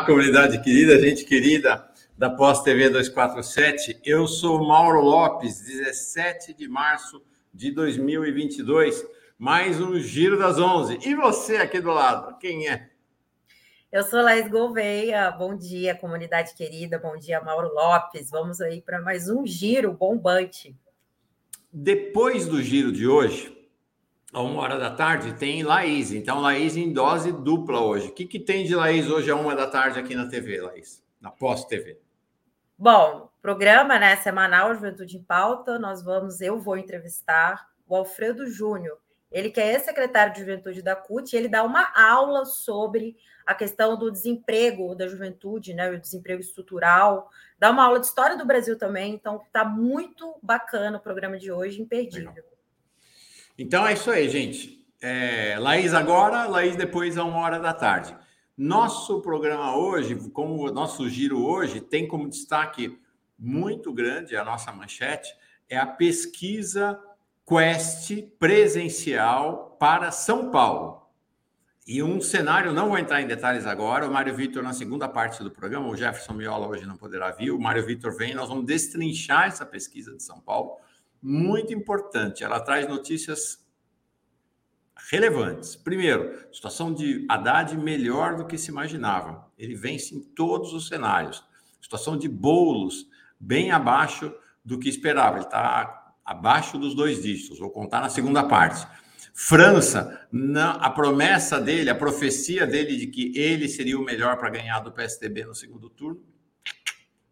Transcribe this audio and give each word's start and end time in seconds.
Olá, 0.00 0.06
comunidade 0.06 0.62
querida, 0.62 0.98
gente 0.98 1.26
querida 1.26 1.86
da 2.16 2.30
Pós 2.30 2.62
TV 2.62 2.88
247. 2.88 4.00
Eu 4.02 4.26
sou 4.26 4.66
Mauro 4.66 5.02
Lopes, 5.02 5.60
17 5.60 6.54
de 6.54 6.66
março 6.66 7.22
de 7.52 7.70
2022. 7.70 9.06
Mais 9.36 9.78
um 9.78 9.98
Giro 9.98 10.38
das 10.38 10.58
11. 10.58 11.00
E 11.06 11.14
você 11.14 11.56
aqui 11.56 11.82
do 11.82 11.90
lado, 11.90 12.38
quem 12.38 12.66
é? 12.66 12.88
Eu 13.92 14.02
sou 14.02 14.22
Laís 14.22 14.48
Gouveia. 14.48 15.30
Bom 15.32 15.54
dia, 15.54 15.94
comunidade 15.94 16.54
querida. 16.54 16.98
Bom 16.98 17.18
dia, 17.18 17.38
Mauro 17.42 17.68
Lopes. 17.74 18.30
Vamos 18.30 18.62
aí 18.62 18.80
para 18.80 19.02
mais 19.02 19.28
um 19.28 19.46
giro 19.46 19.92
bombante. 19.92 20.74
Depois 21.70 22.46
do 22.46 22.62
giro 22.62 22.90
de 22.90 23.06
hoje, 23.06 23.54
a 24.32 24.40
uma 24.40 24.62
hora 24.62 24.78
da 24.78 24.90
tarde, 24.90 25.34
tem 25.34 25.62
Laís. 25.62 26.12
Então, 26.12 26.40
Laís 26.40 26.76
em 26.76 26.92
dose 26.92 27.32
dupla 27.32 27.80
hoje. 27.80 28.08
O 28.08 28.12
que, 28.12 28.26
que 28.26 28.38
tem 28.38 28.64
de 28.64 28.74
Laís 28.74 29.10
hoje 29.10 29.30
a 29.30 29.36
uma 29.36 29.54
da 29.54 29.66
tarde 29.66 29.98
aqui 29.98 30.14
na 30.14 30.28
TV, 30.28 30.60
Laís? 30.60 31.02
Na 31.20 31.30
pós-TV. 31.30 31.98
Bom, 32.78 33.28
programa 33.42 33.98
né, 33.98 34.16
semanal 34.16 34.74
Juventude 34.74 35.16
em 35.16 35.22
Pauta. 35.22 35.78
Nós 35.78 36.02
vamos, 36.02 36.40
eu 36.40 36.58
vou 36.58 36.76
entrevistar 36.76 37.68
o 37.86 37.96
Alfredo 37.96 38.46
Júnior. 38.46 38.98
Ele 39.30 39.50
que 39.50 39.60
é 39.60 39.78
secretário 39.78 40.32
de 40.32 40.40
Juventude 40.40 40.82
da 40.82 40.96
CUT, 40.96 41.32
e 41.32 41.36
ele 41.36 41.48
dá 41.48 41.62
uma 41.62 41.92
aula 41.94 42.44
sobre 42.44 43.16
a 43.46 43.54
questão 43.54 43.96
do 43.96 44.10
desemprego 44.10 44.94
da 44.94 45.08
juventude, 45.08 45.74
né, 45.74 45.90
o 45.90 46.00
desemprego 46.00 46.40
estrutural. 46.40 47.28
Dá 47.58 47.70
uma 47.70 47.84
aula 47.84 48.00
de 48.00 48.06
história 48.06 48.36
do 48.36 48.46
Brasil 48.46 48.78
também, 48.78 49.14
então 49.14 49.42
está 49.44 49.64
muito 49.64 50.36
bacana 50.42 50.98
o 50.98 51.00
programa 51.00 51.38
de 51.38 51.50
hoje, 51.50 51.82
imperdível. 51.82 52.30
Legal. 52.30 52.49
Então 53.62 53.86
é 53.86 53.92
isso 53.92 54.10
aí, 54.10 54.26
gente. 54.26 54.86
É, 55.02 55.58
Laís 55.58 55.92
agora, 55.92 56.46
Laís 56.46 56.76
depois 56.76 57.18
a 57.18 57.24
uma 57.24 57.40
hora 57.40 57.58
da 57.58 57.74
tarde. 57.74 58.16
Nosso 58.56 59.20
programa 59.20 59.76
hoje, 59.76 60.14
como 60.30 60.66
o 60.66 60.72
nosso 60.72 61.06
giro 61.10 61.44
hoje, 61.44 61.78
tem 61.78 62.08
como 62.08 62.26
destaque 62.26 62.98
muito 63.38 63.92
grande 63.92 64.34
a 64.34 64.42
nossa 64.42 64.72
manchete, 64.72 65.30
é 65.68 65.76
a 65.76 65.84
pesquisa 65.84 66.98
Quest 67.46 68.22
presencial 68.38 69.76
para 69.78 70.10
São 70.10 70.50
Paulo. 70.50 71.02
E 71.86 72.02
um 72.02 72.18
cenário, 72.18 72.72
não 72.72 72.88
vou 72.88 72.96
entrar 72.96 73.20
em 73.20 73.26
detalhes 73.26 73.66
agora, 73.66 74.08
o 74.08 74.10
Mário 74.10 74.34
Vitor 74.34 74.62
na 74.62 74.72
segunda 74.72 75.06
parte 75.06 75.42
do 75.42 75.50
programa, 75.50 75.86
o 75.86 75.96
Jefferson 75.96 76.32
Miola 76.32 76.66
hoje 76.66 76.86
não 76.86 76.96
poderá 76.96 77.30
vir, 77.30 77.50
o 77.50 77.60
Mário 77.60 77.84
Vitor 77.84 78.16
vem, 78.16 78.32
nós 78.34 78.48
vamos 78.48 78.64
destrinchar 78.64 79.48
essa 79.48 79.66
pesquisa 79.66 80.16
de 80.16 80.22
São 80.22 80.40
Paulo 80.40 80.78
muito 81.22 81.72
importante. 81.72 82.44
Ela 82.44 82.60
traz 82.60 82.88
notícias 82.88 83.64
relevantes. 85.10 85.76
Primeiro, 85.76 86.46
situação 86.52 86.92
de 86.92 87.26
Haddad 87.28 87.76
melhor 87.76 88.36
do 88.36 88.46
que 88.46 88.58
se 88.58 88.70
imaginava. 88.70 89.50
Ele 89.58 89.74
vence 89.74 90.14
em 90.14 90.20
todos 90.20 90.72
os 90.72 90.88
cenários. 90.88 91.44
Situação 91.80 92.16
de 92.16 92.28
Boulos 92.28 93.06
bem 93.38 93.70
abaixo 93.70 94.32
do 94.64 94.78
que 94.78 94.88
esperava. 94.88 95.36
Ele 95.36 95.44
está 95.44 96.14
abaixo 96.24 96.78
dos 96.78 96.94
dois 96.94 97.22
dígitos. 97.22 97.58
Vou 97.58 97.70
contar 97.70 98.00
na 98.00 98.08
segunda 98.08 98.44
parte. 98.44 98.86
França, 99.32 100.28
a 100.80 100.90
promessa 100.90 101.60
dele, 101.60 101.88
a 101.88 101.94
profecia 101.94 102.66
dele 102.66 102.96
de 102.96 103.06
que 103.06 103.32
ele 103.36 103.68
seria 103.68 103.98
o 103.98 104.04
melhor 104.04 104.36
para 104.36 104.50
ganhar 104.50 104.80
do 104.80 104.92
PSDB 104.92 105.44
no 105.44 105.54
segundo 105.54 105.88
turno, 105.88 106.22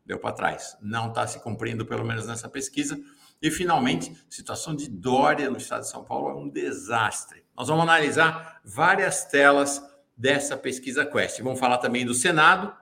deu 0.06 0.18
para 0.18 0.32
trás. 0.32 0.76
Não 0.80 1.08
está 1.08 1.26
se 1.26 1.38
cumprindo, 1.42 1.84
pelo 1.84 2.04
menos 2.04 2.26
nessa 2.26 2.48
pesquisa. 2.48 2.98
E, 3.40 3.50
finalmente, 3.50 4.12
situação 4.28 4.74
de 4.74 4.88
Dória 4.88 5.48
no 5.48 5.58
estado 5.58 5.82
de 5.82 5.90
São 5.90 6.04
Paulo 6.04 6.30
é 6.30 6.34
um 6.34 6.48
desastre. 6.48 7.44
Nós 7.56 7.68
vamos 7.68 7.82
analisar 7.82 8.60
várias 8.64 9.24
telas 9.24 9.82
dessa 10.16 10.56
pesquisa 10.56 11.06
Quest. 11.06 11.40
Vamos 11.40 11.60
falar 11.60 11.78
também 11.78 12.04
do 12.04 12.14
Senado, 12.14 12.74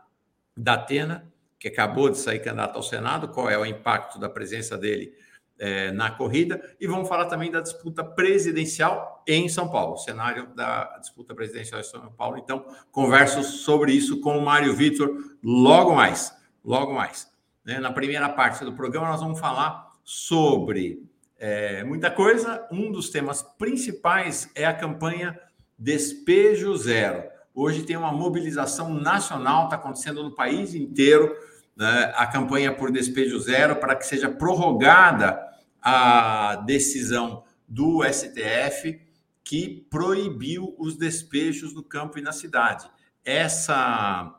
da 0.56 0.74
Atena, 0.74 1.30
que 1.58 1.68
acabou 1.68 2.08
de 2.08 2.18
sair 2.18 2.40
candidato 2.40 2.76
ao 2.76 2.82
Senado, 2.82 3.28
qual 3.28 3.50
é 3.50 3.58
o 3.58 3.66
impacto 3.66 4.18
da 4.18 4.28
presença 4.28 4.78
dele 4.78 5.12
é, 5.58 5.90
na 5.90 6.10
corrida, 6.10 6.76
e 6.78 6.86
vamos 6.86 7.08
falar 7.08 7.26
também 7.26 7.50
da 7.50 7.60
disputa 7.60 8.04
presidencial 8.04 9.22
em 9.26 9.48
São 9.48 9.68
Paulo, 9.68 9.94
o 9.94 9.98
cenário 9.98 10.48
da 10.54 10.98
disputa 10.98 11.34
presidencial 11.34 11.80
em 11.80 11.84
São 11.84 12.12
Paulo. 12.12 12.38
Então, 12.38 12.64
converso 12.90 13.42
sobre 13.42 13.92
isso 13.92 14.20
com 14.20 14.36
o 14.36 14.44
Mário 14.44 14.74
Vitor 14.74 15.10
logo 15.42 15.94
mais. 15.94 16.34
Logo 16.64 16.92
mais. 16.92 17.30
Né? 17.64 17.78
Na 17.78 17.92
primeira 17.92 18.28
parte 18.28 18.64
do 18.64 18.72
programa, 18.74 19.08
nós 19.08 19.20
vamos 19.20 19.38
falar 19.38 19.85
sobre 20.06 21.02
é, 21.36 21.82
muita 21.82 22.12
coisa. 22.12 22.64
Um 22.70 22.92
dos 22.92 23.10
temas 23.10 23.42
principais 23.42 24.48
é 24.54 24.64
a 24.64 24.72
campanha 24.72 25.38
Despejo 25.76 26.74
Zero. 26.76 27.24
Hoje 27.52 27.82
tem 27.82 27.96
uma 27.96 28.12
mobilização 28.12 28.94
nacional, 28.94 29.64
está 29.64 29.76
acontecendo 29.76 30.22
no 30.22 30.34
país 30.34 30.74
inteiro, 30.74 31.34
né, 31.74 32.12
a 32.14 32.26
campanha 32.26 32.72
por 32.72 32.92
despejo 32.92 33.38
zero, 33.40 33.76
para 33.76 33.96
que 33.96 34.04
seja 34.04 34.30
prorrogada 34.30 35.42
a 35.80 36.56
decisão 36.66 37.44
do 37.66 38.02
STF 38.04 39.00
que 39.42 39.86
proibiu 39.88 40.74
os 40.78 40.96
despejos 40.96 41.72
no 41.72 41.82
campo 41.82 42.18
e 42.18 42.22
na 42.22 42.32
cidade. 42.32 42.90
Essa 43.24 44.34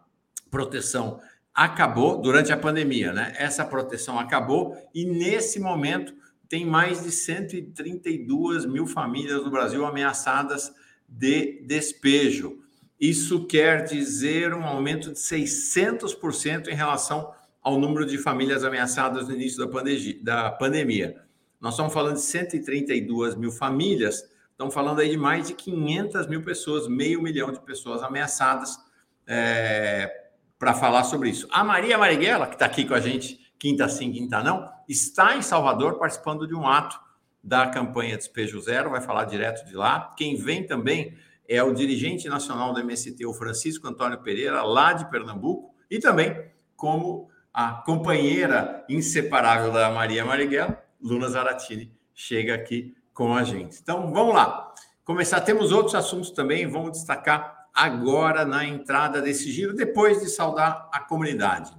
proteção 0.52 1.20
acabou 1.58 2.22
durante 2.22 2.54
a 2.54 2.58
pandemia, 2.58 3.12
né? 3.12 3.34
Essa 3.36 3.66
proteção 3.66 4.20
acabou 4.20 4.78
e 4.94 5.04
nesse 5.06 5.60
momento 5.60 6.14
tem 6.48 6.64
mais 6.64 7.02
de 7.02 7.12
132 7.12 8.68
mil 8.68 8.86
famílias 8.86 9.44
no 9.44 9.50
Brasil 9.50 9.84
ameaçadas 9.84 10.72
de 11.10 11.64
despejo. 11.66 12.60
Isso 13.00 13.48
quer 13.48 13.84
dizer 13.84 14.54
um 14.54 14.64
aumento 14.64 15.12
de 15.12 15.18
600% 15.18 16.68
em 16.68 16.76
relação 16.76 17.34
ao 17.60 17.80
número 17.80 18.06
de 18.06 18.20
famílias 18.20 18.64
ameaçadas 18.64 19.28
no 19.28 19.34
início 19.34 19.58
da, 19.58 19.68
pandemia. 19.68 20.20
Da 20.22 20.52
pandemia. 20.52 21.22
Nós 21.60 21.74
estamos 21.74 21.92
falando 21.92 22.14
de 22.14 22.22
132 22.22 23.34
mil 23.34 23.52
famílias, 23.52 24.30
estamos 24.52 24.76
falando 24.76 25.00
aí 25.00 25.10
de 25.10 25.18
mais 25.18 25.48
de 25.48 25.56
500 25.56 26.28
mil 26.28 26.44
pessoas, 26.44 26.88
meio 26.88 27.20
milhão 27.20 27.52
de 27.52 27.60
pessoas 27.62 28.04
ameaçadas 28.04 28.78
é, 29.26 30.27
para 30.60 30.74
falar 30.74 31.04
sobre 31.04 31.30
isso. 31.30 31.48
A 31.52 31.64
Maria 31.64 31.98
Marighella, 31.98 32.48
que 32.48 32.56
está 32.56 32.66
aqui 32.66 32.86
com 32.86 32.94
a 32.94 33.00
gente, 33.00 33.40
quinta 33.60 33.88
sim, 33.88 34.12
quinta 34.12 34.44
não, 34.44 34.70
está 34.88 35.36
em 35.36 35.42
Salvador 35.42 35.98
participando 35.98 36.48
de 36.48 36.56
um 36.56 36.68
ato 36.68 37.00
da 37.44 37.68
campanha 37.68 38.18
Despejo 38.18 38.60
Zero, 38.60 38.90
vai 38.90 39.02
falar 39.02 39.26
direto 39.26 39.66
de 39.66 39.76
lá. 39.76 40.14
Quem 40.18 40.36
vem 40.36 40.66
também 40.66 41.16
é 41.48 41.64
o 41.64 41.74
dirigente 41.74 42.28
nacional 42.28 42.74
do 42.74 42.80
MST, 42.80 43.26
o 43.26 43.34
Francisco 43.34 43.88
Antônio 43.88 44.22
Pereira, 44.22 44.64
lá 44.64 44.94
de 44.94 45.10
Pernambuco, 45.10 45.74
e 45.90 46.00
também 46.00 46.52
como 46.76 47.30
a 47.54 47.72
companheira 47.72 48.84
inseparável 48.90 49.72
da 49.72 49.90
Maria 49.90 50.26
Marighella, 50.26 50.84
Luna 51.02 51.30
Zaratini, 51.30 51.92
chega 52.14 52.54
aqui 52.54 52.96
com 53.14 53.34
a 53.34 53.44
gente. 53.44 53.80
Então, 53.82 54.12
vamos 54.12 54.36
lá. 54.36 54.74
Começar, 55.04 55.40
temos 55.42 55.72
outros 55.72 55.96
assuntos 55.96 56.32
também, 56.32 56.68
vamos 56.68 56.92
destacar 56.92 57.57
agora 57.78 58.44
na 58.44 58.66
entrada 58.66 59.22
desse 59.22 59.52
giro, 59.52 59.76
depois 59.76 60.20
de 60.20 60.30
saudar 60.30 60.90
a 60.92 61.00
comunidade. 61.00 61.72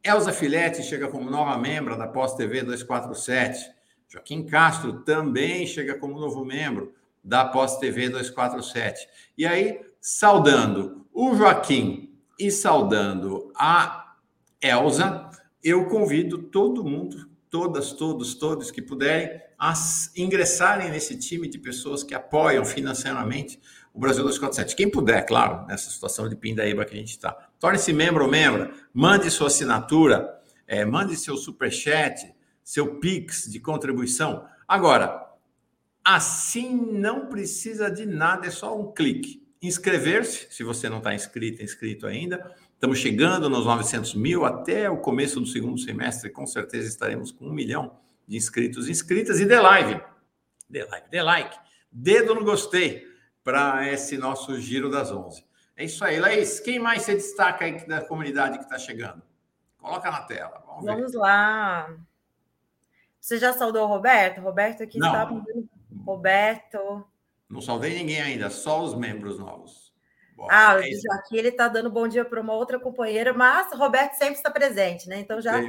Elza 0.00 0.32
Filete 0.32 0.80
chega 0.84 1.08
como 1.08 1.28
nova 1.28 1.58
membro 1.58 1.98
da 1.98 2.06
Pós 2.06 2.34
TV 2.34 2.62
247. 2.62 3.68
Joaquim 4.08 4.46
Castro 4.46 5.00
também 5.02 5.66
chega 5.66 5.98
como 5.98 6.20
novo 6.20 6.44
membro 6.44 6.94
da 7.22 7.44
Pós 7.44 7.78
TV 7.78 8.10
247. 8.10 9.08
E 9.36 9.44
aí, 9.44 9.80
saudando 10.00 11.04
o 11.12 11.34
Joaquim 11.34 12.16
e 12.38 12.48
saudando 12.48 13.52
a 13.56 14.14
Elza, 14.62 15.28
eu 15.64 15.86
convido 15.86 16.44
todo 16.44 16.84
mundo, 16.84 17.28
todas, 17.50 17.92
todos, 17.92 18.34
todos 18.34 18.70
que 18.70 18.80
puderem, 18.80 19.42
a 19.58 19.74
ingressarem 20.16 20.90
nesse 20.90 21.18
time 21.18 21.48
de 21.48 21.58
pessoas 21.58 22.04
que 22.04 22.14
apoiam 22.14 22.64
financeiramente 22.64 23.60
o 23.92 23.98
Brasil 23.98 24.22
247. 24.22 24.76
Quem 24.76 24.90
puder, 24.90 25.24
claro, 25.26 25.66
nessa 25.66 25.90
situação 25.90 26.28
de 26.28 26.36
pindaíba 26.36 26.84
que 26.84 26.94
a 26.94 26.98
gente 26.98 27.10
está. 27.10 27.32
Torne-se 27.58 27.92
membro 27.92 28.24
ou 28.24 28.30
membro, 28.30 28.72
mande 28.94 29.30
sua 29.30 29.48
assinatura, 29.48 30.40
é, 30.66 30.84
mande 30.84 31.16
seu 31.16 31.36
superchat, 31.36 32.32
seu 32.62 33.00
Pix 33.00 33.50
de 33.50 33.58
contribuição. 33.58 34.46
Agora, 34.66 35.28
assim 36.04 36.74
não 36.74 37.26
precisa 37.26 37.90
de 37.90 38.06
nada, 38.06 38.46
é 38.46 38.50
só 38.50 38.78
um 38.78 38.92
clique. 38.92 39.46
Inscrever-se, 39.60 40.46
se 40.50 40.62
você 40.62 40.88
não 40.88 40.98
está 40.98 41.14
inscrito, 41.14 41.62
inscrito 41.62 42.06
ainda. 42.06 42.54
Estamos 42.72 42.98
chegando 42.98 43.50
nos 43.50 43.66
900 43.66 44.14
mil, 44.14 44.44
até 44.44 44.88
o 44.88 44.96
começo 44.98 45.38
do 45.38 45.46
segundo 45.46 45.78
semestre, 45.78 46.30
com 46.30 46.46
certeza 46.46 46.88
estaremos 46.88 47.30
com 47.30 47.46
um 47.46 47.52
milhão 47.52 47.98
de 48.26 48.36
inscritos 48.36 48.88
e 48.88 48.92
inscritas. 48.92 49.38
E 49.38 49.44
dê 49.44 49.60
live, 49.60 50.00
dê 50.68 50.84
like, 50.84 51.10
dê 51.10 51.22
like, 51.22 51.58
dedo 51.92 52.34
no 52.34 52.44
gostei 52.44 53.09
para 53.42 53.88
esse 53.88 54.16
nosso 54.18 54.58
giro 54.60 54.90
das 54.90 55.10
11. 55.10 55.44
É 55.76 55.84
isso 55.84 56.04
aí, 56.04 56.20
Laís. 56.20 56.60
Quem 56.60 56.78
mais 56.78 57.02
se 57.02 57.14
destaca 57.14 57.64
aí 57.64 57.86
da 57.86 58.02
comunidade 58.02 58.58
que 58.58 58.64
está 58.64 58.78
chegando? 58.78 59.22
Coloca 59.78 60.10
na 60.10 60.22
tela. 60.22 60.62
Vamos, 60.66 60.84
Vamos 60.84 61.14
lá. 61.14 61.96
Você 63.20 63.38
já 63.38 63.52
saudou 63.52 63.84
o 63.84 63.86
Roberto? 63.86 64.40
Roberto 64.40 64.82
aqui 64.82 64.98
está. 64.98 65.28
Roberto. 66.04 67.04
Não 67.48 67.60
saudei 67.60 67.94
ninguém 67.94 68.20
ainda, 68.20 68.48
só 68.48 68.82
os 68.82 68.94
membros 68.94 69.38
novos. 69.38 69.90
Bom, 70.36 70.46
ah, 70.50 70.76
é 70.80 71.14
aqui 71.14 71.36
ele 71.36 71.48
está 71.48 71.68
dando 71.68 71.90
bom 71.90 72.08
dia 72.08 72.24
para 72.24 72.40
uma 72.40 72.54
outra 72.54 72.78
companheira, 72.78 73.34
mas 73.34 73.72
Roberto 73.74 74.14
sempre 74.14 74.34
está 74.34 74.50
presente, 74.50 75.08
né? 75.08 75.20
Então 75.20 75.40
já, 75.40 75.60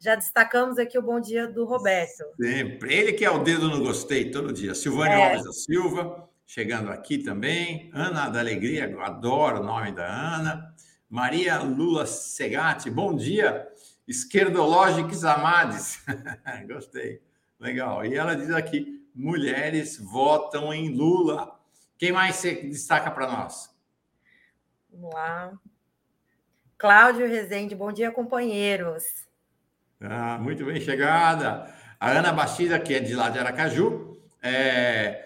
já 0.00 0.16
destacamos 0.16 0.78
aqui 0.78 0.98
o 0.98 1.02
bom 1.02 1.20
dia 1.20 1.46
do 1.46 1.64
Roberto. 1.64 2.24
Sempre. 2.40 2.92
Ele 2.92 3.12
que 3.12 3.24
é 3.24 3.30
o 3.30 3.38
dedo 3.38 3.68
no 3.68 3.84
gostei 3.84 4.30
todo 4.30 4.52
dia. 4.52 4.74
Silvânia 4.74 5.14
é. 5.14 5.28
Alves 5.30 5.44
da 5.44 5.52
Silva, 5.52 6.28
chegando 6.46 6.90
aqui 6.90 7.18
também. 7.18 7.90
Ana 7.92 8.28
da 8.28 8.38
Alegria, 8.38 8.84
adoro 9.02 9.60
o 9.60 9.64
nome 9.64 9.92
da 9.92 10.06
Ana. 10.06 10.74
Maria 11.10 11.58
Lula 11.58 12.06
Segatti, 12.06 12.88
bom 12.88 13.14
dia. 13.14 13.66
Esquerdológicos 14.06 15.24
Amades. 15.24 16.02
Gostei. 16.68 17.20
Legal. 17.58 18.06
E 18.06 18.14
ela 18.14 18.36
diz 18.36 18.50
aqui: 18.50 19.04
mulheres 19.14 19.98
votam 19.98 20.72
em 20.72 20.88
Lula. 20.94 21.58
Quem 21.98 22.12
mais 22.12 22.36
você 22.36 22.54
destaca 22.54 23.10
para 23.10 23.26
nós? 23.26 23.74
Vamos 24.90 25.12
lá. 25.12 25.52
Cláudio 26.78 27.26
Rezende, 27.26 27.74
bom 27.74 27.90
dia, 27.90 28.12
companheiros. 28.12 29.02
Ah, 30.00 30.38
muito 30.38 30.64
bem 30.64 30.78
chegada. 30.78 31.74
A 31.98 32.10
Ana 32.10 32.32
Bastida, 32.32 32.78
que 32.78 32.94
é 32.94 33.00
de 33.00 33.14
lá 33.14 33.30
de 33.30 33.38
Aracaju. 33.38 34.20
É, 34.42 35.25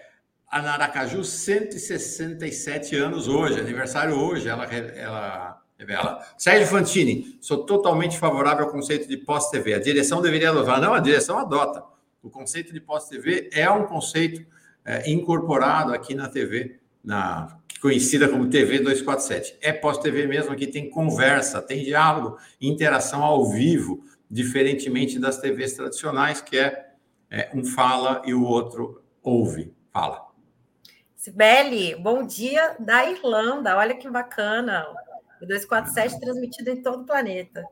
a 0.51 0.73
Aracaju, 0.73 1.23
167 1.23 2.95
anos 2.97 3.29
hoje, 3.29 3.57
aniversário 3.57 4.15
hoje, 4.15 4.49
ela, 4.49 4.65
ela 4.65 5.61
revela. 5.79 6.19
Sérgio 6.37 6.67
Fantini, 6.67 7.37
sou 7.39 7.65
totalmente 7.65 8.19
favorável 8.19 8.65
ao 8.65 8.71
conceito 8.71 9.07
de 9.07 9.15
pós-TV. 9.15 9.75
A 9.75 9.79
direção 9.79 10.21
deveria 10.21 10.49
adotar. 10.49 10.81
Não, 10.81 10.93
a 10.93 10.99
direção 10.99 11.39
adota. 11.39 11.81
O 12.21 12.29
conceito 12.29 12.73
de 12.73 12.81
pós-TV 12.81 13.49
é 13.53 13.69
um 13.71 13.85
conceito 13.85 14.45
é, 14.83 15.09
incorporado 15.09 15.93
aqui 15.93 16.13
na 16.13 16.27
TV, 16.27 16.79
na 17.01 17.57
conhecida 17.81 18.27
como 18.27 18.49
TV 18.49 18.79
247. 18.79 19.57
É 19.61 19.71
pós-TV 19.71 20.27
mesmo, 20.27 20.51
aqui 20.51 20.67
tem 20.67 20.89
conversa, 20.89 21.61
tem 21.61 21.81
diálogo, 21.81 22.37
interação 22.59 23.23
ao 23.23 23.49
vivo, 23.49 24.03
diferentemente 24.29 25.17
das 25.17 25.39
TVs 25.39 25.73
tradicionais, 25.73 26.41
que 26.41 26.57
é, 26.57 26.91
é 27.29 27.49
um 27.55 27.63
fala 27.63 28.21
e 28.25 28.33
o 28.33 28.43
outro 28.43 29.01
ouve. 29.23 29.73
Fala. 29.93 30.30
Sibeli, 31.21 31.93
bom 31.93 32.25
dia 32.25 32.75
da 32.79 33.07
Irlanda. 33.07 33.77
Olha 33.77 33.93
que 33.93 34.09
bacana. 34.09 34.87
O 35.39 35.45
247 35.45 36.19
transmitido 36.19 36.71
em 36.71 36.81
todo 36.81 37.03
o 37.03 37.05
planeta. 37.05 37.63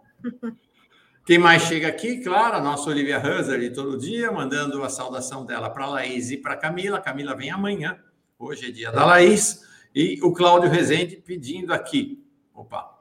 Quem 1.25 1.39
mais 1.39 1.63
chega 1.63 1.87
aqui? 1.87 2.23
Claro, 2.23 2.57
a 2.57 2.61
nossa 2.61 2.87
Olivia 2.91 3.17
Husser, 3.17 3.73
todo 3.73 3.97
dia, 3.97 4.31
mandando 4.31 4.83
a 4.83 4.89
saudação 4.89 5.47
dela 5.47 5.67
para 5.67 5.85
a 5.85 5.89
Laís 5.89 6.29
e 6.29 6.37
para 6.37 6.55
Camila. 6.55 7.01
Camila 7.01 7.35
vem 7.35 7.49
amanhã. 7.49 7.97
Hoje 8.37 8.67
é 8.67 8.71
dia 8.71 8.91
da 8.91 9.03
Laís. 9.03 9.67
E 9.95 10.19
o 10.21 10.31
Cláudio 10.31 10.69
Rezende 10.69 11.15
pedindo 11.15 11.73
aqui. 11.73 12.23
Opa! 12.53 12.99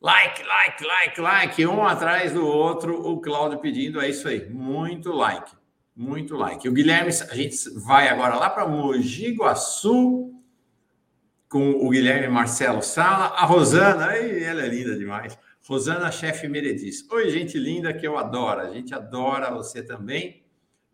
Like, 0.00 0.42
like, 0.42 0.84
like, 0.86 1.20
like, 1.20 1.66
um 1.66 1.86
atrás 1.86 2.32
do 2.32 2.46
outro, 2.46 2.98
o 3.06 3.20
Cláudio 3.20 3.58
pedindo, 3.58 4.00
é 4.00 4.08
isso 4.08 4.26
aí, 4.26 4.48
muito 4.48 5.12
like, 5.12 5.52
muito 5.96 6.36
like. 6.36 6.68
O 6.68 6.72
Guilherme, 6.72 7.08
a 7.08 7.34
gente 7.34 7.56
vai 7.70 8.08
agora 8.08 8.36
lá 8.36 8.50
para 8.50 8.68
Mogi 8.68 9.34
Guaçu, 9.34 10.34
com 11.48 11.70
o 11.70 11.88
Guilherme 11.88 12.28
Marcelo 12.28 12.82
Sala, 12.82 13.26
a 13.36 13.46
Rosana, 13.46 14.06
ai, 14.06 14.44
ela 14.44 14.62
é 14.62 14.68
linda 14.68 14.96
demais. 14.96 15.38
Rosana 15.66 16.12
Chefe 16.12 16.46
Merediz. 16.48 17.08
Oi, 17.10 17.30
gente 17.30 17.58
linda 17.58 17.92
que 17.94 18.06
eu 18.06 18.18
adoro. 18.18 18.60
A 18.60 18.70
gente 18.70 18.94
adora 18.94 19.50
você 19.50 19.82
também. 19.82 20.44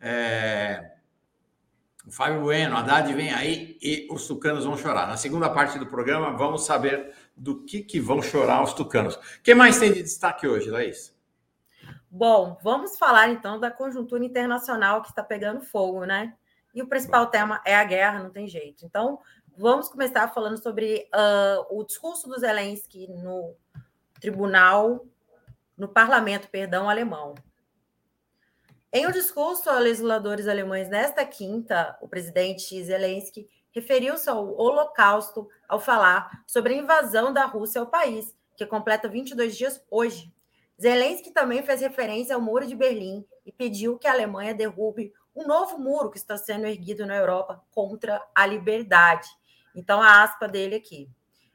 É... 0.01 0.93
O 2.07 2.11
Fábio 2.11 2.41
Bueno, 2.41 2.77
Haddad 2.77 3.13
vem 3.13 3.33
aí 3.33 3.79
e 3.81 4.09
os 4.11 4.27
tucanos 4.27 4.65
vão 4.65 4.77
chorar. 4.77 5.07
Na 5.07 5.17
segunda 5.17 5.49
parte 5.51 5.79
do 5.79 5.87
programa, 5.87 6.37
vamos 6.37 6.65
saber 6.65 7.13
do 7.37 7.65
que, 7.65 7.83
que 7.83 8.01
vão 8.01 8.21
chorar 8.23 8.63
os 8.63 8.73
tucanos. 8.73 9.15
O 9.15 9.43
que 9.43 9.55
mais 9.55 9.79
tem 9.79 9.93
de 9.93 10.03
destaque 10.03 10.47
hoje, 10.47 10.71
Laís? 10.71 11.12
Bom, 12.15 12.59
vamos 12.63 12.99
falar 12.99 13.31
então 13.31 13.59
da 13.59 13.71
conjuntura 13.71 14.23
internacional 14.23 15.01
que 15.01 15.09
está 15.09 15.25
pegando 15.25 15.63
fogo, 15.63 16.05
né? 16.05 16.37
E 16.75 16.83
o 16.83 16.87
principal 16.87 17.29
tema 17.29 17.63
é 17.65 17.75
a 17.75 17.83
guerra, 17.85 18.23
não 18.23 18.29
tem 18.29 18.47
jeito. 18.47 18.85
Então, 18.85 19.19
vamos 19.57 19.89
começar 19.89 20.29
falando 20.29 20.63
sobre 20.63 21.09
uh, 21.15 21.75
o 21.75 21.83
discurso 21.83 22.29
do 22.29 22.39
Zelensky 22.39 23.09
no 23.09 23.57
tribunal, 24.21 25.07
no 25.75 25.89
parlamento, 25.89 26.51
perdão, 26.51 26.91
alemão. 26.91 27.35
Em 28.93 29.07
um 29.07 29.11
discurso 29.11 29.71
a 29.71 29.79
legisladores 29.79 30.47
alemães 30.47 30.91
nesta 30.91 31.25
quinta, 31.25 31.97
o 32.03 32.07
presidente 32.07 32.85
Zelensky 32.85 33.49
referiu-se 33.71 34.29
ao 34.29 34.55
Holocausto 34.55 35.49
ao 35.67 35.81
falar 35.81 36.45
sobre 36.47 36.75
a 36.75 36.77
invasão 36.77 37.33
da 37.33 37.47
Rússia 37.47 37.81
ao 37.81 37.87
país, 37.87 38.37
que 38.55 38.67
completa 38.67 39.09
22 39.09 39.57
dias 39.57 39.83
hoje. 39.91 40.31
Zelensky 40.83 41.31
também 41.31 41.63
fez 41.63 41.81
referência 41.81 42.35
ao 42.35 42.41
Muro 42.41 42.67
de 42.67 42.75
Berlim 42.75 43.25
e 43.47 43.53
pediu 43.53 43.97
que 43.97 44.09
a 44.09 44.13
Alemanha 44.13 44.53
derrube 44.53 45.13
um 45.35 45.47
novo 45.47 45.79
muro 45.79 46.11
que 46.11 46.19
está 46.19 46.37
sendo 46.37 46.67
erguido 46.67 47.07
na 47.07 47.15
Europa 47.15 47.63
contra 47.71 48.21
a 48.35 48.45
liberdade. 48.45 49.29
Então, 49.77 50.03
a 50.03 50.25
aspa 50.25 50.49
dele 50.49 50.75
aqui. 50.75 51.09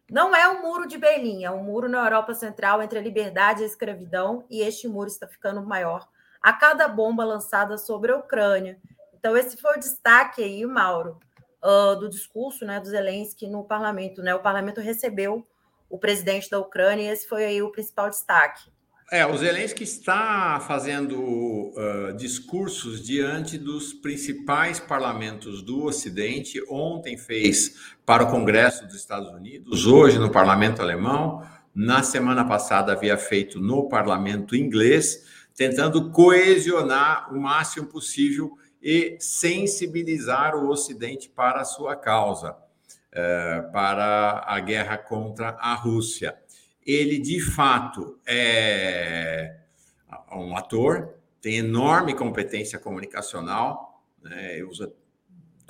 Não 0.09 0.33
é 0.33 0.47
um 0.47 0.61
muro 0.61 0.87
de 0.87 0.97
Berlim, 0.97 1.43
é 1.43 1.51
um 1.51 1.61
muro 1.61 1.89
na 1.89 2.05
Europa 2.05 2.33
Central 2.33 2.81
entre 2.81 2.97
a 2.97 3.01
liberdade 3.01 3.59
e 3.59 3.63
a 3.65 3.67
escravidão, 3.67 4.45
e 4.49 4.61
este 4.61 4.87
muro 4.87 5.09
está 5.09 5.27
ficando 5.27 5.61
maior 5.61 6.07
a 6.41 6.53
cada 6.53 6.87
bomba 6.87 7.25
lançada 7.25 7.77
sobre 7.77 8.13
a 8.13 8.15
Ucrânia. 8.15 8.79
Então, 9.13 9.35
esse 9.35 9.57
foi 9.57 9.75
o 9.75 9.79
destaque 9.79 10.41
aí, 10.41 10.65
Mauro, 10.65 11.19
uh, 11.61 11.99
do 11.99 12.07
discurso 12.07 12.63
né, 12.63 12.79
do 12.79 12.87
Zelensky 12.87 13.45
no 13.45 13.65
parlamento. 13.65 14.21
Né? 14.21 14.33
O 14.33 14.39
parlamento 14.39 14.79
recebeu 14.79 15.45
o 15.89 15.99
presidente 15.99 16.49
da 16.49 16.59
Ucrânia 16.59 17.03
e 17.03 17.07
esse 17.07 17.27
foi 17.27 17.43
aí 17.43 17.61
o 17.61 17.73
principal 17.73 18.09
destaque. 18.09 18.76
É, 19.09 19.25
o 19.25 19.37
Zelensky 19.37 19.83
está 19.83 20.59
fazendo 20.67 21.17
uh, 21.17 22.13
discursos 22.17 23.01
diante 23.01 23.57
dos 23.57 23.93
principais 23.93 24.81
parlamentos 24.81 25.61
do 25.61 25.85
Ocidente. 25.85 26.61
Ontem 26.69 27.17
fez 27.17 27.95
para 28.05 28.23
o 28.23 28.29
Congresso 28.29 28.85
dos 28.85 28.95
Estados 28.95 29.29
Unidos, 29.29 29.85
hoje 29.85 30.19
no 30.19 30.29
parlamento 30.29 30.81
alemão, 30.81 31.41
na 31.73 32.03
semana 32.03 32.43
passada 32.43 32.91
havia 32.91 33.17
feito 33.17 33.61
no 33.61 33.87
parlamento 33.87 34.57
inglês 34.57 35.23
tentando 35.55 36.11
coesionar 36.11 37.33
o 37.33 37.39
máximo 37.39 37.87
possível 37.87 38.57
e 38.81 39.15
sensibilizar 39.21 40.53
o 40.53 40.69
Ocidente 40.69 41.29
para 41.29 41.61
a 41.61 41.65
sua 41.65 41.95
causa, 41.95 42.57
é, 43.11 43.61
para 43.71 44.43
a 44.45 44.59
guerra 44.59 44.97
contra 44.97 45.51
a 45.61 45.73
Rússia. 45.75 46.37
Ele, 46.87 47.19
de 47.19 47.41
fato, 47.41 48.17
é 48.25 49.57
um 50.31 50.55
ator, 50.55 51.15
tem 51.41 51.57
enorme 51.57 52.15
competência 52.15 52.79
comunicacional, 52.79 54.01
né, 54.23 54.63
usa 54.63 54.91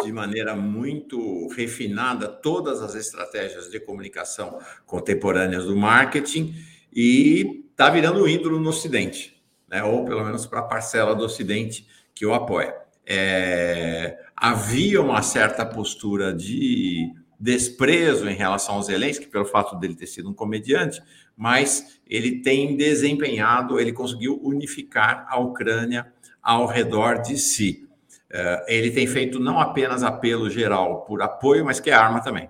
de 0.03 0.11
maneira 0.13 0.55
muito 0.55 1.47
refinada 1.47 2.27
todas 2.27 2.81
as 2.81 2.93
estratégias 2.93 3.71
de 3.71 3.79
comunicação 3.79 4.59
contemporâneas 4.85 5.65
do 5.65 5.75
marketing 5.75 6.53
e 6.93 7.65
está 7.71 7.89
virando 7.89 8.23
um 8.23 8.27
ídolo 8.27 8.59
no 8.59 8.69
Ocidente 8.69 9.37
né, 9.67 9.83
ou 9.83 10.05
pelo 10.05 10.23
menos 10.23 10.45
para 10.45 10.59
a 10.59 10.63
parcela 10.63 11.13
do 11.13 11.23
Ocidente 11.23 11.87
que 12.15 12.25
o 12.25 12.33
apoia. 12.33 12.73
É, 13.05 14.17
havia 14.35 15.01
uma 15.01 15.21
certa 15.21 15.65
postura 15.65 16.33
de 16.33 17.13
desprezo 17.39 18.27
em 18.27 18.35
relação 18.35 18.75
ao 18.75 18.83
Zelensky, 18.83 19.27
pelo 19.27 19.45
fato 19.45 19.75
dele 19.75 19.95
ter 19.95 20.07
sido 20.07 20.29
um 20.29 20.33
comediante, 20.33 21.01
mas 21.35 21.99
ele 22.07 22.41
tem 22.41 22.75
desempenhado, 22.75 23.79
ele 23.79 23.93
conseguiu 23.93 24.39
unificar 24.41 25.25
a 25.29 25.39
Ucrânia 25.39 26.11
ao 26.41 26.65
redor 26.65 27.21
de 27.21 27.37
si. 27.37 27.87
É, 28.29 28.65
ele 28.67 28.91
tem 28.91 29.07
feito 29.07 29.39
não 29.39 29.59
apenas 29.59 30.03
apelo 30.03 30.49
geral 30.49 31.01
por 31.05 31.21
apoio, 31.21 31.63
mas 31.63 31.79
que 31.79 31.91
arma 31.91 32.21
também. 32.21 32.49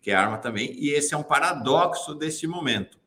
Que 0.00 0.10
arma 0.10 0.38
também, 0.38 0.72
e 0.78 0.90
esse 0.90 1.14
é 1.14 1.16
um 1.16 1.22
paradoxo 1.22 2.14
desse 2.14 2.46
momento. 2.46 2.98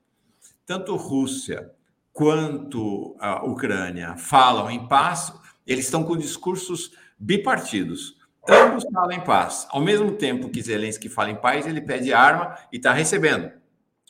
Tanto 0.65 0.95
Rússia 0.95 1.71
quanto 2.13 3.15
a 3.19 3.43
Ucrânia 3.45 4.15
falam 4.15 4.71
em 4.71 4.87
paz, 4.87 5.33
eles 5.67 5.85
estão 5.85 6.03
com 6.03 6.15
discursos 6.15 6.91
bipartidos. 7.19 8.14
Ambos 8.47 8.85
falam 8.91 9.11
em 9.11 9.21
paz. 9.21 9.67
Ao 9.71 9.81
mesmo 9.81 10.11
tempo 10.11 10.49
que 10.49 10.61
Zelensky 10.61 11.09
fala 11.09 11.31
em 11.31 11.35
paz, 11.35 11.65
ele 11.65 11.81
pede 11.81 12.13
arma 12.13 12.55
e 12.71 12.77
está 12.77 12.93
recebendo. 12.93 13.51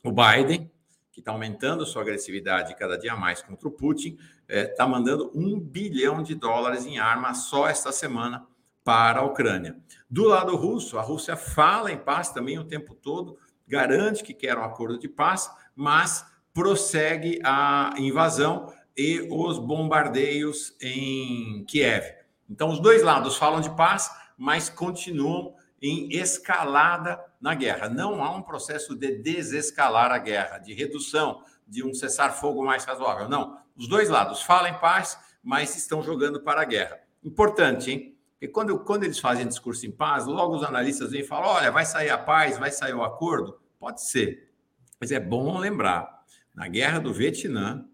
O 0.04 0.12
Biden, 0.12 0.70
que 1.12 1.22
está 1.22 1.32
aumentando 1.32 1.86
sua 1.86 2.02
agressividade 2.02 2.76
cada 2.76 2.98
dia 2.98 3.16
mais 3.16 3.42
contra 3.42 3.68
o 3.68 3.72
Putin, 3.72 4.18
está 4.48 4.84
é, 4.84 4.88
mandando 4.88 5.32
um 5.34 5.60
bilhão 5.60 6.22
de 6.22 6.36
dólares 6.36 6.86
em 6.86 7.00
arma 7.00 7.34
só 7.34 7.68
esta 7.68 7.92
semana 7.92 8.46
para 8.84 9.22
a 9.22 9.24
Ucrânia. 9.24 9.78
Do 10.10 10.26
lado 10.26 10.56
russo, 10.56 11.00
a 11.00 11.02
Rússia 11.02 11.36
fala 11.36 11.92
em 11.92 11.98
paz 11.98 12.30
também 12.30 12.60
o 12.60 12.66
tempo 12.66 12.94
todo, 12.94 13.38
garante 13.68 14.24
que 14.24 14.34
quer 14.34 14.58
um 14.58 14.64
acordo 14.64 15.00
de 15.00 15.08
paz, 15.08 15.50
mas 15.76 16.26
prossegue 16.54 17.40
a 17.44 17.94
invasão 17.98 18.72
e 18.96 19.28
os 19.32 19.58
bombardeios 19.58 20.76
em 20.82 21.66
Kiev. 21.66 22.04
Então, 22.50 22.70
os 22.70 22.80
dois 22.80 23.02
lados 23.02 23.38
falam 23.38 23.60
de 23.60 23.76
paz, 23.76 24.10
mas 24.38 24.70
continuam 24.70 25.56
em 25.82 26.10
escalada 26.12 27.24
na 27.40 27.54
guerra. 27.54 27.90
Não 27.90 28.24
há 28.24 28.36
um 28.36 28.42
processo 28.42 28.96
de 28.96 29.18
desescalar 29.20 30.12
a 30.12 30.18
guerra, 30.18 30.58
de 30.58 30.74
redução, 30.74 31.44
de 31.68 31.84
um 31.84 31.94
cessar-fogo 31.94 32.64
mais 32.64 32.86
razoável. 32.86 33.30
Não. 33.30 33.58
Os 33.76 33.88
dois 33.88 34.10
lados 34.10 34.42
falam 34.42 34.72
em 34.72 34.80
paz, 34.80 35.18
mas 35.44 35.76
estão 35.76 36.02
jogando 36.02 36.42
para 36.42 36.62
a 36.62 36.66
guerra. 36.66 37.00
Importante, 37.24 37.92
hein? 37.92 38.18
Porque 38.32 38.48
quando, 38.48 38.80
quando 38.80 39.04
eles 39.04 39.20
fazem 39.20 39.48
discurso 39.48 39.86
em 39.86 39.92
paz, 39.92 40.26
logo 40.26 40.56
os 40.56 40.64
analistas 40.64 41.12
vêm 41.12 41.22
e 41.22 41.26
falam: 41.26 41.50
olha, 41.50 41.72
vai 41.72 41.86
sair 41.86 42.10
a 42.10 42.18
paz, 42.18 42.58
vai 42.58 42.72
sair 42.72 42.94
o 42.94 43.04
acordo. 43.04 43.60
Pode 43.80 44.02
ser. 44.02 44.52
Mas 45.00 45.12
é 45.12 45.20
bom 45.20 45.58
lembrar: 45.58 46.24
na 46.54 46.68
guerra 46.68 47.00
do 47.00 47.14
Vietnã, 47.14 47.86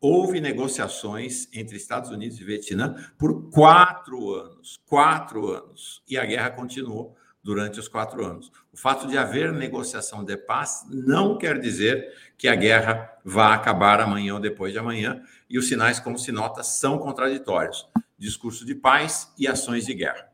houve 0.00 0.40
negociações 0.40 1.48
entre 1.52 1.76
Estados 1.76 2.10
Unidos 2.10 2.38
e 2.40 2.44
Vietnã 2.44 2.94
por 3.18 3.50
quatro 3.50 4.34
anos. 4.34 4.78
Quatro 4.86 5.50
anos. 5.50 6.02
E 6.08 6.16
a 6.18 6.24
guerra 6.24 6.50
continuou 6.50 7.16
durante 7.42 7.78
os 7.78 7.86
quatro 7.86 8.24
anos. 8.24 8.50
O 8.72 8.76
fato 8.76 9.06
de 9.06 9.16
haver 9.16 9.52
negociação 9.52 10.24
de 10.24 10.36
paz 10.36 10.84
não 10.90 11.38
quer 11.38 11.60
dizer 11.60 12.12
que 12.36 12.48
a 12.48 12.56
guerra 12.56 13.18
vá 13.24 13.54
acabar 13.54 14.00
amanhã 14.00 14.34
ou 14.34 14.40
depois 14.40 14.72
de 14.72 14.78
amanhã, 14.80 15.22
e 15.48 15.56
os 15.56 15.68
sinais, 15.68 16.00
como 16.00 16.18
se 16.18 16.32
nota, 16.32 16.64
são 16.64 16.98
contraditórios. 16.98 17.88
Discurso 18.18 18.66
de 18.66 18.74
paz 18.74 19.32
e 19.38 19.46
ações 19.46 19.86
de 19.86 19.94
guerra. 19.94 20.28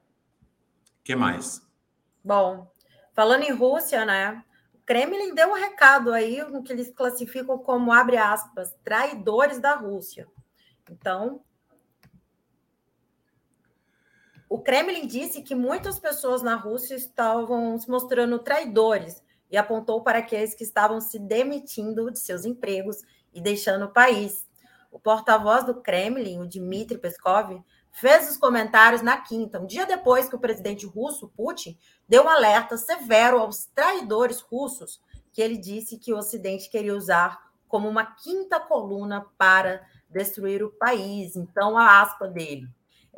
O 1.00 1.04
que 1.04 1.14
mais? 1.14 1.60
Bom, 2.24 2.72
falando 3.12 3.42
em 3.42 3.52
Rússia, 3.52 4.06
né? 4.06 4.42
Kremlin 4.84 5.34
deu 5.34 5.50
um 5.50 5.54
recado 5.54 6.12
aí 6.12 6.42
no 6.42 6.62
que 6.62 6.72
eles 6.72 6.90
classificam 6.90 7.58
como, 7.58 7.92
abre 7.92 8.16
aspas, 8.16 8.74
traidores 8.82 9.60
da 9.60 9.74
Rússia. 9.74 10.26
Então, 10.90 11.42
o 14.48 14.58
Kremlin 14.58 15.06
disse 15.06 15.42
que 15.42 15.54
muitas 15.54 15.98
pessoas 15.98 16.42
na 16.42 16.56
Rússia 16.56 16.94
estavam 16.94 17.78
se 17.78 17.88
mostrando 17.88 18.38
traidores 18.38 19.22
e 19.50 19.56
apontou 19.56 20.02
para 20.02 20.18
aqueles 20.18 20.54
que 20.54 20.64
estavam 20.64 21.00
se 21.00 21.18
demitindo 21.18 22.10
de 22.10 22.18
seus 22.18 22.44
empregos 22.44 22.98
e 23.32 23.40
deixando 23.40 23.86
o 23.86 23.92
país. 23.92 24.46
O 24.90 24.98
porta-voz 24.98 25.64
do 25.64 25.80
Kremlin, 25.80 26.38
o 26.40 26.46
Dmitry 26.46 26.98
Peskov, 26.98 27.64
fez 27.92 28.30
os 28.30 28.36
comentários 28.36 29.02
na 29.02 29.18
quinta, 29.18 29.60
um 29.60 29.66
dia 29.66 29.86
depois 29.86 30.28
que 30.28 30.34
o 30.34 30.40
presidente 30.40 30.86
russo, 30.86 31.28
Putin, 31.36 31.78
deu 32.08 32.24
um 32.24 32.28
alerta 32.28 32.76
severo 32.76 33.38
aos 33.38 33.66
traidores 33.66 34.40
russos, 34.40 35.00
que 35.32 35.40
ele 35.40 35.56
disse 35.56 35.98
que 35.98 36.12
o 36.12 36.16
Ocidente 36.16 36.70
queria 36.70 36.94
usar 36.96 37.38
como 37.68 37.88
uma 37.88 38.04
quinta 38.04 38.58
coluna 38.58 39.26
para 39.38 39.86
destruir 40.10 40.62
o 40.62 40.70
país. 40.70 41.36
Então, 41.36 41.76
a 41.78 42.02
aspa 42.02 42.26
dele. 42.28 42.68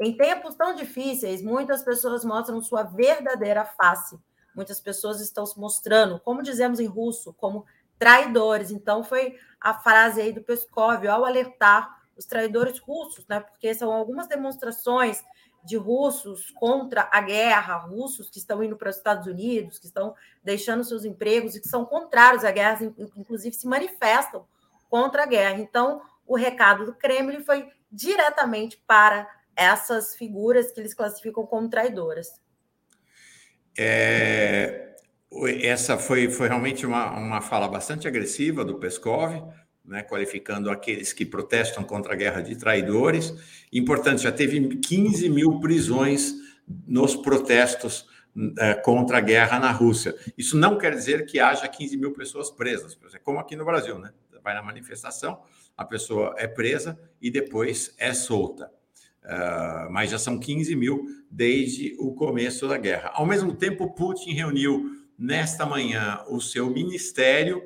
Em 0.00 0.16
tempos 0.16 0.54
tão 0.54 0.74
difíceis, 0.74 1.42
muitas 1.42 1.82
pessoas 1.82 2.24
mostram 2.24 2.62
sua 2.62 2.82
verdadeira 2.82 3.64
face. 3.64 4.18
Muitas 4.54 4.80
pessoas 4.80 5.20
estão 5.20 5.44
se 5.46 5.58
mostrando, 5.58 6.20
como 6.20 6.42
dizemos 6.42 6.78
em 6.78 6.86
russo, 6.86 7.32
como 7.34 7.64
traidores. 7.98 8.70
Então, 8.70 9.02
foi 9.02 9.36
a 9.60 9.74
frase 9.74 10.20
aí 10.20 10.32
do 10.32 10.42
Peskov 10.42 11.06
ao 11.06 11.24
alertar 11.24 12.03
os 12.16 12.26
traidores 12.26 12.78
russos, 12.78 13.26
né? 13.26 13.40
Porque 13.40 13.74
são 13.74 13.92
algumas 13.92 14.26
demonstrações 14.26 15.22
de 15.64 15.76
russos 15.76 16.50
contra 16.50 17.08
a 17.10 17.20
guerra, 17.20 17.76
russos 17.76 18.28
que 18.28 18.38
estão 18.38 18.62
indo 18.62 18.76
para 18.76 18.90
os 18.90 18.96
Estados 18.96 19.26
Unidos, 19.26 19.78
que 19.78 19.86
estão 19.86 20.14
deixando 20.42 20.84
seus 20.84 21.04
empregos 21.04 21.56
e 21.56 21.60
que 21.60 21.68
são 21.68 21.86
contrários 21.86 22.44
à 22.44 22.50
guerra, 22.50 22.92
inclusive 23.16 23.54
se 23.54 23.66
manifestam 23.66 24.46
contra 24.90 25.22
a 25.22 25.26
guerra. 25.26 25.58
Então, 25.58 26.02
o 26.26 26.36
recado 26.36 26.84
do 26.84 26.94
Kremlin 26.94 27.40
foi 27.40 27.68
diretamente 27.90 28.82
para 28.86 29.26
essas 29.56 30.14
figuras 30.14 30.70
que 30.70 30.80
eles 30.80 30.94
classificam 30.94 31.46
como 31.46 31.68
traidoras. 31.68 32.40
É, 33.76 34.94
essa 35.62 35.96
foi, 35.98 36.28
foi 36.28 36.48
realmente 36.48 36.86
uma, 36.86 37.10
uma 37.12 37.40
fala 37.40 37.68
bastante 37.68 38.06
agressiva 38.06 38.64
do 38.64 38.78
Peskov, 38.78 39.42
né, 39.84 40.02
qualificando 40.02 40.70
aqueles 40.70 41.12
que 41.12 41.26
protestam 41.26 41.84
contra 41.84 42.14
a 42.14 42.16
guerra 42.16 42.40
de 42.40 42.56
traidores. 42.56 43.34
Importante, 43.72 44.22
já 44.22 44.32
teve 44.32 44.76
15 44.76 45.28
mil 45.28 45.60
prisões 45.60 46.34
nos 46.86 47.14
protestos 47.14 48.08
é, 48.58 48.74
contra 48.74 49.18
a 49.18 49.20
guerra 49.20 49.60
na 49.60 49.70
Rússia. 49.70 50.14
Isso 50.36 50.56
não 50.56 50.78
quer 50.78 50.94
dizer 50.94 51.26
que 51.26 51.38
haja 51.38 51.68
15 51.68 51.96
mil 51.96 52.12
pessoas 52.12 52.50
presas, 52.50 52.98
como 53.22 53.38
aqui 53.38 53.54
no 53.54 53.64
Brasil, 53.64 53.98
né? 53.98 54.12
Vai 54.42 54.54
na 54.54 54.62
manifestação, 54.62 55.40
a 55.76 55.84
pessoa 55.84 56.34
é 56.36 56.46
presa 56.46 56.98
e 57.20 57.30
depois 57.30 57.94
é 57.98 58.12
solta. 58.12 58.70
Uh, 59.24 59.90
mas 59.90 60.10
já 60.10 60.18
são 60.18 60.38
15 60.38 60.76
mil 60.76 61.06
desde 61.30 61.96
o 61.98 62.12
começo 62.12 62.68
da 62.68 62.76
guerra. 62.76 63.10
Ao 63.14 63.24
mesmo 63.24 63.54
tempo, 63.54 63.94
Putin 63.94 64.32
reuniu 64.32 65.02
nesta 65.18 65.64
manhã 65.64 66.22
o 66.28 66.40
seu 66.40 66.68
ministério 66.68 67.62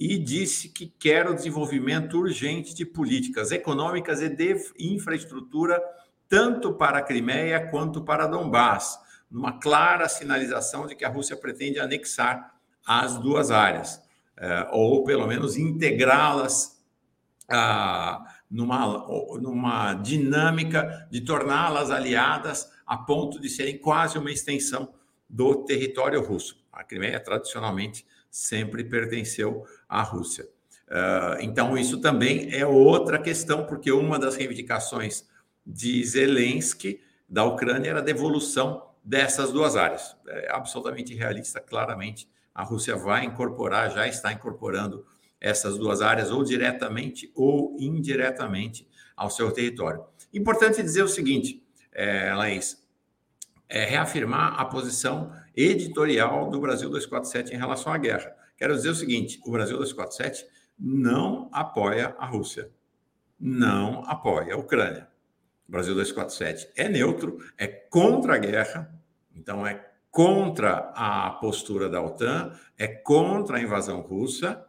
e 0.00 0.16
disse 0.16 0.70
que 0.70 0.86
quer 0.86 1.28
o 1.28 1.34
desenvolvimento 1.34 2.16
urgente 2.16 2.74
de 2.74 2.86
políticas 2.86 3.52
econômicas 3.52 4.22
e 4.22 4.30
de 4.30 4.56
infraestrutura, 4.78 5.78
tanto 6.26 6.72
para 6.72 7.00
a 7.00 7.02
Crimeia 7.02 7.68
quanto 7.68 8.02
para 8.02 8.26
Donbass, 8.26 8.98
numa 9.30 9.58
clara 9.60 10.08
sinalização 10.08 10.86
de 10.86 10.94
que 10.94 11.04
a 11.04 11.10
Rússia 11.10 11.36
pretende 11.36 11.78
anexar 11.78 12.54
as 12.86 13.18
duas 13.18 13.50
áreas, 13.50 14.02
eh, 14.38 14.68
ou 14.72 15.04
pelo 15.04 15.26
menos 15.26 15.58
integrá-las 15.58 16.82
ah, 17.50 18.24
numa, 18.50 19.06
numa 19.38 19.92
dinâmica 19.94 21.06
de 21.10 21.20
torná-las 21.20 21.90
aliadas 21.90 22.72
a 22.86 22.96
ponto 22.96 23.38
de 23.38 23.50
serem 23.50 23.76
quase 23.76 24.16
uma 24.16 24.30
extensão 24.30 24.94
do 25.28 25.64
território 25.66 26.24
russo. 26.24 26.58
A 26.72 26.82
Crimeia, 26.82 27.20
tradicionalmente, 27.20 28.06
sempre 28.30 28.84
pertenceu 28.84 29.64
à 29.88 30.02
Rússia. 30.02 30.48
Uh, 30.88 31.40
então, 31.40 31.76
isso 31.76 32.00
também 32.00 32.52
é 32.54 32.66
outra 32.66 33.18
questão, 33.18 33.66
porque 33.66 33.92
uma 33.92 34.18
das 34.18 34.36
reivindicações 34.36 35.24
de 35.64 36.04
Zelensky 36.04 37.00
da 37.28 37.44
Ucrânia 37.44 37.90
era 37.90 38.00
a 38.00 38.02
devolução 38.02 38.90
dessas 39.04 39.52
duas 39.52 39.76
áreas. 39.76 40.16
É 40.26 40.52
absolutamente 40.52 41.14
realista, 41.14 41.60
claramente. 41.60 42.28
A 42.54 42.64
Rússia 42.64 42.96
vai 42.96 43.24
incorporar, 43.24 43.90
já 43.90 44.06
está 44.06 44.32
incorporando 44.32 45.06
essas 45.40 45.78
duas 45.78 46.02
áreas, 46.02 46.30
ou 46.30 46.44
diretamente 46.44 47.30
ou 47.34 47.76
indiretamente, 47.78 48.88
ao 49.16 49.30
seu 49.30 49.52
território. 49.52 50.04
Importante 50.32 50.82
dizer 50.82 51.02
o 51.02 51.08
seguinte, 51.08 51.62
é, 51.92 52.34
Laís, 52.34 52.82
é 53.68 53.84
reafirmar 53.84 54.58
a 54.58 54.64
posição 54.64 55.32
editorial 55.56 56.48
do 56.50 56.60
Brasil 56.60 56.88
247 56.88 57.54
em 57.54 57.58
relação 57.58 57.92
à 57.92 57.98
guerra. 57.98 58.34
Quero 58.56 58.74
dizer 58.74 58.90
o 58.90 58.94
seguinte: 58.94 59.40
o 59.44 59.50
Brasil 59.50 59.76
247 59.76 60.46
não 60.78 61.48
apoia 61.52 62.14
a 62.18 62.26
Rússia, 62.26 62.70
não 63.38 64.02
apoia 64.06 64.54
a 64.54 64.58
Ucrânia. 64.58 65.08
O 65.68 65.72
Brasil 65.72 65.94
247 65.94 66.72
é 66.76 66.88
neutro, 66.88 67.38
é 67.56 67.66
contra 67.66 68.34
a 68.34 68.38
guerra, 68.38 68.92
então 69.34 69.66
é 69.66 69.90
contra 70.10 70.92
a 70.94 71.30
postura 71.30 71.88
da 71.88 72.02
OTAN, 72.02 72.52
é 72.76 72.88
contra 72.88 73.58
a 73.58 73.60
invasão 73.60 74.00
russa 74.00 74.66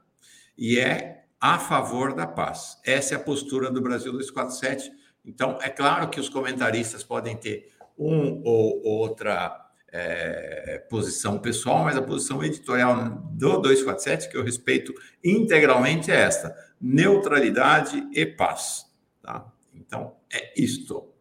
e 0.58 0.80
é 0.80 1.26
a 1.40 1.58
favor 1.58 2.14
da 2.14 2.28
paz. 2.28 2.80
Essa 2.86 3.16
é 3.16 3.18
a 3.18 3.20
postura 3.20 3.72
do 3.72 3.82
Brasil 3.82 4.12
247. 4.12 4.92
Então, 5.26 5.58
é 5.62 5.70
claro 5.70 6.10
que 6.10 6.20
os 6.20 6.30
comentaristas 6.30 7.04
podem 7.04 7.36
ter 7.36 7.74
um 7.98 8.42
ou 8.44 8.84
outra 8.86 9.61
é, 9.92 10.86
posição 10.90 11.38
pessoal, 11.38 11.84
mas 11.84 11.98
a 11.98 12.02
posição 12.02 12.44
editorial 12.44 13.10
do 13.32 13.62
247, 13.62 14.30
que 14.30 14.38
eu 14.38 14.44
respeito 14.44 14.94
integralmente, 15.24 16.10
é 16.10 16.16
esta: 16.16 16.56
neutralidade 16.80 18.08
e 18.14 18.26
paz. 18.26 18.86
Tá? 19.22 19.46
Então, 19.74 20.16
é 20.32 20.54
isto. 20.56 21.12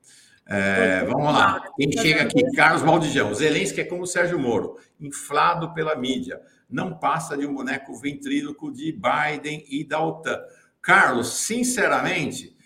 É, 0.46 1.04
vamos 1.04 1.32
lá. 1.32 1.64
Quem 1.76 1.92
chega 1.92 2.22
aqui? 2.22 2.42
Carlos 2.52 2.82
Baldijão. 2.82 3.32
Zelensky 3.34 3.80
é 3.80 3.84
como 3.84 4.02
o 4.02 4.06
Sérgio 4.06 4.38
Moro, 4.38 4.78
inflado 5.00 5.72
pela 5.74 5.94
mídia. 5.94 6.40
Não 6.68 6.98
passa 6.98 7.36
de 7.36 7.46
um 7.46 7.54
boneco 7.54 7.96
ventríloco 7.98 8.72
de 8.72 8.92
Biden 8.92 9.64
e 9.68 9.84
da 9.84 10.02
OTAN. 10.02 10.40
Carlos, 10.80 11.28
sinceramente, 11.34 12.56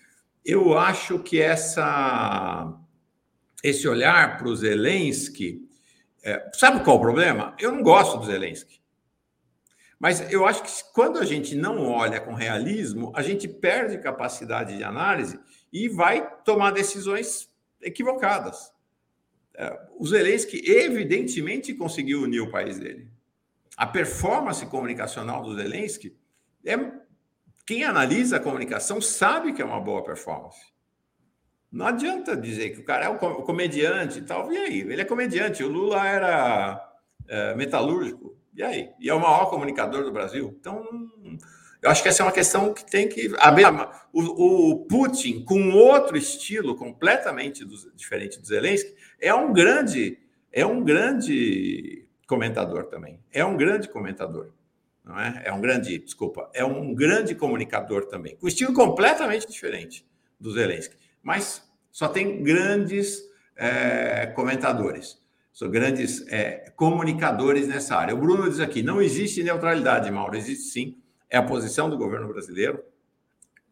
eu 0.43 0.77
acho 0.77 1.19
que 1.19 1.41
essa, 1.41 2.71
esse 3.63 3.87
olhar 3.87 4.37
para 4.37 4.47
o 4.47 4.55
Zelensky 4.55 5.64
é, 6.25 6.49
sabe 6.53 6.83
qual 6.83 6.97
o 6.97 6.99
problema? 6.99 7.55
Eu 7.59 7.71
não 7.71 7.83
gosto 7.83 8.17
do 8.17 8.25
Zelensky. 8.25 8.81
Mas 9.99 10.31
eu 10.33 10.45
acho 10.45 10.63
que 10.63 10.71
quando 10.91 11.19
a 11.19 11.23
gente 11.23 11.55
não 11.55 11.87
olha 11.87 12.19
com 12.19 12.33
realismo, 12.33 13.13
a 13.15 13.21
gente 13.21 13.47
perde 13.47 13.99
capacidade 13.99 14.75
de 14.75 14.83
análise 14.83 15.39
e 15.71 15.87
vai 15.87 16.27
tomar 16.43 16.71
decisões 16.71 17.47
equivocadas. 17.79 18.73
É, 19.53 19.79
o 19.97 20.05
Zelensky, 20.05 20.63
evidentemente, 20.65 21.75
conseguiu 21.75 22.23
unir 22.23 22.41
o 22.41 22.51
país 22.51 22.79
dele. 22.79 23.07
A 23.77 23.85
performance 23.85 24.65
comunicacional 24.65 25.43
do 25.43 25.55
Zelensky 25.55 26.17
é. 26.65 26.75
Quem 27.67 27.83
analisa 27.83 28.37
a 28.37 28.39
comunicação 28.39 29.01
sabe 29.01 29.51
que 29.51 29.61
é 29.61 29.65
uma 29.65 29.79
boa 29.79 30.03
performance. 30.03 30.59
Não 31.75 31.87
adianta 31.87 32.37
dizer 32.37 32.69
que 32.69 32.79
o 32.79 32.85
cara 32.85 33.07
é 33.07 33.09
um 33.09 33.17
comediante 33.17 34.19
e 34.19 34.21
tal. 34.21 34.49
E 34.49 34.57
aí? 34.57 34.79
Ele 34.79 35.01
é 35.01 35.03
comediante. 35.03 35.61
O 35.61 35.67
Lula 35.67 36.07
era 36.07 36.95
é, 37.27 37.53
metalúrgico. 37.53 38.33
E 38.55 38.63
aí? 38.63 38.91
E 38.97 39.09
é 39.09 39.13
o 39.13 39.19
maior 39.19 39.49
comunicador 39.49 40.05
do 40.05 40.11
Brasil. 40.13 40.55
Então, 40.57 40.87
eu 41.81 41.89
acho 41.89 42.01
que 42.01 42.07
essa 42.07 42.23
é 42.23 42.25
uma 42.25 42.31
questão 42.31 42.73
que 42.73 42.89
tem 42.89 43.09
que. 43.09 43.29
O, 44.13 44.21
o 44.71 44.85
Putin, 44.85 45.43
com 45.43 45.71
outro 45.71 46.15
estilo 46.15 46.77
completamente 46.77 47.65
do, 47.65 47.75
diferente 47.93 48.39
do 48.39 48.47
Zelensky, 48.47 48.95
é 49.19 49.33
um 49.33 49.51
grande, 49.51 50.17
é 50.53 50.65
um 50.65 50.81
grande 50.81 52.07
comentador 52.25 52.85
também. 52.85 53.19
É 53.33 53.43
um 53.43 53.57
grande 53.57 53.89
comentador. 53.89 54.53
Não 55.03 55.19
é? 55.19 55.41
é 55.43 55.51
um 55.51 55.59
grande, 55.59 55.99
desculpa, 55.99 56.49
é 56.53 56.63
um 56.63 56.95
grande 56.95 57.35
comunicador 57.35 58.05
também, 58.05 58.37
com 58.37 58.47
estilo 58.47 58.73
completamente 58.73 59.45
diferente 59.45 60.07
do 60.39 60.53
Zelensky. 60.53 60.95
Mas 61.21 61.64
só 61.95 62.09
tem 62.09 62.43
grandes 62.43 63.23
é, 63.55 64.25
comentadores, 64.35 65.17
são 65.53 65.71
grandes 65.71 66.27
é, 66.27 66.69
comunicadores 66.75 67.69
nessa 67.69 67.95
área. 67.95 68.13
O 68.13 68.17
Bruno 68.17 68.49
diz 68.49 68.59
aqui: 68.59 68.83
não 68.83 69.01
existe 69.01 69.41
neutralidade, 69.41 70.11
Mauro, 70.11 70.35
existe 70.35 70.63
sim. 70.63 70.97
É 71.29 71.37
a 71.37 71.41
posição 71.41 71.89
do 71.89 71.97
governo 71.97 72.27
brasileiro, 72.27 72.83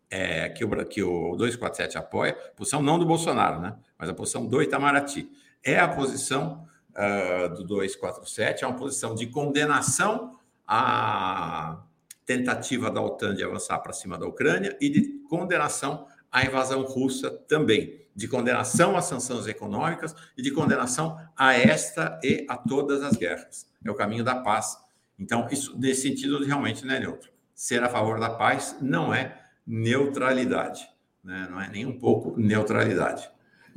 é, 0.10 0.48
que, 0.48 0.64
o, 0.64 0.86
que 0.86 1.04
o 1.04 1.36
247 1.36 1.98
apoia, 1.98 2.34
posição 2.56 2.82
não 2.82 2.98
do 2.98 3.06
Bolsonaro, 3.06 3.60
né? 3.60 3.76
mas 4.00 4.08
a 4.08 4.14
posição 4.14 4.46
do 4.46 4.62
Itamaraty. 4.62 5.30
É 5.62 5.78
a 5.78 5.90
posição 5.90 6.66
uh, 6.92 7.54
do 7.54 7.66
247, 7.66 8.64
é 8.64 8.68
uma 8.68 8.78
posição 8.78 9.16
de 9.16 9.28
condenação 9.28 10.40
à 10.66 11.84
tentativa 12.26 12.90
da 12.90 13.02
OTAN 13.02 13.36
de 13.36 13.44
avançar 13.44 13.80
para 13.80 13.92
cima 13.92 14.18
da 14.18 14.26
Ucrânia 14.26 14.78
e 14.80 14.88
de 14.88 15.02
condenação 15.30 16.08
à 16.32 16.46
invasão 16.46 16.84
russa 16.84 17.30
também 17.30 18.02
de 18.16 18.28
condenação 18.28 18.96
às 18.96 19.06
sanções 19.06 19.48
econômicas 19.48 20.16
e 20.38 20.42
de 20.42 20.52
condenação 20.52 21.18
a 21.36 21.54
esta 21.54 22.20
e 22.24 22.46
a 22.48 22.58
todas 22.58 23.02
as 23.02 23.16
guerras. 23.16 23.68
É 23.84 23.90
o 23.90 23.96
caminho 23.96 24.24
da 24.24 24.36
paz. 24.36 24.78
Então, 25.18 25.48
isso 25.52 25.78
nesse 25.80 26.04
sentido 26.04 26.44
realmente 26.44 26.86
não 26.86 26.94
é 26.94 27.00
neutro. 27.00 27.32
Ser 27.54 27.84
a 27.84 27.90
favor 27.90 28.20
da 28.20 28.30
paz 28.30 28.76
não 28.82 29.14
é 29.14 29.38
neutralidade, 29.66 30.88
né? 31.24 31.48
não 31.50 31.62
é 31.62 31.70
nem 31.70 31.86
um 31.86 31.98
pouco 31.98 32.40
neutralidade. 32.40 33.30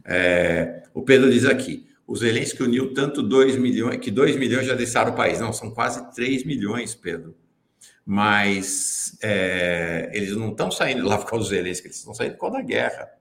É, 0.05 0.83
o 0.95 1.02
Pedro 1.02 1.31
diz 1.31 1.45
aqui: 1.45 1.88
o 2.07 2.16
Zelensky 2.16 2.62
uniu 2.62 2.95
tanto 2.95 3.23
2 3.23 3.57
milhões, 3.57 3.99
que 3.99 4.11
2 4.11 4.37
milhões 4.37 4.66
já 4.66 4.75
deixaram 4.75 5.12
o 5.12 5.16
país. 5.16 5.40
Não, 5.40 5.52
são 5.52 5.71
quase 5.71 6.11
3 6.14 6.45
milhões, 6.45 6.95
Pedro. 6.95 7.37
Mas 8.05 9.19
é, 9.23 10.11
eles 10.12 10.37
não 10.37 10.50
estão 10.50 10.71
saindo 10.71 11.07
lá 11.07 11.19
por 11.19 11.28
causa 11.28 11.45
do 11.45 11.50
Zelensky, 11.50 11.88
eles 11.88 11.99
estão 11.99 12.14
saindo 12.14 12.35
por 12.35 12.43
causa 12.43 12.59
da 12.59 12.62
guerra 12.62 13.15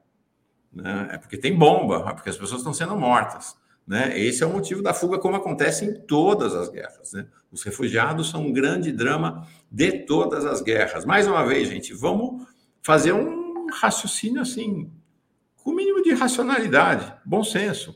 né? 0.75 1.09
é 1.11 1.17
porque 1.17 1.37
tem 1.37 1.57
bomba, 1.57 2.05
é 2.09 2.13
porque 2.13 2.29
as 2.29 2.37
pessoas 2.37 2.59
estão 2.59 2.73
sendo 2.73 2.95
mortas. 2.97 3.55
Né? 3.87 4.19
Esse 4.19 4.43
é 4.43 4.45
o 4.45 4.51
motivo 4.51 4.81
da 4.81 4.93
fuga, 4.93 5.19
como 5.19 5.35
acontece 5.35 5.85
em 5.85 5.93
todas 5.93 6.53
as 6.53 6.69
guerras. 6.69 7.13
Né? 7.13 7.27
Os 7.51 7.63
refugiados 7.63 8.29
são 8.29 8.47
um 8.47 8.51
grande 8.51 8.91
drama 8.91 9.47
de 9.71 9.91
todas 10.05 10.43
as 10.43 10.61
guerras. 10.61 11.05
Mais 11.05 11.27
uma 11.27 11.45
vez, 11.45 11.69
gente, 11.69 11.93
vamos 11.93 12.47
fazer 12.81 13.13
um 13.13 13.67
raciocínio 13.71 14.41
assim, 14.41 14.91
com 15.57 15.71
o 15.71 15.75
mínimo 15.75 16.03
de 16.03 16.13
racionalidade, 16.13 17.13
bom 17.25 17.43
senso. 17.43 17.95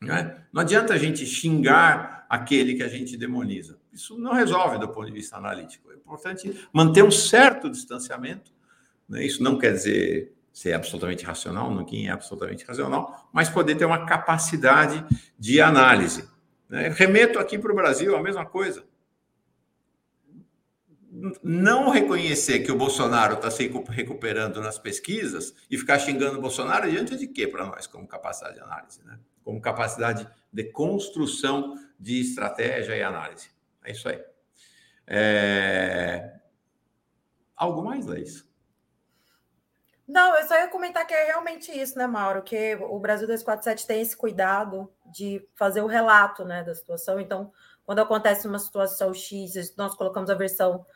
Né? 0.00 0.36
Não 0.52 0.62
adianta 0.62 0.94
a 0.94 0.98
gente 0.98 1.26
xingar 1.26 2.26
aquele 2.28 2.74
que 2.74 2.82
a 2.82 2.88
gente 2.88 3.16
demoniza. 3.16 3.78
Isso 3.92 4.16
não 4.18 4.32
resolve 4.32 4.78
do 4.78 4.88
ponto 4.88 5.06
de 5.06 5.12
vista 5.12 5.36
analítico. 5.36 5.90
É 5.90 5.94
importante 5.96 6.66
manter 6.72 7.02
um 7.02 7.10
certo 7.10 7.68
distanciamento. 7.68 8.52
Né? 9.08 9.24
Isso 9.24 9.42
não 9.42 9.58
quer 9.58 9.72
dizer 9.72 10.32
ser 10.58 10.72
absolutamente 10.72 11.24
racional, 11.24 11.72
ninguém 11.72 12.08
é 12.08 12.10
absolutamente 12.10 12.64
racional, 12.64 13.28
mas 13.32 13.48
poder 13.48 13.76
ter 13.76 13.84
uma 13.84 14.04
capacidade 14.06 15.06
de 15.38 15.60
análise. 15.60 16.28
Né? 16.68 16.88
Remeto 16.88 17.38
aqui 17.38 17.56
para 17.56 17.70
o 17.70 17.76
Brasil 17.76 18.16
a 18.16 18.20
mesma 18.20 18.44
coisa. 18.44 18.84
Não 21.44 21.90
reconhecer 21.90 22.58
que 22.64 22.72
o 22.72 22.76
Bolsonaro 22.76 23.34
está 23.34 23.52
se 23.52 23.70
recuperando 23.88 24.60
nas 24.60 24.80
pesquisas 24.80 25.54
e 25.70 25.78
ficar 25.78 26.00
xingando 26.00 26.38
o 26.38 26.42
Bolsonaro 26.42 26.90
diante 26.90 27.16
de 27.16 27.28
quê 27.28 27.46
para 27.46 27.64
nós, 27.64 27.86
como 27.86 28.08
capacidade 28.08 28.56
de 28.56 28.60
análise, 28.60 29.00
né? 29.04 29.16
como 29.44 29.60
capacidade 29.60 30.28
de 30.52 30.64
construção 30.72 31.76
de 32.00 32.20
estratégia 32.20 32.96
e 32.96 33.02
análise. 33.04 33.48
É 33.84 33.92
isso 33.92 34.08
aí. 34.08 34.20
É... 35.06 36.32
Algo 37.54 37.84
mais, 37.84 38.06
Leis? 38.06 38.47
Não, 40.08 40.34
eu 40.34 40.48
só 40.48 40.54
ia 40.54 40.68
comentar 40.68 41.06
que 41.06 41.12
é 41.12 41.26
realmente 41.26 41.70
isso, 41.70 41.98
né, 41.98 42.06
Mauro? 42.06 42.42
Que 42.42 42.76
o 42.76 42.98
Brasil 42.98 43.26
247 43.26 43.86
tem 43.86 44.00
esse 44.00 44.16
cuidado 44.16 44.90
de 45.04 45.46
fazer 45.54 45.82
o 45.82 45.86
relato 45.86 46.46
né, 46.46 46.64
da 46.64 46.74
situação. 46.74 47.20
Então, 47.20 47.52
quando 47.84 47.98
acontece 47.98 48.48
uma 48.48 48.58
situação 48.58 49.12
X, 49.12 49.76
nós 49.76 49.94
colocamos 49.94 50.30
a 50.30 50.34
versão 50.34 50.86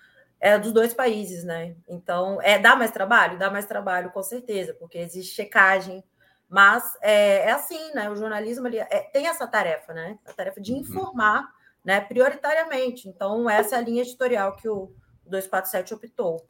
é, 0.40 0.59
dos 0.59 0.72
dois 0.72 0.94
países, 0.94 1.44
né? 1.44 1.77
Então, 1.87 2.40
é, 2.40 2.59
dá 2.59 2.75
mais 2.75 2.90
trabalho? 2.90 3.38
Dá 3.38 3.51
mais 3.51 3.66
trabalho, 3.66 4.11
com 4.12 4.22
certeza, 4.22 4.72
porque 4.75 4.96
existe 4.96 5.35
checagem. 5.35 6.03
Mas 6.48 6.96
é, 7.03 7.48
é 7.48 7.53
assim, 7.53 7.92
né? 7.94 8.11
O 8.11 8.16
jornalismo 8.16 8.66
ali, 8.66 8.79
é, 8.79 9.11
tem 9.12 9.27
essa 9.27 9.46
tarefa, 9.46 9.92
né? 9.92 10.18
A 10.27 10.33
tarefa 10.33 10.59
de 10.59 10.72
uhum. 10.72 10.79
informar, 10.79 11.46
né? 11.85 12.01
Prioritariamente. 12.01 13.09
Então, 13.09 13.48
essa 13.48 13.77
é 13.77 13.79
a 13.79 13.83
linha 13.83 14.03
editorial 14.03 14.57
que 14.57 14.68
o 14.68 14.90
247 15.27 15.92
optou. 15.92 16.46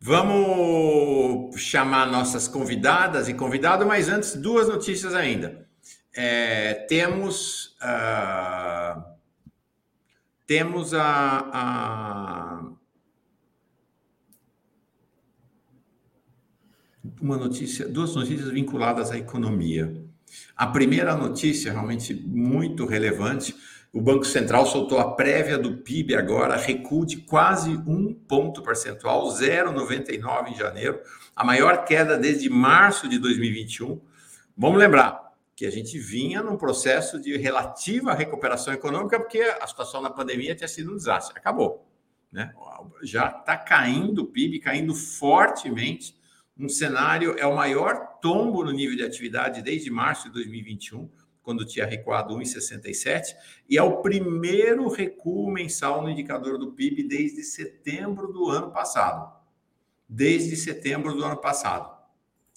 Vamos 0.00 1.60
chamar 1.60 2.10
nossas 2.10 2.46
convidadas 2.46 3.28
e 3.28 3.34
convidado, 3.34 3.84
mas 3.84 4.08
antes, 4.08 4.34
duas 4.36 4.68
notícias 4.68 5.14
ainda. 5.14 5.66
É, 6.14 6.74
temos 6.88 7.76
uh, 7.82 9.18
temos 10.48 10.94
a, 10.94 11.50
a, 11.52 12.72
uma 17.20 17.36
notícia, 17.36 17.86
duas 17.86 18.14
notícias 18.14 18.48
vinculadas 18.48 19.10
à 19.10 19.18
economia. 19.18 20.02
A 20.56 20.66
primeira 20.66 21.14
notícia, 21.14 21.70
realmente 21.70 22.14
muito 22.14 22.86
relevante, 22.86 23.54
o 23.92 24.00
Banco 24.00 24.24
Central 24.24 24.66
soltou 24.66 24.98
a 24.98 25.14
prévia 25.14 25.56
do 25.56 25.78
PIB 25.78 26.14
agora, 26.14 26.56
recuo 26.56 27.06
de 27.06 27.16
quase 27.16 27.70
um 27.70 28.12
ponto 28.12 28.62
percentual, 28.62 29.28
0,99 29.28 30.48
em 30.48 30.54
janeiro, 30.54 31.00
a 31.34 31.42
maior 31.42 31.84
queda 31.84 32.18
desde 32.18 32.50
março 32.50 33.08
de 33.08 33.18
2021. 33.18 34.00
Vamos 34.56 34.78
lembrar 34.78 35.32
que 35.56 35.64
a 35.64 35.70
gente 35.70 35.98
vinha 35.98 36.42
num 36.42 36.56
processo 36.56 37.18
de 37.20 37.36
relativa 37.36 38.14
recuperação 38.14 38.74
econômica, 38.74 39.18
porque 39.18 39.40
a 39.40 39.66
situação 39.66 40.00
na 40.02 40.10
pandemia 40.10 40.54
tinha 40.54 40.68
sido 40.68 40.92
um 40.92 40.96
desastre. 40.96 41.36
Acabou. 41.38 41.88
Né? 42.30 42.52
Já 43.02 43.28
está 43.28 43.56
caindo 43.56 44.22
o 44.22 44.26
PIB, 44.26 44.60
caindo 44.60 44.94
fortemente. 44.94 46.14
Um 46.56 46.68
cenário 46.68 47.36
é 47.38 47.46
o 47.46 47.56
maior 47.56 48.18
tombo 48.20 48.62
no 48.64 48.70
nível 48.70 48.96
de 48.96 49.02
atividade 49.02 49.62
desde 49.62 49.90
março 49.90 50.28
de 50.28 50.34
2021 50.34 51.08
quando 51.48 51.64
tinha 51.64 51.86
recuado 51.86 52.36
1,67, 52.36 53.34
e 53.66 53.78
é 53.78 53.82
o 53.82 54.02
primeiro 54.02 54.86
recuo 54.86 55.50
mensal 55.50 56.02
no 56.02 56.10
indicador 56.10 56.58
do 56.58 56.72
PIB 56.72 57.04
desde 57.04 57.42
setembro 57.42 58.30
do 58.30 58.50
ano 58.50 58.70
passado. 58.70 59.32
Desde 60.06 60.54
setembro 60.56 61.14
do 61.14 61.24
ano 61.24 61.38
passado. 61.38 61.90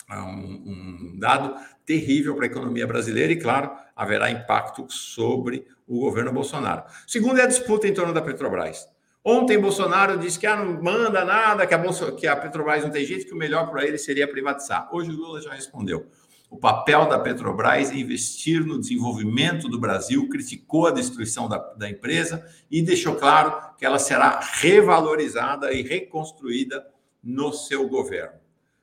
É 0.10 0.18
um, 0.18 1.14
um 1.14 1.18
dado 1.18 1.56
terrível 1.86 2.36
para 2.36 2.44
a 2.44 2.48
economia 2.48 2.86
brasileira 2.86 3.32
e, 3.32 3.38
claro, 3.38 3.72
haverá 3.96 4.30
impacto 4.30 4.86
sobre 4.90 5.66
o 5.88 6.02
governo 6.02 6.34
Bolsonaro. 6.34 6.84
Segundo 7.08 7.40
é 7.40 7.44
a 7.44 7.48
disputa 7.48 7.88
em 7.88 7.94
torno 7.94 8.14
da 8.14 8.22
Petrobras. 8.22 8.90
Ontem 9.24 9.58
Bolsonaro 9.58 10.18
disse 10.18 10.38
que 10.38 10.48
ah, 10.48 10.58
não 10.58 10.84
manda 10.84 11.24
nada, 11.24 11.66
que 11.66 11.74
a, 11.74 12.12
que 12.12 12.28
a 12.28 12.36
Petrobras 12.36 12.84
não 12.84 12.92
tem 12.92 13.06
jeito, 13.06 13.26
que 13.26 13.34
o 13.34 13.38
melhor 13.38 13.70
para 13.70 13.86
ele 13.86 13.98
seria 13.98 14.28
privatizar. 14.28 14.94
Hoje 14.94 15.12
o 15.12 15.14
Lula 15.14 15.42
já 15.42 15.54
respondeu 15.54 16.10
o 16.52 16.58
papel 16.58 17.08
da 17.08 17.18
Petrobras 17.18 17.92
é 17.92 17.96
investir 17.96 18.66
no 18.66 18.78
desenvolvimento 18.78 19.70
do 19.70 19.80
Brasil, 19.80 20.28
criticou 20.28 20.86
a 20.86 20.92
destruição 20.92 21.48
da, 21.48 21.58
da 21.58 21.90
empresa 21.90 22.46
e 22.70 22.82
deixou 22.82 23.16
claro 23.16 23.74
que 23.78 23.86
ela 23.86 23.98
será 23.98 24.42
revalorizada 24.42 25.72
e 25.72 25.82
reconstruída 25.82 26.86
no 27.24 27.54
seu 27.54 27.88
governo. 27.88 28.38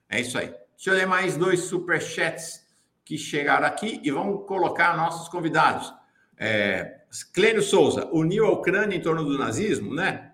É 0.09 0.19
isso 0.19 0.39
aí. 0.39 0.47
Deixa 0.47 0.91
eu 0.91 0.95
ler 0.95 1.07
mais 1.07 1.37
dois 1.37 1.61
superchats 1.61 2.67
que 3.05 3.19
chegaram 3.19 3.67
aqui 3.67 4.01
e 4.03 4.11
vamos 4.11 4.47
colocar 4.47 4.97
nossos 4.97 5.29
convidados. 5.29 5.93
É, 6.39 7.03
Clênio 7.35 7.63
Souza, 7.63 8.09
uniu 8.11 8.47
a 8.47 8.51
Ucrânia 8.51 8.97
em 8.97 9.03
torno 9.03 9.23
do 9.23 9.37
nazismo, 9.37 9.95
né? 9.95 10.33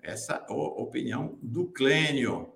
Essa 0.00 0.36
é 0.36 0.52
a 0.52 0.54
opinião 0.54 1.38
do 1.42 1.66
Clênio. 1.66 2.54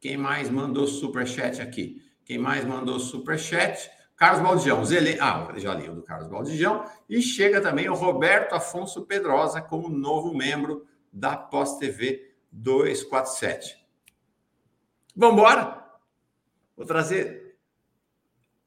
Quem 0.00 0.16
mais 0.16 0.48
mandou 0.48 0.86
superchat 0.86 1.60
aqui? 1.60 2.05
Quem 2.26 2.38
mais 2.38 2.64
mandou 2.64 2.98
superchat? 2.98 3.88
Carlos 4.16 4.42
Baldijão. 4.42 4.84
Zele... 4.84 5.16
Ah, 5.20 5.48
já 5.56 5.72
li 5.72 5.88
o 5.88 5.94
do 5.94 6.02
Carlos 6.02 6.28
Baldijão. 6.28 6.84
E 7.08 7.22
chega 7.22 7.60
também 7.60 7.88
o 7.88 7.94
Roberto 7.94 8.54
Afonso 8.54 9.06
Pedrosa 9.06 9.62
como 9.62 9.88
novo 9.88 10.36
membro 10.36 10.84
da 11.12 11.36
Pós 11.36 11.78
TV 11.78 12.34
247. 12.50 13.86
Vamos 15.14 15.38
embora? 15.38 15.86
Vou 16.76 16.84
trazer 16.84 17.56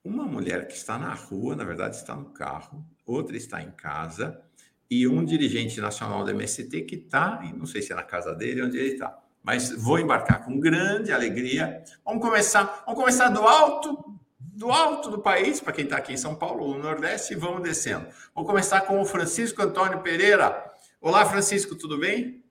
uma 0.03 0.23
mulher 0.23 0.65
que 0.65 0.73
está 0.73 0.97
na 0.97 1.13
rua, 1.13 1.55
na 1.55 1.65
verdade 1.65 1.97
está 1.97 2.15
no 2.15 2.31
carro, 2.31 2.83
outra 3.05 3.35
está 3.35 3.61
em 3.61 3.71
casa, 3.71 4.41
e 4.89 5.05
um 5.07 5.23
dirigente 5.23 5.79
nacional 5.81 6.23
do 6.23 6.31
MST 6.31 6.81
que 6.83 6.95
está, 6.95 7.43
não 7.55 7.65
sei 7.65 7.81
se 7.81 7.91
é 7.91 7.95
na 7.95 8.03
casa 8.03 8.33
dele, 8.33 8.63
onde 8.63 8.77
ele 8.77 8.93
está, 8.93 9.21
mas 9.49 9.71
vou 9.71 9.97
embarcar 9.97 10.45
com 10.45 10.59
grande 10.59 11.11
alegria. 11.11 11.83
Vamos 12.05 12.21
começar, 12.21 12.83
vamos 12.85 12.99
começar 12.99 13.29
do 13.29 13.41
alto, 13.41 14.19
do 14.39 14.69
alto 14.69 15.09
do 15.09 15.23
país, 15.23 15.59
para 15.59 15.73
quem 15.73 15.85
está 15.85 15.97
aqui 15.97 16.13
em 16.13 16.17
São 16.17 16.35
Paulo, 16.35 16.71
no 16.75 16.83
Nordeste, 16.83 17.33
e 17.33 17.35
vamos 17.35 17.63
descendo. 17.63 18.07
Vamos 18.35 18.47
começar 18.47 18.81
com 18.81 19.01
o 19.01 19.05
Francisco 19.05 19.59
Antônio 19.63 20.01
Pereira. 20.01 20.71
Olá, 21.01 21.25
Francisco, 21.25 21.75
tudo 21.75 21.97
bem? 21.97 22.45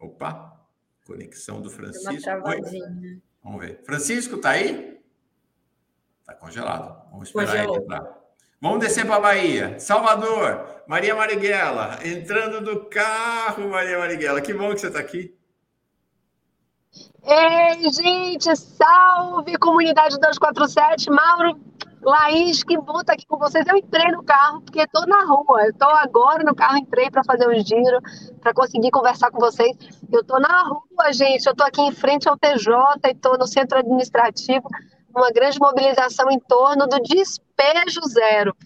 Opa, 0.00 0.60
conexão 1.06 1.62
do 1.62 1.70
Francisco. 1.70 2.32
Vamos 3.40 3.60
ver. 3.60 3.84
Francisco, 3.84 4.36
tá 4.36 4.50
aí? 4.50 5.00
Tá 6.26 6.34
congelado. 6.34 7.08
Vamos 7.12 7.28
esperar 7.28 7.46
Congelou. 7.52 7.76
ele 7.76 7.84
entrar. 7.84 8.21
Vamos 8.62 8.78
descer 8.78 9.04
para 9.04 9.16
a 9.16 9.20
Bahia. 9.20 9.76
Salvador, 9.80 10.84
Maria 10.86 11.16
Marighella, 11.16 11.98
entrando 12.04 12.60
do 12.60 12.84
carro, 12.84 13.68
Maria 13.68 13.98
Marighella. 13.98 14.40
Que 14.40 14.54
bom 14.54 14.72
que 14.72 14.80
você 14.80 14.86
está 14.86 15.00
aqui. 15.00 15.36
Ei, 17.24 17.90
gente, 17.90 18.54
salve 18.54 19.58
comunidade 19.58 20.14
247. 20.14 21.10
Mauro, 21.10 21.60
Laís, 22.02 22.62
que 22.62 22.78
bom 22.78 23.00
estar 23.00 23.14
aqui 23.14 23.26
com 23.26 23.36
vocês. 23.36 23.66
Eu 23.66 23.76
entrei 23.76 24.12
no 24.12 24.22
carro 24.22 24.60
porque 24.60 24.82
estou 24.82 25.08
na 25.08 25.24
rua. 25.24 25.62
Eu 25.64 25.70
estou 25.70 25.90
agora 25.90 26.44
no 26.44 26.54
carro, 26.54 26.76
entrei 26.76 27.10
para 27.10 27.24
fazer 27.24 27.48
um 27.48 27.64
giro, 27.64 28.00
para 28.40 28.54
conseguir 28.54 28.92
conversar 28.92 29.32
com 29.32 29.40
vocês. 29.40 29.76
Eu 30.12 30.20
estou 30.20 30.38
na 30.38 30.62
rua, 30.68 31.12
gente. 31.12 31.44
Eu 31.46 31.50
estou 31.52 31.66
aqui 31.66 31.80
em 31.80 31.90
frente 31.90 32.28
ao 32.28 32.38
TJ 32.38 32.72
e 33.06 33.10
estou 33.10 33.36
no 33.36 33.46
centro 33.48 33.76
administrativo 33.76 34.68
uma 35.14 35.30
grande 35.30 35.58
mobilização 35.58 36.30
em 36.30 36.38
torno 36.40 36.86
do 36.86 37.00
despejo 37.00 38.00
zero, 38.08 38.56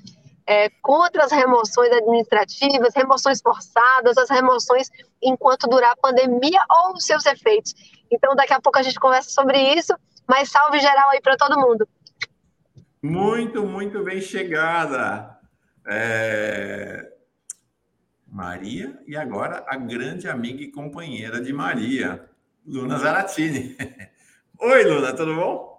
é, 0.47 0.71
contra 0.81 1.25
as 1.25 1.33
remoções 1.33 1.93
administrativas, 1.93 2.95
remoções 2.95 3.41
forçadas, 3.41 4.17
as 4.17 4.31
remoções 4.31 4.89
enquanto 5.21 5.69
durar 5.69 5.93
a 5.93 5.97
pandemia 5.97 6.61
ou 6.71 6.95
os 6.95 7.05
seus 7.05 7.27
efeitos. 7.27 7.75
Então, 8.11 8.35
daqui 8.37 8.53
a 8.53 8.61
pouco 8.61 8.79
a 8.79 8.83
gente 8.83 9.01
conversa 9.01 9.31
sobre 9.31 9.59
isso, 9.75 9.93
mas 10.29 10.51
salve 10.51 10.79
geral 10.79 11.11
aí 11.11 11.21
para 11.21 11.37
todo 11.37 11.59
mundo. 11.59 11.89
Muito, 13.03 13.65
muito 13.67 14.03
bem 14.05 14.21
chegada. 14.21 15.37
É... 15.87 17.13
Maria, 18.27 19.01
e 19.07 19.17
agora 19.17 19.65
a 19.67 19.77
grande 19.77 20.29
amiga 20.29 20.63
e 20.63 20.71
companheira 20.71 21.41
de 21.41 21.53
Maria, 21.53 22.29
Luna 22.67 22.99
Zaratini. 22.99 23.77
Oi, 24.61 24.85
Luna, 24.85 25.13
tudo 25.15 25.35
bom? 25.35 25.76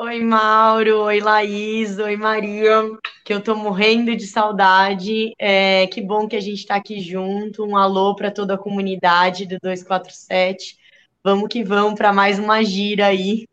Oi, 0.00 0.20
Mauro. 0.20 1.00
Oi, 1.00 1.18
Laís. 1.18 1.98
Oi, 1.98 2.16
Maria. 2.16 2.82
Que 3.24 3.34
eu 3.34 3.42
tô 3.42 3.56
morrendo 3.56 4.14
de 4.14 4.28
saudade. 4.28 5.34
É, 5.36 5.88
que 5.88 6.00
bom 6.00 6.28
que 6.28 6.36
a 6.36 6.40
gente 6.40 6.60
está 6.60 6.76
aqui 6.76 7.00
junto. 7.00 7.64
Um 7.64 7.76
alô 7.76 8.14
para 8.14 8.30
toda 8.30 8.54
a 8.54 8.58
comunidade 8.58 9.44
do 9.44 9.58
247. 9.60 10.76
Vamos 11.24 11.48
que 11.48 11.64
vamos 11.64 11.98
para 11.98 12.12
mais 12.12 12.38
uma 12.38 12.62
gira 12.62 13.06
aí. 13.06 13.48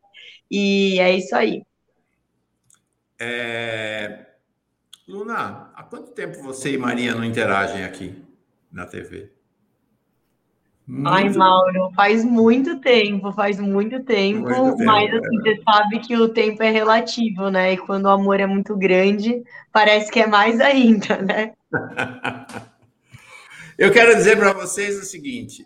E 0.50 1.00
é 1.00 1.18
isso 1.18 1.36
aí. 1.36 1.64
É... 3.18 4.28
Luna, 5.08 5.72
há 5.74 5.82
quanto 5.82 6.12
tempo 6.12 6.44
você 6.44 6.74
e 6.74 6.78
Maria 6.78 7.16
não 7.16 7.24
interagem 7.24 7.84
aqui 7.84 8.24
na 8.72 8.86
TV? 8.86 9.35
Muito... 10.88 11.10
Ai, 11.10 11.30
Mauro, 11.30 11.92
faz 11.96 12.24
muito 12.24 12.80
tempo, 12.80 13.32
faz 13.32 13.60
muito 13.60 14.04
tempo, 14.04 14.48
muito 14.48 14.78
tempo 14.78 14.86
mas 14.86 15.12
assim, 15.12 15.38
é. 15.38 15.42
você 15.42 15.64
sabe 15.64 16.00
que 16.00 16.16
o 16.16 16.30
tempo 16.30 16.62
é 16.62 16.70
relativo, 16.70 17.50
né? 17.50 17.74
E 17.74 17.78
quando 17.78 18.06
o 18.06 18.10
amor 18.10 18.40
é 18.40 18.46
muito 18.46 18.78
grande, 18.78 19.44
parece 19.72 20.12
que 20.12 20.20
é 20.20 20.28
mais 20.28 20.62
ainda, 20.62 21.18
né? 21.18 21.54
Eu 23.78 23.92
quero 23.92 24.16
dizer 24.16 24.38
para 24.38 24.54
vocês 24.54 24.98
o 24.98 25.04
seguinte: 25.04 25.66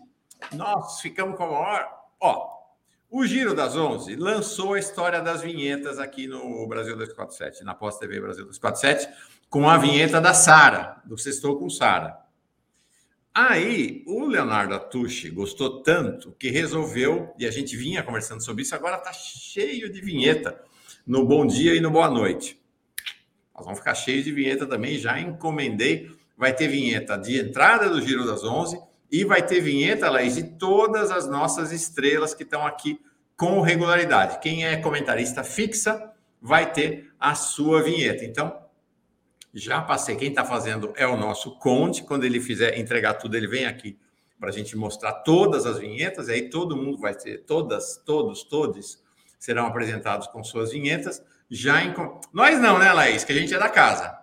nós 0.52 1.00
ficamos 1.00 1.36
com 1.36 1.44
a 1.44 1.46
maior. 1.46 1.88
Ó, 2.18 2.48
o 3.10 3.24
Giro 3.26 3.54
das 3.54 3.76
Onze 3.76 4.16
lançou 4.16 4.74
a 4.74 4.78
história 4.78 5.20
das 5.20 5.42
vinhetas 5.42 5.98
aqui 5.98 6.26
no 6.26 6.66
Brasil 6.66 6.96
247, 6.96 7.62
na 7.62 7.74
Pós 7.74 7.98
TV 7.98 8.20
Brasil 8.20 8.44
247, 8.46 9.08
com 9.48 9.68
a 9.68 9.76
vinheta 9.76 10.20
da 10.20 10.32
Sara, 10.32 10.96
do 11.04 11.18
Sextou 11.18 11.58
com 11.58 11.68
Sara. 11.68 12.19
Aí, 13.32 14.02
o 14.06 14.26
Leonardo 14.26 14.74
Atushi 14.74 15.30
gostou 15.30 15.82
tanto 15.82 16.32
que 16.32 16.50
resolveu, 16.50 17.32
e 17.38 17.46
a 17.46 17.50
gente 17.50 17.76
vinha 17.76 18.02
conversando 18.02 18.42
sobre 18.42 18.62
isso, 18.62 18.74
agora 18.74 18.96
está 18.96 19.12
cheio 19.12 19.92
de 19.92 20.00
vinheta 20.00 20.60
no 21.06 21.24
Bom 21.24 21.46
Dia 21.46 21.74
e 21.74 21.80
no 21.80 21.90
Boa 21.90 22.10
Noite. 22.10 22.60
Nós 23.54 23.64
vamos 23.64 23.78
ficar 23.78 23.94
cheios 23.94 24.24
de 24.24 24.32
vinheta 24.32 24.66
também, 24.66 24.98
já 24.98 25.20
encomendei. 25.20 26.10
Vai 26.36 26.54
ter 26.54 26.66
vinheta 26.66 27.16
de 27.18 27.38
entrada 27.38 27.88
do 27.88 28.00
Giro 28.00 28.26
das 28.26 28.42
Onze 28.42 28.80
e 29.12 29.24
vai 29.24 29.46
ter 29.46 29.60
vinheta, 29.60 30.10
Laís, 30.10 30.36
de 30.36 30.42
todas 30.42 31.10
as 31.10 31.28
nossas 31.28 31.70
estrelas 31.70 32.32
que 32.32 32.42
estão 32.42 32.66
aqui 32.66 32.98
com 33.36 33.60
regularidade. 33.60 34.40
Quem 34.40 34.66
é 34.66 34.76
comentarista 34.78 35.44
fixa 35.44 36.12
vai 36.40 36.72
ter 36.72 37.12
a 37.20 37.34
sua 37.34 37.82
vinheta. 37.82 38.24
Então, 38.24 38.56
já 39.52 39.80
passei. 39.80 40.16
Quem 40.16 40.28
está 40.28 40.44
fazendo 40.44 40.92
é 40.96 41.06
o 41.06 41.16
nosso 41.16 41.58
Conde. 41.58 42.02
Quando 42.02 42.24
ele 42.24 42.40
fizer 42.40 42.78
entregar 42.78 43.14
tudo, 43.14 43.36
ele 43.36 43.46
vem 43.46 43.66
aqui 43.66 43.98
para 44.38 44.48
a 44.48 44.52
gente 44.52 44.76
mostrar 44.76 45.12
todas 45.12 45.66
as 45.66 45.78
vinhetas. 45.78 46.28
E 46.28 46.32
aí 46.32 46.48
todo 46.48 46.76
mundo 46.76 46.98
vai 46.98 47.14
ter, 47.14 47.44
todas, 47.44 47.96
todos, 48.04 48.42
todos 48.44 49.02
serão 49.38 49.66
apresentados 49.66 50.26
com 50.28 50.42
suas 50.42 50.72
vinhetas. 50.72 51.22
Já 51.50 51.82
encom... 51.82 52.20
Nós 52.32 52.60
não, 52.60 52.78
né, 52.78 52.92
Laís? 52.92 53.24
Que 53.24 53.32
a 53.32 53.36
gente 53.36 53.54
é 53.54 53.58
da 53.58 53.68
casa. 53.68 54.16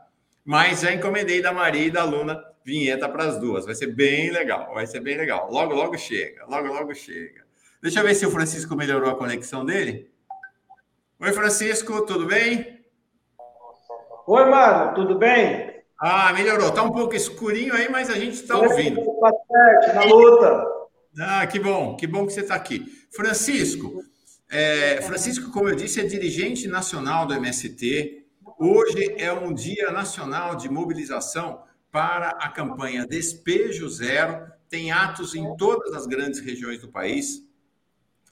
Mas 0.44 0.82
já 0.82 0.94
encomendei 0.94 1.42
da 1.42 1.52
Maria 1.52 1.88
e 1.88 1.92
da 1.92 2.04
Luna 2.04 2.42
vinheta 2.64 3.10
para 3.10 3.26
as 3.26 3.40
duas. 3.40 3.66
Vai 3.66 3.76
ser 3.76 3.88
bem 3.88 4.32
legal. 4.32 4.74
Vai 4.74 4.88
ser 4.88 5.02
bem 5.02 5.18
legal. 5.18 5.52
Logo, 5.52 5.74
logo 5.74 5.98
chega. 5.98 6.46
Logo, 6.46 6.68
logo 6.68 6.94
chega. 6.96 7.46
Deixa 7.82 8.00
eu 8.00 8.04
ver 8.04 8.16
se 8.16 8.26
o 8.26 8.32
Francisco 8.32 8.76
melhorou 8.76 9.10
a 9.10 9.16
conexão 9.16 9.66
dele. 9.66 10.10
Oi, 11.20 11.34
Francisco, 11.34 12.06
tudo 12.06 12.26
bem? 12.26 12.77
Oi, 14.30 14.44
mano, 14.44 14.94
tudo 14.94 15.18
bem? 15.18 15.74
Ah, 15.98 16.34
melhorou. 16.34 16.70
Tá 16.70 16.84
um 16.84 16.92
pouco 16.92 17.16
escurinho 17.16 17.74
aí, 17.74 17.88
mas 17.90 18.10
a 18.10 18.16
gente 18.16 18.34
está 18.34 18.58
ouvindo. 18.58 19.02
Na 19.96 20.04
luta. 20.04 20.66
Ah, 21.18 21.48
que 21.48 21.58
bom, 21.58 21.96
que 21.96 22.06
bom 22.06 22.28
que 22.28 22.34
você 22.34 22.42
está 22.42 22.54
aqui. 22.54 22.86
Francisco, 23.16 24.04
é, 24.52 25.02
Francisco, 25.02 25.50
como 25.50 25.70
eu 25.70 25.76
disse, 25.76 26.02
é 26.02 26.04
dirigente 26.04 26.68
nacional 26.68 27.26
do 27.26 27.36
MST. 27.36 28.26
Hoje 28.60 29.16
é 29.18 29.32
um 29.32 29.54
dia 29.54 29.92
nacional 29.92 30.58
de 30.58 30.68
mobilização 30.70 31.64
para 31.90 32.32
a 32.32 32.50
campanha 32.50 33.08
Despejo 33.08 33.88
Zero. 33.88 34.46
Tem 34.70 34.92
atos 34.92 35.36
em 35.36 35.56
todas 35.56 35.94
as 35.94 36.06
grandes 36.06 36.42
regiões 36.42 36.82
do 36.82 36.90
país 36.90 37.47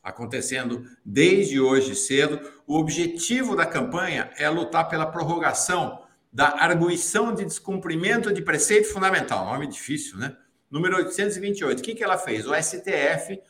acontecendo 0.05 0.85
desde 1.03 1.59
hoje 1.59 1.95
cedo. 1.95 2.39
O 2.67 2.77
objetivo 2.77 3.55
da 3.55 3.65
campanha 3.65 4.29
é 4.37 4.47
lutar 4.47 4.87
pela 4.87 5.07
prorrogação 5.07 6.03
da 6.31 6.49
arguição 6.59 7.33
de 7.33 7.43
descumprimento 7.43 8.31
de 8.31 8.43
preceito 8.43 8.93
fundamental. 8.93 9.45
Nome 9.45 9.65
difícil, 9.65 10.19
né? 10.19 10.37
Número 10.69 10.95
828. 10.97 11.79
O 11.79 11.81
que, 11.81 11.95
que 11.95 12.03
ela 12.03 12.19
fez? 12.19 12.45
O 12.45 12.53
STF 12.53 13.41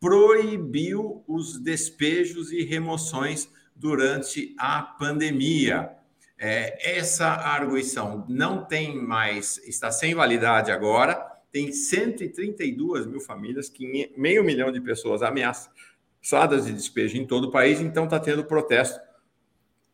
proibiu 0.00 1.22
os 1.28 1.60
despejos 1.60 2.52
e 2.52 2.62
remoções 2.62 3.50
durante 3.76 4.54
a 4.58 4.80
pandemia. 4.80 5.90
É, 6.38 6.96
essa 6.96 7.26
arguição 7.26 8.24
não 8.28 8.64
tem 8.64 8.96
mais, 8.96 9.58
está 9.66 9.90
sem 9.90 10.14
validade 10.14 10.70
agora. 10.70 11.16
Tem 11.50 11.72
132 11.72 13.06
mil 13.06 13.20
famílias, 13.20 13.72
meio 14.16 14.44
milhão 14.44 14.70
de 14.70 14.80
pessoas 14.80 15.22
ameaçadas 15.22 15.77
sadas 16.20 16.66
de 16.66 16.72
despejo 16.72 17.16
em 17.16 17.26
todo 17.26 17.44
o 17.44 17.50
país, 17.50 17.80
então 17.80 18.04
está 18.04 18.18
tendo 18.18 18.44
protesto 18.44 19.00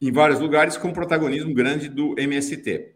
em 0.01 0.13
vários 0.13 0.41
lugares 0.41 0.77
com 0.77 0.93
protagonismo 0.93 1.55
grande 1.55 1.89
do 1.89 2.15
MST. 2.19 2.95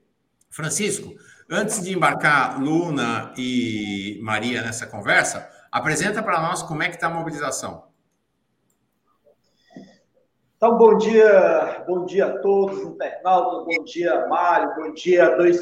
Francisco, 0.51 1.14
antes 1.49 1.83
de 1.83 1.95
embarcar 1.95 2.61
Luna 2.61 3.33
e 3.37 4.19
Maria 4.23 4.62
nessa 4.62 4.87
conversa, 4.87 5.49
apresenta 5.71 6.23
para 6.23 6.41
nós 6.41 6.62
como 6.62 6.83
é 6.83 6.88
que 6.88 6.97
está 6.97 7.07
a 7.07 7.11
mobilização. 7.11 7.88
Então, 10.57 10.77
bom 10.77 10.99
dia, 10.99 11.85
bom 11.87 12.05
dia 12.05 12.27
a 12.27 12.38
todos, 12.41 12.81
internautas, 12.81 13.64
bom 13.64 13.85
dia, 13.85 14.27
Mário, 14.27 14.75
bom 14.75 14.93
dia, 14.93 15.37
dois, 15.37 15.61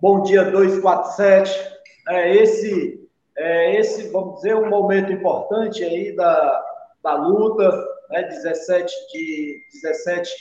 bom 0.00 0.22
dia 0.22 0.50
247. 0.50 1.74
É 2.08 2.34
esse, 2.34 3.06
é 3.36 3.78
esse, 3.78 4.08
vamos 4.10 4.36
dizer, 4.36 4.56
um 4.56 4.70
momento 4.70 5.12
importante 5.12 5.84
aí 5.84 6.16
da, 6.16 6.73
da 7.04 7.14
luta, 7.14 7.70
né, 8.10 8.22
17, 8.22 8.92
de, 9.12 9.62
17, 9.82 10.32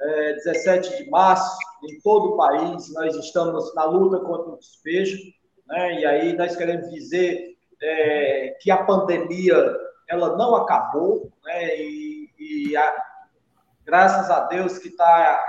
é, 0.00 0.32
17 0.34 1.04
de 1.04 1.10
março, 1.10 1.58
em 1.84 2.00
todo 2.00 2.30
o 2.30 2.36
país, 2.36 2.92
nós 2.94 3.14
estamos 3.16 3.74
na 3.74 3.84
luta 3.84 4.20
contra 4.20 4.52
o 4.52 4.58
despejo, 4.58 5.18
né, 5.66 6.00
e 6.00 6.06
aí 6.06 6.32
nós 6.34 6.56
queremos 6.56 6.88
dizer 6.90 7.56
é, 7.82 8.56
que 8.60 8.70
a 8.70 8.84
pandemia 8.84 9.76
ela 10.08 10.36
não 10.36 10.54
acabou, 10.54 11.30
né, 11.44 11.76
e, 11.76 12.30
e 12.38 12.76
a, 12.76 12.96
graças 13.84 14.30
a 14.30 14.46
Deus 14.46 14.78
que 14.78 14.90
tá 14.90 15.44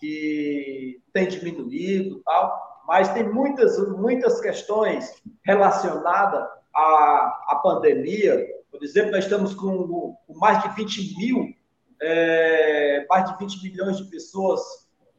que 0.00 1.02
tem 1.12 1.26
diminuído 1.26 2.22
tal, 2.24 2.82
mas 2.86 3.12
tem 3.12 3.24
muitas 3.24 3.76
muitas 3.96 4.40
questões 4.40 5.12
relacionadas 5.44 6.48
à, 6.74 7.46
à 7.48 7.60
pandemia. 7.62 8.46
Por 8.70 8.82
exemplo, 8.82 9.12
nós 9.12 9.24
estamos 9.24 9.54
com, 9.54 10.16
com 10.26 10.38
mais 10.38 10.62
de 10.62 10.74
20 10.76 11.18
mil, 11.18 11.54
é, 12.00 13.06
mais 13.08 13.30
de 13.30 13.38
20 13.38 13.62
milhões 13.62 13.96
de 13.96 14.04
pessoas 14.04 14.60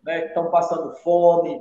né, 0.03 0.21
que 0.21 0.27
estão 0.29 0.49
passando 0.49 0.95
fome, 0.97 1.59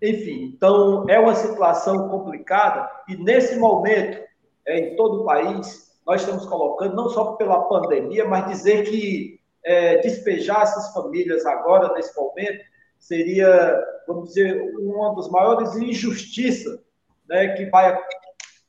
enfim. 0.00 0.52
Então, 0.54 1.04
é 1.08 1.18
uma 1.18 1.34
situação 1.34 2.08
complicada 2.08 2.88
e 3.08 3.16
nesse 3.16 3.56
momento, 3.58 4.22
é, 4.66 4.78
em 4.78 4.96
todo 4.96 5.22
o 5.22 5.24
país, 5.24 5.90
nós 6.06 6.20
estamos 6.20 6.46
colocando, 6.46 6.94
não 6.94 7.08
só 7.08 7.32
pela 7.32 7.62
pandemia, 7.62 8.24
mas 8.24 8.46
dizer 8.46 8.84
que 8.84 9.40
é, 9.64 9.98
despejar 9.98 10.62
essas 10.62 10.92
famílias 10.92 11.46
agora, 11.46 11.94
nesse 11.94 12.16
momento, 12.16 12.64
seria, 12.98 13.80
vamos 14.06 14.28
dizer, 14.28 14.60
uma 14.78 15.14
das 15.14 15.28
maiores 15.28 15.74
injustiças 15.76 16.80
né, 17.28 17.48
que 17.54 17.66
vai 17.66 18.00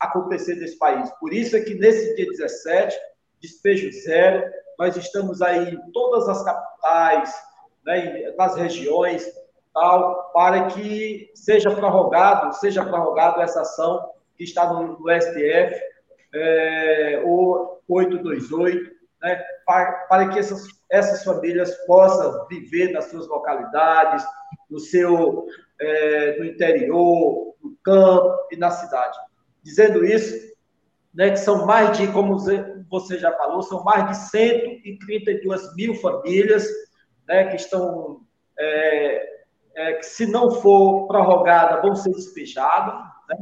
acontecer 0.04 0.56
nesse 0.56 0.78
país. 0.78 1.10
Por 1.20 1.34
isso 1.34 1.56
é 1.56 1.62
que 1.62 1.74
nesse 1.76 2.16
dia 2.16 2.26
17, 2.26 2.96
despejo 3.42 3.92
zero, 4.04 4.44
nós 4.80 4.96
estamos 4.96 5.42
aí 5.42 5.70
em 5.70 5.92
todas 5.92 6.28
as 6.28 6.44
capitais, 6.44 7.34
né, 7.86 8.34
nas 8.38 8.56
regiões, 8.56 9.26
tal, 9.74 10.32
para 10.34 10.68
que 10.68 11.32
seja 11.36 11.72
prorrogado, 11.72 12.54
seja 12.56 12.86
prorrogado 12.86 13.42
essa 13.42 13.62
ação 13.62 14.10
que 14.38 14.44
está 14.44 14.72
no, 14.72 15.00
no 15.00 15.22
STF, 15.22 15.82
é, 16.34 17.22
o 17.26 17.80
828, 17.88 18.92
né, 19.22 19.44
para, 19.66 19.92
para 20.08 20.30
que 20.30 20.40
essas, 20.40 20.68
essas 20.90 21.24
famílias 21.24 21.74
possam 21.86 22.48
viver 22.48 22.92
nas 22.92 23.06
suas 23.06 23.28
localidades, 23.28 24.26
no 24.70 24.80
seu 24.80 25.48
é, 25.80 26.38
no 26.38 26.46
interior, 26.46 27.56
no 27.62 27.76
campo 27.84 28.48
e 28.52 28.58
na 28.58 28.72
cidade. 28.72 29.18
Dizendo 29.64 30.04
isso, 30.04 30.54
né, 31.14 31.30
que 31.32 31.38
são 31.38 31.66
mais 31.66 31.98
de, 31.98 32.12
como 32.12 32.38
você 32.90 33.18
já 33.18 33.32
falou, 33.38 33.62
são 33.62 33.84
mais 33.84 34.08
de 34.10 34.30
132 34.30 35.76
mil 35.76 35.96
famílias 35.96 36.68
né, 37.28 37.46
que 37.46 37.56
estão, 37.56 38.22
é, 38.60 39.30
é, 39.76 39.94
que 39.94 40.06
se 40.06 40.26
não 40.26 40.52
for 40.52 41.08
prorrogada, 41.08 41.82
vão 41.82 41.96
ser 41.96 42.12
despejadas. 42.12 42.94
Né? 43.30 43.38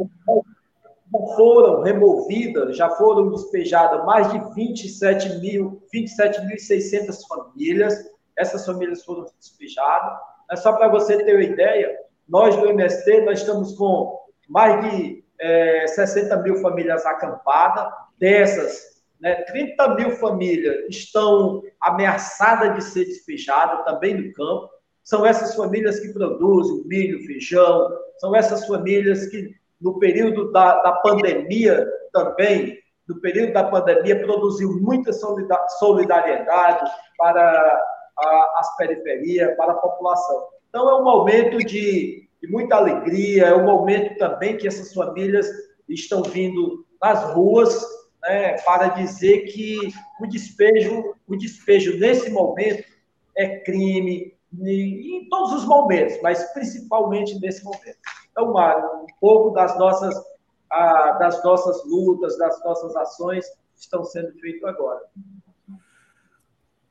Foram 1.36 1.82
removidas, 1.82 2.78
já 2.78 2.90
foram 2.92 3.30
despejadas 3.32 4.06
mais 4.06 4.32
de 4.32 4.54
27 4.54 5.40
mil, 5.40 5.82
27.600 5.94 7.18
famílias. 7.28 7.94
Essas 8.38 8.66
famílias 8.66 9.04
foram 9.04 9.26
despejadas. 9.38 10.18
É 10.50 10.56
só 10.56 10.72
para 10.74 10.88
você 10.88 11.22
ter 11.24 11.34
uma 11.34 11.44
ideia, 11.44 11.98
nós 12.28 12.56
do 12.56 12.68
MST, 12.68 13.22
nós 13.22 13.40
estamos 13.40 13.74
com 13.76 14.18
mais 14.48 14.90
de 14.90 15.22
é, 15.42 15.88
60 15.88 16.38
mil 16.38 16.58
famílias 16.58 17.06
acampadas. 17.06 17.92
Dessas, 18.18 19.02
né, 19.20 19.36
30 19.46 19.96
mil 19.96 20.12
famílias 20.12 20.86
estão 20.88 21.64
ameaçadas 21.82 22.76
de 22.76 22.84
ser 22.84 23.06
despejadas 23.06 23.84
também 23.84 24.14
no 24.14 24.32
campo. 24.34 24.70
São 25.04 25.26
essas 25.26 25.56
famílias 25.56 26.00
que 26.00 26.14
produzem 26.14 26.84
milho, 26.86 27.26
feijão, 27.26 27.90
são 28.20 28.36
essas 28.36 28.68
famílias 28.68 29.26
que 29.26 29.56
no 29.82 29.98
período 29.98 30.52
da, 30.52 30.80
da 30.84 30.92
pandemia 30.94 31.90
também, 32.14 32.78
no 33.08 33.20
período 33.20 33.54
da 33.54 33.64
pandemia, 33.64 34.22
produziu 34.22 34.80
muita 34.80 35.12
solidariedade 35.12 36.92
para 37.18 37.84
a, 38.18 38.54
as 38.60 38.76
periferias, 38.78 39.58
para 39.58 39.72
a 39.72 39.78
população. 39.78 40.48
Então, 40.70 40.88
é 40.88 40.96
um 40.96 41.04
momento 41.04 41.58
de, 41.58 42.30
de 42.42 42.48
muita 42.48 42.76
alegria, 42.76 43.46
é 43.46 43.56
um 43.56 43.66
momento 43.66 44.18
também 44.18 44.58
que 44.58 44.68
essas 44.68 44.94
famílias 44.94 45.48
estão 45.88 46.24
vindo 46.24 46.86
nas 47.02 47.34
ruas 47.34 47.82
né, 48.24 48.58
para 48.64 48.90
dizer 48.90 49.42
que 49.46 49.78
o 50.20 50.28
despejo, 50.28 51.16
o 51.28 51.36
despejo 51.36 51.98
nesse 52.00 52.30
momento 52.30 52.84
é 53.38 53.60
crime, 53.60 54.36
em 54.60 55.30
todos 55.30 55.54
os 55.54 55.66
momentos, 55.66 56.20
mas 56.22 56.44
principalmente 56.54 57.40
nesse 57.40 57.64
momento. 57.64 57.98
Então, 58.32 58.52
Mário, 58.52 58.84
um 59.04 59.08
pouco 59.20 59.52
das 59.52 59.78
nossas, 59.78 60.16
ah, 60.70 61.12
das 61.20 61.44
nossas 61.44 61.84
lutas, 61.86 62.38
das 62.38 62.62
nossas 62.64 62.96
ações 62.96 63.46
estão 63.76 64.04
sendo 64.04 64.32
feitas 64.40 64.64
agora. 64.64 65.02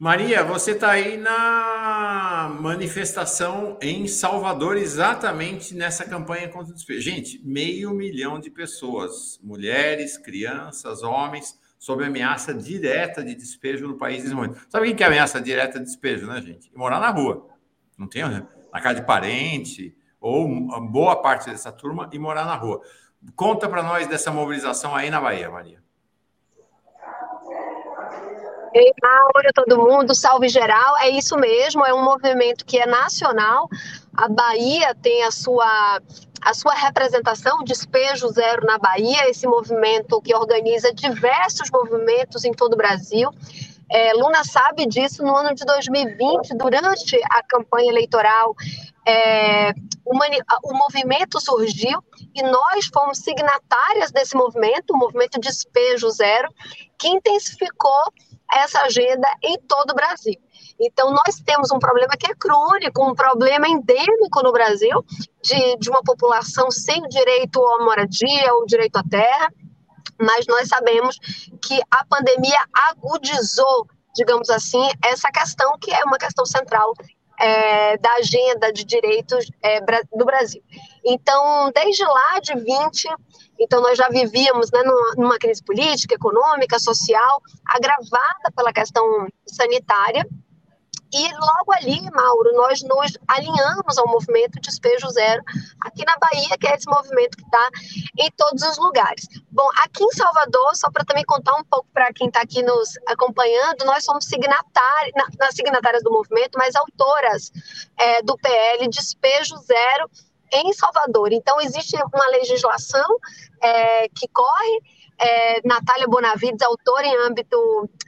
Maria, 0.01 0.43
você 0.43 0.71
está 0.71 0.93
aí 0.93 1.19
na 1.19 2.57
manifestação 2.59 3.77
em 3.83 4.09
Salvador, 4.09 4.79
exatamente 4.79 5.75
nessa 5.75 6.07
campanha 6.07 6.49
contra 6.49 6.73
o 6.73 6.75
despejo. 6.75 7.03
Gente, 7.03 7.39
meio 7.45 7.93
milhão 7.93 8.41
de 8.41 8.49
pessoas, 8.49 9.39
mulheres, 9.43 10.17
crianças, 10.17 11.03
homens, 11.03 11.61
sob 11.79 12.03
ameaça 12.03 12.55
direta 12.55 13.23
de 13.23 13.35
despejo 13.35 13.87
no 13.87 13.99
país 13.99 14.23
nesse 14.23 14.35
momento. 14.35 14.59
Sabe 14.71 14.91
o 14.91 14.97
que 14.97 15.05
é 15.05 15.07
ameaça 15.07 15.39
direta 15.39 15.79
de 15.79 15.85
despejo, 15.85 16.27
né, 16.27 16.41
gente? 16.41 16.73
Morar 16.75 16.99
na 16.99 17.11
rua. 17.11 17.47
Não 17.99 18.07
tem, 18.07 18.27
né? 18.27 18.47
Na 18.73 18.81
casa 18.81 19.01
de 19.01 19.07
parente, 19.07 19.95
ou 20.19 20.49
boa 20.81 21.21
parte 21.21 21.51
dessa 21.51 21.71
turma 21.71 22.09
e 22.11 22.19
morar 22.19 22.47
na 22.47 22.55
rua. 22.55 22.81
Conta 23.37 23.69
para 23.69 23.83
nós 23.83 24.07
dessa 24.07 24.31
mobilização 24.31 24.97
aí 24.97 25.11
na 25.11 25.21
Bahia, 25.21 25.51
Maria. 25.51 25.90
Ei, 28.73 28.93
Mauro, 29.03 29.51
todo 29.55 29.79
mundo, 29.79 30.15
salve 30.15 30.49
geral. 30.49 30.97
É 30.99 31.11
isso 31.11 31.37
mesmo, 31.37 31.85
é 31.85 31.93
um 31.93 32.05
movimento 32.05 32.65
que 32.65 32.79
é 32.79 32.87
nacional. 32.87 33.69
A 34.17 34.29
Bahia 34.29 34.95
tem 34.95 35.25
a 35.25 35.31
sua, 35.31 36.01
a 36.41 36.55
sua 36.55 36.75
representação, 36.75 37.65
Despejo 37.65 38.29
Zero 38.29 38.65
na 38.65 38.79
Bahia, 38.79 39.29
esse 39.29 39.47
movimento 39.47 40.21
que 40.21 40.35
organiza 40.35 40.93
diversos 40.95 41.69
movimentos 41.71 42.45
em 42.45 42.53
todo 42.53 42.75
o 42.75 42.77
Brasil. 42.77 43.31
É, 43.93 44.13
Luna 44.15 44.45
sabe 44.45 44.87
disso 44.87 45.25
no 45.25 45.35
ano 45.35 45.53
de 45.53 45.65
2020, 45.65 46.57
durante 46.57 47.21
a 47.29 47.43
campanha 47.43 47.91
eleitoral 47.91 48.55
é, 49.05 49.73
o, 50.05 50.15
o, 50.15 50.75
movimento 50.77 51.41
surgiu 51.41 52.03
e 52.35 52.43
nós 52.43 52.87
fomos 52.93 53.19
signatárias 53.19 54.13
desse 54.13 54.37
movimento, 54.37 54.93
o 54.93 54.97
movimento 54.97 55.41
Despejo 55.41 56.09
Zero, 56.11 56.49
que 56.97 57.09
intensificou 57.09 58.13
essa 58.53 58.81
agenda 58.83 59.29
em 59.43 59.59
todo 59.61 59.91
o 59.91 59.95
Brasil. 59.95 60.35
Então, 60.81 61.11
nós 61.11 61.37
temos 61.45 61.71
um 61.71 61.79
problema 61.79 62.17
que 62.19 62.31
é 62.31 62.35
crônico, 62.35 63.05
um 63.05 63.15
problema 63.15 63.69
endêmico 63.69 64.43
no 64.43 64.51
Brasil, 64.51 65.05
de, 65.43 65.77
de 65.77 65.91
uma 65.91 66.03
população 66.03 66.71
sem 66.71 67.03
direito 67.09 67.63
à 67.63 67.85
moradia 67.85 68.55
ou 68.55 68.65
direito 68.65 68.97
à 68.97 69.03
terra, 69.03 69.53
mas 70.19 70.47
nós 70.47 70.69
sabemos 70.69 71.19
que 71.63 71.81
a 71.91 72.05
pandemia 72.05 72.59
agudizou, 72.91 73.87
digamos 74.15 74.49
assim, 74.49 74.87
essa 75.05 75.31
questão 75.31 75.79
que 75.79 75.93
é 75.93 76.03
uma 76.05 76.19
questão 76.19 76.47
central 76.47 76.95
é, 77.39 77.97
da 77.97 78.15
agenda 78.15 78.73
de 78.73 78.85
direitos 78.85 79.51
é, 79.63 79.81
do 80.15 80.25
Brasil. 80.25 80.63
Então, 81.05 81.71
desde 81.75 82.05
lá 82.05 82.39
de 82.41 82.55
20, 82.55 83.09
então 83.61 83.83
nós 83.83 83.99
já 83.99 84.09
vivíamos 84.09 84.71
né, 84.71 84.83
numa, 85.17 85.39
crise 85.39 85.63
política, 85.63 86.15
econômica, 86.15 86.79
social, 86.79 87.43
agravada 87.67 88.51
pela 88.57 88.73
questão 88.73 89.29
sanitária, 89.47 90.27
e 91.13 91.29
logo 91.35 91.73
ali, 91.73 92.09
Mauro, 92.13 92.53
nós 92.55 92.83
nos 92.83 93.19
alinhamos 93.27 93.99
ao 93.99 94.07
movimento 94.07 94.61
Despejo 94.61 95.11
Zero 95.11 95.43
aqui 95.81 96.05
na 96.05 96.17
Bahia, 96.19 96.57
que 96.59 96.69
é 96.69 96.77
esse 96.77 96.89
movimento 96.89 97.37
que 97.37 97.43
está 97.43 97.69
em 98.17 98.31
todos 98.37 98.63
os 98.63 98.79
lugares. 98.79 99.27
Bom, 99.51 99.69
aqui 99.83 100.05
em 100.05 100.13
Salvador, 100.13 100.77
só 100.77 100.89
para 100.89 101.05
também 101.05 101.25
contar 101.25 101.57
um 101.57 101.65
pouco 101.65 101.89
para 101.93 102.13
quem 102.13 102.29
está 102.29 102.43
aqui 102.43 102.63
nos 102.63 102.91
acompanhando, 103.09 103.85
nós 103.85 104.05
somos 104.05 104.25
signatárias, 104.25 105.13
nas 105.37 105.55
signatárias 105.55 106.05
do 106.05 106.13
movimento, 106.13 106.57
mas 106.57 106.77
autoras 106.77 107.51
é, 107.99 108.23
do 108.23 108.37
PL 108.39 108.87
Despejo 108.89 109.57
Zero 109.57 110.09
em 110.53 110.73
Salvador. 110.73 111.33
Então, 111.33 111.61
existe 111.61 111.97
uma 112.13 112.27
legislação 112.29 113.07
é, 113.63 114.09
que 114.09 114.29
corre 114.29 114.83
é, 115.19 115.61
Natália 115.67 116.09
Bonavides, 116.09 116.63
autora 116.63 117.07
em 117.07 117.17
âmbito 117.27 117.59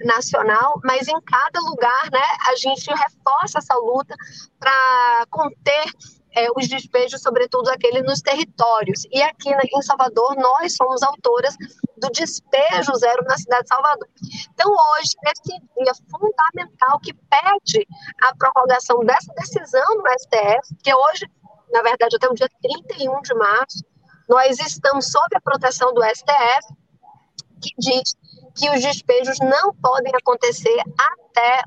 nacional, 0.01 0.81
mas 0.83 1.09
em 1.09 1.21
cada 1.21 1.61
lugar, 1.61 2.11
né, 2.11 2.25
a 2.49 2.57
gente 2.57 2.89
reforça 2.89 3.59
essa 3.59 3.75
luta 3.75 4.15
para 4.59 5.27
conter 5.31 5.85
é, 6.35 6.49
os 6.57 6.67
despejos, 6.67 7.21
sobretudo 7.21 7.69
aquele 7.69 8.03
nos 8.03 8.21
territórios. 8.21 9.05
E 9.11 9.23
aqui 9.23 9.51
em 9.51 9.83
Salvador, 9.83 10.35
nós 10.37 10.75
somos 10.75 11.03
autoras 11.03 11.57
do 11.97 12.09
despejo 12.11 12.95
zero 12.97 13.23
na 13.25 13.37
cidade 13.37 13.65
de 13.65 13.69
Salvador. 13.69 14.09
Então, 14.55 14.71
hoje, 14.71 15.13
esse 15.27 15.61
dia 15.77 15.93
fundamental 16.11 16.99
que 17.01 17.13
pede 17.13 17.87
a 18.23 18.35
prorrogação 18.35 19.05
dessa 19.05 19.33
decisão 19.35 19.85
no 19.97 20.05
STF, 20.19 20.75
que 20.83 20.95
hoje, 20.95 21.27
na 21.73 21.83
verdade, 21.83 22.17
até 22.17 22.29
o 22.29 22.35
dia 22.35 22.49
31 22.63 23.23
de 23.23 23.35
março, 23.35 23.85
nós 24.29 24.59
estamos 24.61 25.11
sob 25.11 25.37
a 25.37 25.41
proteção 25.41 25.93
do 25.93 26.03
STF, 26.05 26.75
que 27.61 27.71
diz 27.79 28.15
que 28.55 28.69
os 28.71 28.83
despejos 28.83 29.39
não 29.41 29.75
podem 29.75 30.13
acontecer 30.15 30.83
até 30.99 31.63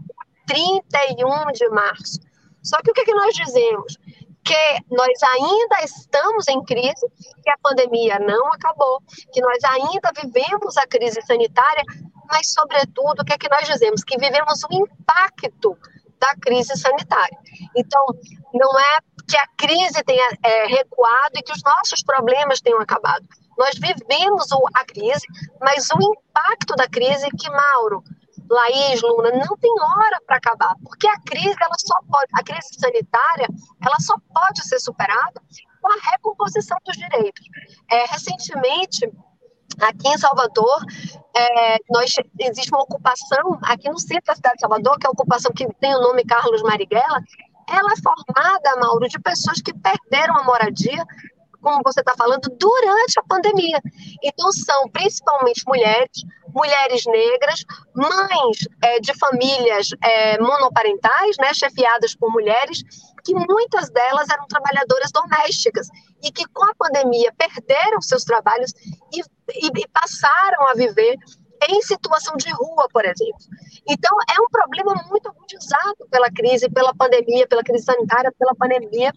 31 0.48 1.52
de 1.52 1.68
março. 1.70 2.20
Só 2.64 2.78
que 2.82 2.92
o 2.92 2.94
que, 2.94 3.06
que 3.06 3.14
nós 3.14 3.34
dizemos? 3.36 3.98
Que 4.44 4.78
nós 4.92 5.24
ainda 5.24 5.84
estamos 5.84 6.48
em 6.48 6.64
crise, 6.64 7.08
que 7.44 7.50
a 7.50 7.58
pandemia 7.62 8.20
não 8.20 8.48
acabou, 8.54 9.02
que 9.32 9.42
nós 9.42 9.64
ainda 9.64 10.12
vivemos 10.22 10.78
a 10.78 10.86
crise 10.86 11.22
sanitária, 11.24 11.84
mas, 12.28 12.52
sobretudo, 12.52 13.22
o 13.22 13.26
que 13.26 13.34
é 13.34 13.38
que 13.38 13.50
nós 13.50 13.68
dizemos? 13.68 14.04
Que 14.04 14.18
vivemos 14.18 14.64
o 14.64 14.74
impacto 14.74 15.78
da 16.20 16.36
crise 16.36 16.76
sanitária. 16.76 17.38
Então, 17.76 18.04
não 18.54 18.80
é 18.80 19.00
que 19.28 19.38
a 19.38 19.48
crise 19.58 20.04
tenha 20.04 20.38
é, 20.44 20.68
recuado 20.68 21.34
e 21.36 21.42
que 21.42 21.52
os 21.52 21.62
nossos 21.64 22.04
problemas 22.04 22.62
tenham 22.62 22.80
acabado. 22.80 23.26
Nós 23.58 23.76
vivemos 23.76 24.48
a 24.76 24.86
crise, 24.86 25.26
mas 25.60 25.88
o 25.90 25.98
impacto 26.02 26.76
da 26.76 26.88
crise 26.88 27.28
que 27.38 27.50
Mauro, 27.50 28.04
Laís, 28.50 29.02
Luna, 29.02 29.32
não 29.32 29.58
tem 29.58 29.72
hora 29.82 30.22
para 30.26 30.38
acabar, 30.38 30.76
porque 30.84 31.08
a 31.08 31.20
crise 31.22 31.56
ela 31.60 31.76
só 31.80 31.96
pode, 32.10 32.28
a 32.34 32.44
crise 32.44 32.68
sanitária, 32.78 33.48
ela 33.84 34.00
só 34.00 34.16
pode 34.34 34.68
ser 34.68 34.80
superada 34.80 35.42
com 35.82 35.92
a 35.92 36.12
recomposição 36.12 36.78
dos 36.86 36.96
direitos. 36.96 37.46
É, 37.90 38.06
recentemente, 38.06 39.10
aqui 39.82 40.08
em 40.08 40.18
Salvador, 40.18 40.84
é, 41.36 41.78
nós, 41.90 42.14
existe 42.40 42.74
uma 42.74 42.84
ocupação 42.84 43.60
aqui 43.64 43.90
no 43.90 44.00
centro 44.00 44.26
da 44.26 44.36
cidade 44.36 44.56
de 44.56 44.62
Salvador, 44.62 44.98
que 45.00 45.08
é 45.08 45.10
a 45.10 45.12
ocupação 45.12 45.52
que 45.54 45.68
tem 45.76 45.96
o 45.96 46.02
nome 46.02 46.24
Carlos 46.26 46.62
Marighella, 46.62 47.22
ela 47.70 47.92
é 47.92 48.02
formada, 48.02 48.76
Mauro, 48.80 49.08
de 49.08 49.20
pessoas 49.20 49.62
que 49.62 49.74
perderam 49.74 50.38
a 50.38 50.44
moradia 50.44 51.04
como 51.66 51.82
você 51.84 52.02
está 52.02 52.14
falando, 52.16 52.48
durante 52.60 53.20
a 53.20 53.24
pandemia. 53.24 53.82
Então, 54.22 54.52
são 54.52 54.88
principalmente 54.90 55.64
mulheres, 55.66 56.24
mulheres 56.54 57.04
negras, 57.08 57.66
mães 57.96 58.58
é, 58.84 59.00
de 59.00 59.12
famílias 59.18 59.90
é, 60.04 60.40
monoparentais, 60.40 61.36
né, 61.40 61.52
chefiadas 61.56 62.16
por 62.16 62.32
mulheres, 62.32 62.84
que 63.24 63.34
muitas 63.34 63.90
delas 63.90 64.30
eram 64.30 64.46
trabalhadoras 64.48 65.12
domésticas 65.12 65.88
e 66.24 66.32
que, 66.32 66.46
com 66.54 66.64
a 66.66 66.76
pandemia, 66.78 67.34
perderam 67.36 68.00
seus 68.00 68.24
trabalhos 68.24 68.72
e, 69.12 69.22
e, 69.22 69.68
e 69.76 69.88
passaram 69.88 70.68
a 70.68 70.76
viver 70.76 71.18
em 71.70 71.82
situação 71.82 72.36
de 72.38 72.50
rua, 72.52 72.88
por 72.92 73.06
exemplo. 73.06 73.40
Então, 73.88 74.18
é 74.30 74.42
um 74.42 74.50
problema 74.50 74.94
muito 75.10 75.30
agudizado 75.30 76.08
pela 76.10 76.30
crise, 76.32 76.70
pela 76.70 76.94
pandemia, 76.94 77.48
pela 77.48 77.64
crise 77.64 77.86
sanitária, 77.86 78.34
pela 78.38 78.56
pandemia, 78.56 79.12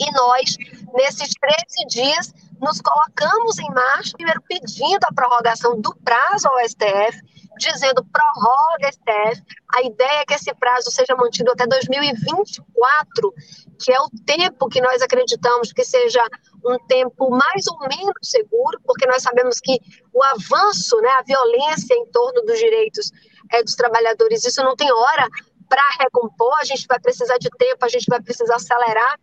e 0.00 0.10
nós, 0.12 0.56
nesses 0.94 1.34
13 1.34 1.86
dias, 1.88 2.32
nos 2.60 2.80
colocamos 2.80 3.58
em 3.58 3.68
marcha, 3.70 4.12
primeiro 4.16 4.40
pedindo 4.42 5.04
a 5.04 5.12
prorrogação 5.12 5.80
do 5.80 5.94
prazo 5.96 6.48
ao 6.48 6.58
STF, 6.66 7.20
dizendo 7.58 8.04
prorroga 8.04 8.92
STF. 8.92 9.42
A 9.74 9.82
ideia 9.82 10.20
é 10.20 10.24
que 10.24 10.34
esse 10.34 10.52
prazo 10.54 10.90
seja 10.90 11.14
mantido 11.16 11.50
até 11.52 11.66
2024, 11.66 13.34
que 13.80 13.92
é 13.92 14.00
o 14.00 14.08
tempo 14.24 14.68
que 14.68 14.80
nós 14.80 15.02
acreditamos 15.02 15.72
que 15.72 15.84
seja 15.84 16.22
um 16.64 16.78
tempo 16.86 17.30
mais 17.30 17.66
ou 17.66 17.78
menos 17.80 18.14
seguro, 18.22 18.80
porque 18.84 19.06
nós 19.06 19.22
sabemos 19.22 19.58
que 19.60 19.78
o 20.12 20.22
avanço, 20.22 21.00
né, 21.00 21.10
a 21.18 21.22
violência 21.22 21.94
em 21.94 22.06
torno 22.06 22.42
dos 22.42 22.58
direitos 22.58 23.10
é, 23.52 23.62
dos 23.62 23.74
trabalhadores, 23.74 24.44
isso 24.44 24.62
não 24.62 24.76
tem 24.76 24.90
hora 24.92 25.28
para 25.68 25.82
recompor, 26.00 26.54
a 26.60 26.64
gente 26.64 26.86
vai 26.86 27.00
precisar 27.00 27.38
de 27.38 27.48
tempo, 27.50 27.84
a 27.84 27.88
gente 27.88 28.06
vai 28.08 28.20
precisar 28.20 28.56
acelerar 28.56 29.18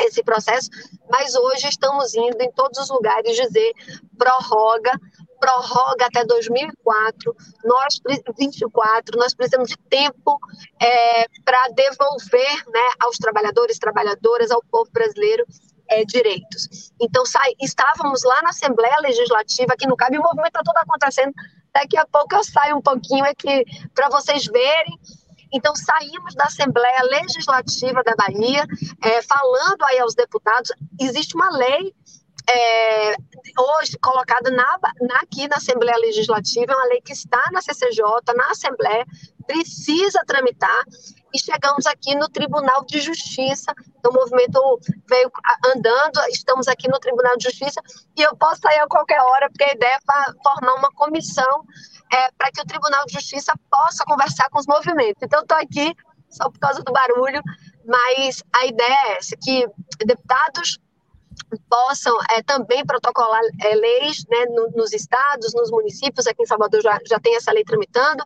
esse 0.00 0.22
processo, 0.22 0.68
mas 1.10 1.34
hoje 1.34 1.68
estamos 1.68 2.14
indo 2.14 2.40
em 2.40 2.50
todos 2.52 2.78
os 2.78 2.90
lugares 2.90 3.36
dizer 3.36 3.72
prorroga, 4.16 4.92
prorroga 5.38 6.06
até 6.06 6.24
2004, 6.24 7.34
nós 7.64 8.00
24, 8.36 9.18
nós 9.18 9.34
precisamos 9.34 9.68
de 9.68 9.76
tempo 9.88 10.38
é, 10.80 11.26
para 11.44 11.68
devolver 11.68 12.64
né, 12.68 12.88
aos 13.00 13.16
trabalhadores, 13.16 13.78
trabalhadoras, 13.78 14.50
ao 14.50 14.62
povo 14.70 14.90
brasileiro 14.92 15.44
é, 15.90 16.04
direitos. 16.04 16.92
Então, 17.00 17.24
sai, 17.24 17.52
estávamos 17.60 18.22
lá 18.22 18.42
na 18.42 18.50
Assembleia 18.50 18.98
Legislativa, 19.00 19.72
aqui 19.72 19.86
no 19.86 19.96
CAB, 19.96 20.14
e 20.14 20.18
o 20.18 20.22
movimento 20.22 20.48
está 20.48 20.62
todo 20.62 20.76
acontecendo. 20.76 21.32
Daqui 21.72 21.96
a 21.96 22.06
pouco 22.06 22.34
eu 22.34 22.44
saio 22.44 22.76
um 22.76 22.82
pouquinho 22.82 23.24
aqui 23.24 23.64
para 23.94 24.08
vocês 24.08 24.46
verem 24.46 24.98
então, 25.52 25.74
saímos 25.74 26.34
da 26.34 26.44
Assembleia 26.44 27.02
Legislativa 27.04 28.02
da 28.02 28.14
Bahia, 28.14 28.66
é, 29.02 29.22
falando 29.22 29.82
aí 29.84 29.98
aos 29.98 30.14
deputados, 30.14 30.70
existe 31.00 31.34
uma 31.34 31.50
lei 31.56 31.94
é, 32.48 33.14
hoje 33.58 33.98
colocada 34.00 34.50
na, 34.50 34.78
na, 35.00 35.20
aqui 35.20 35.46
na 35.48 35.56
Assembleia 35.56 35.98
Legislativa, 35.98 36.72
é 36.72 36.74
uma 36.74 36.86
lei 36.86 37.00
que 37.00 37.12
está 37.12 37.42
na 37.52 37.60
CCJ, 37.60 38.02
na 38.34 38.50
Assembleia, 38.50 39.04
precisa 39.46 40.20
tramitar, 40.26 40.84
e 41.34 41.38
chegamos 41.38 41.86
aqui 41.86 42.14
no 42.14 42.28
Tribunal 42.28 42.84
de 42.86 43.00
Justiça. 43.00 43.72
O 44.06 44.12
movimento 44.12 44.80
veio 45.08 45.30
andando, 45.74 46.20
estamos 46.30 46.68
aqui 46.68 46.88
no 46.88 46.98
Tribunal 46.98 47.36
de 47.36 47.44
Justiça, 47.44 47.80
e 48.16 48.22
eu 48.22 48.34
posso 48.36 48.62
sair 48.62 48.78
a 48.78 48.88
qualquer 48.88 49.20
hora, 49.20 49.48
porque 49.50 49.64
a 49.64 49.74
ideia 49.74 49.96
é 49.96 50.32
formar 50.42 50.74
uma 50.74 50.90
comissão 50.92 51.64
é, 52.12 52.30
para 52.32 52.50
que 52.50 52.62
o 52.62 52.66
Tribunal 52.66 53.04
de 53.06 53.12
Justiça 53.12 53.52
possa 53.70 54.04
conversar 54.04 54.48
com 54.50 54.58
os 54.58 54.66
movimentos. 54.66 55.22
Então, 55.22 55.42
estou 55.42 55.58
aqui 55.58 55.94
só 56.30 56.50
por 56.50 56.58
causa 56.58 56.82
do 56.82 56.92
barulho, 56.92 57.42
mas 57.86 58.42
a 58.54 58.66
ideia 58.66 58.96
é 59.08 59.18
essa, 59.18 59.36
que 59.42 59.66
deputados 60.04 60.78
possam 61.68 62.16
é, 62.30 62.42
também 62.42 62.84
protocolar 62.84 63.40
é, 63.62 63.74
leis 63.74 64.24
né, 64.28 64.46
no, 64.46 64.70
nos 64.70 64.92
estados, 64.92 65.54
nos 65.54 65.70
municípios, 65.70 66.26
aqui 66.26 66.42
em 66.42 66.46
Salvador 66.46 66.82
já, 66.82 66.98
já 67.06 67.18
tem 67.18 67.36
essa 67.36 67.52
lei 67.52 67.64
tramitando, 67.64 68.22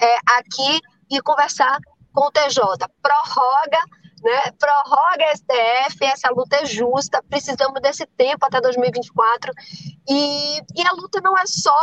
é, 0.00 0.16
aqui 0.38 0.80
e 1.10 1.20
conversar 1.20 1.78
com 2.12 2.26
o 2.26 2.30
TJ. 2.30 2.60
Prorroga, 3.02 3.78
né, 4.22 4.52
prorroga 4.58 5.36
STF, 5.36 6.04
essa 6.04 6.30
luta 6.30 6.56
é 6.56 6.66
justa, 6.66 7.22
precisamos 7.28 7.80
desse 7.80 8.06
tempo 8.06 8.44
até 8.44 8.60
2024, 8.60 9.52
e, 10.08 10.58
e 10.76 10.86
a 10.86 10.92
luta 10.92 11.20
não 11.20 11.36
é 11.38 11.46
só 11.46 11.76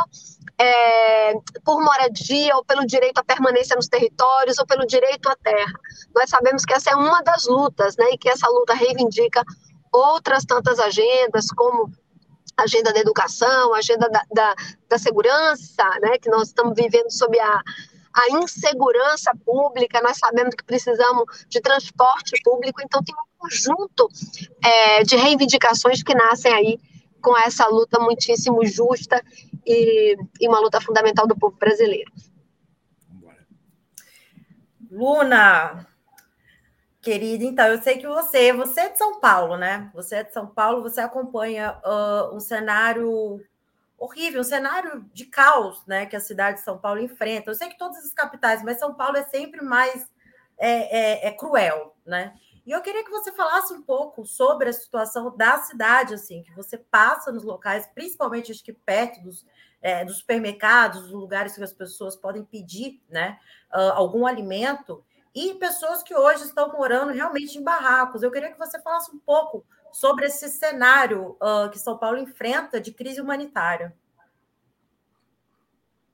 é, 0.58 1.34
por 1.64 1.82
moradia 1.82 2.56
ou 2.56 2.64
pelo 2.64 2.86
direito 2.86 3.18
à 3.18 3.24
permanência 3.24 3.76
nos 3.76 3.88
territórios 3.88 4.58
ou 4.58 4.66
pelo 4.66 4.86
direito 4.86 5.28
à 5.30 5.36
terra. 5.36 5.74
Nós 6.16 6.30
sabemos 6.30 6.64
que 6.64 6.74
essa 6.74 6.92
é 6.92 6.96
uma 6.96 7.22
das 7.22 7.46
lutas, 7.46 7.96
né, 7.98 8.06
e 8.12 8.18
que 8.18 8.30
essa 8.30 8.48
luta 8.50 8.74
reivindica 8.74 9.44
outras 9.96 10.44
tantas 10.46 10.80
agendas, 10.80 11.48
como 11.48 11.92
a 12.58 12.64
agenda 12.64 12.94
da 12.94 13.00
educação, 13.00 13.74
a 13.74 13.78
agenda 13.78 14.10
da, 14.10 14.24
da, 14.32 14.56
da 14.90 14.98
segurança, 14.98 15.84
né, 16.02 16.18
que 16.18 16.30
nós 16.30 16.50
estamos 16.50 16.74
vivendo 16.76 17.12
sob 17.12 17.40
a, 17.40 17.62
a 18.14 18.30
insegurança 18.42 19.32
pública, 19.46 20.02
nós 20.02 20.18
sabemos 20.18 20.56
que 20.56 20.64
precisamos 20.64 21.26
de 21.50 21.60
transporte 21.60 22.42
público, 22.44 22.82
então 22.82 23.04
tem 23.04 23.16
um 23.16 23.40
conjunto 23.40 24.10
é, 24.64 25.04
de 25.04 25.16
reivindicações 25.16 26.02
que 26.02 26.16
nascem 26.16 26.54
aí 26.54 26.80
com 27.22 27.38
essa 27.38 27.68
luta 27.68 28.00
muitíssimo 28.00 28.66
justa 28.66 29.22
e, 29.66 30.16
e 30.40 30.48
uma 30.48 30.60
luta 30.60 30.80
fundamental 30.80 31.28
do 31.28 31.38
povo 31.38 31.58
brasileiro. 31.58 32.12
Luna, 34.92 35.88
querida, 37.06 37.44
então 37.44 37.68
eu 37.68 37.80
sei 37.84 38.00
que 38.00 38.08
você, 38.08 38.52
você 38.52 38.82
é 38.82 38.90
de 38.90 38.98
São 38.98 39.20
Paulo, 39.20 39.56
né? 39.58 39.92
Você 39.94 40.16
é 40.16 40.24
de 40.24 40.34
São 40.34 40.48
Paulo, 40.48 40.82
você 40.82 41.00
acompanha 41.00 41.80
uh, 41.86 42.36
um 42.36 42.40
cenário 42.40 43.40
horrível, 43.96 44.42
um 44.42 44.44
cenário 44.44 45.08
de 45.14 45.26
caos, 45.26 45.86
né? 45.86 46.08
Que 46.08 46.16
a 46.16 46.20
cidade 46.20 46.58
de 46.58 46.64
São 46.64 46.80
Paulo 46.80 47.00
enfrenta. 47.00 47.52
Eu 47.52 47.56
sei 47.56 47.70
que 47.70 47.78
todas 47.78 48.04
as 48.04 48.12
capitais, 48.12 48.64
mas 48.64 48.80
São 48.80 48.96
Paulo 48.96 49.18
é 49.18 49.24
sempre 49.24 49.62
mais 49.62 50.12
é, 50.58 51.28
é, 51.28 51.28
é 51.28 51.32
cruel, 51.32 51.96
né? 52.04 52.34
E 52.66 52.72
eu 52.72 52.82
queria 52.82 53.04
que 53.04 53.12
você 53.12 53.32
falasse 53.32 53.72
um 53.72 53.84
pouco 53.84 54.26
sobre 54.26 54.68
a 54.68 54.74
situação 54.74 55.38
da 55.38 55.60
cidade, 55.60 56.16
assim, 56.16 56.42
que 56.42 56.56
você 56.56 56.76
passa 56.76 57.32
nos 57.32 57.44
locais, 57.44 57.88
principalmente 57.94 58.52
acho 58.52 58.64
que 58.64 58.74
perto 58.74 59.22
dos, 59.22 59.46
é, 59.80 60.04
dos 60.04 60.18
supermercados, 60.18 61.04
dos 61.04 61.12
lugares 61.12 61.56
que 61.56 61.64
as 61.64 61.72
pessoas 61.72 62.16
podem 62.16 62.44
pedir 62.44 63.00
né, 63.08 63.38
uh, 63.72 63.94
algum 63.94 64.26
alimento, 64.26 65.06
e 65.36 65.54
pessoas 65.56 66.02
que 66.02 66.16
hoje 66.16 66.46
estão 66.46 66.72
morando 66.72 67.12
realmente 67.12 67.58
em 67.58 67.64
barracos. 67.64 68.24
Eu 68.24 68.32
queria 68.32 68.52
que 68.52 68.58
você 68.58 68.82
falasse 68.82 69.14
um 69.14 69.20
pouco 69.20 69.66
sobre 69.92 70.28
esse 70.28 70.48
cenário 70.48 71.36
uh, 71.42 71.70
que 71.70 71.78
São 71.78 71.98
Paulo 71.98 72.18
enfrenta 72.18 72.80
de 72.80 72.94
crise 72.94 73.20
humanitária. 73.20 73.94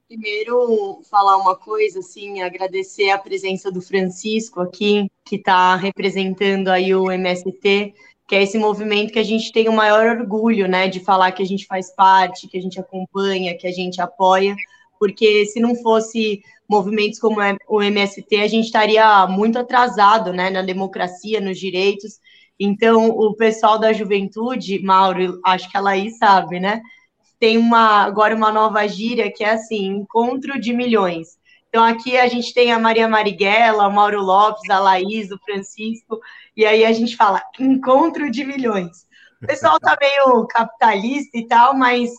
Primeiro, 0.07 1.01
falar 1.09 1.38
uma 1.38 1.55
coisa, 1.55 1.99
assim, 1.99 2.41
agradecer 2.41 3.11
a 3.11 3.17
presença 3.17 3.72
do 3.72 3.82
Francisco 3.82 4.59
aqui, 4.59 5.09
que 5.24 5.38
está 5.38 5.76
representando 5.76 6.67
aí 6.67 6.93
o 6.93 7.09
MST, 7.09 7.93
que 8.28 8.36
é 8.36 8.43
esse 8.43 8.57
movimento 8.57 9.13
que 9.13 9.19
a 9.19 9.24
gente 9.24 9.53
tem 9.53 9.69
o 9.69 9.74
maior 9.74 10.17
orgulho, 10.17 10.67
né, 10.67 10.88
de 10.88 10.99
falar 10.99 11.32
que 11.32 11.41
a 11.41 11.45
gente 11.45 11.65
faz 11.65 11.93
parte, 11.93 12.47
que 12.47 12.57
a 12.57 12.61
gente 12.61 12.80
acompanha, 12.80 13.57
que 13.57 13.67
a 13.67 13.72
gente 13.72 14.01
apoia, 14.01 14.53
porque 15.02 15.47
se 15.47 15.60
não 15.60 15.74
fosse 15.74 16.43
movimentos 16.70 17.18
como 17.18 17.38
o 17.68 17.82
MST, 17.82 18.36
a 18.36 18.47
gente 18.47 18.66
estaria 18.66 19.26
muito 19.26 19.58
atrasado, 19.58 20.32
né, 20.32 20.52
na 20.52 20.62
democracia, 20.62 21.41
nos 21.41 21.58
direitos. 21.58 22.20
Então, 22.60 23.10
o 23.10 23.34
pessoal 23.34 23.80
da 23.80 23.91
juventude, 23.91 24.78
Mauro, 24.84 25.41
acho 25.43 25.68
que 25.72 25.76
a 25.76 25.82
Laís 25.82 26.20
sabe, 26.20 26.60
né, 26.60 26.84
tem 27.39 27.58
uma 27.58 28.04
agora 28.04 28.36
uma 28.36 28.52
nova 28.52 28.88
gíria 28.88 29.34
que 29.36 29.43
é 29.43 29.54
assim, 29.54 29.88
encontro 29.88 30.62
de 30.62 30.72
milhões. 30.72 31.30
Então 31.68 31.84
aqui 31.84 32.16
a 32.16 32.28
gente 32.28 32.54
tem 32.54 32.72
a 32.72 32.78
Maria 32.78 33.08
Marighella, 33.08 33.88
o 33.88 33.91
Mauro 33.91 34.22
Lopes, 34.22 34.70
a 34.70 34.78
Laís, 34.78 35.32
o 35.32 35.39
Francisco, 35.39 36.20
e 36.56 36.64
aí 36.64 36.86
a 36.86 36.93
gente 36.93 37.16
fala 37.16 37.41
encontro 37.60 38.30
de 38.30 38.45
milhões. 38.45 39.08
O 39.41 39.47
pessoal 39.47 39.80
tá 39.80 39.97
meio 39.99 40.45
capitalista 40.45 41.36
e 41.36 41.47
tal, 41.47 41.74
mas 41.74 42.12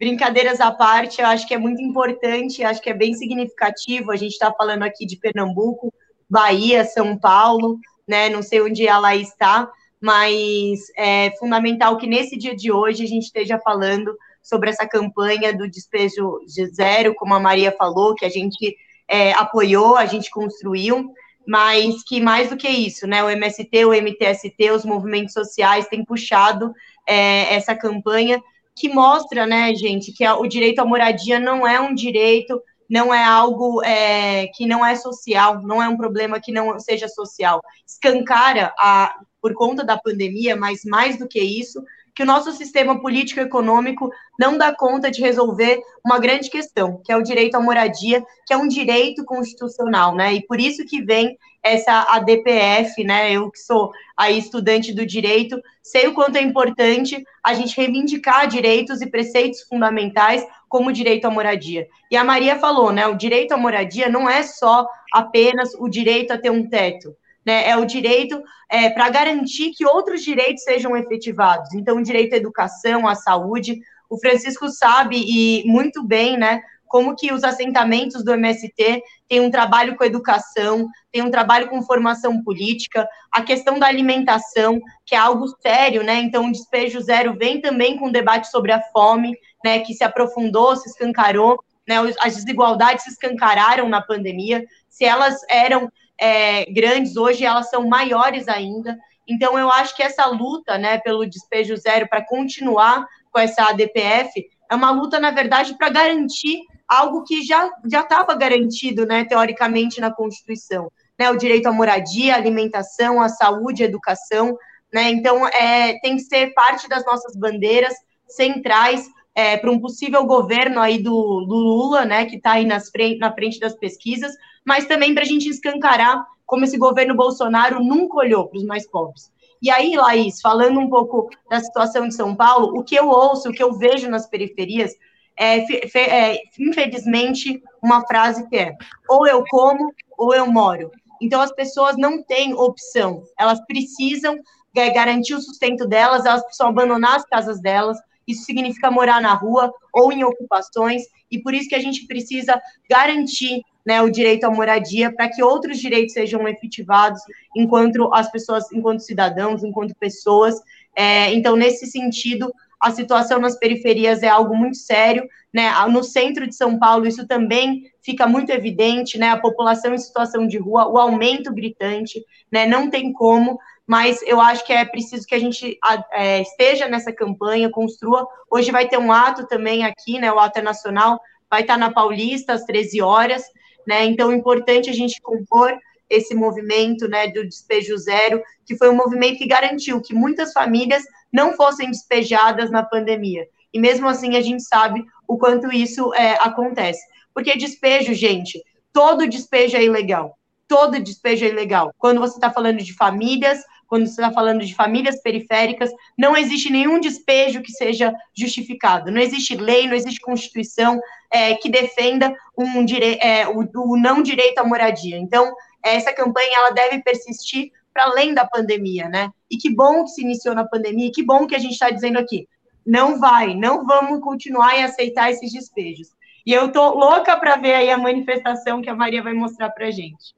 brincadeiras 0.00 0.60
à 0.60 0.72
parte, 0.72 1.20
eu 1.20 1.26
acho 1.26 1.46
que 1.46 1.52
é 1.52 1.58
muito 1.58 1.82
importante, 1.82 2.64
acho 2.64 2.80
que 2.80 2.88
é 2.88 2.94
bem 2.94 3.12
significativo. 3.12 4.10
A 4.10 4.16
gente 4.16 4.32
está 4.32 4.50
falando 4.50 4.82
aqui 4.82 5.04
de 5.04 5.18
Pernambuco, 5.18 5.92
Bahia, 6.28 6.86
São 6.86 7.18
Paulo, 7.18 7.78
né? 8.08 8.30
Não 8.30 8.40
sei 8.40 8.62
onde 8.62 8.86
ela 8.86 9.14
está, 9.14 9.70
mas 10.00 10.80
é 10.96 11.32
fundamental 11.38 11.98
que 11.98 12.06
nesse 12.06 12.38
dia 12.38 12.56
de 12.56 12.72
hoje 12.72 13.04
a 13.04 13.06
gente 13.06 13.24
esteja 13.24 13.58
falando 13.58 14.16
sobre 14.42 14.70
essa 14.70 14.88
campanha 14.88 15.52
do 15.52 15.68
despejo 15.68 16.40
de 16.46 16.66
zero, 16.68 17.14
como 17.14 17.34
a 17.34 17.40
Maria 17.40 17.70
falou, 17.70 18.14
que 18.14 18.24
a 18.24 18.30
gente 18.30 18.74
é, 19.06 19.32
apoiou, 19.32 19.96
a 19.96 20.06
gente 20.06 20.30
construiu, 20.30 21.12
mas 21.46 22.02
que 22.04 22.22
mais 22.22 22.48
do 22.48 22.56
que 22.56 22.68
isso, 22.68 23.06
né? 23.06 23.22
O 23.22 23.28
MST, 23.28 23.84
o 23.84 23.92
MTST, 23.92 24.70
os 24.70 24.84
movimentos 24.86 25.34
sociais 25.34 25.88
têm 25.88 26.02
puxado 26.06 26.72
é, 27.06 27.54
essa 27.54 27.74
campanha 27.74 28.42
que 28.80 28.88
mostra, 28.88 29.46
né, 29.46 29.74
gente, 29.74 30.10
que 30.10 30.26
o 30.26 30.46
direito 30.46 30.78
à 30.78 30.84
moradia 30.86 31.38
não 31.38 31.66
é 31.66 31.78
um 31.78 31.94
direito, 31.94 32.60
não 32.88 33.12
é 33.12 33.22
algo 33.22 33.82
é, 33.84 34.46
que 34.54 34.66
não 34.66 34.84
é 34.84 34.96
social, 34.96 35.60
não 35.60 35.82
é 35.82 35.88
um 35.88 35.98
problema 35.98 36.40
que 36.40 36.50
não 36.50 36.80
seja 36.80 37.06
social. 37.06 37.60
Escancara, 37.86 38.72
a, 38.78 39.14
por 39.40 39.52
conta 39.52 39.84
da 39.84 39.98
pandemia, 39.98 40.56
mas 40.56 40.82
mais 40.82 41.18
do 41.18 41.28
que 41.28 41.40
isso, 41.40 41.84
que 42.14 42.22
o 42.22 42.26
nosso 42.26 42.52
sistema 42.52 42.98
político-econômico 43.00 44.10
não 44.38 44.56
dá 44.56 44.74
conta 44.74 45.10
de 45.10 45.20
resolver 45.20 45.78
uma 46.02 46.18
grande 46.18 46.48
questão, 46.48 47.02
que 47.04 47.12
é 47.12 47.16
o 47.16 47.22
direito 47.22 47.56
à 47.56 47.60
moradia, 47.60 48.24
que 48.46 48.54
é 48.54 48.56
um 48.56 48.66
direito 48.66 49.24
constitucional, 49.26 50.14
né? 50.14 50.32
E 50.32 50.46
por 50.46 50.58
isso 50.58 50.86
que 50.86 51.02
vem 51.02 51.36
essa 51.62 52.06
ADPF, 52.14 53.04
né? 53.04 53.32
Eu 53.32 53.50
que 53.50 53.58
sou 53.58 53.90
aí 54.16 54.38
estudante 54.38 54.92
do 54.92 55.04
direito, 55.04 55.60
sei 55.82 56.06
o 56.06 56.14
quanto 56.14 56.36
é 56.36 56.42
importante 56.42 57.22
a 57.44 57.54
gente 57.54 57.76
reivindicar 57.76 58.46
direitos 58.46 59.00
e 59.00 59.10
preceitos 59.10 59.62
fundamentais 59.62 60.46
como 60.68 60.88
o 60.88 60.92
direito 60.92 61.26
à 61.26 61.30
moradia. 61.30 61.86
E 62.10 62.16
a 62.16 62.24
Maria 62.24 62.58
falou, 62.58 62.92
né? 62.92 63.06
O 63.06 63.16
direito 63.16 63.52
à 63.52 63.56
moradia 63.56 64.08
não 64.08 64.28
é 64.28 64.42
só 64.42 64.86
apenas 65.12 65.74
o 65.78 65.88
direito 65.88 66.32
a 66.32 66.38
ter 66.38 66.50
um 66.50 66.68
teto 66.68 67.14
né, 67.44 67.68
é 67.68 67.76
o 67.76 67.84
direito 67.84 68.42
é, 68.68 68.90
para 68.90 69.08
garantir 69.08 69.72
que 69.72 69.86
outros 69.86 70.22
direitos 70.22 70.62
sejam 70.62 70.96
efetivados. 70.96 71.72
Então, 71.74 71.96
o 71.96 72.02
direito 72.02 72.34
à 72.34 72.36
educação, 72.36 73.08
à 73.08 73.14
saúde. 73.14 73.80
O 74.08 74.18
Francisco 74.18 74.68
sabe 74.68 75.16
e 75.16 75.64
muito 75.66 76.02
bem, 76.02 76.36
né, 76.36 76.62
como 76.90 77.14
que 77.14 77.32
os 77.32 77.44
assentamentos 77.44 78.24
do 78.24 78.32
MST 78.32 79.00
têm 79.28 79.40
um 79.40 79.48
trabalho 79.50 79.96
com 79.96 80.02
educação, 80.02 80.88
tem 81.12 81.22
um 81.22 81.30
trabalho 81.30 81.68
com 81.68 81.80
formação 81.84 82.42
política, 82.42 83.08
a 83.30 83.42
questão 83.42 83.78
da 83.78 83.86
alimentação, 83.86 84.80
que 85.06 85.14
é 85.14 85.18
algo 85.18 85.46
sério, 85.62 86.02
né? 86.02 86.16
Então, 86.16 86.48
o 86.48 86.52
Despejo 86.52 87.00
Zero 87.00 87.36
vem 87.38 87.60
também 87.60 87.96
com 87.96 88.08
um 88.08 88.12
debate 88.12 88.50
sobre 88.50 88.72
a 88.72 88.82
fome, 88.92 89.36
né, 89.64 89.78
que 89.78 89.94
se 89.94 90.02
aprofundou, 90.02 90.74
se 90.74 90.90
escancarou, 90.90 91.62
né? 91.86 91.94
As 92.20 92.34
desigualdades 92.34 93.04
se 93.04 93.10
escancararam 93.10 93.88
na 93.88 94.02
pandemia. 94.02 94.66
Se 94.88 95.04
elas 95.04 95.38
eram 95.48 95.88
é, 96.20 96.64
grandes, 96.72 97.16
hoje 97.16 97.44
elas 97.44 97.70
são 97.70 97.86
maiores 97.86 98.48
ainda. 98.48 98.98
Então, 99.28 99.56
eu 99.56 99.70
acho 99.70 99.94
que 99.94 100.02
essa 100.02 100.26
luta 100.26 100.76
né, 100.76 100.98
pelo 100.98 101.24
despejo 101.24 101.76
zero, 101.76 102.08
para 102.08 102.26
continuar 102.26 103.06
com 103.30 103.38
essa 103.38 103.62
ADPF, 103.68 104.44
é 104.68 104.74
uma 104.74 104.90
luta, 104.90 105.20
na 105.20 105.30
verdade, 105.30 105.76
para 105.78 105.88
garantir 105.88 106.62
algo 106.90 107.22
que 107.22 107.42
já 107.44 107.70
estava 107.86 108.34
garantido, 108.34 109.06
né, 109.06 109.24
teoricamente, 109.24 110.00
na 110.00 110.12
Constituição. 110.12 110.90
Né, 111.16 111.30
o 111.30 111.36
direito 111.36 111.66
à 111.66 111.72
moradia, 111.72 112.34
à 112.34 112.36
alimentação, 112.36 113.22
à 113.22 113.28
saúde, 113.28 113.84
à 113.84 113.86
educação. 113.86 114.58
Né, 114.92 115.10
então, 115.10 115.46
é, 115.46 116.00
tem 116.00 116.16
que 116.16 116.22
ser 116.22 116.52
parte 116.52 116.88
das 116.88 117.04
nossas 117.06 117.36
bandeiras 117.36 117.94
centrais 118.26 119.06
é, 119.34 119.56
para 119.56 119.70
um 119.70 119.78
possível 119.78 120.24
governo 120.26 120.80
aí 120.80 120.98
do, 120.98 121.44
do 121.46 121.54
Lula, 121.54 122.04
né, 122.04 122.24
que 122.24 122.36
está 122.36 122.52
aí 122.52 122.64
nas 122.64 122.90
frente, 122.90 123.18
na 123.18 123.32
frente 123.32 123.60
das 123.60 123.76
pesquisas, 123.76 124.32
mas 124.64 124.86
também 124.86 125.14
para 125.14 125.22
a 125.22 125.26
gente 125.26 125.48
escancarar 125.48 126.26
como 126.44 126.64
esse 126.64 126.76
governo 126.76 127.14
Bolsonaro 127.14 127.78
nunca 127.82 128.16
olhou 128.16 128.48
para 128.48 128.58
os 128.58 128.64
mais 128.64 128.88
pobres. 128.90 129.30
E 129.62 129.70
aí, 129.70 129.94
Laís, 129.94 130.40
falando 130.40 130.80
um 130.80 130.88
pouco 130.88 131.28
da 131.48 131.60
situação 131.60 132.08
de 132.08 132.14
São 132.14 132.34
Paulo, 132.34 132.76
o 132.76 132.82
que 132.82 132.96
eu 132.96 133.08
ouço, 133.08 133.50
o 133.50 133.52
que 133.52 133.62
eu 133.62 133.74
vejo 133.74 134.08
nas 134.08 134.26
periferias, 134.26 134.92
é, 135.36 135.58
é 135.98 136.42
infelizmente, 136.58 137.62
uma 137.82 138.06
frase 138.06 138.48
que 138.48 138.56
é: 138.56 138.76
ou 139.08 139.26
eu 139.26 139.44
como, 139.48 139.92
ou 140.16 140.34
eu 140.34 140.46
moro. 140.46 140.90
Então, 141.20 141.40
as 141.40 141.52
pessoas 141.52 141.96
não 141.96 142.22
têm 142.22 142.54
opção, 142.54 143.22
elas 143.38 143.60
precisam 143.66 144.38
é, 144.74 144.90
garantir 144.90 145.34
o 145.34 145.40
sustento 145.40 145.86
delas, 145.86 146.24
elas 146.24 146.42
precisam 146.42 146.68
abandonar 146.68 147.16
as 147.16 147.24
casas 147.24 147.60
delas, 147.60 147.98
isso 148.26 148.44
significa 148.44 148.90
morar 148.90 149.20
na 149.20 149.34
rua 149.34 149.72
ou 149.92 150.12
em 150.12 150.24
ocupações, 150.24 151.02
e 151.30 151.38
por 151.40 151.52
isso 151.52 151.68
que 151.68 151.74
a 151.74 151.80
gente 151.80 152.06
precisa 152.06 152.60
garantir 152.88 153.62
né, 153.84 154.00
o 154.02 154.10
direito 154.10 154.44
à 154.44 154.50
moradia 154.50 155.12
para 155.14 155.28
que 155.28 155.42
outros 155.42 155.78
direitos 155.78 156.14
sejam 156.14 156.46
efetivados 156.48 157.20
enquanto 157.56 158.12
as 158.14 158.30
pessoas, 158.30 158.70
enquanto 158.72 159.00
cidadãos, 159.00 159.64
enquanto 159.64 159.94
pessoas. 159.96 160.54
É, 160.94 161.32
então, 161.32 161.56
nesse 161.56 161.86
sentido, 161.86 162.52
a 162.80 162.90
situação 162.90 163.38
nas 163.38 163.58
periferias 163.58 164.22
é 164.22 164.28
algo 164.28 164.56
muito 164.56 164.76
sério, 164.76 165.28
né? 165.52 165.70
No 165.88 166.02
centro 166.02 166.46
de 166.46 166.54
São 166.54 166.78
Paulo, 166.78 167.06
isso 167.06 167.26
também 167.26 167.84
fica 168.02 168.26
muito 168.26 168.50
evidente, 168.50 169.18
né? 169.18 169.30
A 169.30 169.38
população 169.38 169.94
em 169.94 169.98
situação 169.98 170.46
de 170.46 170.58
rua, 170.58 170.88
o 170.88 170.98
aumento 170.98 171.52
gritante, 171.52 172.24
né? 172.50 172.66
Não 172.66 172.88
tem 172.88 173.12
como 173.12 173.58
mas 173.90 174.22
eu 174.22 174.40
acho 174.40 174.64
que 174.64 174.72
é 174.72 174.84
preciso 174.84 175.26
que 175.26 175.34
a 175.34 175.38
gente 175.40 175.76
é, 176.12 176.40
esteja 176.42 176.86
nessa 176.86 177.12
campanha, 177.12 177.68
construa. 177.68 178.24
Hoje 178.48 178.70
vai 178.70 178.86
ter 178.86 178.98
um 178.98 179.10
ato 179.10 179.48
também 179.48 179.84
aqui, 179.84 180.16
né? 180.16 180.30
O 180.30 180.38
ato 180.38 180.60
é 180.60 180.62
nacional, 180.62 181.20
vai 181.50 181.62
estar 181.62 181.76
na 181.76 181.92
Paulista 181.92 182.52
às 182.52 182.62
13 182.62 183.02
horas, 183.02 183.42
né? 183.84 184.04
Então 184.04 184.30
é 184.30 184.36
importante 184.36 184.88
a 184.88 184.92
gente 184.92 185.20
compor 185.20 185.76
esse 186.08 186.36
movimento, 186.36 187.08
né, 187.08 187.28
do 187.32 187.44
despejo 187.44 187.98
zero, 187.98 188.40
que 188.64 188.76
foi 188.76 188.88
um 188.88 188.96
movimento 188.96 189.38
que 189.38 189.46
garantiu 189.46 190.00
que 190.00 190.14
muitas 190.14 190.52
famílias 190.52 191.02
não 191.32 191.54
fossem 191.54 191.90
despejadas 191.90 192.70
na 192.70 192.82
pandemia. 192.82 193.46
E 193.72 193.78
mesmo 193.78 194.08
assim 194.08 194.36
a 194.36 194.40
gente 194.40 194.62
sabe 194.62 195.04
o 195.26 195.38
quanto 195.38 195.72
isso 195.72 196.12
é, 196.14 196.32
acontece. 196.40 197.00
Porque 197.32 197.56
despejo, 197.56 198.12
gente, 198.14 198.62
todo 198.92 199.28
despejo 199.28 199.76
é 199.76 199.84
ilegal. 199.84 200.36
Todo 200.66 201.00
despejo 201.00 201.44
é 201.44 201.48
ilegal. 201.48 201.92
Quando 201.98 202.20
você 202.20 202.34
está 202.34 202.50
falando 202.50 202.78
de 202.78 202.94
famílias, 202.94 203.60
quando 203.86 204.06
você 204.06 204.20
está 204.20 204.30
falando 204.32 204.64
de 204.64 204.74
famílias 204.74 205.20
periféricas, 205.20 205.90
não 206.16 206.36
existe 206.36 206.70
nenhum 206.70 207.00
despejo 207.00 207.60
que 207.60 207.72
seja 207.72 208.14
justificado. 208.36 209.10
Não 209.10 209.20
existe 209.20 209.56
lei, 209.56 209.88
não 209.88 209.94
existe 209.94 210.20
constituição 210.20 211.00
é, 211.30 211.54
que 211.54 211.68
defenda 211.68 212.32
um 212.56 212.84
dire... 212.84 213.18
É, 213.20 213.48
o, 213.48 213.68
o, 213.74 213.96
não 213.96 214.22
direito 214.22 214.58
à 214.58 214.64
moradia. 214.64 215.16
Então, 215.18 215.52
essa 215.84 216.12
campanha 216.12 216.56
ela 216.58 216.70
deve 216.70 217.02
persistir 217.02 217.72
para 217.92 218.04
além 218.04 218.34
da 218.34 218.46
pandemia, 218.46 219.08
né? 219.08 219.30
E 219.50 219.56
que 219.56 219.74
bom 219.74 220.04
que 220.04 220.10
se 220.10 220.22
iniciou 220.22 220.54
na 220.54 220.64
pandemia, 220.64 221.08
e 221.08 221.10
que 221.10 221.24
bom 221.24 221.46
que 221.46 221.54
a 221.54 221.58
gente 221.58 221.72
está 221.72 221.90
dizendo 221.90 222.18
aqui. 222.18 222.48
Não 222.86 223.20
vai, 223.20 223.54
não 223.54 223.84
vamos 223.86 224.20
continuar 224.20 224.78
e 224.78 224.82
aceitar 224.82 225.30
esses 225.30 225.52
despejos. 225.52 226.08
E 226.46 226.52
eu 226.52 226.72
tô 226.72 226.94
louca 226.94 227.36
para 227.38 227.56
ver 227.56 227.74
aí 227.74 227.90
a 227.90 227.98
manifestação 227.98 228.80
que 228.80 228.88
a 228.88 228.94
Maria 228.94 229.22
vai 229.22 229.34
mostrar 229.34 229.70
para 229.70 229.90
gente. 229.90 230.34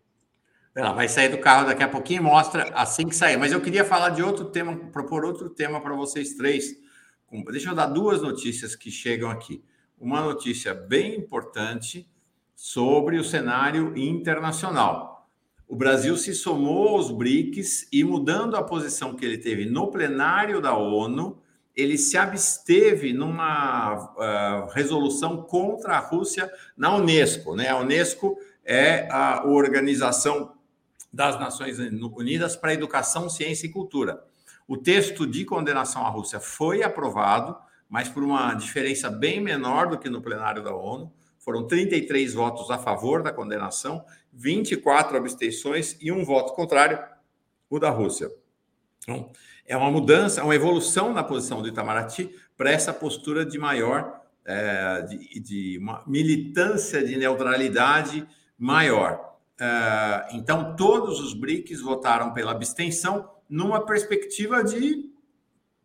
Ela 0.74 0.92
vai 0.92 1.06
sair 1.06 1.28
do 1.28 1.38
carro 1.38 1.66
daqui 1.66 1.82
a 1.82 1.88
pouquinho 1.88 2.20
e 2.20 2.24
mostra 2.24 2.70
assim 2.74 3.06
que 3.06 3.14
sair. 3.14 3.36
Mas 3.36 3.52
eu 3.52 3.60
queria 3.60 3.84
falar 3.84 4.10
de 4.10 4.22
outro 4.22 4.46
tema, 4.46 4.74
propor 4.90 5.24
outro 5.24 5.50
tema 5.50 5.80
para 5.80 5.94
vocês 5.94 6.34
três. 6.34 6.74
Deixa 7.50 7.70
eu 7.70 7.74
dar 7.74 7.86
duas 7.86 8.22
notícias 8.22 8.74
que 8.74 8.90
chegam 8.90 9.30
aqui. 9.30 9.62
Uma 9.98 10.22
notícia 10.22 10.74
bem 10.74 11.16
importante 11.16 12.08
sobre 12.54 13.18
o 13.18 13.24
cenário 13.24 13.96
internacional. 13.96 15.11
O 15.72 15.74
Brasil 15.74 16.14
se 16.18 16.34
somou 16.34 16.88
aos 16.88 17.10
BRICS 17.10 17.88
e, 17.90 18.04
mudando 18.04 18.56
a 18.56 18.62
posição 18.62 19.14
que 19.14 19.24
ele 19.24 19.38
teve 19.38 19.64
no 19.64 19.90
plenário 19.90 20.60
da 20.60 20.76
ONU, 20.76 21.38
ele 21.74 21.96
se 21.96 22.18
absteve 22.18 23.14
numa 23.14 23.94
uh, 23.94 24.70
resolução 24.74 25.38
contra 25.38 25.96
a 25.96 25.98
Rússia 25.98 26.52
na 26.76 26.94
Unesco. 26.94 27.56
Né? 27.56 27.70
A 27.70 27.78
Unesco 27.78 28.38
é 28.62 29.08
a 29.10 29.46
organização 29.46 30.52
das 31.10 31.40
Nações 31.40 31.78
Unidas 31.78 32.54
para 32.54 32.74
Educação, 32.74 33.30
Ciência 33.30 33.64
e 33.64 33.70
Cultura. 33.70 34.22
O 34.68 34.76
texto 34.76 35.26
de 35.26 35.42
condenação 35.46 36.04
à 36.04 36.10
Rússia 36.10 36.38
foi 36.38 36.82
aprovado, 36.82 37.56
mas 37.88 38.10
por 38.10 38.22
uma 38.22 38.52
diferença 38.52 39.08
bem 39.08 39.40
menor 39.40 39.88
do 39.88 39.98
que 39.98 40.10
no 40.10 40.20
plenário 40.20 40.62
da 40.62 40.74
ONU. 40.74 41.10
Foram 41.38 41.66
33 41.66 42.34
votos 42.34 42.70
a 42.70 42.78
favor 42.78 43.22
da 43.22 43.32
condenação, 43.32 44.04
24 44.32 45.16
abstenções 45.16 45.96
e 46.00 46.10
um 46.10 46.24
voto 46.24 46.54
contrário, 46.54 46.98
o 47.68 47.78
da 47.78 47.90
Rússia. 47.90 48.30
Então, 49.02 49.30
é 49.66 49.76
uma 49.76 49.90
mudança, 49.90 50.42
uma 50.42 50.54
evolução 50.54 51.12
na 51.12 51.22
posição 51.22 51.60
do 51.60 51.68
Itamaraty 51.68 52.34
para 52.56 52.70
essa 52.70 52.92
postura 52.92 53.44
de 53.44 53.58
maior 53.58 54.22
é, 54.44 55.02
de, 55.02 55.40
de, 55.40 55.78
uma 55.78 56.02
militância 56.06 57.04
de 57.04 57.16
neutralidade 57.16 58.26
maior. 58.58 59.38
É, 59.60 60.28
então, 60.32 60.74
todos 60.76 61.20
os 61.20 61.34
BRICS 61.34 61.80
votaram 61.80 62.32
pela 62.32 62.52
abstenção 62.52 63.30
numa 63.48 63.84
perspectiva 63.84 64.64
de 64.64 65.10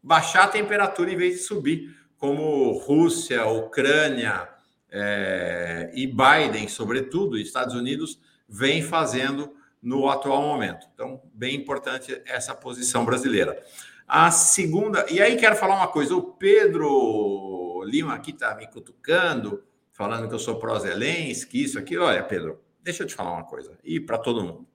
baixar 0.01 0.45
a 0.45 0.47
temperatura 0.47 1.11
em 1.11 1.17
vez 1.17 1.35
de 1.35 1.41
subir, 1.41 1.95
como 2.17 2.71
Rússia, 2.79 3.45
Ucrânia 3.45 4.49
é, 4.89 5.91
e 5.93 6.07
Biden, 6.07 6.67
sobretudo, 6.67 7.37
Estados 7.37 7.75
Unidos, 7.75 8.19
vem 8.47 8.81
fazendo 8.81 9.55
no 9.81 10.09
atual 10.09 10.41
momento. 10.41 10.87
Então, 10.93 11.21
bem 11.33 11.55
importante 11.55 12.21
essa 12.25 12.53
posição 12.55 13.05
brasileira. 13.05 13.61
A 14.07 14.31
segunda, 14.31 15.05
e 15.09 15.21
aí 15.21 15.35
quero 15.35 15.55
falar 15.55 15.75
uma 15.75 15.87
coisa: 15.87 16.15
o 16.15 16.21
Pedro 16.21 17.83
Lima 17.85 18.15
aqui 18.15 18.31
está 18.31 18.55
me 18.55 18.67
cutucando, 18.67 19.63
falando 19.91 20.27
que 20.27 20.33
eu 20.33 20.39
sou 20.39 20.59
pró-Zelensky, 20.59 21.63
isso 21.63 21.77
aqui. 21.77 21.97
Olha, 21.97 22.23
Pedro, 22.23 22.61
deixa 22.81 23.03
eu 23.03 23.07
te 23.07 23.15
falar 23.15 23.33
uma 23.33 23.43
coisa, 23.43 23.77
e 23.83 23.99
para 23.99 24.17
todo 24.17 24.43
mundo. 24.43 24.67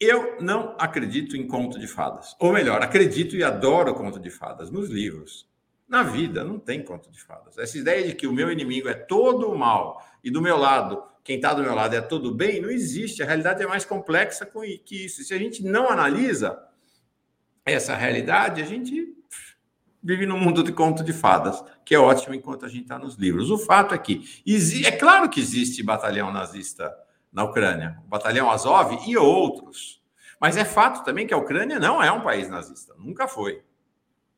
Eu 0.00 0.40
não 0.40 0.74
acredito 0.80 1.36
em 1.36 1.46
conto 1.46 1.78
de 1.78 1.86
fadas. 1.86 2.34
Ou 2.40 2.52
melhor, 2.52 2.82
acredito 2.82 3.36
e 3.36 3.44
adoro 3.44 3.94
conto 3.94 4.18
de 4.18 4.30
fadas 4.30 4.68
nos 4.68 4.88
livros. 4.88 5.48
Na 5.86 6.02
vida 6.02 6.42
não 6.42 6.58
tem 6.58 6.82
conto 6.82 7.10
de 7.10 7.22
fadas. 7.22 7.56
Essa 7.56 7.78
ideia 7.78 8.08
de 8.08 8.14
que 8.14 8.26
o 8.26 8.32
meu 8.32 8.50
inimigo 8.50 8.88
é 8.88 8.94
todo 8.94 9.48
o 9.48 9.56
mal 9.56 10.02
e 10.24 10.30
do 10.30 10.42
meu 10.42 10.56
lado, 10.56 11.04
quem 11.24 11.36
está 11.36 11.54
do 11.54 11.62
meu 11.62 11.74
lado 11.74 11.94
é 11.94 12.00
todo 12.00 12.34
bem, 12.34 12.60
não 12.60 12.70
existe. 12.70 13.22
A 13.22 13.26
realidade 13.26 13.62
é 13.62 13.66
mais 13.66 13.84
complexa 13.84 14.44
que 14.84 15.04
isso. 15.04 15.22
Se 15.22 15.32
a 15.32 15.38
gente 15.38 15.62
não 15.62 15.88
analisa 15.88 16.58
essa 17.64 17.94
realidade, 17.94 18.60
a 18.60 18.64
gente 18.64 19.14
vive 20.02 20.26
num 20.26 20.38
mundo 20.38 20.64
de 20.64 20.72
conto 20.72 21.04
de 21.04 21.12
fadas, 21.12 21.62
que 21.84 21.94
é 21.94 21.98
ótimo 21.98 22.34
enquanto 22.34 22.66
a 22.66 22.68
gente 22.68 22.82
está 22.82 22.98
nos 22.98 23.14
livros. 23.14 23.50
O 23.50 23.58
fato 23.58 23.94
é 23.94 23.98
que 23.98 24.24
é 24.84 24.90
claro 24.90 25.30
que 25.30 25.38
existe 25.38 25.82
batalhão 25.82 26.32
nazista 26.32 26.92
na 27.32 27.44
Ucrânia, 27.44 27.98
o 28.04 28.08
batalhão 28.08 28.50
Azov 28.50 28.98
e 29.08 29.16
outros. 29.16 30.02
Mas 30.40 30.56
é 30.56 30.64
fato 30.64 31.04
também 31.04 31.24
que 31.24 31.32
a 31.32 31.36
Ucrânia 31.36 31.78
não 31.78 32.02
é 32.02 32.10
um 32.10 32.20
país 32.20 32.48
nazista, 32.48 32.94
nunca 32.98 33.28
foi. 33.28 33.62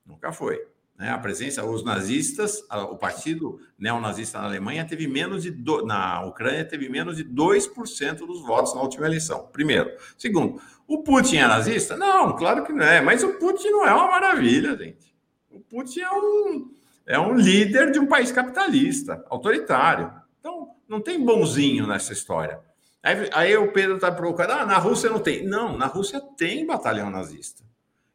Nunca 0.05 0.33
foi. 0.33 0.74
Né? 0.99 1.11
A 1.11 1.19
presença, 1.19 1.65
os 1.65 1.85
nazistas, 1.85 2.63
o 2.91 2.97
partido 2.97 3.59
neonazista 3.79 4.39
na 4.39 4.47
Alemanha 4.47 4.85
teve 4.85 5.09
menos 5.09 5.43
de, 5.43 5.51
do, 5.51 5.85
na 5.85 6.25
Ucrânia 6.25 6.65
teve 6.65 6.89
menos 6.89 7.17
de 7.17 7.25
2% 7.25 8.19
dos 8.19 8.43
votos 8.43 8.75
na 8.75 8.81
última 8.81 9.07
eleição. 9.07 9.49
Primeiro. 9.53 9.91
Segundo, 10.17 10.61
o 10.87 11.03
Putin 11.03 11.39
é 11.39 11.47
nazista? 11.47 11.97
Não, 11.97 12.37
claro 12.37 12.65
que 12.65 12.73
não 12.73 12.85
é, 12.85 13.01
mas 13.01 13.25
o 13.25 13.35
Putin 13.35 13.71
não 13.71 13.87
é 13.87 13.93
uma 13.93 14.09
maravilha, 14.09 14.77
gente. 14.77 15.15
O 15.51 15.61
Putin 15.61 16.01
é 16.01 16.11
um, 16.11 16.71
é 17.07 17.19
um 17.19 17.35
líder 17.35 17.91
de 17.91 17.99
um 17.99 18.07
país 18.07 18.31
capitalista, 18.31 19.25
autoritário. 19.29 20.13
Então, 20.39 20.69
não 20.89 21.01
tem 21.01 21.25
bonzinho 21.25 21.87
nessa 21.87 22.13
história. 22.13 22.61
Aí, 23.03 23.31
aí 23.33 23.57
o 23.57 23.73
Pedro 23.73 23.97
está 23.97 24.11
provocando, 24.11 24.53
ah, 24.53 24.67
na 24.67 24.79
Rússia 24.79 25.11
não 25.11 25.19
tem. 25.19 25.45
Não, 25.47 25.77
na 25.77 25.87
Rússia 25.87 26.21
tem 26.37 26.67
batalhão 26.67 27.11
nazista. 27.11 27.65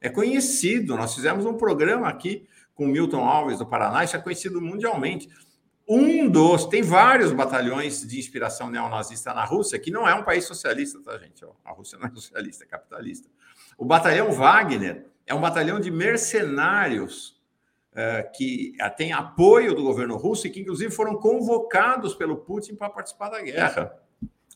É 0.01 0.09
conhecido. 0.09 0.95
Nós 0.95 1.13
fizemos 1.13 1.45
um 1.45 1.53
programa 1.53 2.07
aqui 2.07 2.47
com 2.73 2.87
Milton 2.87 3.25
Alves 3.25 3.57
do 3.57 3.65
Paraná, 3.65 4.03
isso 4.03 4.15
é 4.15 4.19
conhecido 4.19 4.61
mundialmente. 4.61 5.29
Um 5.85 6.29
dos, 6.29 6.65
tem 6.65 6.83
vários 6.83 7.31
batalhões 7.33 8.07
de 8.07 8.19
inspiração 8.19 8.69
neonazista 8.69 9.33
na 9.33 9.43
Rússia, 9.43 9.79
que 9.79 9.89
não 9.89 10.07
é 10.07 10.13
um 10.13 10.23
país 10.23 10.45
socialista, 10.45 11.01
tá, 11.01 11.17
gente? 11.17 11.43
A 11.65 11.71
Rússia 11.71 11.97
não 11.97 12.07
é 12.07 12.11
socialista, 12.11 12.63
é 12.63 12.67
capitalista. 12.67 13.27
O 13.77 13.83
batalhão 13.83 14.31
Wagner 14.31 15.07
é 15.25 15.33
um 15.33 15.41
batalhão 15.41 15.79
de 15.79 15.89
mercenários 15.89 17.41
é, 17.93 18.23
que 18.23 18.77
tem 18.95 19.11
apoio 19.11 19.73
do 19.73 19.83
governo 19.83 20.15
russo 20.15 20.45
e 20.45 20.49
que, 20.49 20.61
inclusive, 20.61 20.93
foram 20.93 21.15
convocados 21.15 22.13
pelo 22.13 22.37
Putin 22.37 22.75
para 22.75 22.89
participar 22.89 23.29
da 23.29 23.41
guerra. 23.41 23.91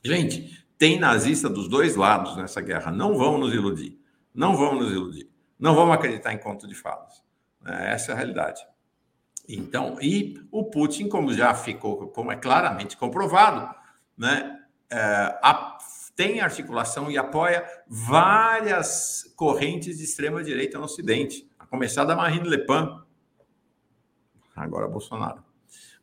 Gente, 0.04 0.66
tem 0.78 1.00
nazista 1.00 1.50
dos 1.50 1.68
dois 1.68 1.96
lados 1.96 2.38
nessa 2.38 2.62
guerra. 2.62 2.92
Não 2.92 3.18
vamos 3.18 3.40
nos 3.40 3.54
iludir. 3.54 4.00
Não 4.34 4.56
vamos 4.56 4.86
nos 4.86 4.94
iludir. 4.94 5.33
Não 5.60 5.76
vamos 5.76 5.96
acreditar 5.96 6.34
em 6.34 6.38
conto 6.38 6.68
de 6.68 6.76
fadas. 6.76 7.24
É, 7.66 7.94
essa 7.94 8.12
é 8.12 8.14
a 8.14 8.18
realidade. 8.18 8.62
Então, 9.48 9.98
e 10.02 10.42
o 10.52 10.66
Putin, 10.66 11.10
como 11.10 11.34
já 11.34 11.54
ficou, 11.54 12.08
como 12.08 12.32
é 12.32 12.36
claramente 12.36 12.96
comprovado, 12.96 13.74
né, 14.18 14.60
é, 14.90 15.00
a, 15.42 15.78
tem 16.16 16.40
articulação 16.40 17.10
e 17.10 17.18
apoia 17.18 17.66
várias 17.88 19.34
correntes 19.36 19.98
de 19.98 20.04
extrema 20.04 20.44
direita 20.44 20.78
no 20.78 20.86
Ocidente, 20.86 21.50
a 21.60 21.66
começar 21.66 22.06
da 22.06 22.16
Marine 22.16 22.48
Le 22.48 22.66
Pen, 22.66 23.02
agora 24.56 24.88
Bolsonaro. 24.88 25.44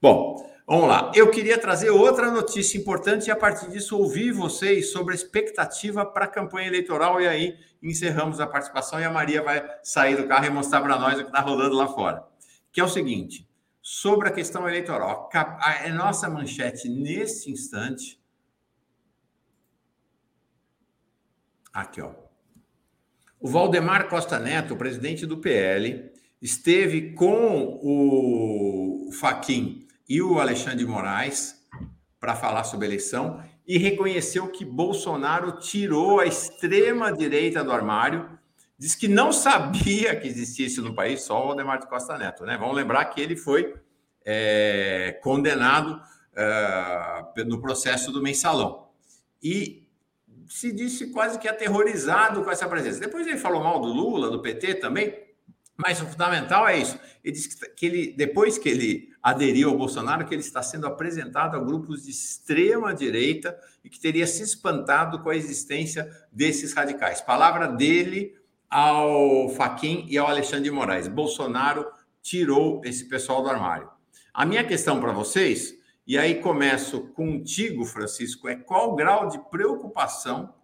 Bom, 0.02 0.49
Vamos 0.70 0.86
lá. 0.86 1.10
Eu 1.16 1.32
queria 1.32 1.58
trazer 1.58 1.90
outra 1.90 2.30
notícia 2.30 2.78
importante 2.78 3.26
e, 3.26 3.30
a 3.32 3.34
partir 3.34 3.68
disso, 3.72 3.98
ouvir 3.98 4.30
vocês 4.30 4.92
sobre 4.92 5.12
a 5.12 5.16
expectativa 5.16 6.06
para 6.06 6.26
a 6.26 6.28
campanha 6.28 6.68
eleitoral. 6.68 7.20
E 7.20 7.26
aí 7.26 7.58
encerramos 7.82 8.38
a 8.38 8.46
participação 8.46 9.00
e 9.00 9.04
a 9.04 9.10
Maria 9.10 9.42
vai 9.42 9.68
sair 9.82 10.14
do 10.14 10.28
carro 10.28 10.46
e 10.46 10.50
mostrar 10.50 10.80
para 10.80 10.96
nós 10.96 11.14
o 11.14 11.22
que 11.22 11.26
está 11.26 11.40
rolando 11.40 11.74
lá 11.74 11.88
fora. 11.88 12.24
Que 12.70 12.80
é 12.80 12.84
o 12.84 12.88
seguinte: 12.88 13.50
sobre 13.82 14.28
a 14.28 14.30
questão 14.30 14.68
eleitoral. 14.68 15.28
A 15.34 15.88
nossa 15.88 16.30
manchete 16.30 16.88
nesse 16.88 17.50
instante. 17.50 18.22
Aqui, 21.72 22.00
ó. 22.00 22.12
O 23.40 23.48
Valdemar 23.48 24.08
Costa 24.08 24.38
Neto, 24.38 24.76
presidente 24.76 25.26
do 25.26 25.38
PL, 25.38 26.12
esteve 26.40 27.12
com 27.14 27.80
o 27.82 29.10
Faquim 29.14 29.79
e 30.10 30.20
o 30.20 30.40
Alexandre 30.40 30.78
de 30.78 30.86
Moraes 30.86 31.54
para 32.18 32.34
falar 32.34 32.64
sobre 32.64 32.84
a 32.84 32.88
eleição 32.88 33.40
e 33.64 33.78
reconheceu 33.78 34.48
que 34.48 34.64
Bolsonaro 34.64 35.60
tirou 35.60 36.18
a 36.18 36.26
extrema 36.26 37.12
direita 37.12 37.62
do 37.62 37.70
armário, 37.70 38.28
diz 38.76 38.96
que 38.96 39.06
não 39.06 39.32
sabia 39.32 40.16
que 40.16 40.26
existisse 40.26 40.80
no 40.80 40.96
país 40.96 41.22
só 41.22 41.40
o 41.40 41.46
Valdemar 41.46 41.78
de 41.78 41.86
Costa 41.86 42.18
Neto, 42.18 42.44
né? 42.44 42.56
Vamos 42.58 42.74
lembrar 42.74 43.04
que 43.04 43.20
ele 43.20 43.36
foi 43.36 43.72
é, 44.24 45.16
condenado 45.22 46.02
é, 46.34 47.44
no 47.44 47.60
processo 47.60 48.10
do 48.10 48.20
mensalão 48.20 48.88
e 49.40 49.88
se 50.48 50.72
disse 50.72 51.12
quase 51.12 51.38
que 51.38 51.46
aterrorizado 51.46 52.42
com 52.42 52.50
essa 52.50 52.68
presença. 52.68 52.98
Depois 52.98 53.28
ele 53.28 53.38
falou 53.38 53.62
mal 53.62 53.80
do 53.80 53.92
Lula, 53.92 54.28
do 54.28 54.42
PT 54.42 54.74
também, 54.74 55.16
mas 55.76 56.02
o 56.02 56.06
fundamental 56.06 56.66
é 56.66 56.78
isso. 56.78 56.98
Ele 57.22 57.32
disse 57.32 57.74
que 57.76 57.86
ele, 57.86 58.12
depois 58.16 58.58
que 58.58 58.68
ele 58.68 59.09
aderiu 59.22 59.70
ao 59.70 59.76
Bolsonaro, 59.76 60.26
que 60.26 60.34
ele 60.34 60.42
está 60.42 60.62
sendo 60.62 60.86
apresentado 60.86 61.56
a 61.56 61.60
grupos 61.60 62.04
de 62.04 62.10
extrema 62.10 62.94
direita 62.94 63.58
e 63.84 63.88
que 63.90 64.00
teria 64.00 64.26
se 64.26 64.42
espantado 64.42 65.20
com 65.20 65.30
a 65.30 65.36
existência 65.36 66.10
desses 66.32 66.72
radicais. 66.72 67.20
Palavra 67.20 67.66
dele 67.66 68.34
ao 68.68 69.48
Faquim 69.50 70.06
e 70.08 70.16
ao 70.16 70.28
Alexandre 70.28 70.64
de 70.64 70.70
Moraes. 70.70 71.08
Bolsonaro 71.08 71.86
tirou 72.22 72.80
esse 72.84 73.08
pessoal 73.08 73.42
do 73.42 73.50
armário. 73.50 73.90
A 74.32 74.46
minha 74.46 74.64
questão 74.64 75.00
para 75.00 75.12
vocês, 75.12 75.74
e 76.06 76.16
aí 76.16 76.36
começo 76.36 77.08
contigo, 77.08 77.84
Francisco, 77.84 78.48
é 78.48 78.54
qual 78.54 78.92
o 78.92 78.96
grau 78.96 79.28
de 79.28 79.38
preocupação 79.50 80.54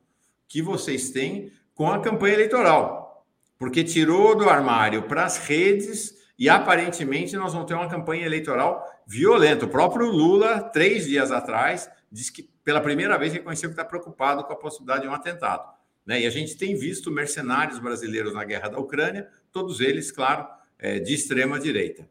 que 0.48 0.62
vocês 0.62 1.10
têm 1.10 1.50
com 1.74 1.90
a 1.90 2.00
campanha 2.00 2.34
eleitoral? 2.34 3.26
Porque 3.58 3.82
tirou 3.82 4.36
do 4.36 4.48
armário 4.48 5.02
para 5.02 5.24
as 5.24 5.38
redes 5.38 6.14
e 6.38 6.48
aparentemente 6.48 7.36
nós 7.36 7.52
vamos 7.52 7.66
ter 7.66 7.74
uma 7.74 7.88
campanha 7.88 8.26
eleitoral 8.26 8.84
violenta. 9.06 9.64
O 9.64 9.68
próprio 9.68 10.06
Lula, 10.10 10.60
três 10.60 11.06
dias 11.06 11.32
atrás, 11.32 11.90
disse 12.10 12.32
que 12.32 12.42
pela 12.64 12.80
primeira 12.80 13.16
vez 13.16 13.32
reconheceu 13.32 13.68
que 13.68 13.74
está 13.74 13.84
preocupado 13.84 14.44
com 14.44 14.52
a 14.52 14.56
possibilidade 14.56 15.02
de 15.02 15.08
um 15.08 15.14
atentado. 15.14 15.72
Né? 16.04 16.20
E 16.20 16.26
a 16.26 16.30
gente 16.30 16.56
tem 16.56 16.74
visto 16.76 17.10
mercenários 17.10 17.78
brasileiros 17.78 18.34
na 18.34 18.44
guerra 18.44 18.68
da 18.68 18.78
Ucrânia, 18.78 19.28
todos 19.50 19.80
eles, 19.80 20.12
claro, 20.12 20.46
é, 20.78 20.98
de 20.98 21.14
extrema 21.14 21.58
direita. 21.58 22.08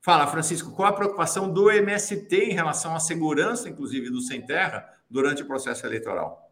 Fala, 0.00 0.26
Francisco, 0.26 0.70
qual 0.70 0.88
a 0.88 0.92
preocupação 0.92 1.52
do 1.52 1.70
MST 1.70 2.36
em 2.36 2.52
relação 2.52 2.94
à 2.94 3.00
segurança, 3.00 3.68
inclusive, 3.68 4.08
do 4.08 4.20
Sem 4.20 4.40
Terra 4.40 4.88
durante 5.10 5.42
o 5.42 5.46
processo 5.46 5.84
eleitoral? 5.84 6.50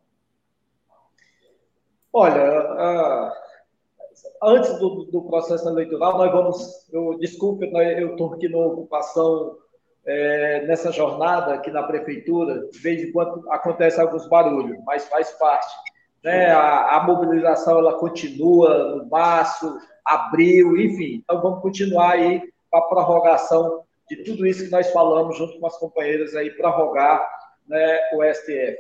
Olha, 2.12 3.32
antes 4.44 4.78
do, 4.78 5.04
do, 5.06 5.22
processo 5.22 5.68
eleitoral, 5.68 6.18
nós 6.18 6.32
vamos. 6.32 6.88
Eu, 6.92 7.18
desculpe, 7.18 7.70
eu 7.72 8.12
estou 8.12 8.34
aqui 8.34 8.48
na 8.48 8.58
ocupação 8.58 9.56
é, 10.06 10.66
nessa 10.66 10.92
jornada 10.92 11.54
aqui 11.54 11.70
na 11.70 11.82
prefeitura. 11.82 12.68
De 12.70 12.78
vez 12.78 13.02
em 13.02 13.12
quando 13.12 13.50
acontece 13.50 14.00
alguns 14.00 14.28
barulhos, 14.28 14.78
mas 14.84 15.08
faz 15.08 15.30
parte. 15.32 15.74
Né? 16.22 16.50
A, 16.50 16.96
a 16.96 17.04
mobilização 17.04 17.78
ela 17.78 17.98
continua 17.98 18.96
no 18.96 19.06
março, 19.08 19.78
abril, 20.04 20.76
enfim. 20.76 21.22
Então 21.22 21.40
vamos 21.40 21.60
continuar 21.60 22.12
aí 22.12 22.42
a 22.72 22.80
prorrogação 22.82 23.82
de 24.08 24.16
tudo 24.24 24.46
isso 24.46 24.64
que 24.64 24.70
nós 24.70 24.90
falamos 24.90 25.36
junto 25.38 25.58
com 25.58 25.66
as 25.66 25.78
companheiras 25.78 26.34
aí, 26.34 26.50
prorrogar 26.50 27.26
né, 27.66 27.98
o 28.14 28.22
STF. 28.22 28.76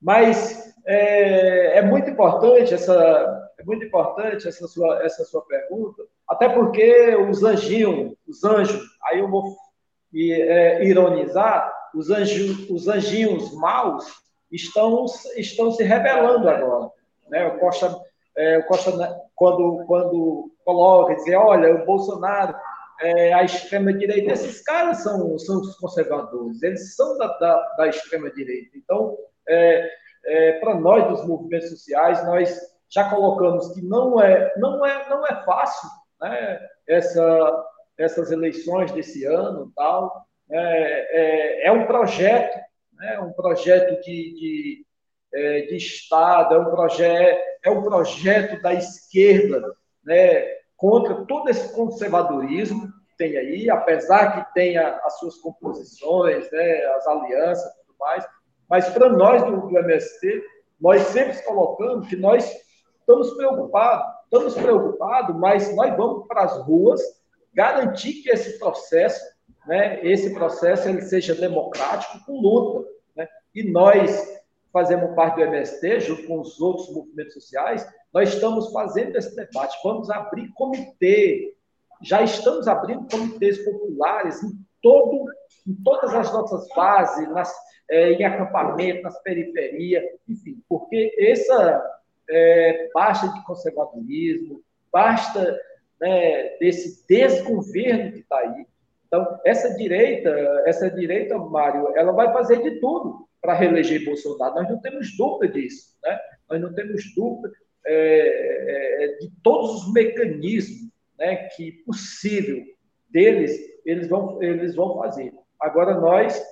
Mas 0.00 0.74
é, 0.86 1.78
é 1.78 1.82
muito 1.82 2.10
importante 2.10 2.74
essa 2.74 3.42
é 3.58 3.64
muito 3.64 3.84
importante 3.84 4.46
essa 4.46 4.68
sua, 4.68 5.02
essa 5.02 5.24
sua 5.24 5.42
pergunta, 5.46 6.02
até 6.28 6.48
porque 6.48 7.16
os 7.16 7.42
anjinhos, 7.42 8.14
os 8.28 8.44
anjos, 8.44 8.82
aí 9.04 9.18
eu 9.18 9.28
vou 9.28 9.56
é, 10.14 10.84
ironizar, 10.84 11.72
os, 11.94 12.10
anjos, 12.10 12.68
os 12.68 12.86
anjinhos 12.86 13.54
maus 13.54 14.04
estão, 14.52 15.06
estão 15.36 15.70
se 15.70 15.82
rebelando 15.82 16.48
agora. 16.48 16.90
Né? 17.28 17.46
O 17.46 17.58
Costa, 17.58 17.98
é, 18.36 18.58
o 18.58 18.66
Costa 18.66 18.92
quando, 19.34 19.84
quando 19.86 20.50
coloca, 20.64 21.14
dizer, 21.14 21.36
olha, 21.36 21.74
o 21.74 21.86
Bolsonaro, 21.86 22.54
é, 23.00 23.32
a 23.32 23.42
extrema-direita, 23.42 24.32
esses 24.32 24.62
caras 24.62 25.02
são, 25.02 25.38
são 25.38 25.60
os 25.60 25.76
conservadores, 25.76 26.62
eles 26.62 26.94
são 26.94 27.16
da, 27.18 27.26
da, 27.38 27.74
da 27.76 27.88
extrema-direita. 27.88 28.76
Então, 28.76 29.16
é, 29.48 29.90
é, 30.26 30.52
para 30.58 30.74
nós 30.74 31.08
dos 31.08 31.26
movimentos 31.26 31.70
sociais, 31.70 32.24
nós 32.26 32.58
já 32.88 33.08
colocamos 33.10 33.72
que 33.72 33.82
não 33.82 34.20
é, 34.20 34.52
não 34.56 34.84
é, 34.84 35.08
não 35.08 35.26
é 35.26 35.42
fácil 35.44 35.88
né, 36.20 36.60
essa, 36.86 37.64
essas 37.98 38.30
eleições 38.30 38.92
desse 38.92 39.24
ano 39.24 39.72
tal. 39.74 40.26
É, 40.50 41.62
é, 41.62 41.66
é 41.66 41.72
um 41.72 41.86
projeto, 41.86 42.58
né, 42.94 43.18
um 43.20 43.32
projeto 43.32 44.00
de, 44.02 44.34
de, 44.34 44.86
é, 45.34 45.60
de 45.62 45.76
Estado, 45.76 46.54
é 46.54 46.58
um, 46.58 46.70
projeto, 46.70 47.42
é 47.64 47.70
um 47.70 47.82
projeto 47.82 48.62
da 48.62 48.72
esquerda 48.72 49.74
né, 50.04 50.46
contra 50.76 51.24
todo 51.26 51.48
esse 51.48 51.74
conservadorismo 51.74 52.86
que 53.08 53.16
tem 53.16 53.36
aí, 53.36 53.68
apesar 53.68 54.44
que 54.44 54.54
tenha 54.54 55.00
as 55.04 55.18
suas 55.18 55.36
composições, 55.36 56.50
né, 56.52 56.84
as 56.96 57.06
alianças 57.08 57.72
e 57.72 57.86
tudo 57.86 57.96
mais, 57.98 58.24
mas 58.68 58.88
para 58.90 59.08
nós 59.08 59.44
do, 59.44 59.68
do 59.68 59.78
MST, 59.78 60.42
nós 60.80 61.02
sempre 61.02 61.42
colocamos 61.42 62.08
que 62.08 62.16
nós 62.16 62.50
estamos 63.00 63.30
preocupados, 63.34 64.14
estamos 64.24 64.54
preocupados, 64.54 65.36
mas 65.36 65.74
nós 65.74 65.96
vamos 65.96 66.26
para 66.26 66.42
as 66.42 66.58
ruas 66.58 67.00
garantir 67.54 68.22
que 68.22 68.30
esse 68.30 68.58
processo, 68.58 69.20
né, 69.66 70.04
esse 70.06 70.34
processo 70.34 70.88
ele 70.88 71.00
seja 71.02 71.34
democrático 71.34 72.24
com 72.26 72.40
luta, 72.40 72.88
né? 73.14 73.26
E 73.54 73.62
nós 73.70 74.36
fazemos 74.72 75.14
parte 75.14 75.36
do 75.36 75.42
MST 75.42 76.00
junto 76.00 76.26
com 76.26 76.40
os 76.40 76.60
outros 76.60 76.92
movimentos 76.92 77.32
sociais, 77.32 77.88
nós 78.12 78.34
estamos 78.34 78.70
fazendo 78.72 79.16
esse 79.16 79.34
debate, 79.34 79.78
vamos 79.82 80.10
abrir 80.10 80.52
comitê, 80.52 81.56
já 82.02 82.22
estamos 82.22 82.68
abrindo 82.68 83.08
comitês 83.10 83.64
populares 83.64 84.42
em 84.42 84.65
todo 84.86 85.26
em 85.66 85.74
todas 85.82 86.14
as 86.14 86.32
nossas 86.32 86.68
bases, 86.68 87.28
nas, 87.30 87.52
é, 87.90 88.12
em 88.12 88.24
acampamento, 88.24 89.02
nas 89.02 89.20
periferias, 89.20 90.04
enfim, 90.28 90.62
porque 90.68 91.12
essa 91.18 92.00
é, 92.30 92.88
basta 92.94 93.26
de 93.32 93.44
conservadorismo, 93.44 94.62
basta 94.92 95.60
né, 96.00 96.56
desse 96.60 97.04
desgoverno 97.08 98.12
que 98.12 98.20
está 98.20 98.38
aí. 98.38 98.64
Então, 99.08 99.40
essa 99.44 99.74
direita, 99.74 100.30
essa 100.66 100.88
direita, 100.88 101.36
Mário, 101.36 101.96
ela 101.96 102.12
vai 102.12 102.32
fazer 102.32 102.62
de 102.62 102.78
tudo 102.78 103.26
para 103.40 103.54
reeleger 103.54 104.04
Bolsonaro. 104.04 104.54
Nós 104.54 104.68
não 104.68 104.80
temos 104.80 105.16
dúvida 105.16 105.52
disso, 105.52 105.96
né? 106.04 106.18
Nós 106.48 106.60
não 106.60 106.72
temos 106.74 107.02
dúvida 107.14 107.52
é, 107.84 109.04
é, 109.04 109.16
de 109.18 109.30
todos 109.42 109.82
os 109.82 109.92
mecanismos, 109.92 110.92
né, 111.18 111.48
que 111.56 111.72
possível 111.84 112.62
deles 113.10 113.75
eles 113.86 114.08
vão 114.08 114.42
eles 114.42 114.74
vão 114.74 114.98
fazer. 114.98 115.32
Agora 115.58 115.98
nós 115.98 116.42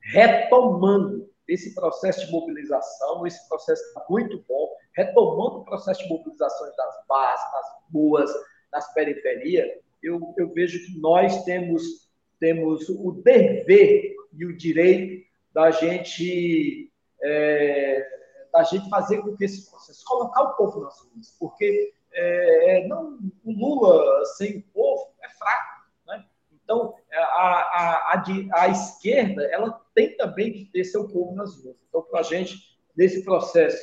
retomando 0.00 1.30
esse 1.46 1.74
processo 1.74 2.24
de 2.26 2.32
mobilização, 2.32 3.26
esse 3.26 3.46
processo 3.48 3.82
está 3.82 4.04
muito 4.08 4.42
bom, 4.48 4.68
retomando 4.94 5.58
o 5.58 5.64
processo 5.64 6.02
de 6.02 6.08
mobilização 6.08 6.66
das 6.76 7.06
bases, 7.06 7.52
nas 7.52 7.66
ruas, 7.92 8.30
nas 8.72 8.92
periferias, 8.94 9.70
eu, 10.02 10.34
eu 10.36 10.48
vejo 10.52 10.84
que 10.84 10.98
nós 10.98 11.44
temos, 11.44 12.10
temos 12.40 12.88
o 12.88 13.12
dever 13.12 14.14
e 14.32 14.46
o 14.46 14.56
direito 14.56 15.24
da 15.52 15.70
gente, 15.70 16.90
é, 17.22 18.04
da 18.52 18.62
gente 18.62 18.88
fazer 18.88 19.18
com 19.18 19.36
que 19.36 19.44
esse 19.44 19.70
processo, 19.70 20.04
colocar 20.04 20.42
o 20.42 20.56
povo 20.56 20.80
nas 20.80 20.98
ruas, 21.00 21.36
porque 21.38 21.92
é, 22.12 22.86
não, 22.88 23.18
o 23.44 23.52
Lula 23.52 24.24
sem 24.36 24.58
o 24.58 24.62
povo 24.72 25.12
é 25.22 25.28
fraco. 25.28 25.71
Então, 26.72 26.94
a, 27.12 27.22
a, 27.22 28.14
a, 28.14 28.62
a, 28.62 28.68
esquerda 28.68 29.44
ela 29.52 29.78
tem 29.94 30.16
também 30.16 30.52
que 30.52 30.64
ter 30.72 30.84
seu 30.84 31.06
povo 31.06 31.34
nas 31.34 31.62
ruas. 31.62 31.76
Então, 31.86 32.00
para 32.02 32.20
a 32.20 32.22
gente, 32.22 32.56
nesse 32.96 33.22
processo 33.22 33.78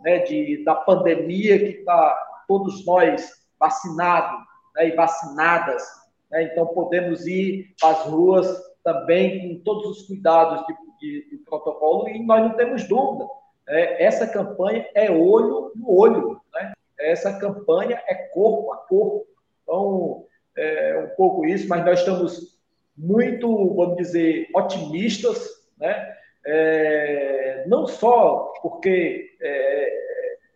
né, 0.00 0.18
de, 0.18 0.62
da 0.62 0.74
pandemia 0.74 1.58
que 1.58 1.78
está 1.78 2.44
todos 2.46 2.84
nós 2.84 3.46
vacinados 3.58 4.46
né, 4.76 4.88
e 4.88 4.92
vacinadas. 4.94 5.82
Né, 6.30 6.50
então, 6.52 6.66
podemos 6.66 7.26
ir 7.26 7.74
as 7.82 8.00
ruas 8.00 8.46
também 8.82 9.56
com 9.56 9.64
todos 9.64 9.86
os 9.86 10.06
cuidados 10.06 10.66
de, 10.66 10.74
de, 11.00 11.30
de 11.30 11.36
protocolo 11.44 12.06
e 12.08 12.22
nós 12.22 12.42
não 12.42 12.56
temos 12.56 12.86
dúvida. 12.86 13.24
Né, 13.66 14.02
essa 14.02 14.26
campanha 14.26 14.86
é 14.94 15.10
olho 15.10 15.72
no 15.74 15.90
olho. 15.90 16.38
Né, 16.52 16.74
essa 16.98 17.38
campanha 17.38 18.02
é 18.06 18.14
corpo 18.14 18.70
a 18.70 18.76
corpo. 18.76 19.26
Então, 19.62 20.26
é 20.56 20.98
um 20.98 21.16
pouco 21.16 21.44
isso, 21.44 21.68
mas 21.68 21.84
nós 21.84 22.00
estamos 22.00 22.58
muito, 22.96 23.74
vamos 23.74 23.96
dizer, 23.96 24.48
otimistas, 24.54 25.48
né? 25.78 26.14
É, 26.46 27.64
não 27.66 27.86
só 27.86 28.52
porque 28.60 29.30
é, 29.40 29.88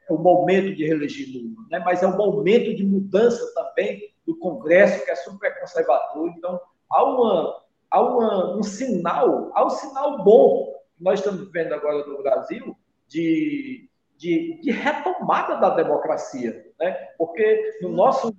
é 0.09 0.13
o 0.13 0.19
momento 0.19 0.75
de 0.75 0.85
reeleger 0.85 1.29
Lula, 1.33 1.67
né? 1.71 1.79
mas 1.79 2.03
é 2.03 2.07
um 2.07 2.17
momento 2.17 2.75
de 2.75 2.85
mudança 2.85 3.43
também 3.55 4.13
do 4.27 4.37
Congresso, 4.37 5.03
que 5.05 5.11
é 5.11 5.15
super 5.17 5.59
conservador. 5.59 6.29
Então, 6.37 6.61
há, 6.91 7.05
uma, 7.05 7.63
há 7.91 8.01
uma, 8.03 8.57
um 8.57 8.63
sinal, 8.63 9.51
há 9.55 9.65
um 9.65 9.71
sinal 9.71 10.23
bom 10.23 10.75
que 10.97 11.03
nós 11.03 11.21
estamos 11.21 11.51
vendo 11.51 11.73
agora 11.73 12.07
no 12.07 12.23
Brasil 12.23 12.77
de, 13.07 13.89
de, 14.19 14.61
de 14.61 14.71
retomada 14.71 15.57
da 15.57 15.71
democracia. 15.71 16.67
Né? 16.79 16.93
Porque 17.17 17.79
no 17.81 17.89
nosso 17.89 18.37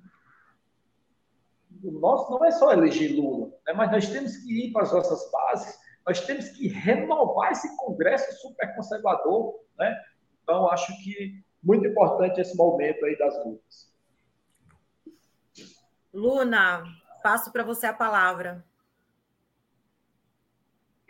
o 1.83 1.91
nosso 1.99 2.31
não 2.31 2.45
é 2.45 2.51
só 2.51 2.71
eleger 2.71 3.15
Lula, 3.15 3.47
né? 3.65 3.73
mas 3.73 3.91
nós 3.91 4.09
temos 4.09 4.35
que 4.37 4.67
ir 4.67 4.71
para 4.71 4.83
as 4.83 4.91
nossas 4.91 5.31
bases 5.31 5.79
nós 6.09 6.21
temos 6.21 6.49
que 6.49 6.67
renovar 6.67 7.51
esse 7.51 7.77
Congresso 7.77 8.41
super 8.41 8.75
conservador, 8.75 9.53
né? 9.77 9.95
Então, 10.41 10.67
acho 10.71 10.91
que 11.03 11.39
muito 11.61 11.87
importante 11.87 12.41
esse 12.41 12.57
momento 12.57 13.05
aí 13.05 13.15
das 13.15 13.45
lutas. 13.45 13.93
Luna, 16.11 16.83
passo 17.21 17.51
para 17.51 17.63
você 17.63 17.85
a 17.85 17.93
palavra. 17.93 18.65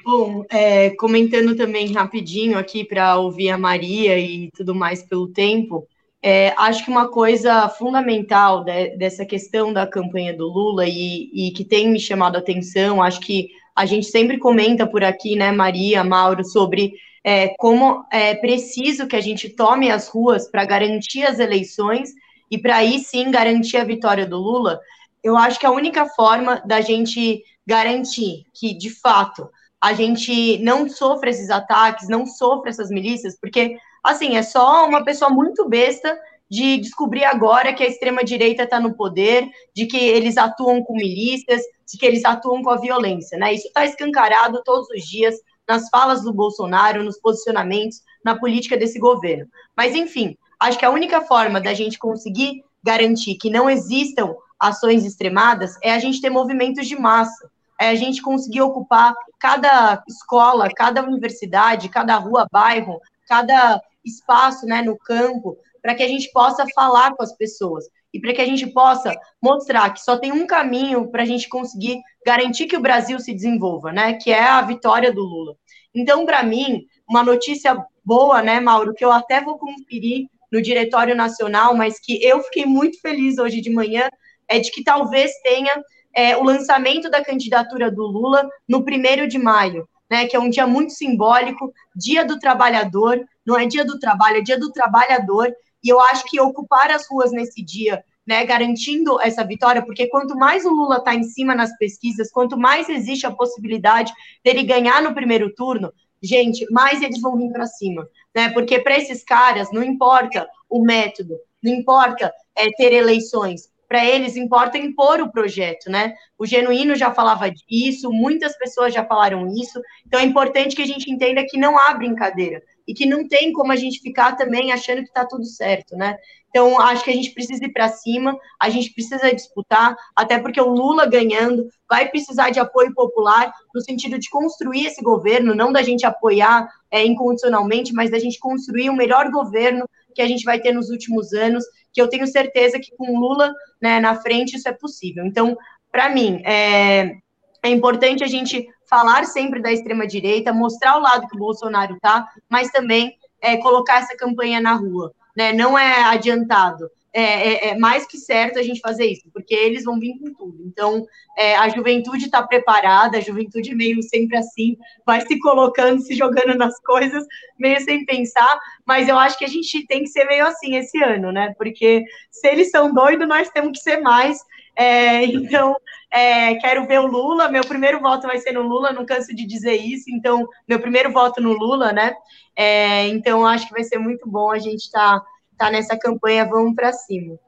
Bom, 0.03 0.43
é, 0.49 0.89
comentando 0.97 1.55
também 1.55 1.93
rapidinho 1.93 2.57
aqui 2.57 2.84
para 2.84 3.15
ouvir 3.17 3.51
a 3.51 3.57
Maria 3.57 4.20
e 4.20 4.51
tudo 4.51 4.76
mais 4.76 5.01
pelo 5.01 5.30
tempo, 5.30 5.88
é, 6.22 6.53
acho 6.57 6.84
que 6.84 6.91
uma 6.91 7.07
coisa 7.07 7.70
fundamental 7.70 8.63
de, 8.63 8.97
dessa 8.97 9.26
questão 9.26 9.72
da 9.72 9.88
campanha 9.88 10.36
do 10.36 10.47
Lula 10.47 10.86
e, 10.86 11.30
e, 11.34 11.51
que 11.51 11.63
tem 11.63 11.89
me 11.89 11.99
chamado 11.99 12.36
a 12.36 12.39
atenção, 12.39 13.01
acho 13.01 13.20
que 13.22 13.49
a 13.76 13.86
gente 13.86 14.07
sempre 14.07 14.38
comenta 14.38 14.86
por 14.86 15.03
aqui, 15.03 15.36
né, 15.36 15.51
Maria, 15.51 16.03
Mauro, 16.03 16.43
sobre 16.43 16.93
é, 17.24 17.49
como 17.57 18.05
é 18.11 18.36
preciso 18.36 19.07
que 19.07 19.15
a 19.15 19.22
gente 19.22 19.49
tome 19.49 19.89
as 19.89 20.07
ruas 20.09 20.49
para 20.49 20.65
garantir 20.65 21.24
as 21.24 21.39
eleições 21.39 22.09
e 22.51 22.57
para 22.57 22.78
aí 22.78 22.99
sim 22.99 23.32
garantir 23.32 23.78
a 23.78 23.84
vitória 23.84 24.26
do 24.26 24.38
Lula. 24.38 24.80
Eu 25.24 25.38
acho 25.38 25.59
que 25.59 25.65
a 25.65 25.72
única 25.72 26.05
forma 26.07 26.61
da 26.65 26.82
gente 26.82 27.43
garantir 27.65 28.45
que, 28.53 28.74
de 28.74 28.89
fato, 28.89 29.49
a 29.82 29.93
gente 29.93 30.57
não 30.59 30.89
sofra 30.89 31.30
esses 31.30 31.49
ataques, 31.49 32.09
não 32.09 32.26
sofra 32.26 32.70
essas 32.70 32.89
milícias, 32.89 33.38
porque, 33.39 33.78
assim, 34.04 34.38
é 34.38 34.43
só 34.43 34.88
uma 34.88 35.04
pessoa 35.04 35.30
muito 35.30 35.68
besta 35.68 36.18
de 36.50 36.78
descobrir 36.78 37.24
agora 37.24 37.74
que 37.74 37.84
a 37.84 37.88
extrema-direita 37.88 38.64
está 38.64 38.80
no 38.80 38.95
poder, 38.95 39.47
de 39.76 39.86
que 39.86 39.97
eles 39.97 40.36
atuam 40.38 40.84
com 40.84 40.93
milícias, 40.93 41.62
de 41.88 41.97
que 41.97 42.06
eles 42.06 42.26
atuam 42.26 42.64
com 42.64 42.72
a 42.72 42.78
violência, 42.78 43.38
né? 43.38 43.54
Isso 43.54 43.68
está 43.68 43.86
escancarado 43.86 44.64
todos 44.64 44.89
os 44.89 45.04
dias 45.04 45.36
nas 45.68 45.88
falas 45.89 46.24
do 46.24 46.34
Bolsonaro, 46.34 47.04
nos 47.04 47.20
posicionamentos, 47.20 48.02
na 48.26 48.38
política 48.38 48.76
desse 48.76 48.97
governo. 48.97 49.47
Mas, 49.78 49.95
enfim, 49.95 50.36
acho 50.60 50.80
que 50.80 50.86
a 50.86 50.89
única 50.89 51.22
forma 51.22 51.62
da 51.62 51.74
gente 51.76 52.00
conseguir 52.00 52.64
garantir 52.84 53.36
que 53.36 53.52
não 53.52 53.70
existam 53.70 54.34
ações 54.60 55.06
extremadas 55.06 55.78
é 55.84 55.93
a 55.93 56.00
gente 56.00 56.20
ter 56.20 56.30
movimentos 56.30 56.88
de 56.88 57.00
massa, 57.00 57.50
é 57.80 57.89
a 57.89 57.95
gente 57.95 58.22
conseguir 58.22 58.62
ocupar 58.62 59.14
cada 59.39 60.04
escola, 60.08 60.70
cada 60.76 61.04
universidade, 61.04 61.88
cada 61.88 62.18
rua, 62.18 62.47
bairro, 62.52 63.00
cada 63.28 63.80
espaço 64.10 64.66
né, 64.66 64.82
no 64.82 64.97
campo, 64.97 65.57
para 65.82 65.95
que 65.95 66.03
a 66.03 66.07
gente 66.07 66.32
possa 66.32 66.66
falar 66.76 67.16
com 67.16 67.24
as 67.24 67.36
pessoas 67.36 67.86
e 68.14 68.20
para 68.20 68.34
que 68.34 68.41
a 68.41 68.45
gente 68.45 68.68
possa 68.68 69.14
mostrar 69.41 69.91
que 69.91 70.01
só 70.01 70.18
tem 70.18 70.32
um 70.32 70.47
caminho 70.47 71.10
para 71.10 71.24
a 71.24 71.26
gente 71.26 71.47
conseguir 71.47 72.01
garantir 72.26 72.66
que 72.66 72.78
o 72.78 72.82
Brasil 72.82 73.20
se 73.20 73.34
desenvolva, 73.34 73.91
né? 73.91 74.14
Que 74.14 74.32
é 74.32 74.43
a 74.43 74.62
vitória 74.62 75.14
do 75.14 75.22
Lula. 75.22 75.55
Então, 75.93 76.26
para 76.26 76.43
mim, 76.43 76.86
uma 77.07 77.24
notícia 77.24 77.78
boa, 78.03 78.41
né, 78.41 78.60
Mauro, 78.60 78.93
que 78.93 79.05
eu 79.05 79.12
até 79.12 79.41
vou 79.41 79.57
conferir 79.57 80.28
no 80.51 80.62
Diretório 80.62 81.16
Nacional, 81.16 81.76
mas 81.76 81.99
que 81.99 82.24
eu 82.24 82.41
fiquei 82.43 82.66
muito 82.66 82.99
feliz 83.01 83.38
hoje 83.38 83.62
de 83.62 83.70
manhã, 83.70 84.10
é 84.47 84.60
de 84.60 84.72
que 84.72 84.84
talvez 84.84 85.32
tenha 85.43 85.84
é, 86.16 86.36
o 86.36 86.43
lançamento 86.43 87.10
da 87.10 87.24
candidatura 87.24 87.91
do 87.91 88.03
Lula 88.03 88.47
no 88.68 88.84
primeiro 88.84 89.28
de 89.28 89.38
maio, 89.38 89.88
né, 90.10 90.26
que 90.26 90.36
é 90.36 90.39
um 90.39 90.49
dia 90.49 90.66
muito 90.66 90.91
simbólico, 90.91 91.72
Dia 91.95 92.26
do 92.26 92.39
Trabalhador, 92.39 93.24
não 93.50 93.58
é 93.58 93.66
Dia 93.66 93.84
do 93.84 93.97
Trabalho, 93.97 94.38
é 94.38 94.41
Dia 94.41 94.60
do 94.60 94.72
Trabalhador, 94.72 95.52
e 95.84 95.89
eu 95.89 96.00
acho 96.00 96.24
que 96.26 96.39
ocupar 96.39 96.91
as 96.91 97.10
ruas 97.10 97.32
nesse 97.32 97.64
dia, 97.64 98.04
né, 98.28 98.45
garantindo 98.45 99.20
essa 99.20 99.43
vitória, 99.43 99.84
porque 99.84 100.08
quanto 100.08 100.38
mais 100.38 100.66
o 100.66 100.70
Lula 100.70 100.97
está 100.97 101.16
em 101.16 101.24
cima 101.24 101.56
nas 101.56 101.76
pesquisas, 101.78 102.32
quanto 102.32 102.58
mais 102.58 102.88
existe 102.88 103.26
a 103.26 103.32
possibilidade 103.32 104.14
dele 104.45 104.64
ganhar 104.64 105.02
no 105.02 105.16
primeiro 105.16 105.54
turno, 105.56 105.91
gente, 106.22 106.64
mais 106.70 107.02
eles 107.02 107.20
vão 107.20 107.36
vir 107.36 107.52
para 107.52 107.66
cima, 107.66 108.08
né? 108.36 108.50
Porque 108.50 108.80
para 108.80 108.97
esses 108.97 109.24
caras 109.24 109.72
não 109.72 109.82
importa 109.82 110.47
o 110.70 110.84
método, 110.84 111.36
não 111.64 111.74
importa 111.74 112.32
é, 112.56 112.70
ter 112.72 112.93
eleições, 112.93 113.70
para 113.88 114.06
eles 114.06 114.36
importa 114.36 114.78
impor 114.78 115.20
o 115.20 115.32
projeto, 115.32 115.89
né? 115.89 116.14
O 116.38 116.45
Genuíno 116.45 116.95
já 116.95 117.12
falava 117.12 117.50
disso, 117.50 118.12
muitas 118.12 118.56
pessoas 118.56 118.93
já 118.93 119.04
falaram 119.04 119.47
isso, 119.47 119.82
então 120.06 120.20
é 120.20 120.24
importante 120.24 120.76
que 120.76 120.84
a 120.84 120.86
gente 120.86 121.10
entenda 121.12 121.43
que 121.43 121.58
não 121.58 121.80
há 121.80 121.95
brincadeira 121.95 122.62
e 122.89 122.93
que 122.95 123.05
não 123.05 123.27
tem 123.27 123.53
como 123.53 123.71
a 123.71 123.75
gente 123.75 124.01
ficar 124.01 124.35
também 124.35 124.71
achando 124.71 125.03
que 125.03 125.09
está 125.09 125.23
tudo 125.23 125.45
certo, 125.45 125.95
né? 125.95 126.17
Então, 126.49 126.81
acho 126.81 127.03
que 127.03 127.11
a 127.11 127.13
gente 127.13 127.29
precisa 127.35 127.63
ir 127.63 127.71
para 127.71 127.87
cima, 127.87 128.35
a 128.59 128.67
gente 128.67 128.91
precisa 128.91 129.31
disputar, 129.31 129.95
até 130.15 130.39
porque 130.39 130.59
o 130.59 130.69
Lula 130.69 131.05
ganhando 131.05 131.69
vai 131.87 132.09
precisar 132.09 132.49
de 132.49 132.59
apoio 132.59 132.91
popular 132.95 133.53
no 133.75 133.79
sentido 133.79 134.17
de 134.17 134.27
construir 134.31 134.87
esse 134.87 135.03
governo, 135.03 135.53
não 135.53 135.71
da 135.71 135.83
gente 135.83 136.03
apoiar 136.03 136.67
é, 136.89 137.05
incondicionalmente, 137.05 137.93
mas 137.93 138.09
da 138.09 138.17
gente 138.17 138.39
construir 138.39 138.89
o 138.89 138.95
melhor 138.95 139.29
governo 139.29 139.87
que 140.15 140.21
a 140.23 140.27
gente 140.27 140.43
vai 140.43 140.59
ter 140.59 140.73
nos 140.73 140.89
últimos 140.89 141.31
anos, 141.31 141.63
que 141.93 142.01
eu 142.01 142.07
tenho 142.07 142.25
certeza 142.25 142.79
que 142.79 142.89
com 142.97 143.19
Lula 143.19 143.53
né, 143.79 143.99
na 143.99 144.15
frente 144.15 144.57
isso 144.57 144.67
é 144.67 144.73
possível. 144.73 145.23
Então, 145.27 145.55
para 145.91 146.09
mim, 146.09 146.41
é, 146.43 147.17
é 147.64 147.70
importante 147.70 148.24
a 148.24 148.28
gente 148.28 148.68
falar 148.89 149.26
sempre 149.26 149.62
da 149.62 149.72
extrema-direita, 149.72 150.53
mostrar 150.53 150.97
o 150.97 151.01
lado 151.01 151.28
que 151.28 151.36
o 151.36 151.39
Bolsonaro 151.39 151.95
está, 151.95 152.28
mas 152.49 152.72
também 152.72 153.18
é, 153.41 153.57
colocar 153.57 153.99
essa 153.99 154.16
campanha 154.18 154.60
na 154.60 154.74
rua. 154.74 155.14
Né? 155.36 155.53
Não 155.53 155.78
é 155.78 156.03
adiantado. 156.03 156.89
É, 157.12 157.22
é, 157.22 157.70
é, 157.70 157.78
mais 157.78 158.05
que 158.05 158.20
certo 158.20 158.60
a 158.60 158.64
gente 158.64 158.80
fazer 158.82 159.05
isso, 159.05 159.28
porque 159.34 159.55
eles 159.55 159.84
vão 159.84 159.99
vir 159.99 160.20
com 160.20 160.32
tudo. 160.32 160.64
Então, 160.64 161.07
é, 161.36 161.55
a 161.55 161.68
juventude 161.68 162.26
está 162.26 162.43
preparada, 162.43 163.18
a 163.18 163.22
juventude 163.22 163.74
meio 163.74 164.03
sempre 164.03 164.38
assim, 164.38 164.78
vai 165.03 165.22
se 165.22 165.39
colocando, 165.39 166.01
se 166.01 166.14
jogando 166.14 166.55
nas 166.55 166.80
coisas, 166.82 167.26
meio 167.57 167.82
sem 167.82 168.05
pensar, 168.05 168.60
mas 168.86 169.10
eu 169.10 169.18
acho 169.18 169.39
que 169.39 169.45
a 169.45 169.49
gente 169.49 169.88
tem 169.88 170.03
que 170.03 170.10
ser 170.10 170.26
meio 170.26 170.45
assim 170.45 170.76
esse 170.76 171.01
ano, 171.03 171.32
né? 171.32 171.51
Porque 171.57 172.03
se 172.30 172.47
eles 172.47 172.70
são 172.70 172.93
doidos, 172.93 173.28
nós 173.28 173.49
temos 173.49 173.72
que 173.72 173.84
ser 173.84 173.97
mais. 173.97 174.39
É, 174.76 175.26
então, 175.26 175.76
é, 176.12 176.55
quero 176.55 176.88
ver 176.88 176.99
o 176.99 177.07
Lula. 177.07 177.49
Meu 177.49 177.64
primeiro 177.64 177.99
voto 177.99 178.28
vai 178.28 178.39
ser 178.39 178.51
no 178.51 178.62
Lula, 178.62 178.91
não 178.91 179.05
canso 179.05 179.36
de 179.36 179.45
dizer 179.45 179.76
isso. 179.76 180.10
Então, 180.10 180.47
meu 180.68 180.80
primeiro 180.80 181.12
voto 181.12 181.41
no 181.41 181.53
Lula, 181.53 181.91
né? 181.91 182.16
É, 182.55 183.07
então, 183.07 183.45
acho 183.45 183.68
que 183.68 183.74
vai 183.74 183.84
ser 183.84 183.99
muito 183.99 184.28
bom 184.28 184.51
a 184.51 184.60
gente 184.60 184.82
estar 184.86 185.20
tá, 185.20 185.26
tá 185.57 185.72
nessa 185.72 185.97
campanha. 185.97 186.45
Vamos 186.45 186.76
para 186.76 186.91
cima. 186.91 187.39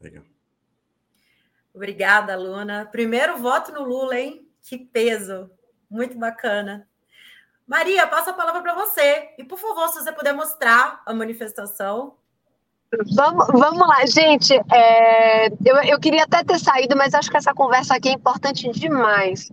Legal. 0.00 0.22
Obrigada, 1.74 2.36
Luna. 2.36 2.88
Primeiro 2.90 3.36
voto 3.38 3.72
no 3.72 3.82
Lula, 3.82 4.18
hein? 4.18 4.48
Que 4.62 4.78
peso. 4.78 5.50
Muito 5.90 6.16
bacana. 6.16 6.88
Maria, 7.66 8.06
passo 8.06 8.30
a 8.30 8.34
palavra 8.34 8.62
para 8.62 8.74
você. 8.74 9.34
E, 9.38 9.44
por 9.44 9.58
favor, 9.58 9.88
se 9.88 10.00
você 10.02 10.12
puder 10.12 10.32
mostrar 10.32 11.02
a 11.04 11.12
manifestação. 11.12 12.16
Vamos, 13.14 13.46
vamos 13.48 13.88
lá, 13.88 14.06
gente. 14.06 14.54
É, 14.72 15.48
eu, 15.64 15.76
eu 15.84 16.00
queria 16.00 16.24
até 16.24 16.42
ter 16.42 16.58
saído, 16.58 16.96
mas 16.96 17.14
acho 17.14 17.30
que 17.30 17.36
essa 17.36 17.52
conversa 17.54 17.94
aqui 17.94 18.08
é 18.08 18.12
importante 18.12 18.70
demais. 18.70 19.50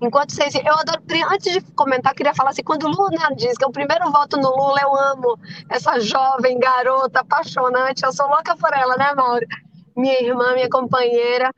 Enquanto 0.00 0.32
vocês. 0.32 0.54
Eu 0.54 0.74
adoro. 0.74 1.02
Antes 1.30 1.52
de 1.52 1.60
comentar, 1.72 2.14
queria 2.14 2.34
falar 2.34 2.50
assim: 2.50 2.62
quando 2.62 2.84
o 2.84 2.90
Lula 2.90 3.34
diz 3.36 3.56
que 3.56 3.64
é 3.64 3.66
o 3.66 3.72
primeiro 3.72 4.10
voto 4.10 4.36
no 4.36 4.48
Lula, 4.48 4.78
eu 4.82 4.96
amo 4.96 5.38
essa 5.68 6.00
jovem 6.00 6.58
garota 6.58 7.20
apaixonante. 7.20 8.04
Eu 8.04 8.12
sou 8.12 8.26
louca 8.26 8.56
por 8.56 8.72
ela, 8.72 8.96
né, 8.96 9.12
Mauro? 9.14 9.46
Minha 9.96 10.22
irmã, 10.22 10.54
minha 10.54 10.68
companheira. 10.68 11.52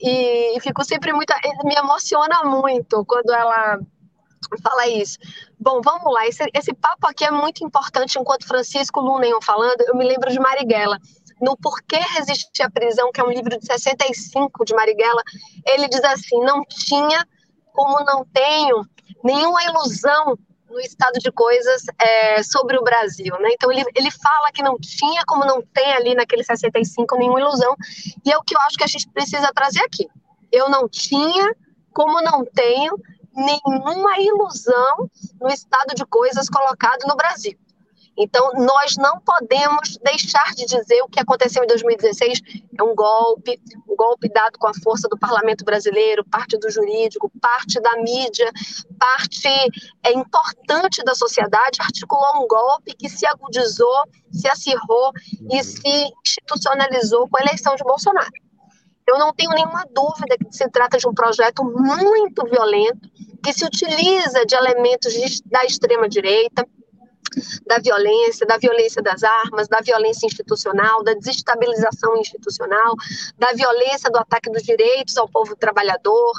E, 0.00 0.56
e 0.56 0.60
fico 0.60 0.84
sempre 0.84 1.12
muito. 1.12 1.32
Me 1.64 1.74
emociona 1.74 2.44
muito 2.44 3.04
quando 3.04 3.32
ela 3.32 3.78
fala 4.60 4.86
isso. 4.88 5.18
Bom, 5.58 5.80
vamos 5.82 6.12
lá. 6.12 6.26
Esse, 6.26 6.44
esse 6.54 6.74
papo 6.74 7.06
aqui 7.06 7.24
é 7.24 7.30
muito 7.30 7.64
importante. 7.64 8.18
Enquanto 8.18 8.46
Francisco 8.46 9.00
iam 9.24 9.40
falando, 9.40 9.80
eu 9.82 9.96
me 9.96 10.04
lembro 10.04 10.30
de 10.30 10.38
Marighella. 10.38 10.98
No 11.40 11.56
Porquê 11.56 11.96
Resistir 11.96 12.62
à 12.62 12.70
Prisão, 12.70 13.10
que 13.12 13.20
é 13.20 13.24
um 13.24 13.30
livro 13.30 13.58
de 13.58 13.66
65 13.66 14.64
de 14.64 14.74
Marighella, 14.74 15.22
ele 15.66 15.88
diz 15.88 16.04
assim: 16.04 16.38
não 16.44 16.64
tinha 16.64 17.26
como 17.72 18.04
não 18.04 18.24
tenho 18.26 18.86
nenhuma 19.24 19.62
ilusão 19.64 20.38
no 20.72 20.80
estado 20.80 21.18
de 21.18 21.30
coisas 21.30 21.82
é, 22.00 22.42
sobre 22.42 22.76
o 22.78 22.82
Brasil. 22.82 23.34
Né? 23.40 23.50
Então, 23.52 23.70
ele, 23.70 23.84
ele 23.94 24.10
fala 24.10 24.50
que 24.52 24.62
não 24.62 24.78
tinha 24.78 25.22
como 25.26 25.44
não 25.44 25.62
tem 25.62 25.92
ali 25.92 26.14
naquele 26.14 26.42
65 26.42 27.16
nenhuma 27.16 27.40
ilusão, 27.40 27.76
e 28.24 28.32
é 28.32 28.36
o 28.36 28.42
que 28.42 28.56
eu 28.56 28.60
acho 28.62 28.76
que 28.76 28.84
a 28.84 28.88
gente 28.88 29.08
precisa 29.10 29.52
trazer 29.54 29.82
aqui. 29.82 30.08
Eu 30.50 30.68
não 30.68 30.88
tinha 30.88 31.54
como 31.92 32.22
não 32.22 32.44
tenho 32.44 32.96
nenhuma 33.34 34.18
ilusão 34.18 35.10
no 35.40 35.48
estado 35.48 35.94
de 35.94 36.04
coisas 36.06 36.48
colocado 36.48 37.06
no 37.06 37.16
Brasil. 37.16 37.58
Então, 38.16 38.52
nós 38.54 38.96
não 38.96 39.18
podemos 39.20 39.96
deixar 40.02 40.52
de 40.54 40.66
dizer 40.66 41.02
o 41.02 41.08
que 41.08 41.20
aconteceu 41.20 41.64
em 41.64 41.66
2016 41.66 42.40
é 42.78 42.82
um 42.82 42.94
golpe, 42.94 43.58
um 43.88 43.96
golpe 43.96 44.28
dado 44.28 44.58
com 44.58 44.66
a 44.66 44.74
força 44.82 45.08
do 45.08 45.18
parlamento 45.18 45.64
brasileiro, 45.64 46.24
parte 46.24 46.58
do 46.58 46.70
jurídico, 46.70 47.30
parte 47.40 47.80
da 47.80 47.96
mídia, 48.02 48.50
parte 48.98 49.48
é, 50.02 50.12
importante 50.12 51.02
da 51.04 51.14
sociedade, 51.14 51.80
articulou 51.80 52.42
um 52.42 52.46
golpe 52.46 52.94
que 52.94 53.08
se 53.08 53.26
agudizou, 53.26 54.02
se 54.30 54.48
acirrou 54.48 55.12
e 55.50 55.62
se 55.64 56.12
institucionalizou 56.26 57.28
com 57.28 57.38
a 57.38 57.42
eleição 57.42 57.74
de 57.76 57.82
Bolsonaro. 57.82 58.41
Eu 59.06 59.18
não 59.18 59.32
tenho 59.32 59.50
nenhuma 59.50 59.84
dúvida 59.90 60.36
que 60.38 60.56
se 60.56 60.68
trata 60.70 60.96
de 60.98 61.08
um 61.08 61.14
projeto 61.14 61.64
muito 61.64 62.44
violento, 62.44 63.10
que 63.42 63.52
se 63.52 63.64
utiliza 63.64 64.46
de 64.46 64.54
elementos 64.54 65.12
da 65.46 65.64
extrema-direita, 65.64 66.66
da 67.66 67.78
violência, 67.78 68.46
da 68.46 68.56
violência 68.58 69.02
das 69.02 69.22
armas, 69.22 69.68
da 69.68 69.80
violência 69.80 70.26
institucional, 70.26 71.02
da 71.02 71.14
desestabilização 71.14 72.16
institucional, 72.16 72.94
da 73.38 73.52
violência 73.52 74.10
do 74.10 74.18
ataque 74.18 74.50
dos 74.50 74.62
direitos 74.62 75.16
ao 75.16 75.28
povo 75.28 75.56
trabalhador, 75.56 76.32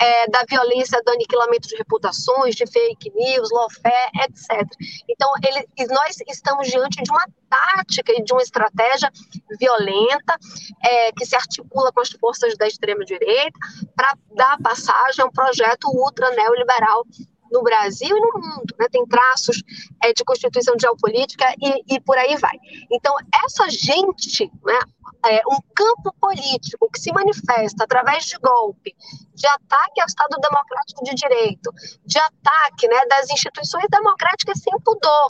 é, 0.00 0.28
da 0.28 0.44
violência 0.48 1.00
do 1.02 1.12
aniquilamento 1.12 1.68
de 1.68 1.76
reputações, 1.76 2.54
de 2.54 2.66
fake 2.66 3.10
news, 3.14 3.50
lawfare, 3.50 4.10
etc. 4.24 4.66
Então, 5.08 5.30
ele, 5.46 5.88
nós 5.88 6.16
estamos 6.28 6.68
diante 6.68 7.02
de 7.02 7.10
uma 7.10 7.26
tática 7.48 8.12
e 8.12 8.22
de 8.22 8.32
uma 8.32 8.42
estratégia 8.42 9.10
violenta 9.58 10.36
é, 10.82 11.12
que 11.12 11.26
se 11.26 11.34
articula 11.34 11.92
com 11.92 12.00
as 12.00 12.10
forças 12.10 12.56
da 12.56 12.66
extrema-direita 12.66 13.58
para 13.96 14.16
dar 14.34 14.56
passagem 14.62 15.24
a 15.24 15.26
um 15.26 15.30
projeto 15.30 15.88
ultra 15.88 16.30
neoliberal 16.30 17.04
no 17.50 17.62
Brasil 17.62 18.16
e 18.16 18.20
no 18.20 18.32
mundo, 18.34 18.74
né? 18.78 18.86
tem 18.90 19.04
traços 19.06 19.62
é, 20.02 20.12
de 20.12 20.24
constituição 20.24 20.74
geopolítica 20.80 21.46
e, 21.60 21.94
e 21.94 22.00
por 22.00 22.16
aí 22.16 22.36
vai. 22.36 22.58
Então, 22.90 23.14
essa 23.44 23.68
gente, 23.68 24.50
né, 24.64 24.80
é, 25.26 25.42
um 25.48 25.58
campo 25.74 26.14
político 26.20 26.88
que 26.90 27.00
se 27.00 27.12
manifesta 27.12 27.84
através 27.84 28.24
de 28.24 28.38
golpe, 28.38 28.96
de 29.34 29.46
ataque 29.46 30.00
ao 30.00 30.06
Estado 30.06 30.36
democrático 30.40 31.04
de 31.04 31.14
direito, 31.14 31.70
de 32.04 32.18
ataque 32.18 32.88
né, 32.88 33.06
das 33.06 33.30
instituições 33.30 33.86
democráticas 33.90 34.60
sem 34.60 34.72
pudor. 34.80 35.28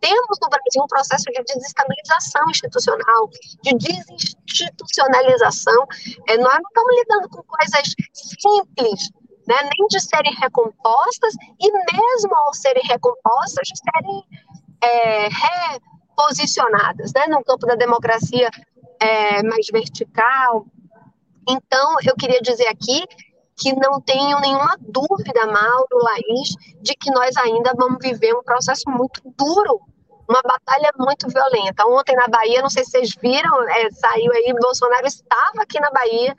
Temos 0.00 0.38
no 0.40 0.48
Brasil 0.48 0.82
um 0.82 0.86
processo 0.86 1.24
de 1.24 1.42
desestabilização 1.42 2.48
institucional, 2.50 3.28
de 3.62 3.74
desinstitucionalização. 3.74 5.86
É, 6.28 6.36
nós 6.36 6.54
não 6.54 6.68
estamos 6.68 6.94
lidando 6.96 7.28
com 7.28 7.42
coisas 7.42 7.96
simples 8.12 9.10
né, 9.48 9.56
nem 9.62 9.86
de 9.88 9.98
serem 9.98 10.34
recompostas, 10.34 11.34
e 11.58 11.72
mesmo 11.72 12.36
ao 12.36 12.52
serem 12.52 12.82
recompostas, 12.84 13.66
de 13.66 13.78
serem 13.78 14.24
é, 14.82 15.28
reposicionadas 15.28 17.12
né, 17.14 17.26
no 17.28 17.42
campo 17.42 17.66
da 17.66 17.74
democracia 17.74 18.50
é, 19.00 19.42
mais 19.42 19.66
vertical. 19.72 20.66
Então, 21.48 21.96
eu 22.04 22.14
queria 22.14 22.42
dizer 22.42 22.66
aqui 22.66 23.02
que 23.56 23.72
não 23.72 24.00
tenho 24.02 24.38
nenhuma 24.38 24.76
dúvida, 24.80 25.46
Mauro, 25.46 25.98
Laís, 26.02 26.54
de 26.82 26.94
que 26.94 27.10
nós 27.10 27.34
ainda 27.38 27.72
vamos 27.74 27.98
viver 28.02 28.34
um 28.34 28.42
processo 28.42 28.84
muito 28.90 29.22
duro, 29.36 29.80
uma 30.28 30.42
batalha 30.42 30.92
muito 30.98 31.26
violenta. 31.26 31.86
Ontem 31.86 32.14
na 32.14 32.28
Bahia, 32.28 32.60
não 32.60 32.68
sei 32.68 32.84
se 32.84 32.90
vocês 32.90 33.14
viram, 33.20 33.66
é, 33.66 33.90
saiu 33.90 34.30
aí, 34.30 34.54
Bolsonaro 34.60 35.06
estava 35.06 35.62
aqui 35.62 35.80
na 35.80 35.90
Bahia, 35.90 36.36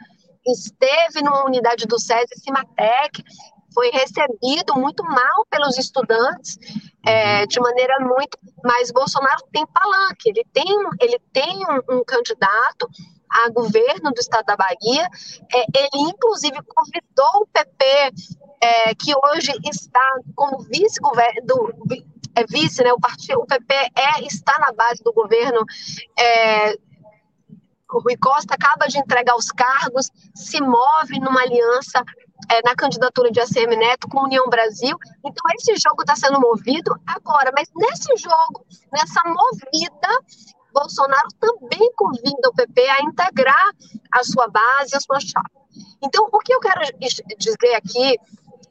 esteve 0.51 1.21
numa 1.21 1.45
unidade 1.45 1.85
do 1.85 1.99
SESI, 1.99 2.39
Cimatec, 2.43 3.23
foi 3.73 3.89
recebido 3.91 4.75
muito 4.75 5.03
mal 5.03 5.45
pelos 5.49 5.77
estudantes, 5.77 6.57
é, 7.05 7.41
uhum. 7.41 7.47
de 7.47 7.59
maneira 7.59 7.99
muito. 7.99 8.37
Mas 8.63 8.91
Bolsonaro 8.91 9.43
tem 9.51 9.65
palanque, 9.67 10.29
ele 10.29 10.45
tem, 10.51 10.65
ele 10.99 11.19
tem 11.31 11.57
um, 11.65 11.97
um 11.97 12.03
candidato 12.03 12.89
a 13.29 13.49
governo 13.49 14.11
do 14.11 14.19
estado 14.19 14.45
da 14.45 14.55
Bahia. 14.55 15.07
É, 15.53 15.59
ele, 15.77 16.09
inclusive, 16.09 16.57
convidou 16.63 17.43
o 17.43 17.47
PP, 17.47 17.85
é, 18.61 18.95
que 18.95 19.13
hoje 19.15 19.51
está 19.63 20.19
como 20.35 20.59
vice-governo, 20.63 21.73
é 22.35 22.45
vice, 22.45 22.83
né? 22.83 22.91
O 22.93 22.99
partido, 22.99 23.39
o 23.39 23.45
PP 23.45 23.73
é, 23.73 24.23
está 24.25 24.57
na 24.59 24.71
base 24.71 25.03
do 25.03 25.13
governo. 25.13 25.63
O 27.91 27.99
Rui 27.99 28.15
Costa 28.17 28.53
acaba 28.53 28.87
de 28.87 28.99
entregar 28.99 29.35
os 29.35 29.51
cargos, 29.51 30.11
se 30.35 30.61
move 30.61 31.19
numa 31.19 31.41
aliança 31.41 32.03
é, 32.51 32.61
na 32.63 32.75
candidatura 32.75 33.31
de 33.31 33.39
ACM 33.39 33.75
Neto 33.75 34.07
com 34.07 34.23
União 34.23 34.47
Brasil. 34.47 34.97
Então, 35.25 35.43
esse 35.55 35.75
jogo 35.75 36.01
está 36.01 36.15
sendo 36.15 36.39
movido 36.39 36.95
agora, 37.05 37.51
mas 37.55 37.69
nesse 37.75 38.15
jogo, 38.17 38.65
nessa 38.91 39.21
movida, 39.25 40.07
Bolsonaro 40.71 41.27
também 41.39 41.91
convida 41.95 42.49
o 42.49 42.53
PP 42.53 42.89
a 42.89 43.01
integrar 43.01 43.69
a 44.11 44.23
sua 44.23 44.47
base, 44.47 44.95
a 44.95 44.99
sua 44.99 45.19
chapa. 45.19 45.49
Então, 46.01 46.27
o 46.31 46.39
que 46.39 46.53
eu 46.53 46.59
quero 46.59 46.81
dizer 47.37 47.75
aqui 47.75 48.17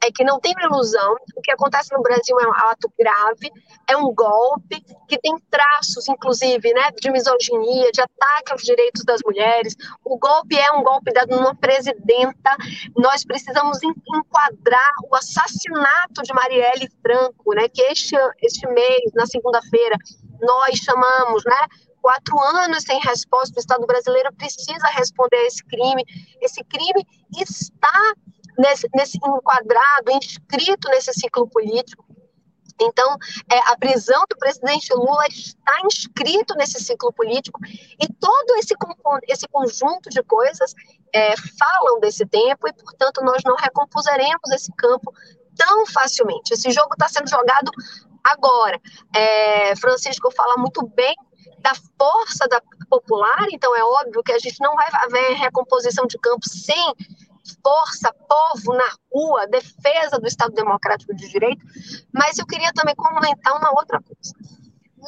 é 0.03 0.11
que 0.11 0.23
não 0.23 0.39
tem 0.39 0.53
ilusão, 0.61 1.15
o 1.35 1.41
que 1.41 1.51
acontece 1.51 1.93
no 1.93 2.01
Brasil 2.01 2.39
é 2.39 2.47
um 2.47 2.53
ato 2.53 2.91
grave, 2.97 3.51
é 3.87 3.97
um 3.97 4.13
golpe 4.13 4.81
que 5.07 5.17
tem 5.19 5.37
traços, 5.49 6.07
inclusive, 6.07 6.73
né, 6.73 6.89
de 6.99 7.11
misoginia, 7.11 7.91
de 7.91 8.01
ataque 8.01 8.51
aos 8.51 8.61
direitos 8.61 9.03
das 9.03 9.19
mulheres. 9.25 9.75
O 10.03 10.17
golpe 10.17 10.57
é 10.57 10.71
um 10.71 10.83
golpe 10.83 11.11
dado 11.11 11.35
numa 11.35 11.55
presidenta. 11.55 12.55
Nós 12.95 13.25
precisamos 13.25 13.79
enquadrar 13.83 14.91
o 15.09 15.15
assassinato 15.15 16.21
de 16.23 16.33
Marielle 16.33 16.89
Franco, 17.01 17.53
né, 17.53 17.67
que 17.67 17.81
este, 17.83 18.15
este 18.41 18.67
mês, 18.67 19.11
na 19.13 19.25
segunda-feira, 19.25 19.95
nós 20.41 20.77
chamamos, 20.77 21.43
né, 21.45 21.67
quatro 22.01 22.39
anos 22.39 22.83
sem 22.83 22.99
resposta, 23.01 23.57
o 23.57 23.59
Estado 23.59 23.85
brasileiro 23.85 24.33
precisa 24.33 24.87
responder 24.93 25.37
a 25.37 25.47
esse 25.47 25.63
crime. 25.65 26.03
Esse 26.41 26.63
crime 26.63 27.05
está 27.37 28.13
nesse, 28.59 28.89
nesse 28.93 29.17
enquadrado, 29.17 30.11
inscrito 30.11 30.89
nesse 30.89 31.13
ciclo 31.13 31.47
político. 31.47 32.05
Então, 32.81 33.17
é, 33.51 33.57
a 33.71 33.77
prisão 33.77 34.23
do 34.29 34.37
presidente 34.37 34.93
Lula 34.93 35.25
está 35.27 35.81
inscrito 35.85 36.55
nesse 36.55 36.81
ciclo 36.81 37.11
político 37.11 37.59
e 37.65 38.07
todo 38.13 38.55
esse, 38.57 38.73
esse 39.27 39.47
conjunto 39.49 40.09
de 40.09 40.23
coisas 40.23 40.73
é, 41.13 41.35
falam 41.35 41.99
desse 41.99 42.25
tempo 42.25 42.67
e, 42.67 42.73
portanto, 42.73 43.21
nós 43.23 43.41
não 43.45 43.55
recompuseremos 43.55 44.49
esse 44.53 44.71
campo 44.77 45.13
tão 45.57 45.85
facilmente. 45.87 46.53
Esse 46.53 46.71
jogo 46.71 46.93
está 46.93 47.09
sendo 47.09 47.29
jogado 47.29 47.69
agora. 48.23 48.79
É, 49.13 49.75
Francisco 49.75 50.31
fala 50.31 50.55
muito 50.55 50.85
bem 50.87 51.15
da 51.59 51.73
força 51.97 52.47
da 52.47 52.61
popular, 52.89 53.45
então 53.51 53.75
é 53.75 53.83
óbvio 53.83 54.23
que 54.23 54.31
a 54.31 54.39
gente 54.39 54.59
não 54.61 54.73
vai 54.73 54.87
haver 54.93 55.33
recomposição 55.35 56.07
de 56.07 56.17
campo 56.17 56.47
sem 56.49 56.93
força, 57.63 58.13
povo 58.13 58.73
na 58.73 58.89
rua, 59.11 59.47
defesa 59.47 60.19
do 60.19 60.27
Estado 60.27 60.53
Democrático 60.53 61.13
de 61.15 61.29
Direito, 61.29 61.65
mas 62.13 62.37
eu 62.37 62.45
queria 62.45 62.71
também 62.73 62.95
comentar 62.95 63.57
uma 63.57 63.71
outra 63.71 63.99
coisa. 64.01 64.33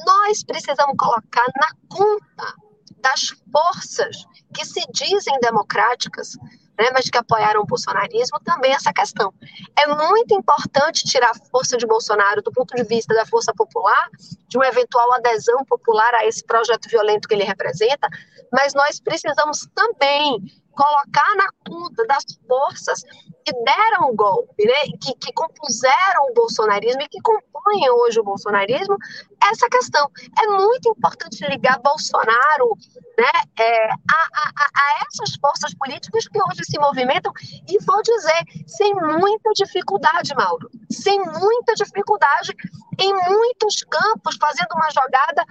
Nós 0.06 0.44
precisamos 0.44 0.96
colocar 0.98 1.46
na 1.56 1.70
conta 1.90 2.56
das 3.02 3.30
forças 3.52 4.26
que 4.54 4.66
se 4.66 4.82
dizem 4.92 5.40
democráticas, 5.42 6.38
né, 6.78 6.90
mas 6.94 7.10
que 7.10 7.18
apoiaram 7.18 7.62
o 7.62 7.66
bolsonarismo, 7.66 8.40
também 8.44 8.74
essa 8.74 8.94
questão. 8.94 9.34
É 9.78 9.88
muito 9.88 10.34
importante 10.34 11.04
tirar 11.04 11.32
a 11.32 11.50
força 11.52 11.78
de 11.78 11.86
Bolsonaro 11.86 12.42
do 12.42 12.52
ponto 12.52 12.76
de 12.76 12.84
vista 12.84 13.14
da 13.14 13.26
força 13.26 13.54
popular, 13.54 14.10
de 14.48 14.58
uma 14.58 14.68
eventual 14.68 15.14
adesão 15.14 15.64
popular 15.66 16.14
a 16.16 16.26
esse 16.26 16.44
projeto 16.44 16.90
violento 16.90 17.28
que 17.28 17.34
ele 17.34 17.44
representa, 17.44 18.08
mas 18.52 18.74
nós 18.74 19.00
precisamos 19.00 19.68
também 19.76 20.40
colocar 20.72 21.36
na 21.36 21.48
conta 21.68 22.06
das 22.06 22.24
forças 22.48 23.04
que 23.44 23.54
deram 23.64 24.10
o 24.10 24.16
golpe, 24.16 24.66
né, 24.66 24.98
que, 25.02 25.14
que 25.16 25.34
compuseram 25.34 26.30
o 26.30 26.34
bolsonarismo 26.34 27.02
e 27.02 27.08
que 27.08 27.20
compõem 27.22 27.90
hoje 27.90 28.20
o 28.20 28.24
bolsonarismo, 28.24 28.98
essa 29.44 29.68
questão. 29.70 30.10
É 30.44 30.48
muito 30.48 30.90
importante 30.90 31.46
ligar 31.48 31.80
Bolsonaro 31.80 32.78
né, 33.18 33.32
é, 33.60 33.90
a, 33.90 33.96
a, 34.34 34.66
a, 34.66 35.06
essas 35.08 35.36
forças 35.36 35.74
políticas 35.76 36.28
que 36.28 36.40
hoje 36.42 36.64
se 36.64 36.80
movimentam, 36.80 37.32
e 37.68 37.78
vou 37.84 38.02
dizer, 38.02 38.44
sem 38.68 38.94
muita 38.94 39.52
dificuldade, 39.56 40.34
Mauro, 40.36 40.70
sem 40.90 41.20
muita 41.20 41.74
dificuldade, 41.76 42.56
em 43.00 43.14
muitos 43.14 43.84
campos, 43.84 44.38
fazendo 44.40 44.74
uma 44.76 44.90
jogada 44.92 45.46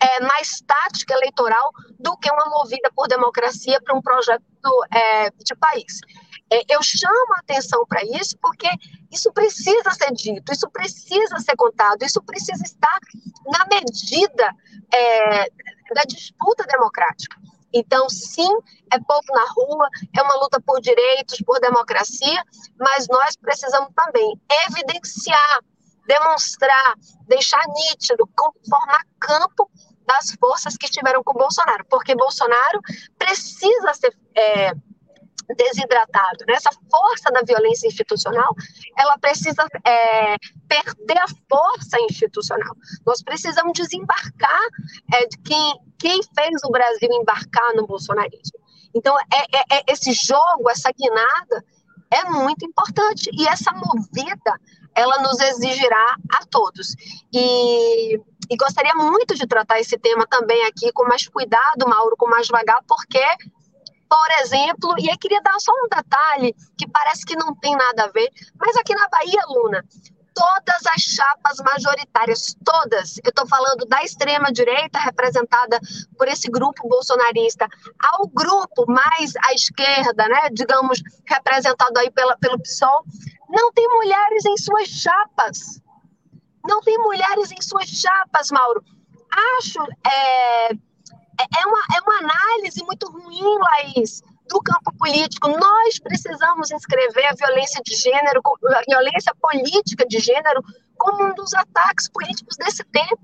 é, 0.00 0.20
mais 0.20 0.60
tática 0.66 1.14
eleitoral 1.14 1.70
do 1.98 2.16
que 2.16 2.30
uma 2.30 2.46
movida 2.46 2.90
por 2.94 3.08
democracia 3.08 3.80
para 3.80 3.96
um 3.96 4.02
projeto 4.02 4.42
é, 4.92 5.30
de 5.30 5.54
país. 5.56 6.00
É, 6.50 6.62
eu 6.68 6.82
chamo 6.82 7.34
a 7.34 7.40
atenção 7.40 7.84
para 7.86 8.02
isso 8.04 8.36
porque 8.40 8.68
isso 9.10 9.32
precisa 9.32 9.90
ser 9.90 10.12
dito, 10.12 10.52
isso 10.52 10.68
precisa 10.70 11.38
ser 11.38 11.56
contado, 11.56 12.02
isso 12.02 12.22
precisa 12.22 12.62
estar 12.62 12.98
na 13.46 13.66
medida 13.66 14.50
é, 14.92 15.50
da 15.94 16.02
disputa 16.06 16.64
democrática. 16.64 17.36
Então, 17.72 18.08
sim, 18.08 18.50
é 18.92 18.98
povo 19.00 19.26
na 19.32 19.44
rua, 19.50 19.88
é 20.16 20.22
uma 20.22 20.36
luta 20.36 20.60
por 20.60 20.80
direitos, 20.80 21.38
por 21.44 21.60
democracia, 21.60 22.42
mas 22.78 23.06
nós 23.08 23.36
precisamos 23.36 23.90
também 23.94 24.40
evidenciar, 24.68 25.60
demonstrar, 26.06 26.94
deixar 27.26 27.62
nítido, 27.68 28.28
formar 28.68 29.04
campo 29.20 29.70
das 30.06 30.36
forças 30.38 30.76
que 30.76 30.86
estiveram 30.86 31.22
com 31.22 31.32
Bolsonaro, 31.32 31.84
porque 31.90 32.14
Bolsonaro 32.14 32.80
precisa 33.18 33.92
ser 33.94 34.16
é, 34.36 34.72
desidratado. 35.54 36.44
Né? 36.46 36.54
Essa 36.54 36.70
força 36.90 37.30
da 37.30 37.42
violência 37.42 37.86
institucional, 37.86 38.54
ela 38.96 39.18
precisa 39.18 39.66
é, 39.84 40.36
perder 40.68 41.18
a 41.18 41.28
força 41.48 42.00
institucional. 42.10 42.74
Nós 43.06 43.22
precisamos 43.22 43.72
desembarcar 43.74 44.60
é, 45.14 45.26
de 45.26 45.38
quem, 45.38 45.80
quem 45.98 46.20
fez 46.34 46.64
o 46.64 46.70
Brasil 46.70 47.08
embarcar 47.12 47.74
no 47.74 47.86
bolsonarismo. 47.86 48.58
Então, 48.94 49.16
é, 49.18 49.58
é, 49.58 49.78
é 49.78 49.82
esse 49.88 50.12
jogo, 50.12 50.70
essa 50.70 50.90
guinada, 50.90 51.64
é 52.10 52.24
muito 52.30 52.64
importante. 52.64 53.30
E 53.32 53.46
essa 53.46 53.72
movida, 53.72 54.60
ela 54.96 55.18
nos 55.22 55.38
exigirá 55.38 56.16
a 56.32 56.46
todos. 56.46 56.94
E, 57.32 58.16
e 58.50 58.56
gostaria 58.56 58.94
muito 58.94 59.34
de 59.34 59.46
tratar 59.46 59.78
esse 59.78 59.98
tema 59.98 60.26
também 60.26 60.64
aqui 60.64 60.90
com 60.92 61.06
mais 61.06 61.28
cuidado, 61.28 61.88
Mauro, 61.88 62.16
com 62.16 62.28
mais 62.28 62.48
vagar, 62.48 62.82
porque 62.88 63.22
por 64.08 64.40
exemplo, 64.40 64.94
e 64.98 65.10
aí 65.10 65.18
queria 65.18 65.42
dar 65.42 65.58
só 65.58 65.72
um 65.72 65.88
detalhe 65.88 66.54
que 66.78 66.88
parece 66.88 67.26
que 67.26 67.34
não 67.34 67.54
tem 67.56 67.76
nada 67.76 68.04
a 68.04 68.08
ver, 68.08 68.30
mas 68.58 68.76
aqui 68.76 68.94
na 68.94 69.08
Bahia, 69.08 69.40
Luna, 69.48 69.84
todas 70.36 70.86
as 70.94 71.02
chapas 71.02 71.58
majoritárias, 71.64 72.54
todas, 72.62 73.16
eu 73.24 73.30
estou 73.30 73.48
falando 73.48 73.86
da 73.86 74.02
extrema-direita, 74.04 74.98
representada 74.98 75.80
por 76.18 76.28
esse 76.28 76.50
grupo 76.50 76.86
bolsonarista, 76.86 77.66
ao 77.98 78.28
grupo 78.28 78.84
mais 78.86 79.32
à 79.44 79.54
esquerda, 79.54 80.28
né, 80.28 80.50
digamos, 80.52 81.02
representado 81.26 81.98
aí 81.98 82.10
pela, 82.10 82.36
pelo 82.36 82.60
PSOL, 82.60 83.04
não 83.48 83.72
tem 83.72 83.88
mulheres 83.88 84.44
em 84.44 84.56
suas 84.56 84.88
chapas. 84.88 85.80
Não 86.64 86.80
tem 86.80 86.98
mulheres 86.98 87.50
em 87.52 87.62
suas 87.62 87.88
chapas, 87.88 88.50
Mauro. 88.50 88.82
Acho 89.58 89.82
é, 90.04 90.72
é, 90.72 91.46
é 91.60 91.66
uma, 91.66 91.78
é 91.96 92.00
uma 92.00 92.18
análise 92.18 92.82
muito 92.84 93.08
ruim, 93.10 93.58
Laís, 93.58 94.22
do 94.48 94.60
campo 94.60 94.92
político. 94.98 95.48
Nós 95.48 95.98
precisamos 95.98 96.70
inscrever 96.70 97.26
a 97.26 97.34
violência 97.34 97.80
de 97.84 97.94
gênero, 97.94 98.40
a 98.44 98.82
violência 98.88 99.32
política 99.40 100.06
de 100.06 100.18
gênero, 100.18 100.62
como 100.96 101.24
um 101.24 101.34
dos 101.34 101.54
ataques 101.54 102.08
políticos 102.08 102.56
desse 102.56 102.84
tempo. 102.84 103.20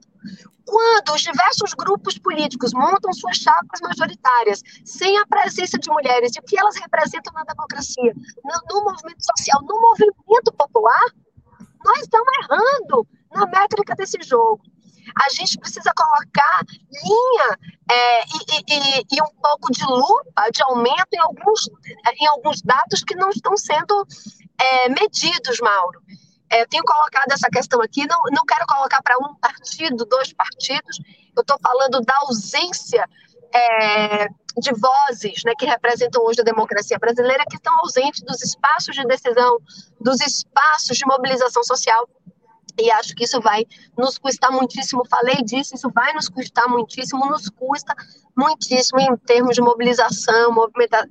Quando 0.65 1.15
os 1.15 1.21
diversos 1.21 1.75
grupos 1.75 2.19
políticos 2.19 2.73
montam 2.73 3.13
suas 3.13 3.37
chapas 3.37 3.81
majoritárias, 3.81 4.63
sem 4.85 5.19
a 5.19 5.27
presença 5.27 5.79
de 5.79 5.91
mulheres, 5.91 6.35
e 6.35 6.41
o 6.41 6.43
que 6.43 6.59
elas 6.59 6.77
representam 6.77 7.33
na 7.33 7.45
democracia, 7.45 8.13
no, 8.45 8.75
no 8.75 8.85
movimento 8.85 9.25
social, 9.25 9.61
no 9.63 9.81
movimento 9.81 10.53
popular, 10.57 11.07
nós 11.85 11.99
estamos 12.01 12.29
errando 12.43 13.07
na 13.33 13.47
métrica 13.47 13.95
desse 13.95 14.19
jogo 14.23 14.63
a 15.17 15.29
gente 15.35 15.59
precisa 15.59 15.93
colocar 15.95 16.65
linha 16.91 17.59
é, 17.91 18.23
e, 18.23 18.65
e, 18.69 19.17
e, 19.17 19.23
um 19.23 19.35
pouco 19.41 19.73
de 19.73 19.85
lupa, 19.85 20.51
de 20.53 20.63
aumento 20.63 21.09
em 21.13 21.19
alguns, 21.19 21.69
em 22.21 22.27
alguns 22.29 22.63
dados 22.63 23.03
que 23.03 23.15
não 23.15 23.31
estão 23.31 23.57
sendo 23.57 24.07
é, 24.59 24.89
medidos, 24.89 25.59
Mauro. 25.61 26.01
É, 26.53 26.61
eu 26.61 26.69
tenho 26.69 26.85
colocado 26.85 27.33
essa 27.33 27.49
questão 27.49 27.81
aqui, 27.81 28.07
não, 28.07 28.21
não 28.31 28.45
quero 28.45 28.67
colocar 28.67 29.01
para 29.03 29.17
um 29.17 29.35
partido, 29.37 30.05
dois 30.05 30.35
partidos, 30.35 31.01
eu 31.35 31.41
estou 31.41 31.59
falando 31.63 32.03
da 32.03 32.15
ausência 32.27 33.09
é, 33.55 34.29
de 34.59 34.71
vozes 34.75 35.43
né, 35.45 35.55
que 35.59 35.65
representam 35.65 36.23
hoje 36.23 36.43
a 36.43 36.45
democracia 36.45 36.99
brasileira, 36.99 37.47
que 37.49 37.57
estão 37.57 37.75
ausentes 37.83 38.21
dos 38.23 38.43
espaços 38.43 38.95
de 38.95 39.03
decisão, 39.07 39.59
dos 39.99 40.21
espaços 40.21 40.99
de 40.99 41.07
mobilização 41.07 41.65
social 41.65 42.07
e 42.79 42.91
acho 42.91 43.15
que 43.15 43.25
isso 43.25 43.41
vai 43.41 43.65
nos 43.97 44.19
custar 44.19 44.51
muitíssimo. 44.51 45.07
Falei 45.09 45.43
disso, 45.43 45.75
isso 45.75 45.91
vai 45.91 46.13
nos 46.13 46.29
custar 46.29 46.69
muitíssimo, 46.69 47.27
nos 47.27 47.49
custa 47.49 47.95
muitíssimo 48.37 49.01
em 49.01 49.17
termos 49.19 49.55
de 49.55 49.61
mobilização, 49.61 50.55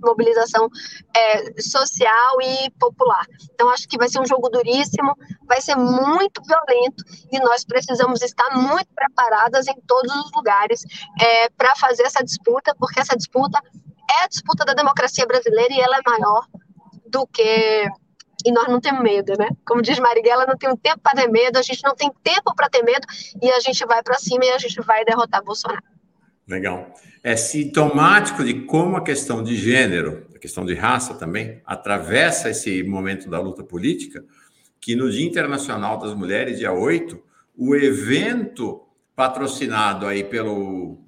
mobilização 0.02 0.70
é, 1.16 1.62
social 1.62 2.42
e 2.42 2.70
popular. 2.72 3.26
Então, 3.54 3.70
acho 3.70 3.88
que 3.88 3.98
vai 3.98 4.10
ser 4.10 4.20
um 4.20 4.26
jogo 4.26 4.50
duríssimo, 4.50 5.16
vai 5.46 5.62
ser 5.62 5.76
muito 5.76 6.42
violento 6.44 7.04
e 7.32 7.40
nós 7.40 7.64
precisamos 7.64 8.22
estar 8.22 8.58
muito 8.58 8.90
preparadas 8.96 9.68
em 9.68 9.80
todos 9.88 10.14
os 10.16 10.32
lugares 10.36 10.84
é, 11.20 11.50
para 11.50 11.76
fazer 11.76 12.04
essa 12.04 12.24
disputa, 12.24 12.76
porque 12.80 13.00
essa 13.00 13.16
disputa 13.16 13.62
é 14.10 14.24
a 14.24 14.28
disputa 14.28 14.66
da 14.66 14.74
democracia 14.74 15.26
brasileira 15.26 15.74
e 15.74 15.80
ela 15.80 15.98
é 15.98 16.10
maior 16.10 16.48
do 17.08 17.28
que 17.28 17.88
e 18.46 18.52
nós 18.52 18.68
não 18.68 18.80
temos 18.80 19.02
medo, 19.02 19.34
né? 19.38 19.50
Como 19.66 19.82
diz 19.82 20.00
Marighella, 20.00 20.46
não 20.46 20.58
tem 20.58 20.76
tempo 20.78 21.00
para 21.02 21.22
ter 21.22 21.30
medo, 21.30 21.58
a 21.58 21.62
gente 21.62 21.84
não 21.84 21.96
tem 21.96 22.12
tempo 22.24 22.56
para 22.56 22.70
ter 22.70 22.84
medo 22.84 23.06
e 23.42 23.52
a 23.52 23.60
gente 23.60 23.86
vai 23.86 24.02
para 24.02 24.16
cima 24.16 24.46
e 24.46 24.50
a 24.50 24.58
gente 24.58 24.82
vai 24.82 25.04
derrotar 25.06 25.44
Bolsonaro. 25.44 25.84
Legal. 26.48 26.94
É 27.24 27.36
sintomático 27.36 28.44
de 28.44 28.66
como 28.66 28.98
a 28.98 29.04
questão 29.04 29.44
de 29.44 29.56
gênero, 29.56 30.28
a 30.36 30.40
questão 30.40 30.66
de 30.66 30.74
raça 30.74 31.14
também, 31.14 31.62
atravessa 31.66 32.50
esse 32.50 32.84
momento 32.84 33.30
da 33.30 33.40
luta 33.40 33.64
política, 33.64 34.24
que 34.80 34.96
no 34.96 35.10
Dia 35.10 35.26
Internacional 35.26 36.00
das 36.00 36.14
Mulheres, 36.16 36.58
dia 36.58 36.74
8, 36.74 37.22
o 37.56 37.76
evento 37.76 38.82
patrocinado 39.16 40.08
aí 40.08 40.24
pelo 40.24 41.00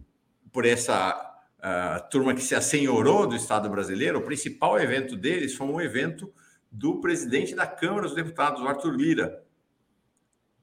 por 0.51 0.67
essa 0.67 1.33
uh, 1.57 2.09
turma 2.11 2.35
que 2.35 2.43
se 2.43 2.53
assenhorou 2.53 3.25
do 3.25 3.35
Estado 3.35 3.67
brasileiro, 3.67 4.19
o 4.19 4.21
principal 4.21 4.79
evento 4.79 5.15
deles 5.15 5.55
foi 5.55 5.65
um 5.65 5.81
evento 5.81 6.31
do 6.73 6.99
presidente 6.99 7.53
da 7.53 7.67
Câmara 7.67 8.01
dos 8.01 8.15
Deputados, 8.15 8.65
Arthur 8.65 8.95
Lira. 8.95 9.43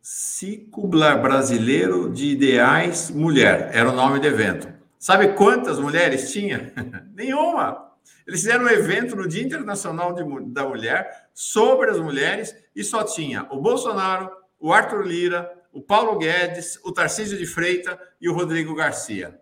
Ciclo 0.02 0.88
Brasileiro 0.88 2.10
de 2.10 2.30
Ideais 2.30 3.10
Mulher, 3.10 3.70
era 3.72 3.88
o 3.88 3.94
nome 3.94 4.18
do 4.18 4.26
evento. 4.26 4.68
Sabe 4.98 5.34
quantas 5.34 5.78
mulheres 5.78 6.32
tinha? 6.32 6.72
Nenhuma. 7.14 7.94
Eles 8.26 8.40
fizeram 8.40 8.64
um 8.64 8.68
evento 8.68 9.14
no 9.14 9.28
Dia 9.28 9.42
Internacional 9.42 10.12
de, 10.12 10.24
da 10.52 10.66
Mulher 10.66 11.28
sobre 11.32 11.90
as 11.90 12.00
mulheres 12.00 12.54
e 12.74 12.82
só 12.82 13.04
tinha 13.04 13.46
o 13.50 13.60
Bolsonaro, 13.60 14.30
o 14.58 14.72
Arthur 14.72 15.06
Lira, 15.06 15.50
o 15.72 15.80
Paulo 15.80 16.18
Guedes, 16.18 16.78
o 16.84 16.92
Tarcísio 16.92 17.38
de 17.38 17.46
Freita 17.46 17.98
e 18.20 18.28
o 18.28 18.34
Rodrigo 18.34 18.74
Garcia. 18.74 19.40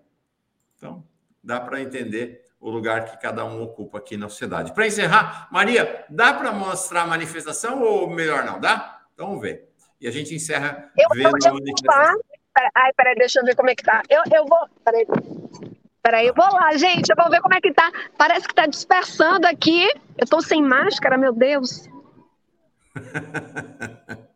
Então, 0.77 1.03
dá 1.43 1.59
para 1.59 1.81
entender 1.81 2.45
o 2.61 2.71
lugar 2.71 3.05
que 3.05 3.17
cada 3.19 3.45
um 3.45 3.63
ocupa 3.63 3.99
aqui 3.99 4.17
na 4.17 4.29
sociedade. 4.29 4.73
Para 4.73 4.87
encerrar, 4.87 5.49
Maria, 5.51 6.05
dá 6.09 6.35
para 6.35 6.53
mostrar 6.53 7.03
a 7.03 7.07
manifestação 7.07 7.83
ou 7.83 8.11
melhor 8.11 8.45
não? 8.45 8.59
Dá? 8.61 9.01
Então 9.15 9.27
vamos 9.27 9.43
ver. 9.43 9.69
E 10.01 10.09
a 10.09 10.11
gente 10.11 10.35
encerra 10.35 10.91
eu, 10.97 11.09
vendo 11.15 11.47
a 11.47 11.53
manifestação. 11.53 12.21
Ai, 12.75 12.93
peraí, 12.97 13.15
deixa 13.15 13.41
eu 13.41 13.45
ver 13.45 13.55
como 13.55 13.71
é 13.71 13.75
que 13.75 13.85
tá. 13.85 14.03
Eu, 14.09 14.23
eu 14.33 14.45
vou. 14.45 14.69
Peraí. 14.85 15.07
Peraí, 16.03 16.27
eu 16.27 16.35
vou 16.35 16.53
lá, 16.53 16.77
gente. 16.77 17.09
Eu 17.11 17.17
vou 17.17 17.31
ver 17.31 17.41
como 17.41 17.55
é 17.55 17.61
que 17.61 17.73
tá. 17.73 17.91
Parece 18.17 18.49
que 18.49 18.55
tá 18.55 18.67
dispersando 18.67 19.47
aqui. 19.47 19.89
Eu 20.17 20.27
tô 20.27 20.41
sem 20.41 20.63
máscara, 20.63 21.17
meu 21.17 21.33
Deus. 21.33 21.89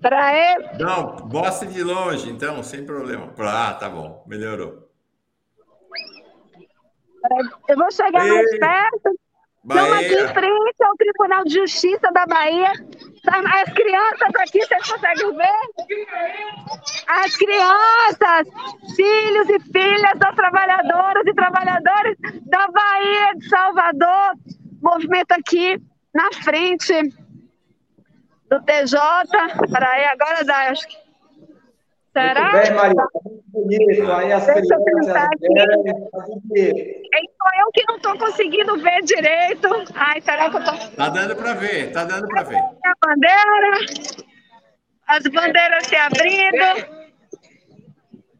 Peraí. 0.00 0.78
Não, 0.78 1.16
mostre 1.26 1.68
de 1.68 1.82
longe, 1.82 2.30
então, 2.30 2.62
sem 2.62 2.86
problema. 2.86 3.34
Ah, 3.38 3.74
tá 3.74 3.88
bom. 3.88 4.22
Melhorou. 4.26 4.85
Eu 7.68 7.76
vou 7.76 7.90
chegar 7.90 8.20
Bahia. 8.20 8.34
mais 8.34 8.58
perto. 8.58 9.18
Estamos 9.68 9.92
aqui 9.98 10.14
em 10.14 10.28
frente 10.28 10.84
ao 10.84 10.96
Tribunal 10.96 11.44
de 11.44 11.54
Justiça 11.54 12.12
da 12.12 12.24
Bahia. 12.24 12.72
Tá, 13.24 13.40
as 13.40 13.72
crianças 13.72 14.34
aqui, 14.38 14.64
vocês 14.64 14.88
conseguem 14.88 15.36
ver? 15.36 15.96
As 17.08 17.36
crianças, 17.36 18.46
filhos 18.94 19.48
e 19.50 19.60
filhas 19.72 20.18
das 20.18 20.36
trabalhadoras 20.36 21.26
e 21.26 21.34
trabalhadores 21.34 22.16
da 22.42 22.68
Bahia 22.68 23.34
de 23.36 23.48
Salvador. 23.48 24.34
Movimento 24.80 25.32
aqui 25.32 25.82
na 26.14 26.30
frente 26.44 27.02
do 28.48 28.62
TJ. 28.62 29.00
Peraí, 29.72 30.04
agora 30.04 30.44
dá, 30.44 30.70
acho 30.70 30.86
que. 30.86 31.05
Será? 32.16 32.50
Muito 32.50 32.62
bem, 32.62 32.74
Maria. 32.74 33.08
Muito 33.26 33.44
bonito. 33.52 34.10
Aí 34.10 34.32
as 34.32 34.46
Deixa 34.46 34.74
crianças, 34.74 35.16
as 35.16 35.26
é 35.26 37.20
só 37.20 37.48
eu 37.60 37.70
que 37.74 37.84
não 37.86 37.96
estou 37.96 38.16
conseguindo 38.16 38.78
ver 38.78 39.02
direito. 39.02 39.68
Ai, 39.94 40.22
será 40.22 40.48
que 40.48 40.56
eu 40.56 40.60
estou... 40.60 40.90
Tá 40.96 41.10
dando 41.10 41.36
para 41.36 41.52
ver, 41.52 41.92
tá 41.92 42.04
dando 42.04 42.26
para 42.26 42.42
ver. 42.44 42.56
A 42.56 43.06
bandeira, 43.06 43.78
as 45.08 45.24
bandeiras 45.24 45.86
se 45.86 45.96
abrindo. 45.96 46.96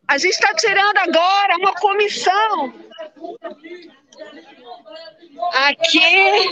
A 0.08 0.16
gente 0.16 0.32
está 0.32 0.54
tirando 0.54 0.96
agora 0.96 1.56
uma 1.58 1.74
comissão 1.74 2.72
aqui 5.52 6.46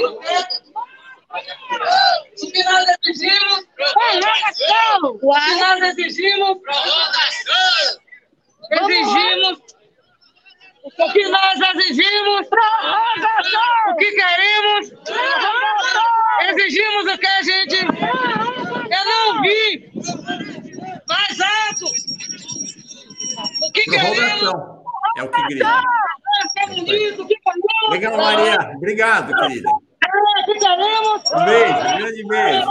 o 1.34 2.50
que 2.52 2.64
nós 2.64 2.86
exigimos? 3.02 3.66
Prorrogação! 3.76 5.00
O 5.04 5.18
que 5.18 5.54
nós 5.60 5.82
exigimos? 5.82 6.58
Prorrogação! 6.62 8.00
Exigimos. 8.70 9.58
O 10.84 11.12
que 11.12 11.28
nós 11.28 11.60
exigimos? 11.74 12.48
Prorrogação! 12.48 13.90
O 13.90 13.96
que 13.96 14.12
queremos? 14.12 14.90
Prorrogação! 15.04 16.04
Exigimos 16.42 17.12
o 17.12 17.18
que 17.18 17.26
a 17.26 17.42
gente. 17.42 17.76
Eu 18.90 19.04
não 19.04 19.42
vi! 19.42 19.90
Mais 21.08 21.40
alto! 21.40 21.86
O 23.62 23.72
que 23.72 23.82
queremos? 23.84 24.54
É 25.16 25.22
o 25.22 25.30
que 25.30 25.42
grita. 25.48 25.82
Legal, 27.90 28.16
Maria. 28.16 28.72
Obrigado, 28.76 29.34
querida. 29.34 29.70
Um 31.32 31.44
beijo, 31.44 31.98
grande 31.98 32.26
beijo. 32.26 32.66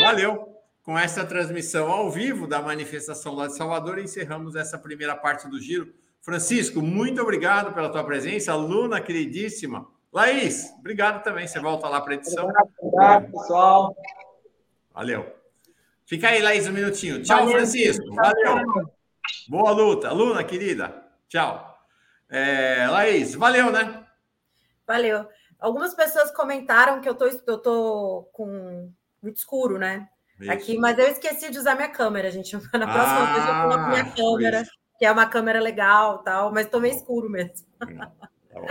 Valeu. 0.00 0.54
Com 0.82 0.98
essa 0.98 1.22
transmissão 1.22 1.90
ao 1.90 2.10
vivo 2.10 2.46
da 2.46 2.62
manifestação 2.62 3.34
lá 3.34 3.46
de 3.46 3.54
Salvador, 3.54 3.98
encerramos 3.98 4.56
essa 4.56 4.78
primeira 4.78 5.14
parte 5.14 5.46
do 5.46 5.60
giro. 5.60 5.92
Francisco, 6.22 6.80
muito 6.80 7.20
obrigado 7.20 7.74
pela 7.74 7.90
tua 7.90 8.02
presença. 8.04 8.52
Aluna 8.52 9.00
queridíssima. 9.00 9.86
Laís, 10.10 10.72
obrigado 10.78 11.22
também. 11.22 11.46
Você 11.46 11.60
volta 11.60 11.88
lá 11.88 12.00
para 12.00 12.12
a 12.12 12.16
edição. 12.16 12.50
Obrigado, 12.80 13.30
pessoal. 13.30 13.94
Valeu. 14.94 15.30
Fica 16.06 16.28
aí, 16.28 16.40
Laís, 16.40 16.66
um 16.66 16.72
minutinho. 16.72 17.22
Tchau, 17.22 17.40
Valeu. 17.40 17.52
Francisco. 17.52 18.14
Valeu. 18.14 18.90
Boa 19.46 19.70
luta. 19.72 20.08
Aluna, 20.08 20.42
querida. 20.42 21.04
Tchau. 21.28 21.78
É, 22.30 22.86
Laís, 22.88 23.34
valeu, 23.34 23.70
né? 23.70 24.04
Valeu. 24.86 25.26
Algumas 25.58 25.94
pessoas 25.94 26.30
comentaram 26.30 27.00
que 27.00 27.08
eu 27.08 27.14
tô, 27.14 27.26
eu 27.26 27.58
tô 27.58 28.28
com 28.32 28.92
muito 29.22 29.36
escuro, 29.36 29.78
né? 29.78 30.08
Isso. 30.40 30.50
Aqui, 30.50 30.78
mas 30.78 30.98
eu 30.98 31.06
esqueci 31.08 31.50
de 31.50 31.58
usar 31.58 31.74
minha 31.74 31.88
câmera, 31.88 32.30
gente. 32.30 32.52
Na 32.72 32.86
próxima 32.86 33.22
ah, 33.22 33.34
vez 33.34 33.48
eu 33.48 33.62
coloco 33.62 33.90
minha 33.90 34.12
câmera, 34.12 34.62
isso. 34.62 34.70
que 34.98 35.04
é 35.04 35.10
uma 35.10 35.26
câmera 35.26 35.60
legal 35.60 36.18
tal, 36.18 36.52
mas 36.52 36.68
tô 36.68 36.78
meio 36.78 36.94
escuro 36.94 37.28
mesmo. 37.28 37.66
Tá 38.50 38.62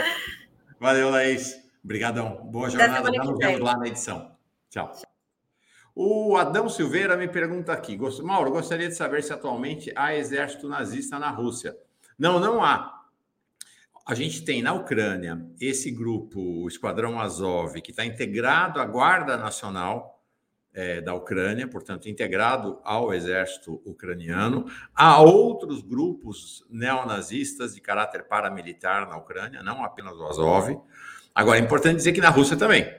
Valeu, 0.80 1.10
Laís. 1.10 1.56
Obrigadão. 1.84 2.42
Boa 2.46 2.70
jornada. 2.70 3.10
Nos 3.10 3.38
vemos 3.38 3.62
lá 3.62 3.78
na 3.78 3.88
edição. 3.88 4.36
Tchau. 4.70 4.92
O 5.96 6.36
Adão 6.36 6.68
Silveira 6.68 7.16
me 7.16 7.28
pergunta 7.28 7.72
aqui, 7.72 7.98
Mauro, 8.22 8.52
gostaria 8.52 8.88
de 8.88 8.96
saber 8.96 9.24
se 9.24 9.32
atualmente 9.32 9.92
há 9.96 10.16
exército 10.16 10.68
nazista 10.68 11.18
na 11.18 11.30
Rússia. 11.30 11.78
Não, 12.20 12.40
não 12.40 12.64
há. 12.64 12.97
A 14.08 14.16
gente 14.16 14.45
tem 14.45 14.62
na 14.62 14.72
Ucrânia 14.72 15.45
esse 15.60 15.91
grupo, 15.91 16.39
o 16.39 16.68
Esquadrão 16.70 17.20
Azov, 17.20 17.82
que 17.82 17.91
está 17.91 18.05
integrado 18.05 18.80
à 18.80 18.86
Guarda 18.86 19.36
Nacional 19.36 20.24
é, 20.74 21.01
da 21.01 21.14
Ucrânia, 21.14 21.68
portanto, 21.68 22.08
integrado 22.08 22.80
ao 22.86 23.14
exército 23.14 23.82
ucraniano. 23.84 24.66
Há 24.95 25.20
outros 25.20 25.82
grupos 25.82 26.64
neonazistas 26.70 27.76
de 27.76 27.82
caráter 27.82 28.24
paramilitar 28.30 29.10
na 29.10 29.18
Ucrânia, 29.18 29.62
não 29.62 29.84
apenas 29.84 30.16
o 30.18 30.26
Azov. 30.26 30.80
Agora, 31.36 31.60
é 31.60 31.62
importante 31.62 31.97
dizer 31.97 32.14
que 32.14 32.22
na 32.22 32.30
Rússia 32.30 32.55
também. 32.55 32.89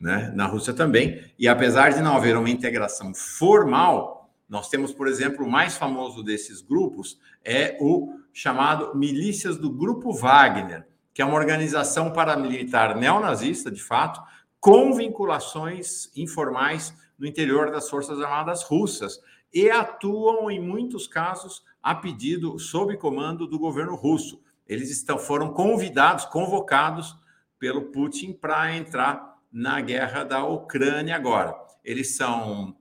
Né? 0.00 0.30
Na 0.36 0.46
Rússia 0.46 0.72
também. 0.72 1.20
E 1.36 1.48
apesar 1.48 1.92
de 1.92 2.00
não 2.00 2.16
haver 2.16 2.36
uma 2.36 2.48
integração 2.48 3.12
formal, 3.12 4.23
nós 4.48 4.68
temos, 4.68 4.92
por 4.92 5.08
exemplo, 5.08 5.44
o 5.44 5.50
mais 5.50 5.76
famoso 5.76 6.22
desses 6.22 6.60
grupos 6.60 7.18
é 7.42 7.76
o 7.80 8.18
chamado 8.32 8.94
Milícias 8.94 9.56
do 9.56 9.70
Grupo 9.70 10.12
Wagner, 10.12 10.86
que 11.12 11.22
é 11.22 11.24
uma 11.24 11.36
organização 11.36 12.12
paramilitar 12.12 12.98
neonazista, 12.98 13.70
de 13.70 13.82
fato, 13.82 14.20
com 14.60 14.92
vinculações 14.94 16.10
informais 16.16 16.94
no 17.18 17.26
interior 17.26 17.70
das 17.70 17.88
Forças 17.88 18.20
Armadas 18.20 18.62
Russas 18.64 19.20
e 19.52 19.70
atuam, 19.70 20.50
em 20.50 20.60
muitos 20.60 21.06
casos, 21.06 21.62
a 21.82 21.94
pedido, 21.94 22.58
sob 22.58 22.96
comando 22.96 23.46
do 23.46 23.58
governo 23.58 23.94
russo. 23.94 24.42
Eles 24.66 24.90
estão, 24.90 25.18
foram 25.18 25.52
convidados, 25.52 26.24
convocados 26.24 27.14
pelo 27.58 27.92
Putin 27.92 28.32
para 28.32 28.74
entrar 28.74 29.38
na 29.52 29.80
guerra 29.80 30.24
da 30.24 30.44
Ucrânia 30.44 31.14
agora. 31.14 31.54
Eles 31.84 32.16
são 32.16 32.74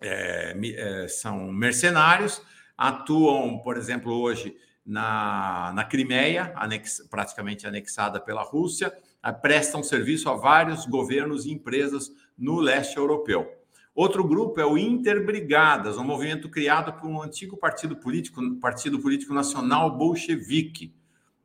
é, 0.00 0.56
é, 0.56 1.08
são 1.08 1.52
mercenários, 1.52 2.42
atuam, 2.76 3.58
por 3.58 3.76
exemplo, 3.76 4.12
hoje 4.12 4.56
na, 4.84 5.72
na 5.74 5.84
Crimeia, 5.84 6.52
anex, 6.56 7.06
praticamente 7.10 7.66
anexada 7.66 8.20
pela 8.20 8.42
Rússia, 8.42 8.92
prestam 9.42 9.82
serviço 9.82 10.28
a 10.28 10.34
vários 10.34 10.86
governos 10.86 11.46
e 11.46 11.52
empresas 11.52 12.12
no 12.38 12.60
leste 12.60 12.96
europeu. 12.96 13.50
Outro 13.94 14.22
grupo 14.22 14.60
é 14.60 14.66
o 14.66 14.76
Interbrigadas, 14.76 15.96
um 15.96 16.04
movimento 16.04 16.50
criado 16.50 16.92
por 17.00 17.08
um 17.08 17.22
antigo 17.22 17.56
partido 17.56 17.96
político, 17.96 18.42
Partido 18.60 19.00
Político 19.00 19.32
Nacional 19.32 19.96
Bolchevique. 19.96 20.94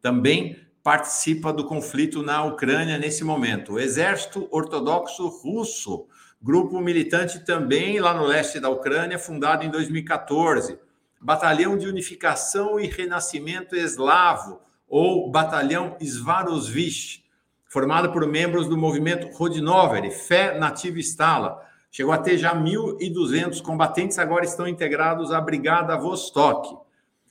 Também 0.01 0.59
participa 0.83 1.53
do 1.53 1.65
conflito 1.65 2.21
na 2.21 2.43
Ucrânia 2.43 2.97
nesse 2.97 3.23
momento. 3.23 3.73
O 3.73 3.79
Exército 3.79 4.49
Ortodoxo 4.51 5.27
Russo, 5.27 6.07
grupo 6.41 6.79
militante 6.81 7.39
também 7.45 7.99
lá 7.99 8.13
no 8.13 8.25
leste 8.25 8.59
da 8.59 8.69
Ucrânia, 8.69 9.19
fundado 9.19 9.63
em 9.63 9.69
2014. 9.69 10.79
Batalhão 11.19 11.77
de 11.77 11.87
Unificação 11.87 12.79
e 12.79 12.87
Renascimento 12.87 13.75
Eslavo, 13.75 14.59
ou 14.87 15.29
Batalhão 15.29 15.95
Svarosvich, 16.01 17.23
formado 17.67 18.11
por 18.11 18.25
membros 18.27 18.67
do 18.67 18.75
movimento 18.75 19.27
Rodinover, 19.27 20.11
Fé 20.11 20.57
Nativa 20.57 20.99
Stala. 20.99 21.63
Chegou 21.91 22.11
a 22.11 22.17
ter 22.17 22.37
já 22.37 22.55
1.200 22.55 23.61
combatentes, 23.61 24.17
agora 24.17 24.43
estão 24.43 24.67
integrados 24.67 25.31
à 25.31 25.39
Brigada 25.39 25.95
Vostok. 25.95 26.75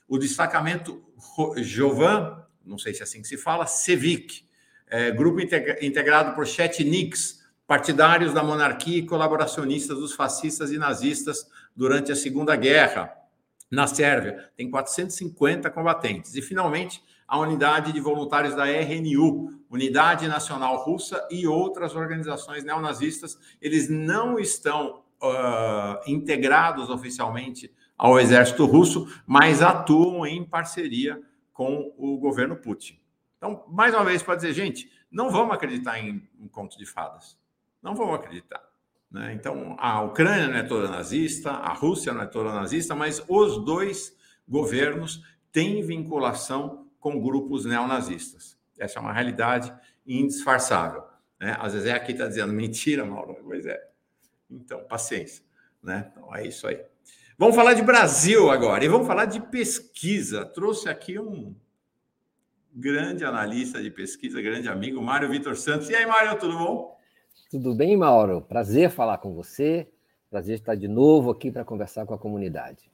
O 0.07 0.17
destacamento 0.17 1.03
Jovan, 1.57 2.43
não 2.65 2.77
sei 2.77 2.93
se 2.93 3.01
é 3.01 3.03
assim 3.03 3.21
que 3.21 3.27
se 3.27 3.37
fala, 3.37 3.67
Sevic, 3.67 4.45
é, 4.87 5.11
grupo 5.11 5.39
integrado 5.41 6.33
por 6.33 6.47
Chetniks, 6.47 7.40
partidários 7.67 8.33
da 8.33 8.43
monarquia 8.43 8.99
e 8.99 9.05
colaboracionistas 9.05 9.97
dos 9.97 10.13
fascistas 10.13 10.71
e 10.71 10.77
nazistas 10.77 11.49
durante 11.75 12.11
a 12.11 12.15
Segunda 12.15 12.55
Guerra. 12.55 13.13
Na 13.69 13.87
Sérvia, 13.87 14.51
tem 14.57 14.69
450 14.69 15.69
combatentes. 15.69 16.35
E, 16.35 16.41
finalmente, 16.41 17.01
a 17.25 17.39
unidade 17.39 17.93
de 17.93 18.01
voluntários 18.01 18.53
da 18.53 18.65
RNU, 18.65 19.63
Unidade 19.69 20.27
Nacional 20.27 20.83
Russa 20.83 21.25
e 21.31 21.47
outras 21.47 21.95
organizações 21.95 22.65
neonazistas. 22.65 23.39
Eles 23.61 23.89
não 23.89 24.37
estão 24.37 25.03
uh, 25.23 26.01
integrados 26.05 26.89
oficialmente 26.89 27.73
ao 27.97 28.19
exército 28.19 28.65
russo, 28.65 29.07
mas 29.25 29.61
atuam 29.61 30.25
em 30.25 30.43
parceria 30.43 31.21
com 31.53 31.93
o 31.97 32.17
governo 32.17 32.57
Putin. 32.57 32.99
Então, 33.37 33.63
mais 33.69 33.93
uma 33.93 34.03
vez, 34.03 34.21
para 34.21 34.35
dizer, 34.35 34.53
gente, 34.53 34.91
não 35.09 35.29
vamos 35.29 35.53
acreditar 35.53 35.99
em 35.99 36.27
um 36.39 36.49
conto 36.49 36.77
de 36.77 36.85
fadas. 36.85 37.37
Não 37.81 37.95
vamos 37.95 38.15
acreditar. 38.15 38.61
Né? 39.09 39.33
Então, 39.33 39.75
a 39.77 40.01
Ucrânia 40.01 40.47
não 40.47 40.55
é 40.55 40.63
toda 40.63 40.87
nazista, 40.87 41.51
a 41.51 41.73
Rússia 41.73 42.13
não 42.13 42.21
é 42.21 42.27
toda 42.27 42.53
nazista, 42.53 42.95
mas 42.95 43.23
os 43.27 43.63
dois 43.65 44.15
governos 44.47 45.21
têm 45.51 45.81
vinculação 45.83 46.87
com 46.99 47.19
grupos 47.21 47.65
neonazistas. 47.65 48.57
Essa 48.79 48.99
é 48.99 49.01
uma 49.01 49.11
realidade 49.11 49.73
indisfarçável. 50.05 51.03
Né? 51.39 51.57
Às 51.59 51.73
vezes 51.73 51.87
é 51.87 51.93
aqui 51.93 52.13
está 52.13 52.27
dizendo 52.27 52.53
mentira, 52.53 53.05
Mauro, 53.05 53.35
pois 53.43 53.65
é. 53.65 53.89
Então, 54.49 54.83
paciência. 54.85 55.43
Né? 55.83 56.11
Então, 56.11 56.33
é 56.35 56.47
isso 56.47 56.67
aí. 56.67 56.79
Vamos 57.37 57.55
falar 57.55 57.73
de 57.73 57.81
Brasil 57.81 58.51
agora 58.51 58.85
e 58.85 58.87
vamos 58.87 59.07
falar 59.07 59.25
de 59.25 59.41
pesquisa. 59.41 60.45
Trouxe 60.45 60.87
aqui 60.87 61.17
um 61.17 61.55
grande 62.73 63.25
analista 63.25 63.81
de 63.81 63.89
pesquisa, 63.89 64.41
grande 64.41 64.69
amigo, 64.69 65.01
Mário 65.01 65.29
Vitor 65.29 65.55
Santos. 65.57 65.89
E 65.89 65.95
aí, 65.95 66.05
Mário, 66.05 66.37
tudo 66.37 66.57
bom? 66.57 67.00
Tudo 67.51 67.75
bem, 67.75 67.97
Mauro? 67.97 68.39
Prazer 68.39 68.89
falar 68.89 69.17
com 69.17 69.35
você. 69.35 69.85
Prazer 70.29 70.55
estar 70.55 70.73
de 70.73 70.87
novo 70.87 71.31
aqui 71.31 71.51
para 71.51 71.65
conversar 71.65 72.05
com 72.05 72.13
a 72.13 72.17
comunidade. 72.17 72.89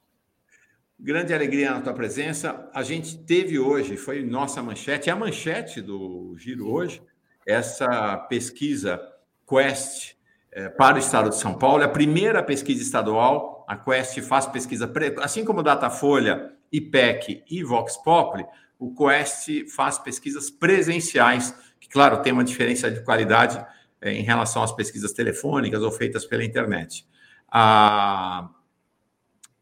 Grande 0.99 1.31
alegria 1.31 1.69
na 1.69 1.79
tua 1.79 1.93
presença. 1.93 2.67
A 2.73 2.81
gente 2.81 3.19
teve 3.19 3.59
hoje, 3.59 3.95
foi 3.95 4.23
nossa 4.23 4.63
manchete, 4.63 5.11
é 5.11 5.13
a 5.13 5.15
manchete 5.15 5.79
do 5.79 6.35
Giro 6.39 6.71
hoje, 6.71 7.03
essa 7.45 8.17
pesquisa 8.29 8.99
Quest 9.47 10.15
é, 10.51 10.69
para 10.69 10.95
o 10.95 10.99
estado 10.99 11.29
de 11.29 11.35
São 11.35 11.53
Paulo. 11.53 11.83
É 11.83 11.85
a 11.85 11.89
primeira 11.89 12.41
pesquisa 12.41 12.81
estadual. 12.81 13.63
A 13.69 13.77
Quest 13.77 14.19
faz 14.21 14.47
pesquisa, 14.47 14.91
assim 15.21 15.45
como 15.45 15.61
Datafolha, 15.61 16.51
IPEC 16.71 17.43
e 17.47 17.63
Vox 17.63 17.95
Populi, 17.97 18.43
o 18.79 18.91
Quest 18.95 19.67
faz 19.75 19.99
pesquisas 19.99 20.49
presenciais, 20.49 21.53
que, 21.79 21.87
claro, 21.87 22.23
tem 22.23 22.33
uma 22.33 22.43
diferença 22.43 22.89
de 22.89 23.01
qualidade 23.01 23.63
em 24.01 24.23
relação 24.23 24.63
às 24.63 24.71
pesquisas 24.71 25.11
telefônicas 25.13 25.81
ou 25.81 25.91
feitas 25.91 26.25
pela 26.25 26.43
internet. 26.43 27.07
A 27.49 28.49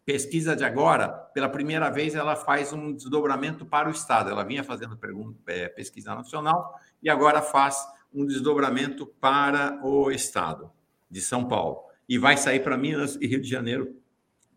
pesquisa 0.05 0.55
de 0.55 0.63
agora, 0.63 1.09
pela 1.09 1.49
primeira 1.49 1.89
vez, 1.89 2.13
ela 2.15 2.36
faz 2.36 2.71
um 2.71 2.93
desdobramento 2.93 3.65
para 3.65 3.88
o 3.88 3.91
Estado. 3.91 4.29
Ela 4.29 4.43
vinha 4.43 4.63
fazendo 4.63 4.95
pergunta, 4.95 5.39
é, 5.47 5.67
pesquisa 5.67 6.13
nacional 6.13 6.79
e 7.01 7.09
agora 7.09 7.41
faz 7.41 7.77
um 8.13 8.25
desdobramento 8.25 9.07
para 9.19 9.79
o 9.83 10.11
Estado 10.11 10.71
de 11.09 11.21
São 11.21 11.47
Paulo. 11.47 11.83
E 12.07 12.17
vai 12.17 12.38
sair 12.38 12.61
para 12.61 12.77
Minas 12.77 13.15
e 13.19 13.27
Rio 13.27 13.41
de 13.41 13.49
Janeiro 13.49 13.95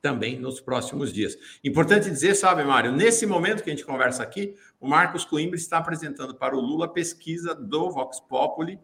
também 0.01 0.39
nos 0.39 0.61
próximos 0.61 1.13
dias. 1.13 1.37
Importante 1.65 2.11
dizer, 2.11 2.35
sabe, 2.35 2.63
Mário, 2.63 2.93
nesse 2.93 3.27
momento 3.27 3.63
que 3.63 3.71
a 3.71 3.75
gente 3.75 3.87
conversa 3.87 4.23
aqui, 4.23 4.55
o 4.79 4.87
Marcos 4.87 5.25
Coimbra 5.25 5.57
está 5.57 5.79
apresentando 5.79 6.35
para 6.35 6.57
o 6.57 6.61
Lula 6.61 6.87
a 6.87 6.89
pesquisa 6.89 7.55
do 7.55 7.91
Vox 7.91 8.21
Populi, 8.21 8.79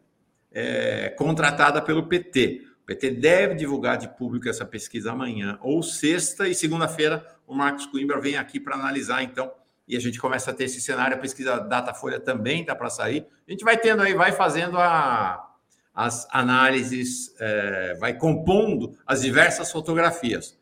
é, 0.54 1.10
contratada 1.10 1.82
pelo 1.82 2.06
PT. 2.06 2.62
O 2.82 2.86
PT 2.86 3.10
deve 3.10 3.54
divulgar 3.54 3.98
de 3.98 4.08
público 4.08 4.48
essa 4.48 4.64
pesquisa 4.64 5.12
amanhã 5.12 5.58
ou 5.60 5.82
sexta 5.82 6.48
e 6.48 6.54
segunda-feira 6.54 7.34
o 7.46 7.54
Marcos 7.54 7.86
Coimbra 7.86 8.20
vem 8.20 8.36
aqui 8.36 8.58
para 8.58 8.74
analisar, 8.74 9.22
então, 9.22 9.52
e 9.86 9.96
a 9.96 10.00
gente 10.00 10.18
começa 10.18 10.50
a 10.50 10.54
ter 10.54 10.64
esse 10.64 10.80
cenário. 10.80 11.16
A 11.16 11.20
pesquisa 11.20 11.60
Datafolha 11.60 12.18
também 12.18 12.62
está 12.62 12.74
para 12.74 12.88
sair. 12.88 13.26
A 13.46 13.50
gente 13.50 13.64
vai 13.64 13.76
tendo 13.76 14.02
aí, 14.02 14.14
vai 14.14 14.32
fazendo 14.32 14.78
a, 14.78 15.54
as 15.94 16.26
análises, 16.30 17.34
é, 17.38 17.94
vai 18.00 18.14
compondo 18.14 18.96
as 19.06 19.20
diversas 19.20 19.70
fotografias. 19.70 20.58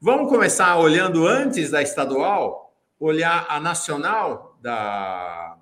Vamos 0.00 0.30
começar 0.30 0.76
olhando 0.76 1.26
antes 1.26 1.70
da 1.70 1.82
estadual, 1.82 2.72
olhar 2.98 3.46
a 3.48 3.58
nacional 3.58 4.56
da, 4.62 5.58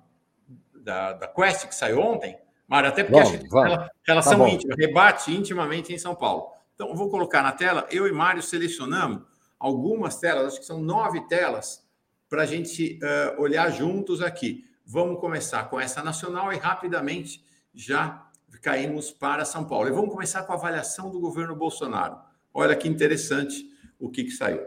da, 0.75 1.13
da 1.13 1.27
Quest, 1.27 1.67
que 1.67 1.75
saiu 1.75 1.99
ontem. 1.99 2.37
Mário, 2.69 2.89
até 2.89 3.03
porque 3.03 3.19
vamos, 3.19 3.49
vamos. 3.49 3.89
relação 4.05 4.39
tá 4.39 4.49
íntima, 4.49 4.75
rebate 4.77 5.35
intimamente 5.35 5.91
em 5.91 5.97
São 5.97 6.13
Paulo. 6.13 6.51
Então, 6.75 6.95
vou 6.95 7.09
colocar 7.09 7.41
na 7.41 7.51
tela. 7.51 7.87
Eu 7.89 8.07
e 8.07 8.11
Mário 8.11 8.43
selecionamos 8.43 9.23
algumas 9.59 10.17
telas, 10.17 10.53
acho 10.53 10.59
que 10.59 10.65
são 10.65 10.79
nove 10.79 11.27
telas, 11.27 11.83
para 12.29 12.43
a 12.43 12.45
gente 12.45 12.99
uh, 13.01 13.41
olhar 13.41 13.71
juntos 13.71 14.21
aqui. 14.21 14.63
Vamos 14.85 15.19
começar 15.19 15.63
com 15.67 15.79
essa 15.79 16.03
nacional 16.03 16.53
e 16.53 16.57
rapidamente 16.57 17.43
já 17.73 18.29
caímos 18.61 19.09
para 19.09 19.45
São 19.45 19.65
Paulo. 19.65 19.87
E 19.87 19.91
vamos 19.91 20.11
começar 20.11 20.43
com 20.43 20.53
a 20.53 20.55
avaliação 20.55 21.09
do 21.09 21.19
governo 21.19 21.55
Bolsonaro. 21.55 22.19
Olha 22.53 22.75
que 22.75 22.87
interessante 22.87 23.67
o 23.99 24.09
que, 24.09 24.23
que 24.23 24.31
saiu. 24.31 24.61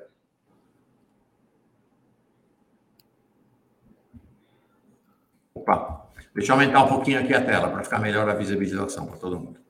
Opa, 5.55 6.02
Deixa 6.34 6.52
eu 6.52 6.54
aumentar 6.54 6.84
um 6.84 6.88
pouquinho 6.88 7.20
aqui 7.20 7.34
a 7.34 7.44
tela 7.44 7.68
para 7.68 7.84
ficar 7.84 7.98
melhor 7.98 8.28
a 8.28 8.34
visibilização 8.34 9.06
para 9.06 9.18
todo 9.18 9.38
mundo. 9.38 9.60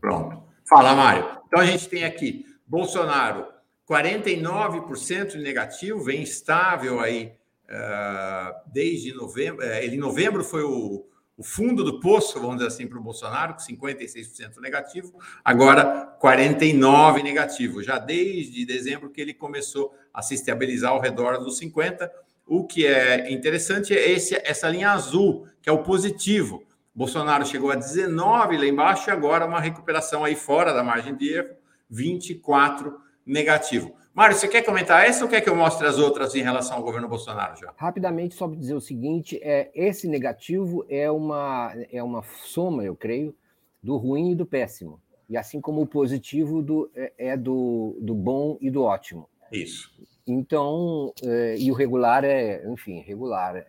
Pronto. 0.00 0.42
Fala, 0.68 0.94
Mário. 0.94 1.24
Então 1.46 1.60
a 1.60 1.64
gente 1.64 1.88
tem 1.88 2.04
aqui 2.04 2.44
Bolsonaro, 2.66 3.46
49% 3.88 5.36
negativo, 5.36 6.02
vem 6.02 6.22
estável 6.22 7.00
aí 7.00 7.32
uh, 7.70 8.54
desde 8.66 9.14
novembro. 9.14 9.64
Uh, 9.64 9.74
ele 9.74 9.96
em 9.96 10.00
novembro 10.00 10.42
foi 10.42 10.64
o, 10.64 11.06
o 11.36 11.42
fundo 11.42 11.84
do 11.84 12.00
poço, 12.00 12.40
vamos 12.40 12.56
dizer 12.56 12.68
assim, 12.68 12.86
para 12.86 12.98
o 12.98 13.02
Bolsonaro, 13.02 13.54
com 13.54 13.60
56% 13.60 14.58
negativo, 14.58 15.18
agora 15.44 16.16
49% 16.20 17.22
negativo, 17.22 17.82
já 17.82 17.98
desde 17.98 18.66
dezembro 18.66 19.10
que 19.10 19.20
ele 19.20 19.32
começou 19.32 19.94
a 20.12 20.20
se 20.20 20.34
estabilizar 20.34 20.90
ao 20.90 21.00
redor 21.00 21.38
dos 21.38 21.60
50%. 21.60 22.10
O 22.46 22.64
que 22.64 22.86
é 22.86 23.32
interessante 23.32 23.92
é 23.92 24.10
esse, 24.10 24.36
essa 24.44 24.68
linha 24.68 24.92
azul, 24.92 25.46
que 25.60 25.68
é 25.68 25.72
o 25.72 25.82
positivo. 25.82 26.62
Bolsonaro 26.94 27.44
chegou 27.44 27.70
a 27.70 27.74
19 27.74 28.56
lá 28.56 28.66
embaixo 28.66 29.10
e 29.10 29.12
agora 29.12 29.44
uma 29.44 29.60
recuperação 29.60 30.24
aí 30.24 30.36
fora 30.36 30.72
da 30.72 30.82
margem 30.82 31.14
de 31.14 31.34
erro, 31.34 31.56
24 31.90 32.96
negativo. 33.26 33.94
Mário, 34.14 34.34
você 34.34 34.48
quer 34.48 34.62
comentar 34.62 35.04
essa 35.04 35.24
ou 35.24 35.28
quer 35.28 35.42
que 35.42 35.48
eu 35.50 35.54
mostre 35.54 35.86
as 35.86 35.98
outras 35.98 36.34
em 36.34 36.40
relação 36.40 36.78
ao 36.78 36.82
governo 36.82 37.06
Bolsonaro 37.08 37.54
já? 37.54 37.74
Rapidamente, 37.76 38.34
só 38.34 38.48
para 38.48 38.56
dizer 38.56 38.74
o 38.74 38.80
seguinte: 38.80 39.38
é, 39.42 39.70
esse 39.74 40.08
negativo 40.08 40.86
é 40.88 41.10
uma, 41.10 41.74
é 41.92 42.02
uma 42.02 42.22
soma, 42.22 42.82
eu 42.82 42.96
creio, 42.96 43.34
do 43.82 43.98
ruim 43.98 44.30
e 44.30 44.34
do 44.34 44.46
péssimo. 44.46 45.02
E 45.28 45.36
assim 45.36 45.60
como 45.60 45.82
o 45.82 45.86
positivo 45.86 46.62
do, 46.62 46.90
é, 46.94 47.12
é 47.18 47.36
do, 47.36 47.98
do 48.00 48.14
bom 48.14 48.56
e 48.58 48.70
do 48.70 48.84
ótimo. 48.84 49.28
Isso. 49.52 49.90
Então, 50.26 51.12
é, 51.22 51.56
e 51.58 51.70
o 51.70 51.74
regular 51.74 52.24
é, 52.24 52.66
enfim, 52.68 53.00
regular 53.00 53.56
é, 53.56 53.66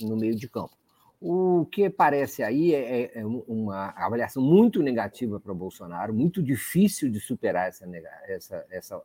no 0.00 0.16
meio 0.16 0.34
de 0.34 0.48
campo. 0.48 0.72
O 1.20 1.66
que 1.72 1.88
parece 1.88 2.42
aí 2.42 2.74
é, 2.74 3.18
é 3.18 3.26
uma 3.26 3.94
avaliação 3.96 4.42
muito 4.42 4.82
negativa 4.82 5.40
para 5.40 5.54
Bolsonaro, 5.54 6.12
muito 6.12 6.42
difícil 6.42 7.10
de 7.10 7.18
superar 7.18 7.68
essa, 7.68 7.86
essa, 8.26 8.66
essa 8.70 9.02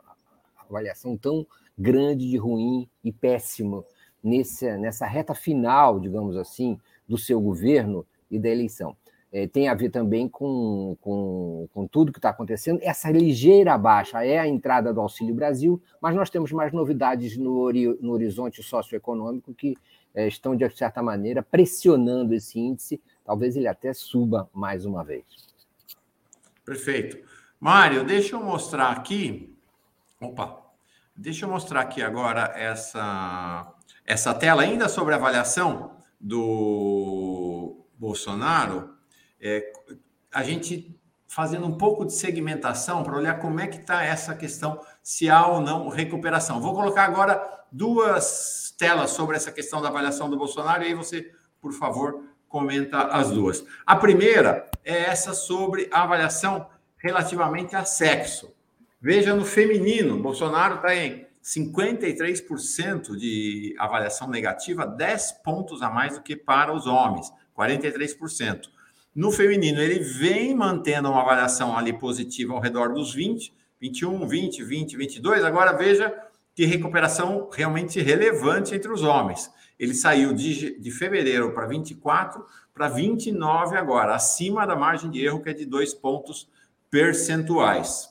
avaliação 0.57 1.17
tão 1.17 1.47
grande 1.77 2.29
de 2.29 2.37
ruim 2.37 2.89
e 3.03 3.11
péssimo 3.11 3.85
nessa, 4.21 4.77
nessa 4.77 5.05
reta 5.05 5.33
final, 5.33 5.99
digamos 5.99 6.35
assim, 6.35 6.77
do 7.07 7.17
seu 7.17 7.39
governo 7.39 8.05
e 8.29 8.37
da 8.37 8.49
eleição. 8.49 8.95
É, 9.31 9.45
tem 9.45 9.67
a 9.67 9.75
ver 9.75 9.89
também 9.89 10.27
com, 10.27 10.97
com, 11.01 11.67
com 11.71 11.87
tudo 11.87 12.11
que 12.11 12.17
está 12.17 12.29
acontecendo. 12.29 12.79
Essa 12.81 13.11
ligeira 13.11 13.77
baixa 13.77 14.25
é 14.25 14.39
a 14.39 14.47
entrada 14.47 14.91
do 14.91 14.99
Auxílio 14.99 15.35
Brasil, 15.35 15.81
mas 16.01 16.15
nós 16.15 16.31
temos 16.31 16.51
mais 16.51 16.73
novidades 16.73 17.37
no, 17.37 17.71
no 18.01 18.11
horizonte 18.11 18.63
socioeconômico 18.63 19.53
que 19.53 19.77
é, 20.15 20.27
estão, 20.27 20.55
de 20.55 20.67
certa 20.71 21.03
maneira, 21.03 21.43
pressionando 21.43 22.33
esse 22.33 22.59
índice. 22.59 22.99
Talvez 23.23 23.55
ele 23.55 23.67
até 23.67 23.93
suba 23.93 24.49
mais 24.51 24.85
uma 24.85 25.03
vez. 25.03 25.23
Perfeito. 26.65 27.17
Mário, 27.59 28.03
deixa 28.03 28.35
eu 28.35 28.43
mostrar 28.43 28.89
aqui. 28.89 29.55
Opa, 30.19 30.59
deixa 31.15 31.45
eu 31.45 31.49
mostrar 31.49 31.81
aqui 31.81 32.01
agora 32.01 32.51
essa, 32.55 33.73
essa 34.05 34.33
tela 34.33 34.63
ainda 34.63 34.89
sobre 34.89 35.13
a 35.13 35.17
avaliação 35.17 35.91
do 36.19 37.85
Bolsonaro. 37.97 38.97
É, 39.41 39.71
a 40.31 40.43
gente 40.43 40.99
fazendo 41.29 41.67
um 41.67 41.77
pouco 41.77 42.05
de 42.05 42.13
segmentação 42.13 43.03
para 43.03 43.15
olhar 43.15 43.39
como 43.39 43.59
é 43.59 43.67
que 43.67 43.77
está 43.77 44.03
essa 44.03 44.33
questão, 44.33 44.81
se 45.03 45.29
há 45.29 45.45
ou 45.45 45.61
não 45.61 45.87
recuperação. 45.87 46.59
Vou 46.59 46.73
colocar 46.73 47.05
agora 47.05 47.65
duas 47.71 48.73
telas 48.77 49.11
sobre 49.11 49.35
essa 49.35 49.51
questão 49.51 49.79
da 49.79 49.89
avaliação 49.89 50.27
do 50.27 50.35
Bolsonaro, 50.35 50.83
e 50.83 50.87
aí 50.87 50.93
você, 50.95 51.31
por 51.61 51.71
favor, 51.71 52.23
comenta 52.47 53.03
as 53.03 53.29
duas. 53.29 53.63
A 53.85 53.95
primeira 53.95 54.69
é 54.83 55.03
essa 55.03 55.33
sobre 55.33 55.87
a 55.91 56.01
avaliação 56.01 56.67
relativamente 56.97 57.75
a 57.75 57.85
sexo. 57.85 58.51
Veja 58.99 59.35
no 59.35 59.45
feminino, 59.45 60.19
Bolsonaro 60.19 60.75
está 60.75 60.95
em 60.95 61.27
53% 61.43 63.15
de 63.15 63.75
avaliação 63.77 64.27
negativa, 64.27 64.85
10 64.85 65.31
pontos 65.43 65.83
a 65.83 65.89
mais 65.89 66.15
do 66.15 66.23
que 66.23 66.35
para 66.35 66.73
os 66.73 66.87
homens, 66.87 67.31
43%. 67.55 68.67
No 69.15 69.31
feminino, 69.31 69.81
ele 69.81 69.99
vem 69.99 70.55
mantendo 70.55 71.09
uma 71.09 71.21
avaliação 71.21 71.77
ali 71.77 71.91
positiva 71.93 72.53
ao 72.53 72.59
redor 72.59 72.93
dos 72.93 73.13
20, 73.13 73.53
21, 73.81 74.27
20, 74.27 74.63
20, 74.63 74.97
22. 74.97 75.43
Agora 75.43 75.73
veja 75.73 76.13
que 76.53 76.65
recuperação 76.65 77.49
realmente 77.51 78.01
relevante 78.01 78.75
entre 78.75 78.91
os 78.91 79.01
homens. 79.01 79.51
Ele 79.79 79.93
saiu 79.93 80.33
de, 80.33 80.79
de 80.79 80.91
fevereiro 80.91 81.53
para 81.53 81.65
24 81.65 82.45
para 82.73 82.87
29 82.87 83.77
agora, 83.77 84.15
acima 84.15 84.65
da 84.65 84.75
margem 84.75 85.09
de 85.09 85.25
erro, 85.25 85.41
que 85.41 85.49
é 85.49 85.53
de 85.53 85.65
dois 85.65 85.93
pontos 85.93 86.49
percentuais. 86.89 88.09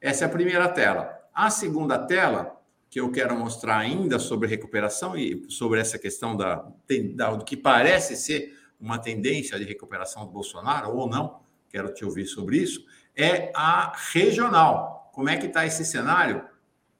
Essa 0.00 0.24
é 0.24 0.26
a 0.26 0.30
primeira 0.30 0.68
tela. 0.68 1.12
A 1.34 1.50
segunda 1.50 1.98
tela, 1.98 2.56
que 2.90 3.00
eu 3.00 3.10
quero 3.10 3.36
mostrar 3.36 3.78
ainda 3.78 4.18
sobre 4.18 4.48
recuperação 4.48 5.16
e 5.16 5.44
sobre 5.48 5.80
essa 5.80 5.98
questão 5.98 6.36
da, 6.36 6.66
da 7.14 7.34
do 7.34 7.44
que 7.44 7.56
parece 7.56 8.16
ser 8.16 8.57
uma 8.80 8.98
tendência 8.98 9.58
de 9.58 9.64
recuperação 9.64 10.24
do 10.24 10.32
Bolsonaro 10.32 10.90
ou 10.90 11.08
não, 11.08 11.40
quero 11.68 11.92
te 11.92 12.04
ouvir 12.04 12.26
sobre 12.26 12.58
isso, 12.58 12.84
é 13.16 13.50
a 13.54 13.92
regional. 14.12 15.10
Como 15.12 15.28
é 15.28 15.36
que 15.36 15.46
está 15.46 15.66
esse 15.66 15.84
cenário 15.84 16.44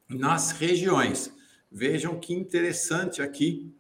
nas 0.08 0.50
regiões? 0.50 1.32
Vejam 1.70 2.18
que 2.18 2.34
interessante 2.34 3.22
aqui 3.22 3.72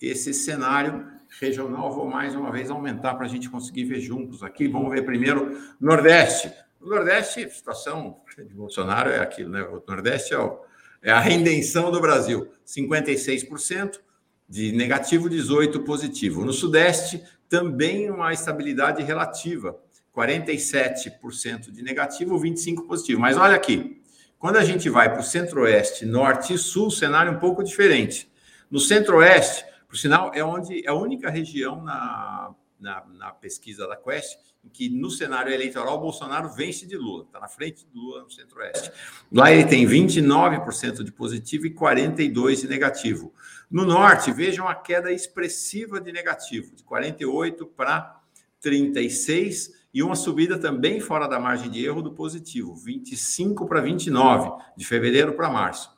esse 0.00 0.32
cenário 0.32 1.06
regional. 1.40 1.92
Vou 1.92 2.08
mais 2.08 2.34
uma 2.34 2.50
vez 2.50 2.70
aumentar 2.70 3.14
para 3.14 3.26
a 3.26 3.28
gente 3.28 3.50
conseguir 3.50 3.84
ver 3.84 4.00
juntos 4.00 4.42
aqui. 4.42 4.68
Vamos 4.68 4.90
ver 4.90 5.02
primeiro 5.02 5.58
Nordeste. 5.80 6.52
No 6.80 6.88
Nordeste, 6.88 7.44
a 7.44 7.50
situação 7.50 8.20
de 8.36 8.54
Bolsonaro 8.54 9.10
é 9.10 9.18
aquilo, 9.18 9.50
né? 9.50 9.62
O 9.62 9.82
Nordeste 9.86 10.32
é, 10.32 10.38
o, 10.38 10.60
é 11.02 11.10
a 11.10 11.20
redenção 11.20 11.90
do 11.90 12.00
Brasil. 12.00 12.48
56%, 12.64 14.00
de 14.48 14.72
negativo, 14.72 15.28
18 15.28 15.80
positivo. 15.80 16.44
No 16.44 16.52
Sudeste, 16.52 17.22
também 17.48 18.10
uma 18.10 18.32
estabilidade 18.32 19.02
relativa, 19.02 19.78
47% 20.16 21.70
de 21.70 21.82
negativo, 21.82 22.38
25 22.38 22.86
positivo. 22.86 23.20
Mas 23.20 23.36
olha 23.36 23.54
aqui, 23.54 24.02
quando 24.38 24.56
a 24.56 24.64
gente 24.64 24.88
vai 24.88 25.10
para 25.10 25.20
o 25.20 25.24
Centro-Oeste, 25.24 26.06
Norte 26.06 26.54
e 26.54 26.58
Sul, 26.58 26.86
o 26.86 26.90
cenário 26.90 27.32
é 27.32 27.36
um 27.36 27.38
pouco 27.38 27.62
diferente. 27.62 28.30
No 28.70 28.78
Centro-Oeste, 28.80 29.64
por 29.86 29.96
sinal, 29.96 30.32
é 30.34 30.44
onde 30.44 30.86
é 30.86 30.90
a 30.90 30.94
única 30.94 31.30
região 31.30 31.82
na, 31.82 32.54
na, 32.78 33.04
na 33.06 33.30
pesquisa 33.32 33.86
da 33.86 33.96
Quest 33.96 34.38
em 34.64 34.68
que 34.68 34.88
no 34.88 35.10
cenário 35.10 35.52
eleitoral 35.52 36.00
Bolsonaro 36.00 36.48
vence 36.52 36.86
de 36.86 36.96
Lula, 36.96 37.24
está 37.24 37.40
na 37.40 37.48
frente 37.48 37.86
de 37.86 37.96
Lula 37.96 38.22
no 38.22 38.30
Centro-Oeste. 38.30 38.90
Lá 39.32 39.52
ele 39.52 39.64
tem 39.64 39.86
29% 39.86 41.04
de 41.04 41.12
positivo 41.12 41.66
e 41.66 41.74
42% 41.74 42.60
de 42.60 42.68
negativo. 42.68 43.32
No 43.70 43.84
norte, 43.84 44.32
vejam 44.32 44.66
a 44.66 44.74
queda 44.74 45.12
expressiva 45.12 46.00
de 46.00 46.10
negativo, 46.10 46.74
de 46.74 46.82
48 46.82 47.66
para 47.66 48.20
36, 48.60 49.72
e 49.92 50.02
uma 50.02 50.16
subida 50.16 50.58
também 50.58 51.00
fora 51.00 51.26
da 51.26 51.38
margem 51.38 51.70
de 51.70 51.84
erro 51.84 52.00
do 52.00 52.12
positivo, 52.12 52.74
25 52.74 53.66
para 53.66 53.80
29, 53.80 54.62
de 54.76 54.86
fevereiro 54.86 55.34
para 55.34 55.50
março. 55.50 55.90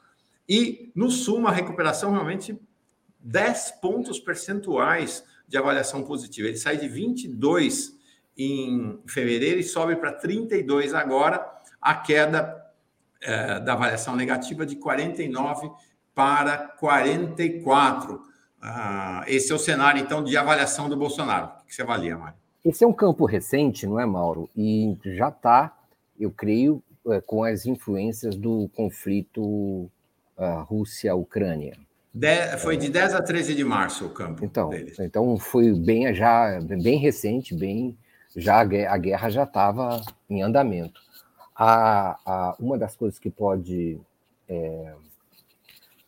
E 0.48 0.90
no 0.94 1.10
sul, 1.10 1.38
uma 1.38 1.52
recuperação 1.52 2.12
realmente 2.12 2.58
10 3.20 3.72
pontos 3.80 4.18
percentuais 4.18 5.24
de 5.46 5.56
avaliação 5.56 6.02
positiva. 6.02 6.48
Ele 6.48 6.56
sai 6.56 6.76
de 6.76 6.88
22 6.88 7.96
em 8.36 9.00
fevereiro 9.06 9.60
e 9.60 9.64
sobe 9.64 9.96
para 9.96 10.12
32 10.12 10.94
agora, 10.94 11.44
a 11.80 11.94
queda 11.94 12.56
é, 13.20 13.60
da 13.60 13.74
avaliação 13.74 14.16
negativa 14.16 14.64
de 14.64 14.76
49 14.76 15.70
para 16.20 16.58
44. 16.58 18.20
Ah, 18.60 19.24
esse 19.26 19.50
é 19.50 19.54
o 19.54 19.58
cenário, 19.58 20.02
então, 20.02 20.22
de 20.22 20.36
avaliação 20.36 20.86
do 20.86 20.94
Bolsonaro. 20.94 21.46
O 21.62 21.66
que 21.66 21.74
você 21.74 21.80
avalia, 21.80 22.14
Mário? 22.14 22.34
Esse 22.62 22.84
é 22.84 22.86
um 22.86 22.92
campo 22.92 23.24
recente, 23.24 23.86
não 23.86 23.98
é, 23.98 24.04
Mauro? 24.04 24.50
E 24.54 24.98
já 25.02 25.30
está, 25.30 25.74
eu 26.18 26.30
creio, 26.30 26.82
é, 27.08 27.22
com 27.22 27.42
as 27.42 27.64
influências 27.64 28.36
do 28.36 28.68
conflito 28.74 29.90
ah, 30.36 30.60
Rússia-Ucrânia. 30.60 31.78
foi 32.58 32.76
de 32.76 32.90
10 32.90 33.14
a 33.14 33.22
13 33.22 33.54
de 33.54 33.64
março 33.64 34.04
o 34.04 34.10
campo 34.10 34.44
então, 34.44 34.68
deles. 34.68 34.98
Então 34.98 35.38
foi 35.38 35.72
bem 35.72 36.12
já 36.12 36.60
bem 36.60 36.98
recente, 36.98 37.54
bem 37.54 37.96
já 38.36 38.60
a 38.60 38.98
guerra 38.98 39.30
já 39.30 39.44
estava 39.44 40.02
em 40.28 40.42
andamento. 40.42 41.00
A, 41.56 42.18
a, 42.26 42.56
uma 42.60 42.76
das 42.76 42.94
coisas 42.94 43.18
que 43.18 43.30
pode 43.30 43.98
é, 44.46 44.92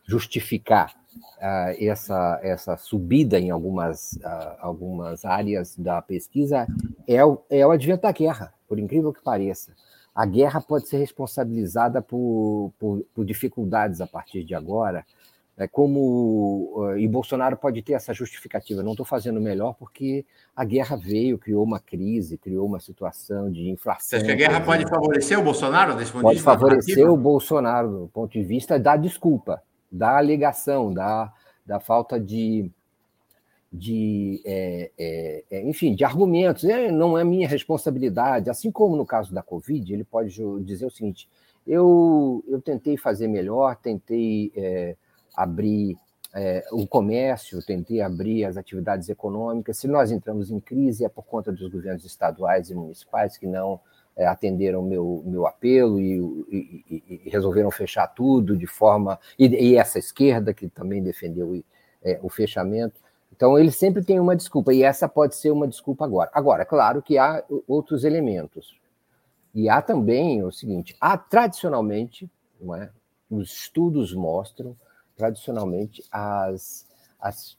justificar 0.05 0.95
uh, 1.17 1.77
essa, 1.79 2.41
essa 2.43 2.77
subida 2.77 3.39
em 3.39 3.51
algumas, 3.51 4.13
uh, 4.15 4.57
algumas 4.61 5.25
áreas 5.25 5.77
da 5.77 6.01
pesquisa 6.03 6.67
é 7.07 7.25
o, 7.25 7.43
é 7.51 7.67
o 7.67 7.71
advento 7.71 8.03
da 8.03 8.13
guerra, 8.13 8.53
por 8.69 8.79
incrível 8.79 9.13
que 9.13 9.23
pareça. 9.23 9.73
A 10.15 10.27
guerra 10.27 10.61
pode 10.61 10.89
ser 10.89 10.99
responsabilizada 10.99 12.03
por, 12.03 12.73
por, 12.79 13.05
por 13.15 13.25
dificuldades 13.25 14.01
a 14.01 14.07
partir 14.07 14.45
de 14.45 14.55
agora, 14.55 15.05
é 15.57 15.69
como 15.69 16.95
e 16.99 17.07
Bolsonaro 17.07 17.57
pode 17.57 17.83
ter 17.83 17.93
essa 17.93 18.15
justificativa. 18.15 18.83
Não 18.83 18.93
estou 18.93 19.05
fazendo 19.05 19.41
melhor 19.41 19.75
porque 19.75 20.25
a 20.57 20.65
guerra 20.65 20.97
veio, 20.97 21.39
criou 21.39 21.63
uma 21.63 21.79
crise, 21.79 22.39
criou 22.39 22.67
uma 22.67 22.81
situação 22.81 23.51
de 23.51 23.69
inflação. 23.69 24.09
Você 24.09 24.17
acha 24.17 24.25
que 24.25 24.33
a 24.33 24.35
guerra 24.35 24.61
pode 24.63 24.89
favorecer 24.89 25.39
o 25.39 25.43
Bolsonaro? 25.43 25.95
Pode 26.21 26.41
favorecer 26.41 27.09
o 27.09 27.17
Bolsonaro 27.17 27.91
do 27.91 28.09
ponto 28.09 28.33
de 28.33 28.43
vista 28.43 28.79
da 28.79 28.97
desculpa 28.97 29.63
da 29.93 30.17
alegação, 30.17 30.93
da, 30.93 31.31
da 31.67 31.79
falta 31.79 32.19
de, 32.19 32.71
de 33.71 34.41
é, 34.45 34.91
é, 34.99 35.45
é, 35.51 35.69
enfim, 35.69 35.95
de 35.95 36.05
argumentos. 36.05 36.65
É, 36.65 36.91
não 36.91 37.19
é 37.19 37.23
minha 37.23 37.47
responsabilidade. 37.47 38.49
Assim 38.49 38.71
como 38.73 38.97
no 38.97 39.05
caso 39.05 39.35
da 39.35 39.43
Covid, 39.43 39.93
ele 39.93 40.05
pode 40.05 40.35
dizer 40.65 40.87
o 40.87 40.91
seguinte: 40.91 41.29
eu, 41.67 42.43
eu 42.49 42.61
tentei 42.61 42.97
fazer 42.97 43.29
melhor, 43.29 43.77
tentei 43.77 44.51
é, 44.57 44.97
abrir 45.37 45.97
é, 46.35 46.65
o 46.73 46.87
comércio, 46.87 47.65
tentei 47.65 48.01
abrir 48.01 48.45
as 48.47 48.57
atividades 48.57 49.11
econômicas. 49.11 49.77
Se 49.77 49.87
nós 49.87 50.11
entramos 50.11 50.51
em 50.51 50.59
crise, 50.59 51.05
é 51.05 51.09
por 51.09 51.25
conta 51.25 51.53
dos 51.53 51.71
governos 51.71 52.05
estaduais 52.05 52.71
e 52.71 52.75
municipais 52.75 53.37
que 53.37 53.47
não 53.47 53.79
é, 54.17 54.27
atenderam 54.27 54.83
meu, 54.83 55.23
meu 55.25 55.47
apelo 55.47 56.01
e, 56.01 56.19
e, 56.51 57.23
e, 57.25 57.31
resolveram 57.31 57.71
fechar 57.71 58.07
tudo 58.09 58.57
de 58.57 58.67
forma. 58.67 59.19
E, 59.39 59.47
e 59.47 59.77
essa 59.77 59.99
esquerda, 59.99 60.53
que 60.53 60.69
também 60.69 61.03
defendeu 61.03 61.63
é, 62.03 62.19
o 62.23 62.29
fechamento. 62.29 63.01
Então, 63.35 63.59
ele 63.59 63.71
sempre 63.71 64.05
tem 64.05 64.21
uma 64.21 64.37
desculpa, 64.37 64.73
e 64.73 64.83
essa 64.83 65.09
pode 65.09 65.35
ser 65.35 65.51
uma 65.51 65.67
desculpa 65.67 66.05
agora. 66.05 66.31
Agora, 66.35 66.65
claro 66.65 67.03
que 67.03 67.17
há 67.17 67.43
outros 67.67 68.05
elementos. 68.05 68.79
E 69.55 69.69
há 69.69 69.81
também 69.81 70.43
o 70.43 70.53
seguinte: 70.53 70.95
há 71.01 71.17
tradicionalmente, 71.17 72.31
não 72.61 72.75
é, 72.75 72.91
os 73.31 73.51
estudos 73.51 74.15
mostram, 74.15 74.77
tradicionalmente, 75.17 76.05
as, 76.11 76.87
as, 77.19 77.57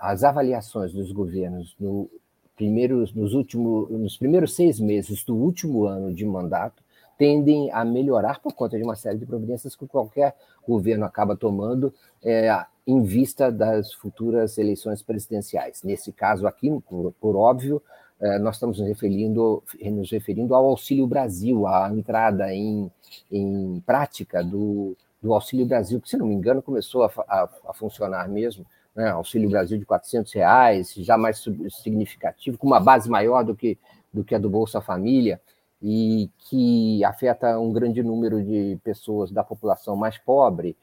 as 0.00 0.24
avaliações 0.24 0.92
dos 0.92 1.12
governos 1.12 1.74
no 1.80 2.10
primeiros, 2.58 3.14
nos, 3.14 3.32
nos 3.32 4.16
primeiros 4.18 4.54
seis 4.54 4.80
meses 4.80 5.24
do 5.24 5.34
último 5.34 5.86
ano 5.86 6.12
de 6.12 6.26
mandato 6.26 6.82
tendem 7.16 7.70
a 7.72 7.84
melhorar 7.84 8.40
por 8.40 8.52
conta 8.52 8.76
de 8.76 8.84
uma 8.84 8.94
série 8.94 9.18
de 9.18 9.26
providências 9.26 9.74
que 9.74 9.86
qualquer 9.86 10.36
governo 10.66 11.04
acaba 11.04 11.36
tomando 11.36 11.92
é, 12.22 12.64
em 12.86 13.02
vista 13.02 13.50
das 13.50 13.92
futuras 13.92 14.58
eleições 14.58 15.02
presidenciais. 15.02 15.82
Nesse 15.82 16.12
caso 16.12 16.46
aqui, 16.46 16.70
por, 16.88 17.12
por 17.20 17.36
óbvio, 17.36 17.82
é, 18.20 18.38
nós 18.38 18.56
estamos 18.56 18.78
nos 18.78 18.88
referindo, 18.88 19.62
nos 19.80 20.10
referindo 20.10 20.54
ao 20.54 20.66
Auxílio 20.66 21.06
Brasil, 21.06 21.66
à 21.66 21.90
entrada 21.92 22.52
em, 22.52 22.90
em 23.30 23.82
prática 23.84 24.42
do, 24.42 24.96
do 25.22 25.32
Auxílio 25.32 25.66
Brasil, 25.66 26.00
que, 26.00 26.08
se 26.08 26.16
não 26.16 26.26
me 26.26 26.34
engano, 26.34 26.62
começou 26.62 27.04
a, 27.04 27.12
a, 27.28 27.48
a 27.68 27.74
funcionar 27.74 28.28
mesmo, 28.28 28.64
né? 28.98 29.10
Auxílio 29.10 29.48
Brasil 29.48 29.78
de 29.78 29.84
400 29.84 30.32
reais, 30.32 30.92
já 30.92 31.16
mais 31.16 31.44
significativo, 31.80 32.58
com 32.58 32.66
uma 32.66 32.80
base 32.80 33.08
maior 33.08 33.44
do 33.44 33.54
que, 33.54 33.78
do 34.12 34.24
que 34.24 34.34
a 34.34 34.38
do 34.38 34.50
Bolsa 34.50 34.80
Família 34.80 35.40
e 35.80 36.28
que 36.40 37.04
afeta 37.04 37.60
um 37.60 37.72
grande 37.72 38.02
número 38.02 38.42
de 38.42 38.76
pessoas 38.82 39.30
da 39.30 39.44
população 39.44 39.94
mais 39.94 40.18
pobre, 40.18 40.76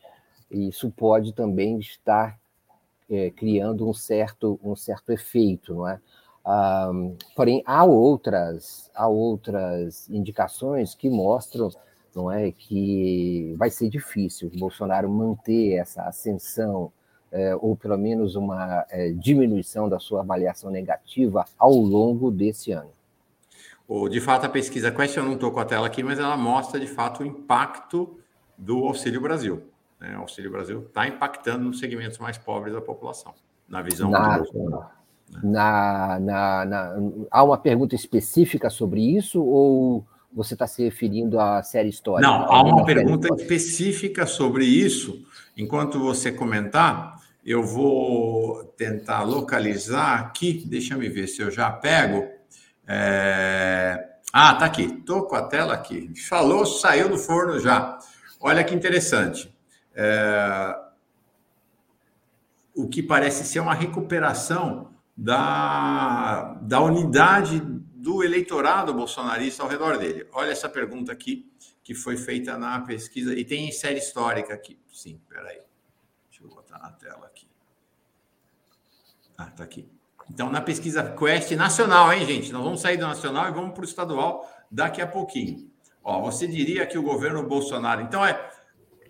isso 0.50 0.90
pode 0.90 1.34
também 1.34 1.78
estar 1.78 2.40
é, 3.10 3.32
criando 3.32 3.86
um 3.86 3.94
certo, 3.94 4.58
um 4.64 4.78
certo 4.78 5.12
efeito, 5.12 5.76
não 5.76 5.90
é? 5.90 6.00
Ah, 6.46 6.92
porém, 7.36 7.62
há 7.66 7.84
outras, 7.84 8.90
há 8.96 9.10
outras 9.10 10.10
indicações 10.10 10.96
que 10.96 11.10
mostram 11.10 11.70
não 12.16 12.32
é, 12.32 12.50
que 12.54 13.54
vai 13.58 13.70
ser 13.70 13.90
difícil 13.90 14.50
o 14.56 14.58
Bolsonaro 14.58 15.10
manter 15.10 15.74
essa 15.74 16.04
ascensão 16.04 16.94
é, 17.36 17.53
ou 17.53 17.76
pelo 17.76 17.98
menos 17.98 18.36
uma 18.36 18.86
é, 18.90 19.12
diminuição 19.12 19.90
da 19.90 19.99
sua 19.99 20.22
avaliação 20.22 20.72
negativa 20.72 21.44
ao 21.57 21.74
longo 21.74 22.32
desse 22.32 22.72
ano. 22.72 22.90
De 24.10 24.22
fato, 24.22 24.45
a 24.45 24.49
pesquisa 24.49 24.90
Quest, 24.90 25.16
eu 25.18 25.24
não 25.24 25.34
estou 25.34 25.52
com 25.52 25.60
a 25.60 25.66
tela 25.66 25.86
aqui, 25.86 26.02
mas 26.02 26.18
ela 26.18 26.38
mostra 26.38 26.80
de 26.80 26.88
fato 26.88 27.22
o 27.22 27.26
impacto 27.26 28.18
do 28.57 28.86
Auxílio 28.86 29.22
Brasil. 29.22 29.64
Né? 29.99 30.16
O 30.18 30.22
Auxílio 30.22 30.49
Brasil 30.49 30.86
está 30.88 31.07
impactando 31.07 31.66
nos 31.66 31.78
segmentos 31.78 32.18
mais 32.18 32.38
pobres 32.38 32.74
da 32.74 32.82
população, 32.82 33.34
na 33.68 33.82
visão 33.82 34.10
na, 34.10 34.38
do 34.38 34.44
Bolsonaro. 34.44 34.86
Né? 35.30 35.40
Na, 35.44 36.20
na, 36.20 36.66
na, 36.66 36.95
há 37.30 37.44
uma 37.44 37.57
pergunta 37.57 37.95
específica 37.95 38.70
sobre 38.70 39.02
isso 39.02 39.44
ou 39.44 40.06
você 40.34 40.53
está 40.53 40.68
se 40.68 40.84
referindo 40.84 41.40
à 41.40 41.62
série 41.62 41.90
histórica? 41.90 42.28
Não, 42.28 42.52
há 42.52 42.64
uma 42.64 42.86
pergunta 42.86 43.28
específica 43.36 44.26
sobre 44.26 44.66
isso. 44.66 45.26
Enquanto 45.56 45.99
você 45.99 46.32
comentar, 46.32 47.15
eu 47.45 47.61
vou 47.61 48.63
tentar 48.76 49.22
localizar 49.22 50.19
aqui. 50.19 50.65
Deixa 50.65 50.95
eu 50.95 50.99
ver 50.99 51.27
se 51.27 51.41
eu 51.41 51.51
já 51.51 51.69
pego. 51.69 52.27
É... 52.88 54.15
Ah, 54.34 54.55
tá 54.55 54.65
aqui. 54.65 55.01
Tô 55.03 55.23
com 55.23 55.35
a 55.35 55.43
tela 55.43 55.76
aqui. 55.76 56.11
Falou, 56.27 56.65
saiu 56.65 57.07
do 57.07 57.19
forno 57.19 57.59
já. 57.59 57.99
Olha 58.39 58.63
que 58.63 58.73
interessante. 58.73 59.55
É... 59.93 60.76
O 62.73 62.89
que 62.89 63.03
parece 63.03 63.45
ser 63.45 63.59
uma 63.59 63.76
recuperação 63.76 64.93
da, 65.15 66.55
da 66.61 66.81
unidade 66.81 67.59
do 67.59 68.23
eleitorado 68.23 68.93
bolsonarista 68.93 69.63
ao 69.63 69.69
redor 69.69 69.97
dele. 69.97 70.27
Olha 70.34 70.51
essa 70.51 70.67
pergunta 70.67 71.11
aqui 71.11 71.49
que 71.84 71.93
foi 71.93 72.17
feita 72.17 72.57
na 72.57 72.81
pesquisa 72.81 73.34
e 73.34 73.45
tem 73.45 73.72
série 73.72 73.99
histórica 73.99 74.53
aqui. 74.53 74.80
Sim, 74.91 75.22
peraí. 75.30 75.59
Eu 76.45 76.55
botar 76.55 76.77
na 76.77 76.91
tela 76.91 77.26
aqui. 77.26 77.47
Ah, 79.38 79.45
tá 79.45 79.63
aqui. 79.63 79.89
Então, 80.30 80.49
na 80.51 80.61
pesquisa 80.61 81.03
Quest 81.17 81.51
nacional, 81.51 82.13
hein, 82.13 82.26
gente? 82.26 82.51
Nós 82.51 82.63
vamos 82.63 82.81
sair 82.81 82.97
do 82.97 83.05
nacional 83.05 83.47
e 83.47 83.51
vamos 83.51 83.73
para 83.73 83.81
o 83.81 83.85
estadual 83.85 84.49
daqui 84.69 85.01
a 85.01 85.07
pouquinho. 85.07 85.69
Ó, 86.03 86.22
você 86.22 86.47
diria 86.47 86.85
que 86.85 86.97
o 86.97 87.03
governo 87.03 87.43
Bolsonaro. 87.43 88.01
Então, 88.01 88.26
é 88.26 88.49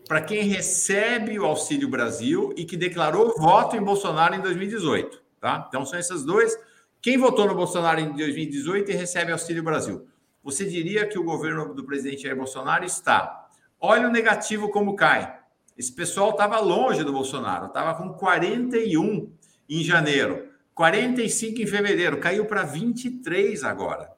para 0.08 0.22
quem 0.22 0.44
recebe 0.44 1.38
o 1.38 1.46
Auxílio 1.46 1.90
Brasil 1.90 2.54
e 2.56 2.64
que 2.64 2.78
declarou 2.78 3.36
voto 3.38 3.76
em 3.76 3.84
Bolsonaro 3.84 4.36
em 4.36 4.42
2018, 4.42 5.22
tá? 5.40 5.66
Então, 5.68 5.86
são 5.86 6.00
essas 6.00 6.24
duas. 6.24 6.58
Quem 7.02 7.18
votou 7.18 7.48
no 7.48 7.56
Bolsonaro 7.56 8.00
em 8.00 8.14
2018 8.14 8.92
e 8.92 8.96
recebe 8.96 9.32
Auxílio 9.32 9.64
Brasil? 9.64 10.08
Você 10.44 10.66
diria 10.66 11.08
que 11.08 11.20
o 11.20 11.24
governo 11.24 11.74
do 11.74 11.84
presidente 11.84 12.24
Jair 12.24 12.36
Bolsonaro 12.36 12.86
está. 12.86 13.48
Olha 13.80 14.08
o 14.08 14.12
negativo 14.12 14.70
como 14.70 14.96
cai. 14.96 15.45
Esse 15.78 15.92
pessoal 15.92 16.32
estava 16.32 16.60
longe 16.60 17.04
do 17.04 17.12
Bolsonaro, 17.12 17.68
estava 17.68 17.96
com 17.96 18.14
41 18.14 19.32
em 19.70 19.84
janeiro. 19.84 20.50
45 20.74 21.62
em 21.62 21.68
fevereiro, 21.68 22.20
caiu 22.20 22.46
para 22.46 22.64
23 22.64 23.64
agora. 23.64 24.12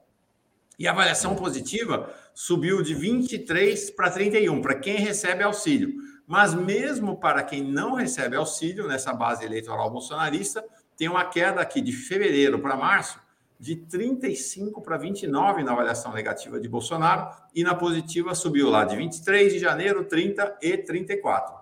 E 0.78 0.86
a 0.86 0.92
avaliação 0.92 1.34
positiva 1.34 2.12
subiu 2.32 2.82
de 2.82 2.94
23 2.94 3.90
para 3.90 4.10
31 4.10 4.62
para 4.62 4.76
quem 4.76 4.96
recebe 4.96 5.42
auxílio. 5.42 5.94
Mas 6.26 6.54
mesmo 6.54 7.16
para 7.16 7.42
quem 7.42 7.62
não 7.62 7.94
recebe 7.94 8.36
auxílio 8.36 8.86
nessa 8.86 9.12
base 9.12 9.44
eleitoral 9.44 9.90
bolsonarista, 9.90 10.64
tem 10.96 11.08
uma 11.08 11.24
queda 11.24 11.60
aqui 11.60 11.80
de 11.80 11.92
fevereiro 11.92 12.60
para 12.60 12.76
março 12.76 13.18
de 13.58 13.74
35 13.74 14.80
para 14.80 14.96
29 14.96 15.64
na 15.64 15.72
avaliação 15.72 16.12
negativa 16.12 16.60
de 16.60 16.68
Bolsonaro 16.68 17.28
e 17.54 17.64
na 17.64 17.74
positiva 17.74 18.34
subiu 18.34 18.70
lá 18.70 18.84
de 18.84 18.96
23 18.96 19.52
de 19.52 19.58
janeiro, 19.58 20.04
30 20.04 20.58
e 20.62 20.78
34. 20.78 21.56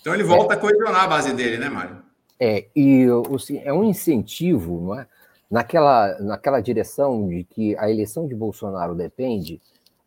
Então 0.00 0.14
ele 0.14 0.22
volta 0.22 0.54
é. 0.54 0.56
a 0.56 0.60
coesionar 0.60 1.04
a 1.04 1.08
base 1.08 1.32
dele, 1.32 1.58
né, 1.58 1.68
Mário? 1.68 2.02
É, 2.38 2.66
e 2.74 3.06
é 3.62 3.72
um 3.72 3.84
incentivo 3.84 4.80
não 4.80 5.00
é? 5.00 5.06
naquela, 5.50 6.18
naquela 6.20 6.60
direção 6.60 7.28
de 7.28 7.44
que 7.44 7.76
a 7.76 7.90
eleição 7.90 8.26
de 8.26 8.34
Bolsonaro 8.34 8.94
depende 8.94 9.60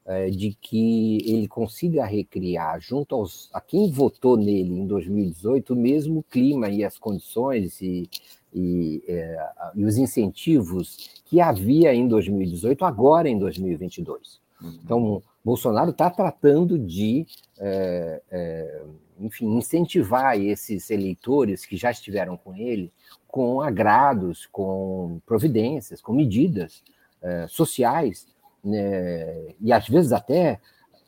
é, 0.05 0.29
de 0.29 0.57
que 0.59 1.17
ele 1.25 1.47
consiga 1.47 2.05
recriar, 2.05 2.79
junto 2.79 3.13
aos, 3.15 3.49
a 3.53 3.61
quem 3.61 3.91
votou 3.91 4.35
nele 4.35 4.73
em 4.79 4.87
2018, 4.87 5.73
o 5.73 5.77
mesmo 5.77 6.23
clima 6.23 6.69
e 6.69 6.83
as 6.83 6.97
condições 6.97 7.79
e, 7.81 8.09
e, 8.53 9.03
é, 9.07 9.49
e 9.75 9.85
os 9.85 9.97
incentivos 9.97 11.21
que 11.25 11.41
havia 11.41 11.93
em 11.93 12.07
2018, 12.07 12.85
agora 12.85 13.27
em 13.27 13.37
2022. 13.37 14.41
Uhum. 14.61 14.79
Então, 14.83 15.23
Bolsonaro 15.43 15.91
está 15.91 16.09
tratando 16.09 16.77
de 16.77 17.25
é, 17.59 18.21
é 18.31 18.81
enfim, 19.19 19.57
incentivar 19.57 20.39
esses 20.39 20.89
eleitores 20.89 21.65
que 21.65 21.77
já 21.77 21.91
estiveram 21.91 22.35
com 22.35 22.55
ele 22.55 22.91
com 23.27 23.61
agrados, 23.61 24.47
com 24.51 25.19
providências, 25.25 25.99
com 26.01 26.13
medidas 26.13 26.83
eh, 27.19 27.47
sociais, 27.49 28.27
né, 28.63 29.55
e 29.59 29.73
às 29.73 29.87
vezes 29.87 30.11
até 30.11 30.59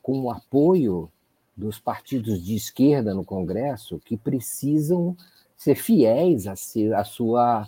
com 0.01 0.21
o 0.21 0.31
apoio 0.31 1.11
dos 1.55 1.79
partidos 1.79 2.43
de 2.43 2.55
esquerda 2.55 3.13
no 3.13 3.23
Congresso 3.23 4.01
que 4.03 4.17
precisam 4.17 5.15
ser 5.55 5.75
fiéis 5.75 6.47
a 6.47 7.03
sua 7.03 7.67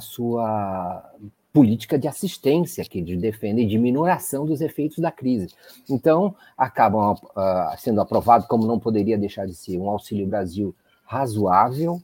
sua 0.00 1.12
política 1.52 1.98
de 1.98 2.06
assistência 2.06 2.84
que 2.84 2.98
eles 2.98 3.20
defendem, 3.20 3.66
diminuição 3.66 4.44
dos 4.46 4.60
efeitos 4.60 4.98
da 4.98 5.10
crise. 5.10 5.48
Então, 5.90 6.36
acabam 6.56 7.14
uh, 7.14 7.76
sendo 7.78 8.00
aprovado, 8.00 8.46
como 8.46 8.66
não 8.66 8.78
poderia 8.78 9.18
deixar 9.18 9.46
de 9.46 9.54
ser, 9.54 9.78
um 9.78 9.88
Auxílio 9.88 10.26
Brasil 10.26 10.74
razoável, 11.04 11.94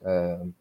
uh, 0.00 0.52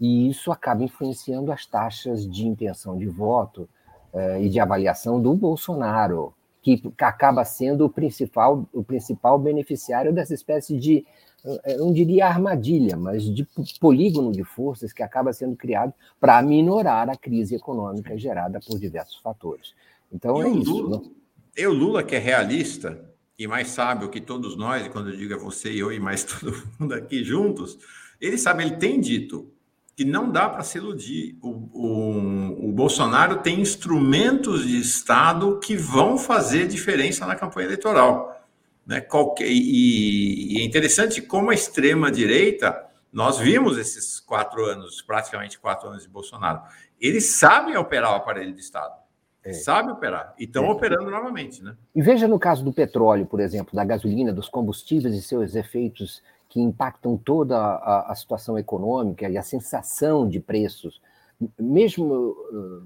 e 0.00 0.28
isso 0.28 0.50
acaba 0.50 0.82
influenciando 0.82 1.52
as 1.52 1.66
taxas 1.66 2.28
de 2.28 2.48
intenção 2.48 2.96
de 2.96 3.06
voto 3.06 3.68
uh, 4.12 4.40
e 4.40 4.48
de 4.48 4.58
avaliação 4.58 5.20
do 5.20 5.34
Bolsonaro, 5.34 6.34
que 6.62 6.82
acaba 6.98 7.44
sendo 7.44 7.84
o 7.84 7.90
principal, 7.90 8.66
o 8.72 8.82
principal 8.82 9.38
beneficiário 9.38 10.12
dessa 10.12 10.34
espécie 10.34 10.76
de 10.78 11.06
não 11.78 11.92
diria 11.92 12.26
armadilha, 12.26 12.96
mas 12.96 13.24
de 13.24 13.46
polígono 13.80 14.32
de 14.32 14.44
forças 14.44 14.92
que 14.92 15.02
acaba 15.02 15.32
sendo 15.32 15.56
criado 15.56 15.92
para 16.20 16.40
minorar 16.42 17.08
a 17.08 17.16
crise 17.16 17.54
econômica 17.54 18.16
gerada 18.18 18.60
por 18.60 18.78
diversos 18.78 19.16
fatores. 19.20 19.74
Então 20.12 20.42
e 20.42 20.46
é 20.46 20.50
isso. 20.50 20.70
Lula, 20.70 21.02
né? 21.56 21.66
o 21.66 21.72
Lula, 21.72 22.02
que 22.02 22.16
é 22.16 22.18
realista 22.18 23.04
e 23.38 23.46
mais 23.46 23.68
sábio 23.68 24.10
que 24.10 24.20
todos 24.20 24.56
nós, 24.56 24.84
e 24.84 24.90
quando 24.90 25.10
eu 25.10 25.16
digo 25.16 25.32
é 25.32 25.38
você 25.38 25.72
e 25.72 25.78
eu 25.78 25.90
e 25.92 25.98
mais 25.98 26.24
todo 26.24 26.54
mundo 26.78 26.92
aqui 26.94 27.24
juntos, 27.24 27.78
ele 28.20 28.36
sabe, 28.36 28.64
ele 28.64 28.76
tem 28.76 29.00
dito 29.00 29.50
que 29.96 30.04
não 30.04 30.30
dá 30.30 30.48
para 30.48 30.62
se 30.62 30.78
iludir. 30.78 31.36
O, 31.42 31.48
o, 31.72 32.68
o 32.68 32.72
Bolsonaro 32.72 33.38
tem 33.38 33.60
instrumentos 33.60 34.66
de 34.66 34.78
Estado 34.78 35.58
que 35.58 35.76
vão 35.76 36.16
fazer 36.16 36.66
diferença 36.66 37.26
na 37.26 37.36
campanha 37.36 37.66
eleitoral. 37.66 38.39
Né? 38.86 39.00
Qualquer, 39.00 39.46
e, 39.48 40.56
e 40.56 40.60
é 40.60 40.64
interessante 40.64 41.22
como 41.22 41.50
a 41.50 41.54
extrema-direita, 41.54 42.86
nós 43.12 43.38
vimos 43.38 43.78
esses 43.78 44.20
quatro 44.20 44.64
anos, 44.64 45.02
praticamente 45.02 45.58
quatro 45.58 45.88
anos 45.88 46.02
de 46.02 46.08
Bolsonaro, 46.08 46.62
eles 47.00 47.38
sabem 47.38 47.76
operar 47.76 48.12
o 48.12 48.16
aparelho 48.16 48.52
de 48.52 48.60
Estado. 48.60 48.94
É. 49.42 49.52
Sabe 49.54 49.90
operar. 49.90 50.34
E 50.38 50.44
estão 50.44 50.66
é. 50.66 50.70
operando 50.70 51.10
novamente, 51.10 51.62
né? 51.62 51.74
E 51.94 52.02
veja 52.02 52.28
no 52.28 52.38
caso 52.38 52.62
do 52.62 52.72
petróleo, 52.72 53.24
por 53.24 53.40
exemplo, 53.40 53.74
da 53.74 53.84
gasolina, 53.84 54.32
dos 54.32 54.48
combustíveis 54.48 55.14
e 55.14 55.22
seus 55.22 55.54
efeitos 55.54 56.22
que 56.48 56.60
impactam 56.60 57.16
toda 57.16 57.56
a, 57.56 58.12
a 58.12 58.14
situação 58.14 58.58
econômica 58.58 59.28
e 59.28 59.38
a 59.38 59.42
sensação 59.42 60.28
de 60.28 60.40
preços 60.40 61.00
mesmo, 61.58 62.36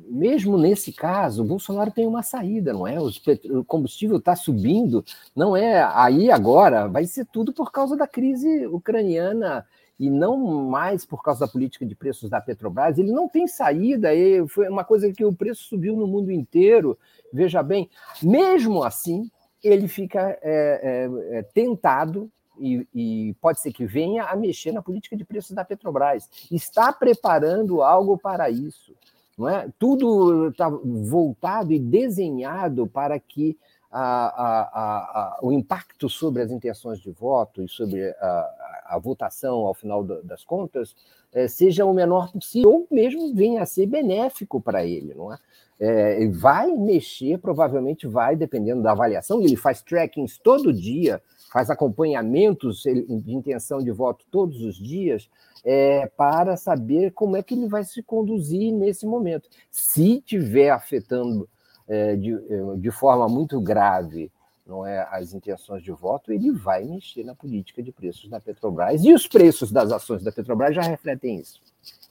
mesmo 0.09 0.56
nesse 0.56 0.93
caso, 0.93 1.43
o 1.43 1.47
Bolsonaro 1.47 1.90
tem 1.90 2.06
uma 2.06 2.22
saída, 2.22 2.72
não 2.72 2.86
é? 2.86 2.97
O 3.01 3.64
combustível 3.64 4.18
está 4.18 4.36
subindo, 4.36 5.05
não 5.35 5.56
é 5.56 5.82
aí 5.94 6.31
agora, 6.31 6.86
vai 6.86 7.05
ser 7.05 7.26
tudo 7.26 7.52
por 7.52 7.72
causa 7.72 7.97
da 7.97 8.06
crise 8.06 8.66
ucraniana 8.66 9.66
e 9.98 10.10
não 10.10 10.36
mais 10.64 11.05
por 11.05 11.22
causa 11.22 11.40
da 11.47 11.52
política 11.52 11.86
de 11.86 11.94
preços 11.94 12.31
da 12.31 12.40
Petrobras. 12.40 12.98
Ele 12.98 13.12
não 13.12 13.28
tem 13.28 13.47
saída, 13.47 14.09
foi 14.48 14.68
uma 14.68 14.85
coisa 14.85 15.12
que 15.12 15.24
o 15.24 15.35
preço 15.35 15.64
subiu 15.64 15.97
no 15.97 16.06
mundo 16.06 16.31
inteiro. 16.31 16.98
Veja 17.32 17.62
bem, 17.62 17.89
mesmo 18.22 18.82
assim, 18.82 19.31
ele 19.62 19.89
fica 19.89 20.39
é, 20.43 21.09
é, 21.32 21.43
tentado 21.43 22.31
e, 22.59 22.86
e, 22.94 23.35
pode 23.40 23.60
ser 23.60 23.72
que 23.72 23.85
venha 23.85 24.24
a 24.24 24.36
mexer 24.36 24.72
na 24.72 24.82
política 24.82 25.16
de 25.16 25.24
preços 25.24 25.52
da 25.52 25.64
Petrobras. 25.64 26.28
Está 26.51 26.93
preparando 26.93 27.82
algo 27.82 28.16
para 28.16 28.51
isso. 28.51 28.94
Não 29.36 29.48
é? 29.48 29.68
Tudo 29.78 30.48
está 30.48 30.68
voltado 30.68 31.72
e 31.72 31.78
desenhado 31.78 32.86
para 32.86 33.18
que 33.18 33.59
a, 33.90 34.02
a, 34.02 34.60
a, 34.62 35.39
o 35.40 35.52
impacto 35.52 36.09
sobre 36.09 36.43
as 36.43 36.51
intenções 36.51 36.98
de 36.98 37.10
voto 37.12 37.62
e 37.62 37.68
sobre 37.68 38.09
a, 38.20 38.98
votação 39.01 39.66
ao 39.66 39.74
final 39.74 40.02
das 40.02 40.43
contas 40.44 40.97
é, 41.32 41.47
seja 41.47 41.85
o 41.85 41.94
menor 41.94 42.32
possível, 42.32 42.70
ou 42.70 42.86
mesmo 42.90 43.32
venha 43.35 43.62
a 43.62 43.66
ser 43.66 43.86
benéfico 43.86 44.60
para 44.60 44.85
ele. 44.85 45.14
Não 45.14 45.32
é? 45.32 45.39
É, 45.78 46.28
vai 46.28 46.72
mexer, 46.72 47.39
provavelmente 47.39 48.06
vai, 48.06 48.36
dependendo 48.36 48.82
da 48.82 48.93
avaliação, 48.93 49.40
ele 49.40 49.56
faz 49.56 49.82
trackings 49.82 50.39
todo 50.39 50.72
dia 50.72 51.20
faz 51.55 51.70
acompanhamentos 51.70 52.82
de 52.82 53.32
intenção 53.32 53.81
de 53.81 53.93
voto 53.93 54.26
todos 54.28 54.60
os 54.64 54.76
dias 54.76 55.31
é, 55.64 56.05
para 56.16 56.56
saber 56.56 57.12
como 57.12 57.36
é 57.36 57.44
que 57.44 57.55
ele 57.55 57.68
vai 57.68 57.85
se 57.85 58.02
conduzir 58.02 58.72
nesse 58.72 59.06
momento. 59.06 59.48
Se 59.70 60.20
tiver 60.20 60.70
afetando 60.70 61.48
é, 61.86 62.16
de, 62.16 62.32
é, 62.35 62.76
de 62.76 62.90
forma 62.90 63.28
muito 63.28 63.60
grave 63.60 64.32
não 64.66 64.85
é 64.85 65.06
as 65.12 65.32
intenções 65.32 65.85
de 65.85 65.93
voto, 65.93 66.32
ele 66.32 66.51
vai 66.51 66.82
mexer 66.82 67.22
na 67.22 67.36
política 67.36 67.82
de 67.82 67.93
preços 67.93 68.28
da 68.28 68.40
Petrobras. 68.40 69.05
E 69.05 69.12
os 69.12 69.28
preços 69.28 69.70
das 69.70 69.93
ações 69.93 70.24
da 70.24 70.32
Petrobras 70.32 70.74
já 70.74 70.82
refletem 70.82 71.39
isso. 71.39 71.60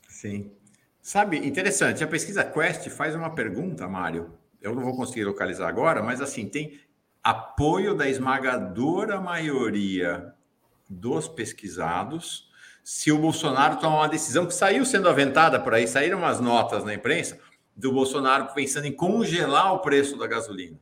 Sim. 0.08 0.52
Sabe, 1.02 1.38
interessante, 1.38 2.02
a 2.02 2.08
pesquisa 2.08 2.46
Quest 2.46 2.88
faz 2.90 3.14
uma 3.14 3.32
pergunta, 3.32 3.90
Mário. 3.90 4.32
Eu 4.62 4.74
não 4.74 4.84
vou 4.84 4.96
conseguir 4.96 5.26
localizar 5.26 5.68
agora, 5.68 6.02
mas 6.02 6.22
assim, 6.22 6.48
tem 6.48 6.80
apoio 7.24 7.96
da 7.96 8.08
esmagadora 8.10 9.22
maioria 9.22 10.34
dos 10.90 11.28
pesquisados. 11.28 12.52
Se 12.84 13.12
o 13.12 13.18
Bolsonaro 13.18 13.78
tomar 13.78 13.98
uma 13.98 14.10
decisão 14.10 14.46
que 14.46 14.54
saiu 14.54 14.86
sendo 14.86 15.08
aventada 15.08 15.60
por 15.60 15.74
aí, 15.74 15.88
saíram 15.88 16.18
umas 16.18 16.40
notas 16.40 16.84
na 16.84 16.94
imprensa 16.94 17.40
do 17.76 17.92
Bolsonaro 17.92 18.54
pensando 18.54 18.86
em 18.86 18.92
congelar 18.92 19.74
o 19.74 19.80
preço 19.80 20.18
da 20.18 20.28
gasolina. 20.28 20.78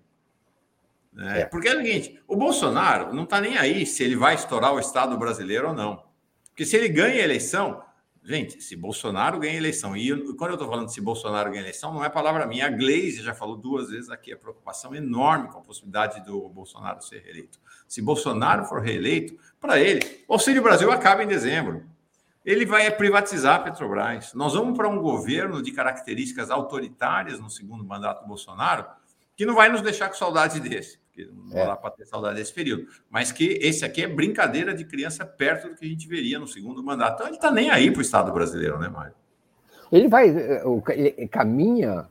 É, 1.17 1.41
é. 1.41 1.45
Porque 1.45 1.67
é 1.67 1.75
o 1.75 1.77
seguinte: 1.77 2.19
o 2.27 2.35
Bolsonaro 2.35 3.13
não 3.13 3.23
está 3.23 3.39
nem 3.39 3.57
aí 3.57 3.85
se 3.85 4.03
ele 4.03 4.15
vai 4.15 4.35
estourar 4.35 4.73
o 4.73 4.79
Estado 4.79 5.17
brasileiro 5.17 5.69
ou 5.69 5.75
não. 5.75 6.03
Porque 6.49 6.65
se 6.65 6.75
ele 6.75 6.89
ganha 6.89 7.21
a 7.21 7.23
eleição, 7.23 7.83
Gente, 8.23 8.61
se 8.61 8.75
Bolsonaro 8.75 9.39
ganha 9.39 9.57
eleição, 9.57 9.97
e 9.97 10.11
quando 10.35 10.51
eu 10.51 10.53
estou 10.55 10.69
falando 10.69 10.89
se 10.89 11.01
Bolsonaro 11.01 11.49
ganha 11.49 11.63
eleição, 11.63 11.91
não 11.91 12.05
é 12.05 12.09
palavra 12.09 12.45
minha, 12.45 12.67
a 12.67 12.69
Glaze 12.69 13.23
já 13.23 13.33
falou 13.33 13.57
duas 13.57 13.89
vezes 13.89 14.11
aqui 14.11 14.31
a 14.31 14.37
preocupação 14.37 14.93
enorme 14.93 15.47
com 15.47 15.57
a 15.57 15.61
possibilidade 15.61 16.23
do 16.23 16.47
Bolsonaro 16.47 17.01
ser 17.01 17.23
reeleito. 17.23 17.59
Se 17.87 17.99
Bolsonaro 17.99 18.65
for 18.65 18.79
reeleito, 18.79 19.35
para 19.59 19.79
ele, 19.79 20.23
o 20.27 20.33
Auxílio 20.33 20.61
Brasil 20.61 20.91
acaba 20.91 21.23
em 21.23 21.27
dezembro. 21.27 21.83
Ele 22.45 22.63
vai 22.63 22.89
privatizar 22.91 23.55
a 23.55 23.59
Petrobras. 23.59 24.33
Nós 24.35 24.53
vamos 24.53 24.77
para 24.77 24.87
um 24.87 25.01
governo 25.01 25.61
de 25.61 25.71
características 25.71 26.51
autoritárias 26.51 27.39
no 27.39 27.49
segundo 27.49 27.83
mandato 27.83 28.21
do 28.21 28.27
Bolsonaro, 28.27 28.85
que 29.35 29.47
não 29.47 29.55
vai 29.55 29.69
nos 29.69 29.81
deixar 29.81 30.09
com 30.09 30.15
saudade 30.15 30.59
desse 30.59 31.00
porque 31.11 31.29
não 31.49 31.57
é. 31.57 31.65
dá 31.65 31.75
para 31.75 31.91
ter 31.91 32.05
saudade 32.05 32.35
desse 32.35 32.53
período. 32.53 32.87
Mas 33.09 33.31
que 33.31 33.59
esse 33.61 33.83
aqui 33.83 34.03
é 34.03 34.07
brincadeira 34.07 34.73
de 34.73 34.85
criança 34.85 35.25
perto 35.25 35.69
do 35.69 35.75
que 35.75 35.85
a 35.85 35.89
gente 35.89 36.07
veria 36.07 36.39
no 36.39 36.47
segundo 36.47 36.81
mandato. 36.81 37.15
Então 37.15 37.27
ele 37.27 37.35
está 37.35 37.51
nem 37.51 37.69
aí 37.69 37.91
para 37.91 37.99
o 37.99 38.01
Estado 38.01 38.31
brasileiro, 38.31 38.79
né, 38.79 38.87
Mário? 38.87 39.13
Ele 39.91 40.07
vai, 40.07 40.29
ele 40.29 41.27
caminha, 41.27 42.07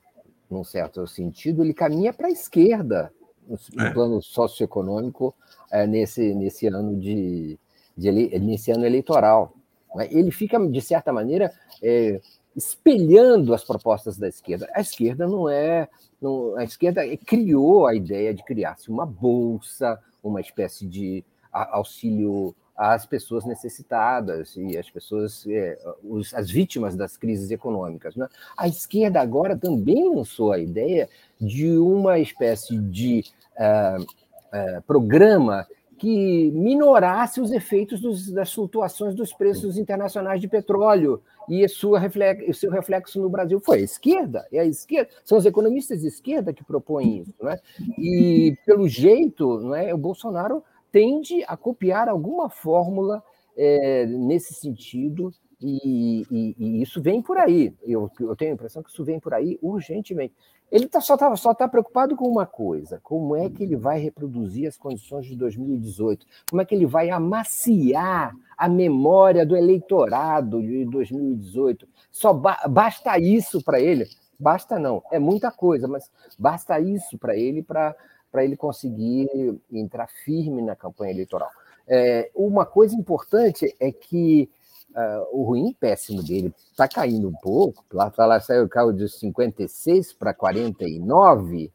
num 0.50 0.62
certo 0.62 1.06
sentido, 1.06 1.64
ele 1.64 1.72
caminha 1.72 2.12
para 2.12 2.26
a 2.26 2.30
esquerda 2.30 3.10
no, 3.48 3.82
é. 3.82 3.90
plano 3.90 4.22
socioeconômico 4.22 5.34
é, 5.72 5.86
nesse, 5.86 6.34
nesse 6.34 6.66
ano 6.66 7.00
de, 7.00 7.58
de 7.96 8.38
nesse 8.38 8.70
ano 8.70 8.84
eleitoral. 8.84 9.54
Né? 9.94 10.08
Ele 10.10 10.30
fica, 10.30 10.58
de 10.58 10.80
certa 10.82 11.10
maneira, 11.10 11.50
é, 11.82 12.20
espelhando 12.54 13.54
as 13.54 13.64
propostas 13.64 14.18
da 14.18 14.28
esquerda. 14.28 14.68
A 14.74 14.80
esquerda 14.82 15.26
não 15.26 15.48
é. 15.48 15.88
Não, 16.20 16.56
a 16.56 16.64
esquerda 16.64 17.02
criou 17.18 17.86
a 17.86 17.94
ideia 17.94 18.34
de 18.34 18.44
criar-se 18.44 18.90
uma 18.90 19.06
bolsa, 19.06 19.98
uma 20.22 20.40
espécie 20.40 20.86
de 20.86 21.24
auxílio 21.52 22.54
às 22.76 23.04
pessoas 23.04 23.44
necessitadas 23.44 24.56
e 24.56 24.78
as 24.78 24.88
pessoas, 24.88 25.46
é, 25.46 25.78
os, 26.02 26.32
as 26.32 26.50
vítimas 26.50 26.96
das 26.96 27.16
crises 27.16 27.50
econômicas. 27.50 28.16
Né? 28.16 28.26
A 28.56 28.68
esquerda 28.68 29.20
agora 29.20 29.54
também 29.54 30.14
lançou 30.14 30.52
a 30.52 30.58
ideia 30.58 31.08
de 31.38 31.76
uma 31.76 32.18
espécie 32.18 32.78
de 32.78 33.24
uh, 33.58 34.02
uh, 34.02 34.82
programa 34.86 35.66
que 36.00 36.50
minorasse 36.52 37.42
os 37.42 37.52
efeitos 37.52 38.00
dos, 38.00 38.32
das 38.32 38.50
flutuações 38.50 39.14
dos 39.14 39.34
preços 39.34 39.76
internacionais 39.76 40.40
de 40.40 40.48
petróleo 40.48 41.20
e 41.46 41.68
sua 41.68 41.98
reflexo, 41.98 42.54
seu 42.54 42.70
reflexo 42.70 43.20
no 43.20 43.28
Brasil 43.28 43.60
foi 43.60 43.80
a 43.80 43.82
esquerda, 43.82 44.48
é 44.50 44.60
a 44.60 44.64
esquerda, 44.64 45.10
são 45.22 45.36
os 45.36 45.44
economistas 45.44 46.00
de 46.00 46.06
esquerda 46.06 46.54
que 46.54 46.64
propõem 46.64 47.18
isso, 47.18 47.34
né? 47.42 47.58
E 47.98 48.56
pelo 48.64 48.88
jeito, 48.88 49.60
né, 49.60 49.92
o 49.92 49.98
Bolsonaro 49.98 50.64
tende 50.90 51.44
a 51.46 51.54
copiar 51.54 52.08
alguma 52.08 52.48
fórmula 52.48 53.22
é, 53.54 54.06
nesse 54.06 54.54
sentido 54.54 55.30
e, 55.60 56.24
e, 56.30 56.56
e, 56.58 56.82
isso 56.82 57.02
vem 57.02 57.20
por 57.20 57.36
aí. 57.36 57.74
Eu, 57.82 58.10
eu, 58.18 58.34
tenho 58.34 58.52
a 58.52 58.54
impressão 58.54 58.82
que 58.82 58.88
isso 58.88 59.04
vem 59.04 59.20
por 59.20 59.34
aí 59.34 59.58
urgentemente. 59.60 60.32
Ele 60.70 60.86
tá, 60.86 61.00
só 61.00 61.14
está 61.14 61.34
só 61.36 61.52
tá 61.52 61.66
preocupado 61.66 62.14
com 62.16 62.28
uma 62.28 62.46
coisa: 62.46 63.00
como 63.02 63.34
é 63.34 63.50
que 63.50 63.62
ele 63.62 63.76
vai 63.76 63.98
reproduzir 63.98 64.68
as 64.68 64.76
condições 64.76 65.26
de 65.26 65.36
2018? 65.36 66.24
Como 66.48 66.62
é 66.62 66.64
que 66.64 66.74
ele 66.74 66.86
vai 66.86 67.10
amaciar 67.10 68.34
a 68.56 68.68
memória 68.68 69.44
do 69.44 69.56
eleitorado 69.56 70.62
de 70.62 70.84
2018? 70.84 71.88
Só 72.10 72.32
ba 72.32 72.58
basta 72.68 73.18
isso 73.18 73.62
para 73.62 73.80
ele. 73.80 74.06
Basta 74.38 74.78
não, 74.78 75.02
é 75.10 75.18
muita 75.18 75.50
coisa, 75.50 75.86
mas 75.86 76.10
basta 76.38 76.80
isso 76.80 77.18
para 77.18 77.36
ele 77.36 77.62
para 77.62 77.94
ele 78.36 78.56
conseguir 78.56 79.28
entrar 79.70 80.08
firme 80.24 80.62
na 80.62 80.74
campanha 80.74 81.12
eleitoral. 81.12 81.50
É, 81.86 82.30
uma 82.34 82.64
coisa 82.64 82.94
importante 82.94 83.74
é 83.78 83.90
que 83.90 84.48
Uh, 84.90 85.38
o 85.38 85.44
ruim 85.44 85.72
péssimo 85.78 86.22
dele 86.22 86.52
está 86.70 86.88
caindo 86.88 87.28
um 87.28 87.34
pouco. 87.40 87.84
Lá, 87.92 88.12
lá 88.18 88.40
saiu 88.40 88.64
o 88.64 88.68
carro 88.68 88.92
de 88.92 89.08
56 89.08 90.12
para 90.14 90.34
49, 90.34 91.72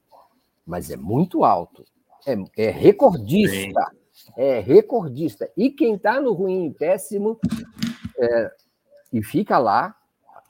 mas 0.66 0.92
é 0.92 0.98
muito 0.98 1.46
alto. 1.46 1.86
É, 2.26 2.36
é 2.58 2.70
recordista. 2.70 3.92
É 4.36 4.60
recordista. 4.60 5.50
E 5.56 5.70
quem 5.70 5.96
está 5.96 6.20
no 6.20 6.34
ruim 6.34 6.74
péssimo 6.74 7.40
é, 8.18 8.52
e 9.14 9.24
fica 9.24 9.58
lá, 9.58 9.96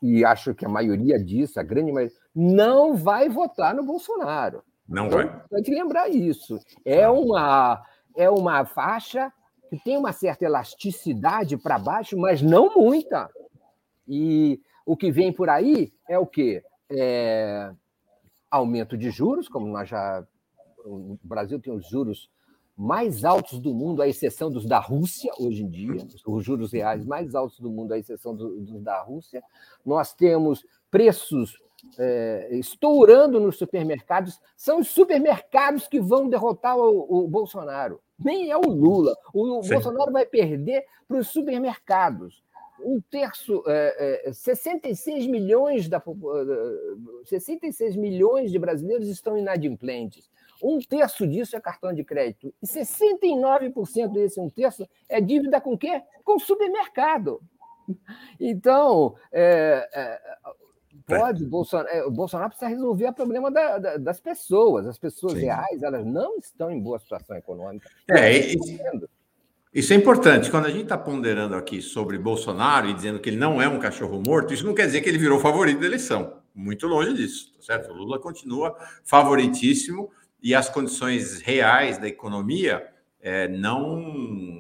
e 0.02 0.24
acho 0.26 0.54
que 0.56 0.66
a 0.66 0.70
maioria 0.70 1.24
disso, 1.24 1.60
a 1.60 1.64
grande 1.64 1.92
maioria, 1.92 2.16
não 2.34 2.96
vai 2.96 3.30
votar 3.30 3.76
no 3.76 3.84
Bolsonaro. 3.84 4.64
Não 4.88 5.10
vai. 5.10 5.42
Tem 5.50 5.64
que 5.64 5.72
lembrar 5.72 6.10
isso. 6.10 6.60
É 6.84 7.08
uma, 7.10 7.84
é 8.16 8.30
uma 8.30 8.66
faixa 8.66 9.32
tem 9.78 9.98
uma 9.98 10.12
certa 10.12 10.46
elasticidade 10.46 11.58
para 11.58 11.80
baixo, 11.80 12.18
mas 12.18 12.42
não 12.42 12.74
muita. 12.76 13.30
E 14.08 14.60
o 14.86 14.96
que 14.96 15.12
vem 15.12 15.34
por 15.34 15.50
aí 15.50 15.92
é 16.08 16.20
o 16.20 16.26
quê? 16.26 16.64
É 16.90 17.72
aumento 18.50 18.98
de 18.98 19.10
juros, 19.10 19.48
como 19.48 19.68
nós 19.68 19.90
já. 19.90 20.26
O 20.86 21.18
Brasil 21.24 21.60
tem 21.60 21.74
os 21.74 21.88
juros 21.88 22.30
mais 22.78 23.24
altos 23.24 23.60
do 23.60 23.74
mundo, 23.74 24.02
à 24.02 24.08
exceção 24.08 24.52
dos 24.52 24.66
da 24.66 24.80
Rússia, 24.80 25.32
hoje 25.40 25.64
em 25.64 25.70
dia, 25.70 26.06
os 26.28 26.44
juros 26.44 26.72
reais 26.74 27.06
mais 27.06 27.34
altos 27.34 27.60
do 27.60 27.72
mundo, 27.72 27.94
à 27.94 27.98
exceção 27.98 28.36
dos 28.36 28.82
da 28.82 29.02
Rússia. 29.02 29.42
Nós 29.84 30.14
temos 30.14 30.66
preços 30.92 31.58
é, 31.98 32.50
estourando 32.52 33.40
nos 33.40 33.58
supermercados. 33.58 34.40
São 34.56 34.80
os 34.80 34.90
supermercados 34.90 35.88
que 35.88 36.00
vão 36.00 36.30
derrotar 36.30 36.78
o, 36.78 37.26
o 37.26 37.28
Bolsonaro 37.28 38.00
nem 38.18 38.50
é 38.50 38.58
o 38.58 38.62
Lula. 38.62 39.16
O 39.34 39.62
Sim. 39.64 39.74
Bolsonaro 39.74 40.12
vai 40.12 40.26
perder 40.26 40.86
para 41.08 41.18
os 41.18 41.28
supermercados. 41.28 42.44
Um 42.84 43.00
terço, 43.02 43.64
é, 43.68 44.28
é, 44.28 44.34
66 44.34 45.28
milhões 45.28 45.88
da 45.88 46.02
66 47.26 47.96
milhões 47.96 48.52
de 48.52 48.60
brasileiros 48.60 49.08
estão 49.08 49.38
inadimplentes. 49.38 50.30
um 50.62 50.80
terço 50.80 51.28
disso 51.28 51.56
é 51.56 51.62
cartão 51.62 51.94
de 51.94 52.04
crédito. 52.04 52.54
E 52.62 52.68
69% 52.68 54.12
desse 54.12 54.40
um 54.40 54.50
terço 54.50 54.88
é 55.08 55.22
dívida 55.22 55.62
com 55.62 55.78
quê? 55.78 56.02
Com 56.24 56.38
supermercado. 56.38 57.42
Então, 58.40 59.16
é, 59.32 59.88
é, 61.08 61.20
pode, 61.20 61.46
Bolsonaro, 61.46 61.90
é, 61.90 62.04
o 62.04 62.12
Bolsonaro 62.12 62.50
precisa 62.50 62.70
resolver 62.70 63.08
o 63.08 63.14
problema 63.14 63.52
da, 63.52 63.78
da, 63.78 63.98
das 63.98 64.20
pessoas. 64.20 64.88
As 64.88 64.98
pessoas 64.98 65.34
Sim. 65.34 65.42
reais, 65.42 65.84
elas 65.84 66.06
não 66.06 66.38
estão 66.38 66.72
em 66.72 66.80
boa 66.80 66.98
situação 67.00 67.36
econômica. 67.36 67.90
É, 68.10 68.56
isso 69.74 69.92
é 69.92 69.96
importante. 69.96 70.50
Quando 70.50 70.68
a 70.68 70.70
gente 70.70 70.84
está 70.84 70.98
ponderando 70.98 71.54
aqui 71.56 71.82
sobre 71.82 72.18
Bolsonaro 72.18 72.88
e 72.88 72.94
dizendo 72.94 73.20
que 73.20 73.30
ele 73.30 73.38
não 73.38 73.62
é 73.62 73.68
um 73.68 73.78
cachorro 73.78 74.22
morto, 74.26 74.54
isso 74.54 74.66
não 74.66 74.74
quer 74.74 74.86
dizer 74.86 75.02
que 75.02 75.10
ele 75.10 75.18
virou 75.18 75.40
favorito 75.40 75.80
da 75.82 75.86
eleição. 75.86 76.40
Muito 76.56 76.88
longe 76.88 77.14
disso, 77.14 77.54
tá 77.56 77.62
certo? 77.62 77.92
O 77.92 77.94
Lula 77.94 78.18
continua 78.18 78.76
favoritíssimo 79.04 80.10
e 80.42 80.56
as 80.56 80.70
condições 80.70 81.42
reais 81.42 81.98
da 81.98 82.08
economia 82.08 82.88
é, 83.20 83.48
não, 83.50 84.00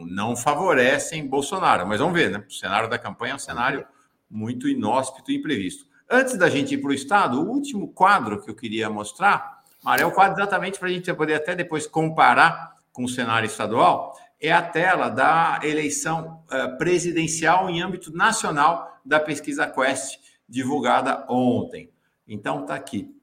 não 0.05 0.35
favorecem 0.35 1.25
Bolsonaro. 1.25 1.87
Mas 1.87 1.99
vamos 1.99 2.13
ver, 2.13 2.29
né? 2.29 2.43
O 2.45 2.51
cenário 2.51 2.89
da 2.89 2.99
campanha 2.99 3.31
é 3.31 3.35
um 3.35 3.39
cenário 3.39 3.85
muito 4.29 4.67
inóspito 4.67 5.31
e 5.31 5.37
imprevisto. 5.37 5.85
Antes 6.09 6.37
da 6.37 6.49
gente 6.49 6.75
ir 6.75 6.77
para 6.77 6.91
o 6.91 6.93
Estado, 6.93 7.41
o 7.41 7.49
último 7.49 7.87
quadro 7.87 8.41
que 8.41 8.49
eu 8.49 8.55
queria 8.55 8.89
mostrar, 8.89 9.63
Mário, 9.83 10.03
é 10.03 10.05
o 10.05 10.11
quadro 10.11 10.39
exatamente 10.39 10.79
para 10.79 10.87
a 10.87 10.91
gente 10.91 11.11
poder 11.13 11.35
até 11.35 11.55
depois 11.55 11.87
comparar 11.87 12.75
com 12.93 13.03
o 13.03 13.09
cenário 13.09 13.47
estadual, 13.47 14.15
é 14.39 14.51
a 14.51 14.61
tela 14.61 15.09
da 15.09 15.59
eleição 15.63 16.43
uh, 16.45 16.77
presidencial 16.77 17.69
em 17.69 17.81
âmbito 17.81 18.15
nacional 18.15 18.99
da 19.03 19.19
pesquisa 19.19 19.67
Quest, 19.67 20.19
divulgada 20.47 21.25
ontem. 21.29 21.91
Então, 22.27 22.61
está 22.61 22.75
aqui. 22.75 23.13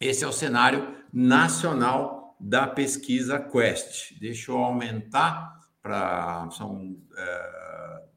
Esse 0.00 0.24
é 0.24 0.26
o 0.26 0.32
cenário 0.32 0.96
nacional 1.12 2.36
da 2.38 2.66
pesquisa 2.66 3.38
Quest. 3.38 4.18
Deixa 4.18 4.52
eu 4.52 4.58
aumentar 4.58 5.60
para. 5.82 6.48
São, 6.52 6.92
uh, 6.92 8.08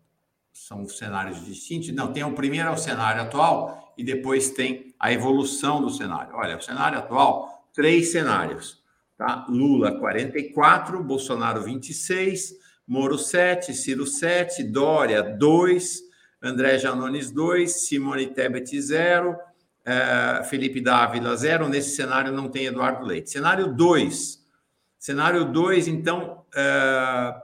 são 0.51 0.87
cenários 0.87 1.43
distintos. 1.45 1.89
Não, 1.89 2.13
tem 2.13 2.23
o 2.23 2.33
primeiro 2.33 2.69
é 2.69 2.71
o 2.71 2.77
cenário 2.77 3.23
atual 3.23 3.82
e 3.97 4.03
depois 4.03 4.49
tem 4.51 4.93
a 4.99 5.11
evolução 5.11 5.81
do 5.81 5.89
cenário. 5.89 6.35
Olha, 6.35 6.57
o 6.57 6.61
cenário 6.61 6.97
atual, 6.97 7.67
três 7.73 8.11
cenários. 8.11 8.81
Tá? 9.17 9.45
Lula 9.47 9.99
44, 9.99 11.03
Bolsonaro 11.03 11.61
26, 11.61 12.55
Moro 12.87 13.17
7, 13.17 13.73
Ciro 13.73 14.05
7, 14.05 14.63
Dória 14.63 15.21
2, 15.21 16.01
André 16.41 16.77
Janones 16.77 17.31
2, 17.31 17.87
Simone 17.87 18.27
Tebet 18.27 18.79
0, 18.81 19.37
é, 19.85 20.43
Felipe 20.43 20.81
Dávila 20.81 21.35
0. 21.35 21.69
Nesse 21.69 21.95
cenário 21.95 22.31
não 22.31 22.49
tem 22.49 22.65
Eduardo 22.65 23.05
Leite. 23.05 23.29
Cenário 23.29 23.73
2. 23.73 24.43
Cenário 24.99 25.45
2, 25.45 25.87
então, 25.87 26.43
é, 26.55 27.35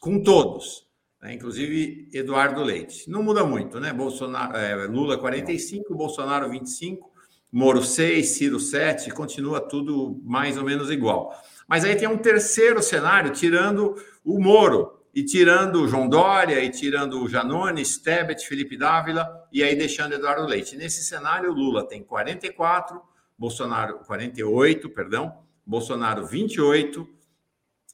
com 0.00 0.22
todos, 0.22 0.83
né? 1.24 1.32
inclusive 1.32 2.06
Eduardo 2.12 2.62
Leite. 2.62 3.08
Não 3.10 3.22
muda 3.22 3.44
muito, 3.44 3.80
né? 3.80 3.94
Bolsonaro, 3.94 4.54
é, 4.56 4.86
Lula 4.86 5.16
45, 5.16 5.94
Bolsonaro 5.94 6.50
25, 6.50 7.10
Moro 7.50 7.82
6, 7.82 8.28
Ciro 8.28 8.60
7, 8.60 9.10
continua 9.10 9.58
tudo 9.58 10.20
mais 10.22 10.58
ou 10.58 10.64
menos 10.64 10.90
igual. 10.90 11.34
Mas 11.66 11.82
aí 11.82 11.96
tem 11.96 12.06
um 12.06 12.18
terceiro 12.18 12.82
cenário, 12.82 13.30
tirando 13.30 13.96
o 14.22 14.38
Moro, 14.38 15.00
e 15.14 15.22
tirando 15.22 15.76
o 15.82 15.88
João 15.88 16.08
Dória, 16.08 16.62
e 16.62 16.68
tirando 16.68 17.22
o 17.22 17.28
Janones, 17.28 17.96
Tebet, 17.96 18.46
Felipe 18.46 18.76
Dávila, 18.76 19.26
e 19.52 19.62
aí 19.62 19.74
deixando 19.74 20.12
Eduardo 20.12 20.44
Leite. 20.44 20.76
Nesse 20.76 21.02
cenário, 21.04 21.52
Lula 21.52 21.86
tem 21.86 22.02
44, 22.02 23.00
Bolsonaro 23.38 24.00
48, 24.00 24.90
perdão, 24.90 25.38
Bolsonaro 25.64 26.26
28, 26.26 27.08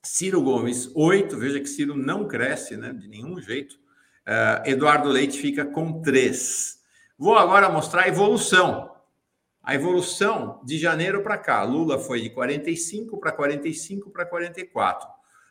Ciro 0.02 0.42
Gomes 0.42 0.90
8, 0.94 1.36
veja 1.36 1.60
que 1.60 1.68
Ciro 1.68 1.96
não 1.96 2.26
cresce 2.26 2.76
né, 2.76 2.92
de 2.92 3.08
nenhum 3.08 3.40
jeito, 3.40 3.74
uh, 3.74 4.66
Eduardo 4.68 5.08
Leite 5.08 5.38
fica 5.38 5.64
com 5.64 6.00
3. 6.00 6.78
Vou 7.18 7.36
agora 7.36 7.68
mostrar 7.68 8.04
a 8.04 8.08
evolução 8.08 8.90
a 9.62 9.74
evolução 9.74 10.60
de 10.64 10.78
janeiro 10.78 11.22
para 11.22 11.36
cá, 11.36 11.62
Lula 11.62 11.98
foi 11.98 12.22
de 12.22 12.30
45 12.30 13.18
para 13.18 13.30
45 13.30 14.10
para 14.10 14.24
44. 14.24 15.06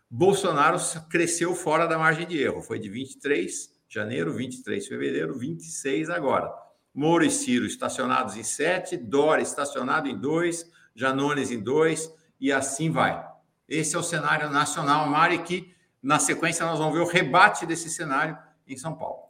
Bolsonaro 0.10 0.78
cresceu 1.10 1.54
fora 1.54 1.86
da 1.86 1.98
margem 1.98 2.26
de 2.26 2.42
erro, 2.42 2.62
foi 2.62 2.80
de 2.80 2.90
23 2.90 3.70
janeiro, 3.88 4.34
23 4.34 4.88
fevereiro, 4.88 5.38
26 5.38 6.10
agora. 6.10 6.52
Moro 6.94 7.24
e 7.24 7.30
Ciro 7.30 7.66
estacionados 7.66 8.36
em 8.36 8.44
7, 8.44 8.98
Dória 8.98 9.44
estacionado 9.44 10.08
em 10.08 10.18
2, 10.18 10.70
Janones 10.96 11.52
em 11.52 11.60
2 11.60 12.12
e 12.40 12.52
assim 12.52 12.90
vai. 12.90 13.29
Esse 13.70 13.96
é 13.96 14.00
o 14.00 14.04
cenário 14.04 14.50
nacional, 14.50 15.08
Mari, 15.08 15.44
que 15.44 15.74
na 16.02 16.18
sequência 16.18 16.66
nós 16.66 16.80
vamos 16.80 16.94
ver 16.94 17.02
o 17.02 17.08
rebate 17.08 17.66
desse 17.66 17.90
cenário 17.90 18.38
em 18.68 18.76
São 18.76 18.96
Paulo. 18.96 19.30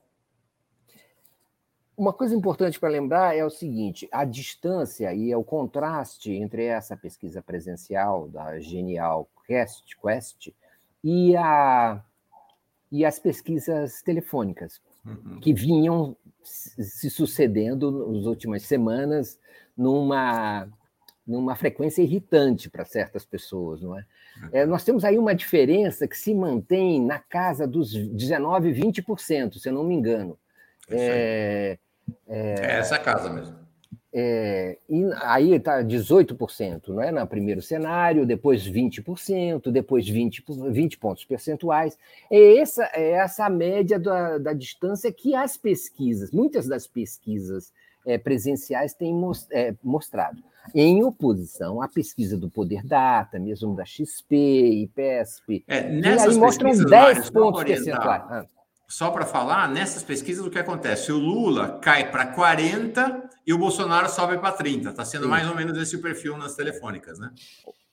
Uma 1.98 2.14
coisa 2.14 2.34
importante 2.34 2.80
para 2.80 2.88
lembrar 2.88 3.36
é 3.36 3.44
o 3.44 3.49
seguinte: 3.49 4.07
a 4.10 4.24
distância 4.24 5.14
e 5.14 5.36
o 5.36 5.44
contraste 5.44 6.32
entre 6.32 6.64
essa 6.64 6.95
pesquisa 6.95 7.41
presencial 7.41 8.30
da 8.30 8.57
Genial 8.60 9.30
Quest, 9.45 9.84
Quest 10.02 10.53
e, 11.03 11.36
a, 11.36 12.02
e 12.90 13.03
as 13.03 13.20
pesquisas 13.20 14.02
telefônicas, 14.02 14.82
uhum. 15.06 15.41
que 15.41 15.53
vinham 15.53 16.16
se 16.41 17.10
sucedendo 17.10 17.91
nas 18.14 18.26
últimas 18.26 18.64
semanas 18.64 19.38
numa, 19.76 20.70
numa 21.30 21.56
frequência 21.56 22.01
irritante 22.01 22.69
para 22.69 22.84
certas 22.84 23.23
pessoas, 23.23 23.81
não 23.81 23.97
é? 23.97 24.03
Uhum. 24.41 24.49
é? 24.51 24.65
Nós 24.65 24.84
temos 24.84 25.06
aí 25.06 25.18
uma 25.18 25.35
diferença 25.35 26.07
que 26.07 26.18
se 26.18 26.34
mantém 26.34 26.99
na 26.99 27.19
casa 27.19 27.68
dos 27.68 27.93
19, 27.93 28.73
20%, 28.73 29.60
se 29.60 29.69
eu 29.69 29.73
não 29.73 29.84
me 29.84 29.93
engano. 29.93 30.38
É, 30.89 31.77
é, 32.27 32.56
é 32.60 32.80
essa 32.80 32.97
casa 32.97 33.30
mesmo. 33.30 33.60
É, 34.11 34.80
e 34.89 35.03
aí 35.22 35.53
está 35.53 35.84
18%, 35.84 36.88
não 36.88 37.01
é? 37.01 37.11
No 37.11 37.27
primeiro 37.27 37.61
cenário, 37.61 38.26
depois 38.26 38.68
20%, 38.68 39.69
depois 39.72 40.10
20, 40.10 40.43
20 40.72 40.97
pontos 40.97 41.26
percentuais. 41.26 41.95
É 42.31 42.57
essa, 42.57 42.89
é 42.91 43.11
essa 43.11 43.45
a 43.45 43.49
média 43.51 43.99
da, 43.99 44.39
da 44.39 44.53
distância 44.53 45.11
que 45.11 45.35
as 45.35 45.57
pesquisas, 45.57 46.31
muitas 46.31 46.68
das 46.68 46.88
pesquisas 46.88 47.72
é, 48.03 48.18
presenciais 48.18 48.95
têm 48.95 49.14
é, 49.51 49.76
mostrado, 49.84 50.43
em 50.74 51.04
oposição 51.04 51.82
à 51.82 51.88
pesquisa 51.88 52.38
do 52.38 52.50
Poder 52.50 52.84
Data, 52.84 53.40
mesmo 53.40 53.76
da 53.76 53.86
XP, 53.86 54.36
IPESP, 54.84 55.64
é, 55.68 55.90
nessas 55.90 56.28
que 56.28 56.34
aí 56.34 56.40
mostram 56.40 56.72
10 56.72 57.30
pontos 57.30 57.64
percentuais. 57.64 58.24
Ah 58.30 58.46
só 58.90 59.12
para 59.12 59.24
falar, 59.24 59.70
nessas 59.70 60.02
pesquisas 60.02 60.44
o 60.44 60.50
que 60.50 60.58
acontece? 60.58 61.12
O 61.12 61.20
Lula 61.20 61.78
cai 61.80 62.10
para 62.10 62.26
40 62.26 63.30
e 63.46 63.54
o 63.54 63.58
Bolsonaro 63.58 64.10
sobe 64.10 64.40
para 64.40 64.52
30. 64.52 64.90
Está 64.90 65.06
sendo 65.06 65.26
Sim. 65.26 65.30
mais 65.30 65.48
ou 65.48 65.56
menos 65.56 65.78
esse 65.78 65.96
o 65.96 66.02
perfil 66.02 66.36
nas 66.36 66.56
telefônicas, 66.56 67.20
né? 67.20 67.32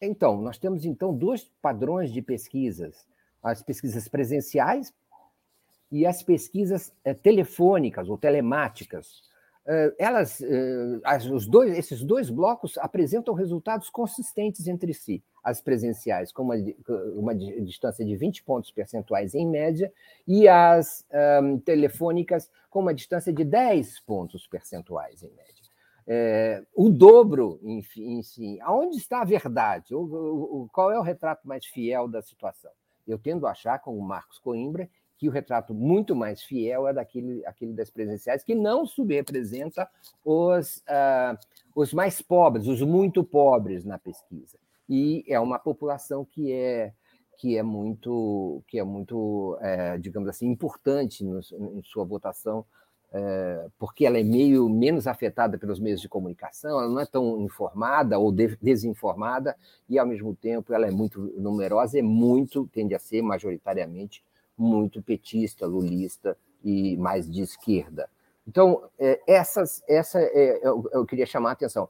Então, 0.00 0.40
nós 0.40 0.56
temos 0.56 0.86
então 0.86 1.14
dois 1.14 1.44
padrões 1.60 2.10
de 2.10 2.22
pesquisas: 2.22 3.06
as 3.42 3.62
pesquisas 3.62 4.08
presenciais 4.08 4.90
e 5.92 6.06
as 6.06 6.22
pesquisas 6.22 6.90
é, 7.04 7.12
telefônicas 7.12 8.08
ou 8.08 8.16
telemáticas. 8.16 9.25
É, 9.68 9.94
elas, 9.98 10.40
as, 11.02 11.24
os 11.26 11.46
dois, 11.46 11.76
esses 11.76 12.04
dois 12.04 12.30
blocos 12.30 12.78
apresentam 12.78 13.34
resultados 13.34 13.90
consistentes 13.90 14.68
entre 14.68 14.94
si 14.94 15.24
as 15.42 15.60
presenciais 15.60 16.32
com 16.32 16.42
uma, 16.42 16.54
uma 17.14 17.34
distância 17.34 18.04
de 18.04 18.16
20 18.16 18.42
pontos 18.42 18.70
percentuais 18.72 19.34
em 19.34 19.46
média 19.46 19.92
e 20.26 20.48
as 20.48 21.04
um, 21.42 21.58
telefônicas 21.58 22.50
com 22.68 22.80
uma 22.80 22.92
distância 22.92 23.32
de 23.32 23.44
10 23.44 24.00
pontos 24.00 24.46
percentuais 24.46 25.22
em 25.22 25.30
média. 25.30 25.56
É, 26.08 26.64
o 26.74 26.88
dobro, 26.88 27.58
enfim, 27.62 28.18
enfim, 28.18 28.58
aonde 28.60 28.96
está 28.96 29.22
a 29.22 29.24
verdade? 29.24 29.94
O, 29.94 30.00
o, 30.00 30.68
qual 30.72 30.92
é 30.92 30.98
o 30.98 31.02
retrato 31.02 31.46
mais 31.46 31.64
fiel 31.66 32.06
da 32.06 32.22
situação? 32.22 32.70
Eu 33.06 33.18
tendo 33.18 33.46
a 33.46 33.52
achar, 33.52 33.78
com 33.80 33.96
o 33.96 34.02
Marcos 34.02 34.38
Coimbra, 34.38 34.88
que 35.18 35.28
o 35.28 35.32
retrato 35.32 35.74
muito 35.74 36.14
mais 36.14 36.42
fiel 36.42 36.86
é 36.86 36.92
daquele 36.92 37.44
aquele 37.46 37.72
das 37.72 37.90
presenciais, 37.90 38.44
que 38.44 38.54
não 38.54 38.86
subrepresenta 38.86 39.88
os, 40.24 40.78
uh, 40.78 41.38
os 41.74 41.92
mais 41.92 42.20
pobres, 42.20 42.66
os 42.66 42.82
muito 42.82 43.24
pobres 43.24 43.84
na 43.84 43.98
pesquisa. 43.98 44.58
E 44.88 45.24
é 45.26 45.40
uma 45.40 45.58
população 45.58 46.24
que 46.24 46.52
é 46.52 46.92
que 47.38 47.56
é 47.56 47.62
muito 47.62 48.62
que 48.66 48.78
é 48.78 48.84
muito 48.84 49.58
é, 49.60 49.98
digamos 49.98 50.28
assim 50.28 50.46
importante 50.48 51.24
no, 51.24 51.40
em 51.40 51.82
sua 51.82 52.04
votação 52.04 52.64
é, 53.12 53.66
porque 53.78 54.04
ela 54.06 54.18
é 54.18 54.22
meio 54.22 54.68
menos 54.68 55.06
afetada 55.06 55.58
pelos 55.58 55.78
meios 55.78 56.00
de 56.00 56.08
comunicação 56.08 56.80
ela 56.80 56.88
não 56.88 57.00
é 57.00 57.04
tão 57.04 57.42
informada 57.42 58.18
ou 58.18 58.32
de, 58.32 58.56
desinformada 58.56 59.54
e 59.88 59.98
ao 59.98 60.06
mesmo 60.06 60.34
tempo 60.34 60.72
ela 60.72 60.86
é 60.86 60.90
muito 60.90 61.20
numerosa 61.36 61.98
e 61.98 62.02
muito 62.02 62.66
tende 62.72 62.94
a 62.94 62.98
ser 62.98 63.20
majoritariamente 63.20 64.24
muito 64.56 65.02
petista 65.02 65.66
lulista 65.66 66.36
e 66.64 66.96
mais 66.96 67.30
de 67.30 67.42
esquerda. 67.42 68.08
Então 68.46 68.82
é, 68.98 69.20
essas 69.26 69.82
essa 69.88 70.20
é, 70.20 70.60
eu, 70.62 70.88
eu, 70.92 71.04
queria 71.04 71.26
chamar 71.26 71.50
a 71.50 71.52
atenção. 71.52 71.88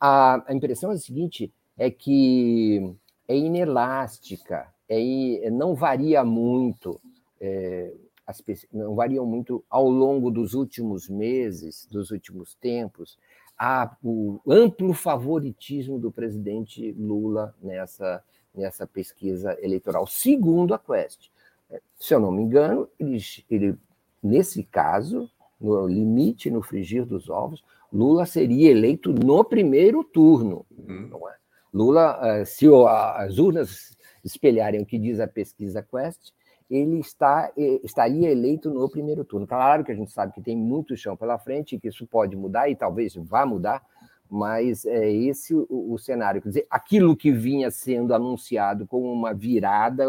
A, 0.00 0.42
a 0.50 0.54
impressão 0.54 0.90
é 0.90 0.94
a 0.94 0.98
seguinte 0.98 1.52
é 1.76 1.90
que 1.90 2.94
é 3.26 3.36
inelástica, 3.36 4.72
é, 4.88 5.50
não 5.50 5.74
varia 5.74 6.24
muito, 6.24 7.00
é, 7.40 7.92
as, 8.26 8.42
não 8.72 8.94
variam 8.94 9.26
muito 9.26 9.64
ao 9.68 9.88
longo 9.88 10.30
dos 10.30 10.54
últimos 10.54 11.08
meses, 11.08 11.86
dos 11.90 12.10
últimos 12.10 12.54
tempos, 12.54 13.18
o 14.02 14.40
amplo 14.46 14.92
favoritismo 14.92 15.98
do 15.98 16.10
presidente 16.10 16.92
Lula 16.92 17.54
nessa, 17.62 18.22
nessa 18.54 18.86
pesquisa 18.86 19.56
eleitoral, 19.60 20.06
segundo 20.06 20.74
a 20.74 20.78
Quest. 20.78 21.30
Se 21.98 22.14
eu 22.14 22.20
não 22.20 22.30
me 22.30 22.42
engano, 22.42 22.88
ele, 22.98 23.18
ele, 23.50 23.78
nesse 24.22 24.62
caso, 24.62 25.30
no 25.60 25.86
limite, 25.86 26.50
no 26.50 26.62
frigir 26.62 27.04
dos 27.04 27.28
ovos, 27.28 27.64
Lula 27.92 28.26
seria 28.26 28.70
eleito 28.70 29.12
no 29.12 29.44
primeiro 29.44 30.02
turno. 30.02 30.66
Uhum. 30.70 31.28
É? 31.28 31.34
Lula, 31.72 32.18
eh, 32.22 32.44
se 32.44 32.66
as 32.66 33.38
urnas 33.38 33.96
espelharem 34.24 34.80
o 34.80 34.86
que 34.86 34.98
diz 34.98 35.20
a 35.20 35.26
pesquisa 35.26 35.82
Quest, 35.82 36.32
ele 36.68 36.98
está, 36.98 37.52
eh, 37.56 37.80
estaria 37.84 38.30
eleito 38.30 38.70
no 38.70 38.88
primeiro 38.88 39.24
turno. 39.24 39.46
Claro 39.46 39.84
que 39.84 39.92
a 39.92 39.94
gente 39.94 40.10
sabe 40.10 40.32
que 40.32 40.42
tem 40.42 40.56
muito 40.56 40.96
chão 40.96 41.16
pela 41.16 41.38
frente, 41.38 41.78
que 41.78 41.88
isso 41.88 42.06
pode 42.06 42.34
mudar 42.36 42.68
e 42.68 42.74
talvez 42.74 43.14
vá 43.14 43.46
mudar, 43.46 43.82
mas 44.28 44.84
é 44.84 45.10
esse 45.10 45.54
o, 45.54 45.66
o 45.68 45.98
cenário. 45.98 46.42
Quer 46.42 46.48
dizer, 46.48 46.66
aquilo 46.68 47.16
que 47.16 47.30
vinha 47.30 47.70
sendo 47.70 48.14
anunciado 48.14 48.86
como 48.86 49.12
uma 49.12 49.32
virada, 49.32 50.04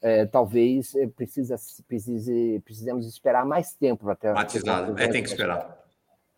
é, 0.00 0.26
talvez 0.26 0.92
precisa, 1.16 1.56
precise, 1.86 2.60
precisemos 2.64 3.06
esperar 3.06 3.44
mais 3.44 3.72
tempo 3.74 4.04
para 4.04 4.14
ter. 4.14 4.34
Batizado, 4.34 4.98
é, 4.98 5.08
tem 5.08 5.22
que 5.22 5.28
esperar. 5.28 5.84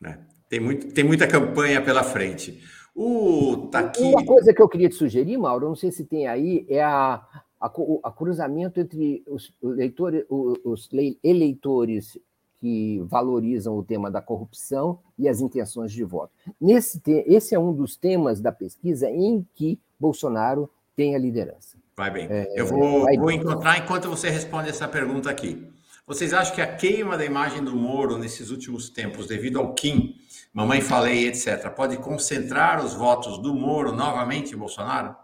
É. 0.04 0.18
Tem, 0.48 0.60
muito, 0.60 0.92
tem 0.92 1.04
muita 1.04 1.26
campanha 1.26 1.82
pela 1.82 2.02
frente. 2.02 2.62
O, 2.94 3.68
tá 3.70 3.80
aqui... 3.80 4.02
Uma 4.02 4.24
coisa 4.24 4.52
que 4.52 4.60
eu 4.60 4.68
queria 4.68 4.88
te 4.88 4.94
sugerir, 4.94 5.36
Mauro, 5.36 5.68
não 5.68 5.76
sei 5.76 5.92
se 5.92 6.04
tem 6.04 6.26
aí, 6.26 6.66
é 6.68 6.82
a, 6.82 7.22
a, 7.60 7.72
a 8.04 8.10
cruzamento 8.10 8.80
entre 8.80 9.22
os, 9.26 9.54
leitores, 9.62 10.24
os 10.28 10.88
eleitores 11.22 12.18
que 12.58 13.00
valorizam 13.06 13.76
o 13.76 13.84
tema 13.84 14.10
da 14.10 14.20
corrupção 14.20 14.98
e 15.16 15.28
as 15.28 15.40
intenções 15.40 15.92
de 15.92 16.02
voto. 16.02 16.32
Nesse, 16.60 17.00
esse 17.26 17.54
é 17.54 17.58
um 17.58 17.72
dos 17.72 17.96
temas 17.96 18.40
da 18.40 18.50
pesquisa 18.50 19.08
em 19.08 19.46
que 19.54 19.78
Bolsonaro 19.98 20.68
tem 20.96 21.14
a 21.14 21.18
liderança. 21.18 21.78
Vai 21.98 22.12
bem. 22.12 22.28
É, 22.30 22.48
eu 22.54 22.64
vou, 22.64 23.06
vou 23.18 23.30
encontrar 23.32 23.76
enquanto 23.76 24.08
você 24.08 24.30
responde 24.30 24.68
essa 24.68 24.86
pergunta 24.86 25.28
aqui. 25.28 25.68
Vocês 26.06 26.32
acham 26.32 26.54
que 26.54 26.62
a 26.62 26.76
queima 26.76 27.18
da 27.18 27.24
imagem 27.24 27.64
do 27.64 27.74
Moro 27.74 28.16
nesses 28.16 28.50
últimos 28.50 28.88
tempos, 28.88 29.26
devido 29.26 29.58
ao 29.58 29.74
Kim, 29.74 30.14
Mamãe 30.54 30.80
Falei, 30.80 31.26
etc., 31.26 31.68
pode 31.70 31.96
concentrar 31.96 32.84
os 32.84 32.94
votos 32.94 33.38
do 33.38 33.52
Moro 33.52 33.90
novamente 33.90 34.54
Bolsonaro? 34.54 35.16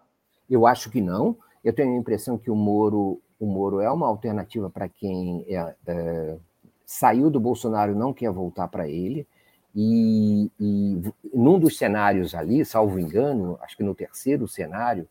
Eu 0.50 0.66
acho 0.66 0.90
que 0.90 1.00
não. 1.00 1.38
Eu 1.62 1.72
tenho 1.72 1.94
a 1.94 1.96
impressão 1.96 2.36
que 2.36 2.50
o 2.50 2.56
Moro, 2.56 3.22
o 3.38 3.46
Moro 3.46 3.78
é 3.78 3.88
uma 3.88 4.08
alternativa 4.08 4.68
para 4.68 4.88
quem 4.88 5.46
é, 5.48 5.76
é, 5.86 6.36
saiu 6.84 7.30
do 7.30 7.38
Bolsonaro 7.38 7.92
e 7.92 7.94
não 7.94 8.12
quer 8.12 8.32
voltar 8.32 8.66
para 8.66 8.88
ele. 8.88 9.28
E, 9.72 10.50
e 10.58 11.00
num 11.32 11.56
dos 11.56 11.78
cenários 11.78 12.34
ali, 12.34 12.64
salvo 12.64 12.98
engano, 12.98 13.56
acho 13.62 13.76
que 13.76 13.84
no 13.84 13.94
terceiro 13.94 14.48
cenário, 14.48 15.06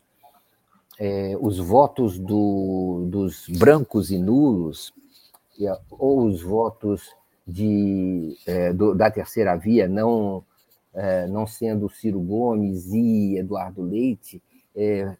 é, 0.98 1.36
os 1.40 1.58
votos 1.58 2.18
do, 2.18 3.06
dos 3.08 3.48
brancos 3.48 4.10
e 4.10 4.18
nulos, 4.18 4.92
ou 5.90 6.24
os 6.26 6.42
votos 6.42 7.10
de, 7.46 8.36
é, 8.46 8.72
do, 8.72 8.94
da 8.94 9.10
terceira 9.10 9.56
via, 9.56 9.88
não, 9.88 10.44
é, 10.92 11.26
não 11.26 11.46
sendo 11.46 11.88
Ciro 11.88 12.20
Gomes 12.20 12.92
e 12.92 13.36
Eduardo 13.36 13.82
Leite, 13.82 14.42
é, 14.74 15.16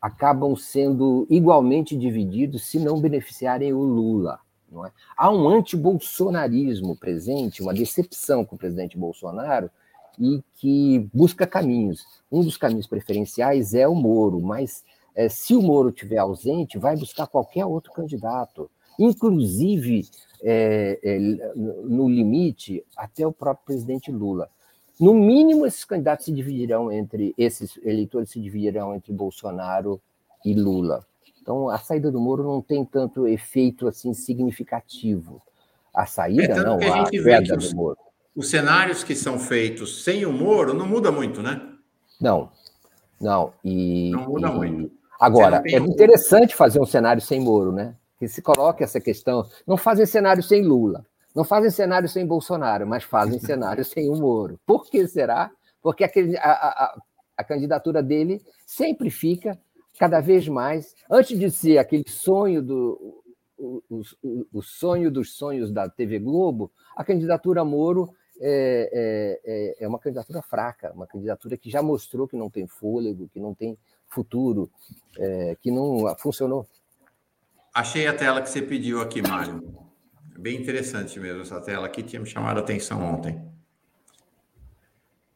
acabam 0.00 0.54
sendo 0.54 1.26
igualmente 1.30 1.96
divididos 1.96 2.66
se 2.66 2.78
não 2.78 3.00
beneficiarem 3.00 3.72
o 3.72 3.80
Lula. 3.80 4.40
Não 4.70 4.84
é? 4.84 4.92
Há 5.16 5.30
um 5.30 5.48
anti-bolsonarismo 5.48 6.96
presente, 6.96 7.62
uma 7.62 7.72
decepção 7.72 8.44
com 8.44 8.56
o 8.56 8.58
presidente 8.58 8.98
Bolsonaro 8.98 9.70
e 10.18 10.42
que 10.54 11.08
busca 11.12 11.46
caminhos. 11.46 12.04
Um 12.30 12.42
dos 12.42 12.56
caminhos 12.56 12.86
preferenciais 12.86 13.74
é 13.74 13.86
o 13.86 13.94
Moro, 13.94 14.40
mas 14.40 14.84
é, 15.14 15.28
se 15.28 15.54
o 15.54 15.62
Moro 15.62 15.88
estiver 15.88 16.18
ausente, 16.18 16.78
vai 16.78 16.96
buscar 16.96 17.26
qualquer 17.26 17.64
outro 17.64 17.92
candidato, 17.92 18.70
inclusive 18.98 20.06
é, 20.42 20.98
é, 21.02 21.18
no 21.54 22.08
limite, 22.08 22.84
até 22.96 23.26
o 23.26 23.32
próprio 23.32 23.64
presidente 23.64 24.10
Lula. 24.10 24.50
No 24.98 25.12
mínimo, 25.12 25.66
esses 25.66 25.84
candidatos 25.84 26.24
se 26.24 26.32
dividirão 26.32 26.90
entre, 26.90 27.34
esses 27.36 27.78
eleitores 27.82 28.30
se 28.30 28.40
dividirão 28.40 28.94
entre 28.94 29.12
Bolsonaro 29.12 30.00
e 30.44 30.54
Lula. 30.54 31.04
Então, 31.40 31.68
a 31.68 31.78
saída 31.78 32.10
do 32.10 32.20
Moro 32.20 32.42
não 32.42 32.60
tem 32.60 32.84
tanto 32.84 33.26
efeito 33.28 33.86
assim 33.86 34.12
significativo. 34.14 35.42
A 35.94 36.06
saída, 36.06 36.54
é, 36.54 36.62
não, 36.62 36.76
a, 36.76 37.10
queda 37.10 37.56
do 37.56 37.76
Moro. 37.76 37.98
Os 38.36 38.50
cenários 38.50 39.02
que 39.02 39.14
são 39.14 39.38
feitos 39.38 40.04
sem 40.04 40.26
o 40.26 40.32
Moro 40.32 40.74
não 40.74 40.86
muda 40.86 41.10
muito, 41.10 41.42
né? 41.42 41.60
Não, 42.20 42.52
não. 43.18 43.54
E, 43.64 44.10
não 44.10 44.28
muda 44.28 44.48
e... 44.48 44.52
muito. 44.52 44.96
Agora, 45.18 45.62
é 45.66 45.78
interessante 45.78 46.54
fazer 46.54 46.78
um 46.78 46.84
cenário 46.84 47.22
sem 47.22 47.40
Moro, 47.40 47.72
né? 47.72 47.96
Que 48.18 48.28
se 48.28 48.42
coloque 48.42 48.84
essa 48.84 49.00
questão. 49.00 49.46
Não 49.66 49.78
fazem 49.78 50.04
cenário 50.04 50.42
sem 50.42 50.62
Lula. 50.62 51.06
Não 51.34 51.44
fazem 51.44 51.70
cenário 51.70 52.08
sem 52.08 52.26
Bolsonaro, 52.26 52.86
mas 52.86 53.04
fazem 53.04 53.38
cenário 53.40 53.84
sem 53.84 54.10
o 54.10 54.16
Moro. 54.16 54.60
Por 54.66 54.84
que 54.84 55.08
será? 55.08 55.50
Porque 55.82 56.04
a, 56.04 56.50
a, 56.50 56.98
a 57.38 57.44
candidatura 57.44 58.02
dele 58.02 58.42
sempre 58.66 59.08
fica 59.08 59.58
cada 59.98 60.20
vez 60.20 60.46
mais, 60.46 60.94
antes 61.10 61.38
de 61.38 61.50
ser 61.50 61.78
aquele 61.78 62.04
sonho 62.06 62.60
do 62.60 63.22
o, 63.58 63.82
o, 63.88 64.46
o 64.52 64.62
sonho 64.62 65.10
dos 65.10 65.34
sonhos 65.34 65.72
da 65.72 65.88
TV 65.88 66.18
Globo, 66.18 66.70
a 66.94 67.02
candidatura 67.02 67.64
Moro 67.64 68.14
é, 68.40 68.90
é, 68.92 69.40
é, 69.44 69.84
é, 69.84 69.88
uma 69.88 69.98
candidatura 69.98 70.42
fraca, 70.42 70.92
uma 70.92 71.06
candidatura 71.06 71.56
que 71.56 71.70
já 71.70 71.82
mostrou 71.82 72.28
que 72.28 72.36
não 72.36 72.50
tem 72.50 72.66
fôlego, 72.66 73.28
que 73.32 73.40
não 73.40 73.54
tem 73.54 73.78
futuro, 74.08 74.70
é, 75.18 75.56
que 75.60 75.70
não 75.70 76.14
funcionou. 76.18 76.66
Achei 77.74 78.06
a 78.06 78.14
tela 78.14 78.40
que 78.40 78.48
você 78.48 78.62
pediu 78.62 79.00
aqui, 79.00 79.20
Mário. 79.22 79.62
Bem 80.38 80.60
interessante 80.60 81.18
mesmo 81.18 81.42
essa 81.42 81.60
tela 81.60 81.86
aqui, 81.86 82.02
tinha 82.02 82.20
me 82.20 82.26
chamado 82.26 82.58
a 82.58 82.60
atenção 82.60 83.02
ontem. 83.02 83.42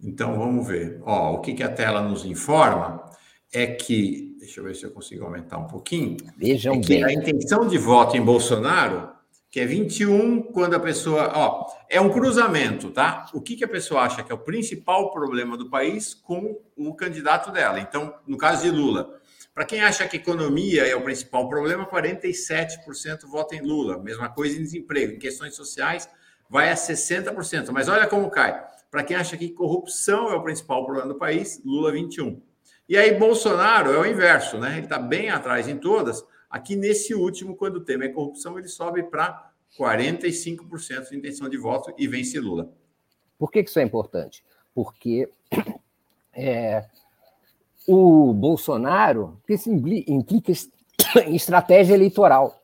Então 0.02 0.38
vamos 0.38 0.66
ver. 0.66 1.00
Ó, 1.04 1.34
o 1.34 1.40
que, 1.40 1.54
que 1.54 1.62
a 1.62 1.72
tela 1.72 2.00
nos 2.00 2.24
informa 2.24 3.04
é 3.52 3.66
que, 3.66 4.36
deixa 4.38 4.60
eu 4.60 4.64
ver 4.64 4.74
se 4.74 4.84
eu 4.84 4.90
consigo 4.90 5.24
aumentar 5.24 5.58
um 5.58 5.66
pouquinho. 5.66 6.16
Vejam 6.36 6.74
é 6.74 6.78
bem. 6.78 7.04
A 7.04 7.12
intenção 7.12 7.66
de 7.66 7.76
voto 7.76 8.16
em 8.16 8.22
Bolsonaro, 8.22 9.10
que 9.50 9.58
é 9.58 9.66
21, 9.66 10.42
quando 10.52 10.74
a 10.74 10.80
pessoa. 10.80 11.32
Ó, 11.34 11.66
é 11.88 12.00
um 12.00 12.08
cruzamento, 12.08 12.90
tá? 12.90 13.26
O 13.34 13.40
que, 13.40 13.56
que 13.56 13.64
a 13.64 13.68
pessoa 13.68 14.02
acha 14.02 14.22
que 14.22 14.30
é 14.30 14.34
o 14.34 14.38
principal 14.38 15.10
problema 15.10 15.56
do 15.56 15.68
país 15.68 16.14
com 16.14 16.60
o 16.76 16.94
candidato 16.94 17.50
dela. 17.50 17.80
Então, 17.80 18.14
no 18.26 18.38
caso 18.38 18.62
de 18.62 18.70
Lula, 18.70 19.20
para 19.52 19.64
quem 19.64 19.82
acha 19.82 20.06
que 20.06 20.18
economia 20.18 20.86
é 20.86 20.94
o 20.94 21.02
principal 21.02 21.48
problema, 21.48 21.84
47% 21.84 23.26
votam 23.26 23.58
em 23.58 23.62
Lula. 23.62 23.98
Mesma 23.98 24.28
coisa 24.28 24.56
em 24.56 24.62
desemprego. 24.62 25.14
Em 25.14 25.18
questões 25.18 25.56
sociais, 25.56 26.08
vai 26.48 26.70
a 26.70 26.74
60%. 26.74 27.70
Mas 27.72 27.88
olha 27.88 28.06
como 28.06 28.30
cai. 28.30 28.64
Para 28.88 29.02
quem 29.02 29.16
acha 29.16 29.36
que 29.36 29.50
corrupção 29.50 30.30
é 30.30 30.34
o 30.36 30.42
principal 30.42 30.84
problema 30.84 31.08
do 31.08 31.18
país, 31.18 31.60
Lula 31.64 31.92
21%. 31.92 32.40
E 32.88 32.96
aí, 32.96 33.14
Bolsonaro 33.14 33.92
é 33.92 33.98
o 33.98 34.06
inverso, 34.06 34.58
né? 34.58 34.72
Ele 34.72 34.82
está 34.82 34.98
bem 34.98 35.30
atrás 35.30 35.68
em 35.68 35.76
todas. 35.76 36.24
Aqui, 36.50 36.74
nesse 36.74 37.14
último, 37.14 37.54
quando 37.54 37.76
o 37.76 37.84
tema 37.84 38.04
é 38.04 38.08
corrupção, 38.08 38.58
ele 38.58 38.66
sobe 38.66 39.04
para 39.04 39.52
45% 39.78 41.08
de 41.08 41.16
intenção 41.16 41.48
de 41.48 41.56
voto 41.56 41.94
e 41.96 42.08
vence 42.08 42.40
Lula. 42.40 42.72
Por 43.38 43.52
que 43.52 43.60
isso 43.60 43.78
é 43.78 43.82
importante? 43.84 44.44
Porque 44.74 45.30
é, 46.34 46.84
o 47.86 48.34
Bolsonaro, 48.34 49.40
isso 49.48 49.70
implica 49.70 50.52
em 51.24 51.36
estratégia 51.36 51.94
eleitoral. 51.94 52.60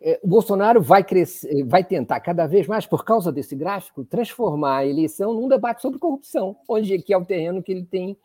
É, 0.00 0.18
o 0.22 0.26
Bolsonaro 0.26 0.82
vai, 0.82 1.04
crescer, 1.04 1.62
vai 1.64 1.84
tentar 1.84 2.18
cada 2.20 2.46
vez 2.46 2.66
mais, 2.66 2.86
por 2.86 3.04
causa 3.04 3.30
desse 3.30 3.54
gráfico, 3.54 4.04
transformar 4.04 4.78
a 4.78 4.86
eleição 4.86 5.32
num 5.32 5.46
debate 5.46 5.80
sobre 5.80 6.00
corrupção, 6.00 6.56
onde 6.68 6.98
que 7.00 7.12
é 7.12 7.16
o 7.16 7.24
terreno 7.24 7.62
que 7.62 7.70
ele 7.70 7.84
tem 7.84 8.18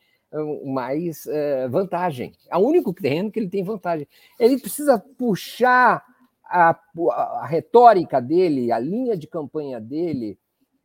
mais 0.65 1.25
uh, 1.25 1.69
vantagem. 1.69 2.33
É 2.49 2.57
o 2.57 2.61
único 2.61 2.93
terreno 2.93 3.31
que 3.31 3.39
ele 3.39 3.49
tem 3.49 3.63
vantagem. 3.63 4.07
Ele 4.39 4.59
precisa 4.59 4.97
puxar 4.97 6.03
a, 6.43 6.79
a 7.11 7.45
retórica 7.45 8.21
dele, 8.21 8.71
a 8.71 8.79
linha 8.79 9.17
de 9.17 9.27
campanha 9.27 9.79
dele, 9.79 10.37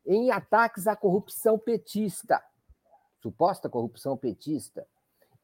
em 0.07 0.31
ataques 0.31 0.87
à 0.87 0.97
corrupção 0.97 1.59
petista 1.59 2.43
suposta 3.21 3.69
corrupção 3.69 4.17
petista, 4.17 4.87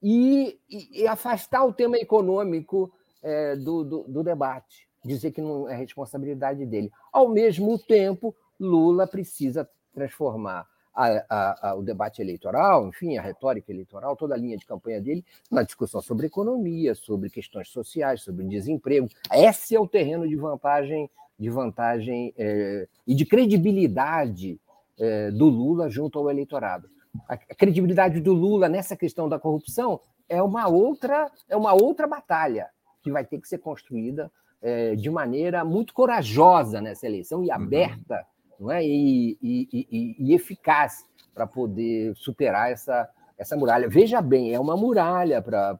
e, 0.02 0.58
e, 0.68 1.02
e 1.02 1.06
afastar 1.06 1.64
o 1.64 1.72
tema 1.72 1.96
econômico 1.96 2.92
é, 3.22 3.56
do, 3.56 3.84
do, 3.84 4.02
do 4.04 4.22
debate, 4.22 4.88
dizer 5.04 5.30
que 5.30 5.40
não 5.40 5.68
é 5.68 5.74
responsabilidade 5.74 6.64
dele. 6.66 6.90
Ao 7.12 7.28
mesmo 7.28 7.78
tempo, 7.78 8.34
Lula 8.58 9.06
precisa 9.06 9.68
transformar 9.92 10.66
a, 10.96 11.24
a, 11.28 11.68
a, 11.68 11.74
o 11.74 11.82
debate 11.82 12.22
eleitoral, 12.22 12.88
enfim, 12.88 13.18
a 13.18 13.22
retórica 13.22 13.70
eleitoral, 13.70 14.16
toda 14.16 14.34
a 14.34 14.38
linha 14.38 14.56
de 14.56 14.64
campanha 14.64 15.00
dele 15.00 15.22
na 15.50 15.62
discussão 15.62 16.00
sobre 16.00 16.26
economia, 16.26 16.94
sobre 16.94 17.28
questões 17.28 17.68
sociais, 17.68 18.22
sobre 18.22 18.46
desemprego. 18.46 19.08
Esse 19.30 19.76
é 19.76 19.80
o 19.80 19.86
terreno 19.86 20.26
de 20.26 20.36
vantagem, 20.36 21.10
de 21.38 21.50
vantagem 21.50 22.32
é, 22.38 22.88
e 23.06 23.14
de 23.14 23.26
credibilidade 23.26 24.58
é, 24.98 25.30
do 25.30 25.46
Lula 25.46 25.90
junto 25.90 26.18
ao 26.18 26.30
eleitorado. 26.30 26.88
A 27.28 27.36
credibilidade 27.36 28.20
do 28.20 28.32
Lula 28.32 28.68
nessa 28.68 28.96
questão 28.96 29.28
da 29.28 29.38
corrupção 29.38 30.00
é 30.28 30.42
uma 30.42 30.68
outra 30.68 31.30
é 31.48 31.56
uma 31.56 31.72
outra 31.72 32.06
batalha 32.06 32.68
que 33.02 33.10
vai 33.10 33.24
ter 33.24 33.40
que 33.40 33.48
ser 33.48 33.58
construída 33.58 34.30
é, 34.60 34.94
de 34.94 35.08
maneira 35.08 35.64
muito 35.64 35.94
corajosa 35.94 36.80
nessa 36.80 37.06
eleição 37.06 37.42
e 37.42 37.48
uhum. 37.48 37.54
aberta 37.54 38.26
não 38.58 38.70
é? 38.70 38.84
e, 38.84 39.38
e, 39.42 39.68
e, 39.72 40.16
e 40.18 40.34
eficaz 40.34 41.04
para 41.34 41.46
poder 41.46 42.14
superar 42.16 42.70
essa, 42.70 43.08
essa 43.36 43.56
muralha. 43.56 43.88
Veja 43.88 44.20
bem, 44.20 44.54
é 44.54 44.58
uma 44.60 44.76
muralha 44.76 45.42
para 45.42 45.76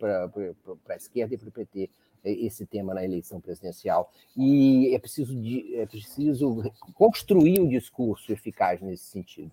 a 0.89 0.97
esquerda 0.97 1.35
e 1.35 1.39
para 1.39 1.49
o 1.49 1.53
PT 1.53 1.91
esse 2.25 2.67
tema 2.67 2.93
na 2.93 3.05
eleição 3.05 3.41
presidencial. 3.41 4.11
E 4.37 4.95
é 4.95 4.99
preciso, 4.99 5.35
de, 5.35 5.77
é 5.77 5.87
preciso 5.87 6.63
construir 6.95 7.61
um 7.61 7.69
discurso 7.69 8.33
eficaz 8.33 8.81
nesse 8.81 9.05
sentido. 9.05 9.53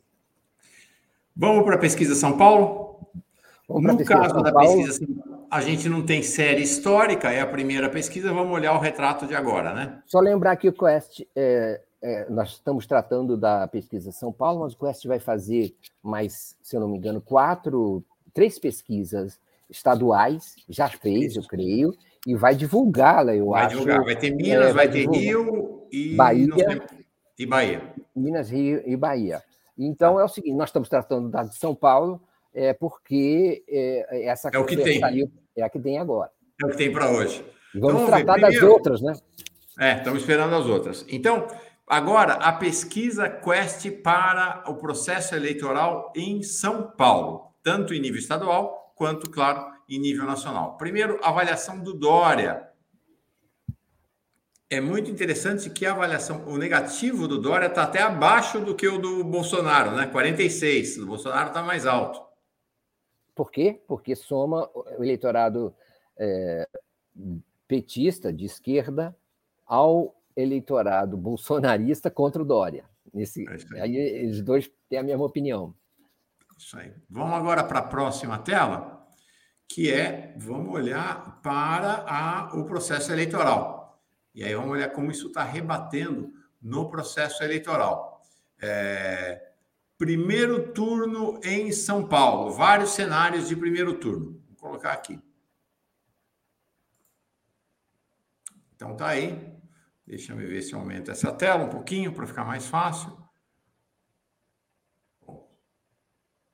Vamos 1.36 1.64
para 1.64 1.76
a 1.76 1.80
pesquisa 1.80 2.16
São 2.16 2.38
Paulo? 2.38 3.00
Vamos 3.68 3.96
no 3.96 4.06
caso 4.06 4.42
da 4.42 4.52
Paulo. 4.52 4.84
pesquisa, 4.84 5.08
a 5.50 5.62
gente 5.62 5.88
não 5.88 6.06
tem 6.06 6.22
série 6.22 6.62
histórica, 6.62 7.32
é 7.32 7.40
a 7.40 7.48
primeira 7.48 7.90
pesquisa, 7.90 8.34
vamos 8.34 8.54
olhar 8.54 8.74
o 8.74 8.80
retrato 8.80 9.26
de 9.26 9.36
agora, 9.36 9.74
né? 9.74 10.02
Só 10.06 10.20
lembrar 10.20 10.58
que 10.58 10.68
o 10.68 10.74
Quest, 10.74 11.22
é, 11.36 11.82
é, 12.04 12.30
nós 12.30 12.50
estamos 12.50 12.86
tratando 12.86 13.38
da 13.38 13.66
pesquisa 13.66 14.12
São 14.12 14.32
Paulo, 14.32 14.60
mas 14.60 14.74
o 14.74 14.78
Quest 14.78 15.06
vai 15.06 15.20
fazer 15.20 15.74
mais, 16.04 16.54
se 16.62 16.76
eu 16.76 16.82
não 16.82 16.90
me 16.90 16.98
engano, 16.98 17.22
quatro, 17.22 18.04
três 18.34 18.60
pesquisas 18.60 19.40
estaduais, 19.70 20.56
já 20.68 20.90
fez, 20.90 21.38
eu 21.38 21.44
creio, 21.44 21.96
e 22.28 22.36
vai 22.36 22.56
divulgá-la, 22.56 23.34
eu 23.34 23.48
vai 23.48 23.66
acho. 23.66 23.78
Vai 23.78 23.86
divulgar, 23.86 24.04
vai 24.04 24.16
ter 24.18 24.36
Minas, 24.36 24.68
é, 24.68 24.74
vai, 24.74 24.74
vai 24.74 24.90
ter 24.90 25.10
Rio 25.10 25.88
e 25.90 26.14
Bahia, 26.14 26.48
e 27.40 27.46
Bahia. 27.46 27.94
Minas, 28.14 28.50
Rio 28.50 28.84
e 28.86 28.98
Bahia. 28.98 29.42
Então 29.78 30.20
é 30.20 30.26
o 30.26 30.28
seguinte, 30.28 30.56
nós 30.56 30.70
estamos 30.70 30.90
tratando 30.90 31.30
da 31.30 31.44
de 31.44 31.56
São 31.56 31.74
Paulo, 31.74 32.22
é 32.54 32.74
porque 32.74 33.64
é, 33.68 34.26
essa 34.26 34.50
é 34.50 34.60
o 34.60 34.66
que 34.66 34.76
tem. 34.76 35.00
Saiu, 35.00 35.32
é 35.56 35.64
a 35.64 35.70
que 35.70 35.80
tem 35.80 35.98
agora. 35.98 36.30
É 36.62 36.66
o 36.66 36.70
que 36.70 36.78
tem 36.78 36.92
para 36.92 37.10
hoje. 37.10 37.44
Vamos 37.74 38.04
então, 38.04 38.08
tratar 38.08 38.40
das 38.40 38.62
outras, 38.62 39.02
né? 39.02 39.14
É, 39.80 39.98
estamos 39.98 40.20
esperando 40.20 40.54
as 40.54 40.66
outras. 40.68 41.04
Então, 41.10 41.48
agora 41.88 42.34
a 42.34 42.54
pesquisa 42.54 43.30
Quest 43.30 43.90
para 44.02 44.64
o 44.68 44.76
processo 44.76 45.36
eleitoral 45.36 46.12
em 46.16 46.42
São 46.42 46.92
Paulo, 46.92 47.54
tanto 47.62 47.94
em 47.94 48.00
nível 48.00 48.20
estadual 48.20 48.94
quanto, 48.96 49.30
claro, 49.30 49.74
em 49.90 50.00
nível 50.00 50.26
nacional. 50.26 50.78
Primeiro, 50.78 51.20
avaliação 51.24 51.80
do 51.80 51.94
Dória 51.94 52.70
é 54.70 54.82
muito 54.82 55.12
interessante 55.12 55.70
que 55.70 55.86
a 55.86 55.92
avaliação, 55.92 56.46
o 56.48 56.58
negativo 56.58 57.28
do 57.28 57.40
Dória 57.40 57.68
está 57.68 57.84
até 57.84 58.02
abaixo 58.02 58.60
do 58.60 58.76
que 58.76 58.88
o 58.88 58.98
do 58.98 59.24
Bolsonaro, 59.24 59.92
né? 59.92 60.08
46. 60.08 60.98
O 60.98 61.06
Bolsonaro 61.06 61.50
está 61.50 61.62
mais 61.62 61.86
alto. 61.86 62.20
Por 63.36 63.52
quê? 63.52 63.82
Porque 63.88 64.16
soma 64.16 64.70
o 64.74 65.04
eleitorado 65.04 65.76
é, 66.18 66.68
petista 67.68 68.34
de 68.34 68.46
esquerda 68.46 69.16
ao 69.66 70.16
eleitorado 70.36 71.18
bolsonarista 71.18 72.10
contra 72.10 72.42
o 72.42 72.46
Dória. 72.46 72.86
Nesse, 73.14 73.46
é 73.76 73.82
aí. 73.82 73.98
aí 73.98 74.28
os 74.28 74.42
dois 74.42 74.72
têm 74.90 75.00
a 75.00 75.04
mesma 75.04 75.26
opinião. 75.26 75.74
Isso 76.58 76.78
aí. 76.78 76.94
Vamos 77.10 77.34
agora 77.34 77.64
para 77.64 77.80
a 77.80 77.88
próxima 77.88 78.40
tela, 78.40 79.06
que 79.68 79.92
é 79.92 80.36
vamos 80.38 80.74
olhar 80.74 81.42
para 81.42 82.06
a, 82.08 82.56
o 82.56 82.66
processo 82.66 83.12
eleitoral. 83.12 84.02
E 84.34 84.44
aí 84.44 84.56
vamos 84.56 84.72
olhar 84.72 84.90
como 84.90 85.12
isso 85.12 85.28
está 85.28 85.44
rebatendo 85.44 86.34
no 86.62 86.90
processo 86.90 87.44
eleitoral. 87.44 88.22
É, 88.62 89.52
primeiro 89.98 90.74
turno 90.74 91.40
em 91.44 91.72
São 91.72 92.08
Paulo, 92.08 92.52
vários 92.52 92.92
cenários 92.92 93.48
de 93.48 93.56
primeiro 93.56 94.00
turno. 94.00 94.42
Vou 94.50 94.70
colocar 94.70 94.94
aqui. 94.94 95.20
Então 98.76 98.96
tá 98.96 99.08
aí. 99.08 99.53
Deixa 100.06 100.34
eu 100.34 100.38
ver 100.38 100.62
se 100.62 100.76
aumenta 100.76 101.12
essa 101.12 101.32
tela 101.32 101.64
um 101.64 101.70
pouquinho 101.70 102.14
para 102.14 102.28
ficar 102.28 102.44
mais 102.44 102.68
fácil. 102.68 103.18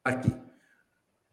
Aqui. 0.04 0.32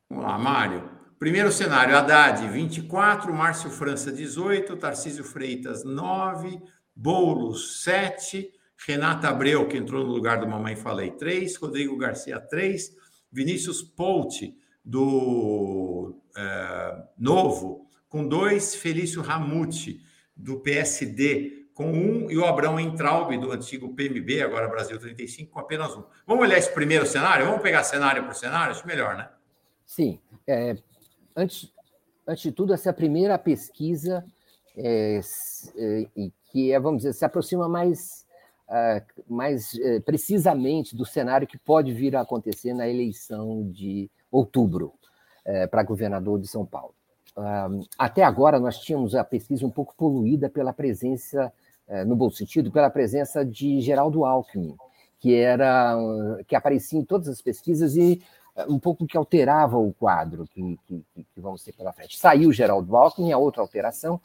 Vamos 0.09 0.25
lá, 0.25 0.39
Mário. 0.39 0.97
Primeiro 1.19 1.51
cenário, 1.51 1.97
Haddad, 1.97 2.47
24, 2.49 3.33
Márcio 3.33 3.71
França, 3.71 4.13
18, 4.13 4.77
Tarcísio 4.77 5.25
Freitas, 5.25 5.83
9, 5.83 6.61
Boulos, 6.95 7.83
7, 7.83 8.53
Renata 8.87 9.29
Abreu, 9.29 9.67
que 9.67 9.79
entrou 9.79 10.05
no 10.05 10.13
lugar 10.13 10.39
do 10.39 10.47
Mamãe 10.47 10.77
Falei, 10.77 11.13
3, 11.13 11.57
Rodrigo 11.57 11.97
Garcia, 11.97 12.39
3, 12.39 12.95
Vinícius 13.33 13.83
Polt, 13.83 14.43
do 14.85 16.21
é, 16.37 17.03
Novo, 17.19 17.89
com 18.09 18.27
2, 18.27 18.77
Felício 18.77 19.23
Ramute, 19.23 20.01
do 20.37 20.61
PSD, 20.61 21.66
com 21.77 21.85
1, 21.85 21.95
um, 21.95 22.31
e 22.31 22.39
o 22.39 22.47
Abrão 22.47 22.81
Entraub, 22.81 23.37
do 23.37 23.53
antigo 23.53 23.95
PMB, 23.95 24.41
agora 24.41 24.67
Brasil 24.67 24.99
35, 24.99 25.53
com 25.53 25.61
apenas 25.61 25.95
1. 25.95 26.01
Um. 26.01 26.05
Vamos 26.27 26.47
olhar 26.47 26.57
esse 26.57 26.73
primeiro 26.73 27.05
cenário? 27.05 27.45
Vamos 27.45 27.61
pegar 27.61 27.85
cenário 27.85 28.25
por 28.25 28.35
cenário? 28.35 28.73
Acho 28.73 28.87
melhor, 28.87 29.15
né? 29.15 29.29
Sim. 29.85 30.19
É, 30.47 30.75
antes, 31.37 31.71
antes 32.27 32.45
de 32.45 32.53
tudo, 32.53 32.73
essa 32.73 32.95
primeira 32.95 33.39
pesquisa, 33.39 34.25
é, 34.75 35.21
é, 35.77 36.31
que 36.51 36.73
é, 36.73 36.81
vamos 36.81 37.03
dizer, 37.03 37.13
se 37.13 37.27
aproxima 37.27 37.69
mais, 37.69 38.27
uh, 38.71 39.23
mais 39.29 39.79
é, 39.79 40.01
precisamente 40.01 40.97
do 40.97 41.05
cenário 41.05 41.47
que 41.47 41.59
pode 41.59 41.93
vir 41.93 42.17
a 42.17 42.23
acontecer 42.23 42.73
na 42.73 42.89
eleição 42.89 43.71
de 43.71 44.11
outubro 44.33 44.95
é, 45.45 45.67
para 45.67 45.83
governador 45.83 46.41
de 46.41 46.49
São 46.49 46.65
Paulo. 46.65 46.95
Uh, 47.37 47.87
até 47.99 48.23
agora, 48.23 48.59
nós 48.59 48.79
tínhamos 48.79 49.15
a 49.15 49.23
pesquisa 49.23 49.67
um 49.67 49.71
pouco 49.71 49.95
poluída 49.95 50.49
pela 50.49 50.73
presença, 50.73 51.45
é, 51.45 51.53
no 52.07 52.17
bom 52.17 52.31
sentido, 52.31 52.71
pela 52.71 52.91
presença 52.91 53.45
de 53.45 53.81
Geraldo 53.81 54.25
Alckmin, 54.25 54.77
que 55.19 55.35
era 55.35 55.97
que 56.47 56.57
aparecia 56.57 56.99
em 56.99 57.05
todas 57.05 57.29
as 57.29 57.41
pesquisas 57.41 57.97
e 57.97 58.23
um 58.69 58.79
pouco 58.79 59.07
que 59.07 59.17
alterava 59.17 59.77
o 59.77 59.93
quadro 59.93 60.47
que, 60.47 60.79
que, 60.87 61.05
que 61.15 61.41
vamos 61.41 61.63
ter 61.63 61.73
pela 61.73 61.93
frente. 61.93 62.19
Saiu 62.19 62.53
Geraldo 62.53 62.97
Alckmin, 62.97 63.33
a 63.33 63.39
outra 63.39 63.61
alteração, 63.61 64.21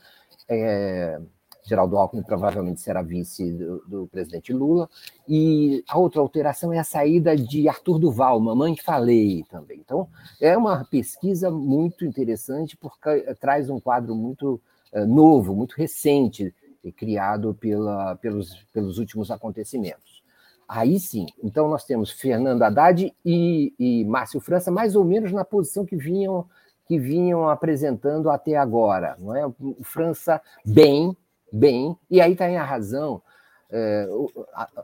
é, 0.48 1.20
Geraldo 1.64 1.98
Alckmin 1.98 2.24
provavelmente 2.24 2.82
será 2.82 3.02
vice 3.02 3.52
do, 3.52 3.84
do, 3.88 4.08
presidente 4.08 4.54
Lula, 4.54 4.90
e 5.28 5.84
a 5.88 5.98
outra 5.98 6.22
alteração 6.22 6.74
é 6.74 6.80
a 6.80 6.84
saída 6.84 7.36
de 7.36 7.68
Arthur 7.68 8.00
Duval, 8.00 8.40
mamãe 8.40 8.76
falei 8.78 9.44
também. 9.50 9.80
Então, 9.80 10.08
é 10.40 10.58
uma 10.58 10.86
pesquisa 10.86 11.52
muito 11.52 12.06
interessante, 12.06 12.78
porque 12.78 13.22
traz 13.40 13.70
um 13.70 13.80
quadro 13.80 14.16
muito 14.16 14.60
novo, 15.08 15.56
muito 15.56 15.74
recente, 15.74 16.54
criado 16.90 17.54
pela, 17.54 18.16
pelos, 18.16 18.64
pelos 18.74 18.98
últimos 18.98 19.30
acontecimentos. 19.30 20.24
Aí 20.68 20.98
sim. 21.00 21.26
Então 21.44 21.68
nós 21.68 21.84
temos 21.84 22.12
Fernando 22.12 22.62
Haddad 22.62 23.14
e, 23.26 23.74
e 23.78 24.06
Márcio 24.06 24.40
França 24.40 24.72
mais 24.72 24.96
ou 24.96 25.04
menos 25.04 25.34
na 25.34 25.44
posição 25.44 25.86
que 25.86 25.98
vinham 25.98 26.48
que 26.86 27.00
vinham 27.00 27.48
apresentando 27.48 28.30
até 28.30 28.58
agora, 28.58 29.16
não 29.18 29.34
é? 29.34 29.50
França 29.82 30.42
bem, 30.66 31.16
bem, 31.52 31.96
e 32.10 32.20
aí 32.20 32.34
está 32.34 32.48
a 32.48 32.66
razão. 32.66 33.22
É, 33.70 34.10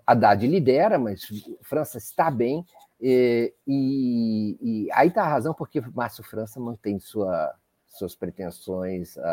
Haddad 0.06 0.48
lidera, 0.48 0.98
mas 0.98 1.28
França 1.62 1.98
está 1.98 2.32
bem, 2.32 2.66
e, 3.00 3.54
e, 3.68 4.58
e 4.62 4.92
aí 4.92 5.10
está 5.10 5.24
a 5.24 5.28
razão 5.28 5.54
porque 5.54 5.82
Márcio 5.94 6.24
França 6.24 6.60
mantém 6.60 6.98
sua, 6.98 7.54
suas 7.86 8.16
pretensões 8.16 9.18
a, 9.18 9.32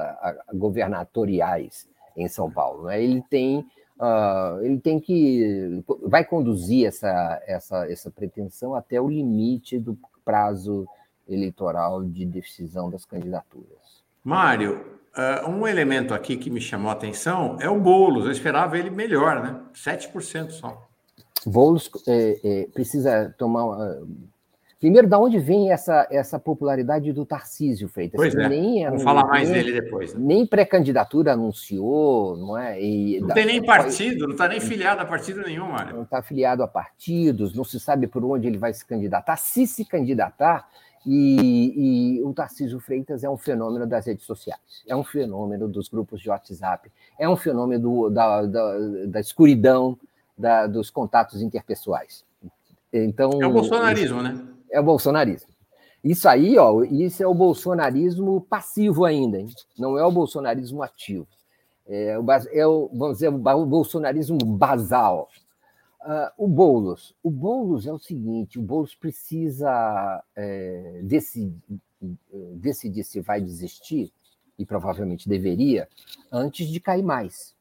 a, 0.48 0.54
governatoriais 0.54 1.88
em 2.16 2.28
São 2.28 2.50
Paulo. 2.50 2.84
Né? 2.84 3.02
Ele 3.02 3.22
tem 3.28 3.66
uh, 4.00 4.62
ele 4.62 4.78
tem 4.78 5.00
que 5.00 5.82
vai 6.02 6.24
conduzir 6.24 6.86
essa, 6.86 7.42
essa, 7.46 7.90
essa 7.90 8.10
pretensão 8.10 8.74
até 8.74 9.00
o 9.00 9.08
limite 9.08 9.78
do 9.78 9.98
prazo 10.24 10.86
eleitoral 11.28 12.04
de 12.04 12.24
decisão 12.26 12.90
das 12.90 13.04
candidaturas. 13.04 14.02
Mário, 14.22 14.98
uh, 15.16 15.48
um 15.48 15.66
elemento 15.66 16.14
aqui 16.14 16.36
que 16.36 16.50
me 16.50 16.60
chamou 16.60 16.90
a 16.90 16.94
atenção 16.94 17.56
é 17.60 17.68
o 17.68 17.80
Boulos. 17.80 18.24
Eu 18.24 18.32
esperava 18.32 18.78
ele 18.78 18.90
melhor, 18.90 19.42
né? 19.42 19.60
7% 19.74 20.50
só. 20.50 20.86
Boulos 21.46 21.90
é, 22.06 22.40
é, 22.42 22.66
precisa 22.72 23.34
tomar 23.36 23.98
Primeiro, 24.84 25.08
da 25.08 25.18
onde 25.18 25.38
vem 25.38 25.72
essa, 25.72 26.06
essa 26.10 26.38
popularidade 26.38 27.10
do 27.10 27.24
Tarcísio 27.24 27.88
Freitas? 27.88 28.18
Pois 28.20 28.34
é. 28.34 28.46
Nem, 28.50 28.84
Vamos 28.84 29.02
falar 29.02 29.24
mais 29.24 29.48
nem, 29.48 29.62
dele 29.62 29.80
depois. 29.80 30.12
Né? 30.12 30.20
Nem 30.22 30.46
pré-candidatura 30.46 31.32
anunciou, 31.32 32.36
não 32.36 32.58
é? 32.58 32.78
E 32.82 33.18
não 33.18 33.28
da, 33.28 33.32
tem 33.32 33.46
nem 33.46 33.64
partido, 33.64 34.26
não 34.26 34.32
está 34.32 34.46
nem 34.46 34.60
filiado 34.60 35.00
a 35.00 35.06
partido 35.06 35.40
nenhum, 35.40 35.72
Mário. 35.72 35.96
Não 35.96 36.02
está 36.02 36.20
filiado 36.20 36.62
a 36.62 36.68
partidos, 36.68 37.54
não 37.54 37.64
se 37.64 37.80
sabe 37.80 38.06
por 38.06 38.22
onde 38.26 38.46
ele 38.46 38.58
vai 38.58 38.74
se 38.74 38.84
candidatar. 38.84 39.38
Se 39.38 39.66
se 39.66 39.86
candidatar, 39.86 40.68
e, 41.06 42.18
e, 42.18 42.22
o 42.22 42.34
Tarcísio 42.34 42.78
Freitas 42.78 43.24
é 43.24 43.30
um 43.30 43.38
fenômeno 43.38 43.86
das 43.86 44.06
redes 44.06 44.26
sociais, 44.26 44.60
é 44.86 44.94
um 44.94 45.02
fenômeno 45.02 45.66
dos 45.66 45.88
grupos 45.88 46.20
de 46.20 46.28
WhatsApp, 46.28 46.92
é 47.18 47.26
um 47.26 47.36
fenômeno 47.36 47.82
do, 47.82 48.10
da, 48.10 48.42
da, 48.42 48.78
da, 49.06 49.20
escuridão 49.20 49.98
da, 50.36 50.66
dos 50.66 50.90
contatos 50.90 51.40
interpessoais. 51.40 52.22
Então, 52.92 53.30
é 53.40 53.46
o 53.46 53.50
bolsonarismo, 53.50 54.22
né? 54.22 54.53
É 54.74 54.80
o 54.80 54.84
bolsonarismo. 54.84 55.48
Isso 56.02 56.28
aí, 56.28 56.58
ó, 56.58 56.82
isso 56.82 57.22
é 57.22 57.26
o 57.26 57.34
bolsonarismo 57.34 58.40
passivo 58.42 59.04
ainda, 59.04 59.38
hein? 59.38 59.48
não 59.78 59.96
é 59.96 60.04
o 60.04 60.12
bolsonarismo 60.12 60.82
ativo. 60.82 61.26
É 61.86 62.18
o, 62.18 62.24
é 62.52 62.66
o 62.66 62.90
vamos 62.92 63.16
dizer, 63.16 63.28
o 63.28 63.66
bolsonarismo 63.66 64.38
basal, 64.38 65.28
Uh, 66.04 66.28
o 66.36 66.46
Boulos. 66.46 67.14
O 67.22 67.30
Boulos 67.30 67.86
é 67.86 67.92
o 67.92 67.98
seguinte: 67.98 68.58
o 68.58 68.62
Boulos 68.62 68.94
precisa 68.94 70.22
é, 70.36 71.00
decidir, 71.02 71.80
decidir 72.56 73.04
se 73.04 73.22
vai 73.22 73.40
desistir, 73.40 74.12
e 74.58 74.66
provavelmente 74.66 75.26
deveria, 75.26 75.88
antes 76.30 76.68
de 76.68 76.78
cair 76.78 77.02
mais. 77.02 77.54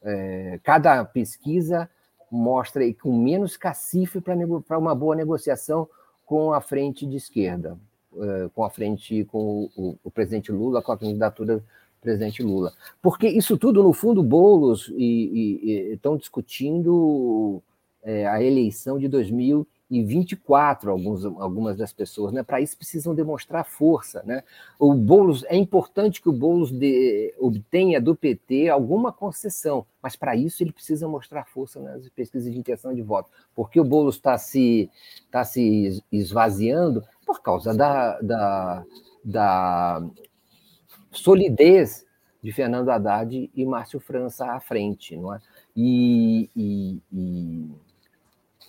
É, 0.00 0.60
cada 0.62 1.04
pesquisa 1.04 1.90
mostra 2.30 2.82
aí 2.82 2.94
com 2.94 3.12
menos 3.12 3.56
cacife 3.56 4.20
para 4.20 4.78
uma 4.78 4.94
boa 4.94 5.16
negociação 5.16 5.88
com 6.28 6.52
a 6.52 6.60
frente 6.60 7.06
de 7.06 7.16
esquerda, 7.16 7.78
é, 8.14 8.50
com 8.54 8.62
a 8.62 8.68
frente 8.68 9.24
com 9.24 9.70
o, 9.74 9.98
o, 10.04 10.10
presidente 10.10 10.52
Lula, 10.52 10.82
com 10.82 10.92
a 10.92 10.98
candidatura 10.98 11.56
do 11.56 11.64
presidente 12.02 12.42
Lula. 12.42 12.70
Porque 13.00 13.26
isso 13.26 13.56
tudo, 13.56 13.82
no 13.82 13.94
fundo, 13.94 14.22
Boulos 14.22 14.92
estão 14.94 16.18
discutindo 16.18 17.62
é, 18.02 18.26
a 18.26 18.42
eleição 18.42 18.98
de 18.98 19.08
2024, 19.90 20.90
alguns, 20.90 21.24
algumas 21.24 21.76
das 21.76 21.92
pessoas. 21.92 22.32
Né? 22.32 22.42
Para 22.42 22.60
isso 22.60 22.76
precisam 22.76 23.14
demonstrar 23.14 23.64
força. 23.64 24.22
Né? 24.24 24.42
O 24.78 24.94
Boulos, 24.94 25.44
é 25.44 25.56
importante 25.56 26.20
que 26.20 26.28
o 26.28 26.32
Boulos 26.32 26.70
de, 26.70 27.34
obtenha 27.38 28.00
do 28.00 28.14
PT 28.14 28.68
alguma 28.68 29.12
concessão, 29.12 29.86
mas 30.02 30.14
para 30.14 30.36
isso 30.36 30.62
ele 30.62 30.72
precisa 30.72 31.08
mostrar 31.08 31.44
força 31.46 31.80
nas 31.80 32.08
pesquisas 32.10 32.52
de 32.52 32.58
intenção 32.58 32.94
de 32.94 33.02
voto, 33.02 33.30
porque 33.54 33.80
o 33.80 33.84
Boulos 33.84 34.16
está 34.16 34.36
se, 34.36 34.90
tá 35.30 35.44
se 35.44 36.02
esvaziando 36.12 37.02
por 37.26 37.42
causa 37.42 37.74
da, 37.74 38.20
da, 38.20 38.84
da 39.24 40.02
solidez 41.10 42.06
de 42.42 42.52
Fernando 42.52 42.90
Haddad 42.90 43.50
e 43.54 43.66
Márcio 43.66 43.98
França 43.98 44.46
à 44.52 44.60
frente, 44.60 45.16
não 45.16 45.34
é? 45.34 45.40
E, 45.76 46.48
e, 46.56 47.02
e 47.12 47.70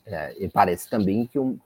é, 0.10 0.50
parece 0.52 0.90
também 0.90 1.26
que 1.26 1.40
um, 1.40 1.58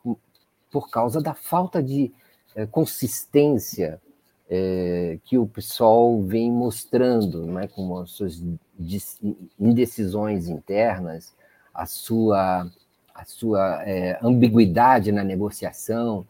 por 0.71 0.89
causa 0.89 1.21
da 1.21 1.33
falta 1.33 1.81
de 1.81 2.11
é, 2.55 2.65
consistência 2.65 4.01
é, 4.49 5.17
que 5.23 5.37
o 5.37 5.47
PSOL 5.47 6.23
vem 6.23 6.51
mostrando, 6.51 7.45
né, 7.45 7.67
com 7.67 7.97
as 7.97 8.11
suas 8.11 8.43
indecisões 9.59 10.47
internas, 10.47 11.33
a 11.73 11.85
sua, 11.85 12.69
a 13.13 13.25
sua 13.25 13.81
é, 13.83 14.19
ambiguidade 14.21 15.11
na 15.11 15.23
negociação, 15.23 16.25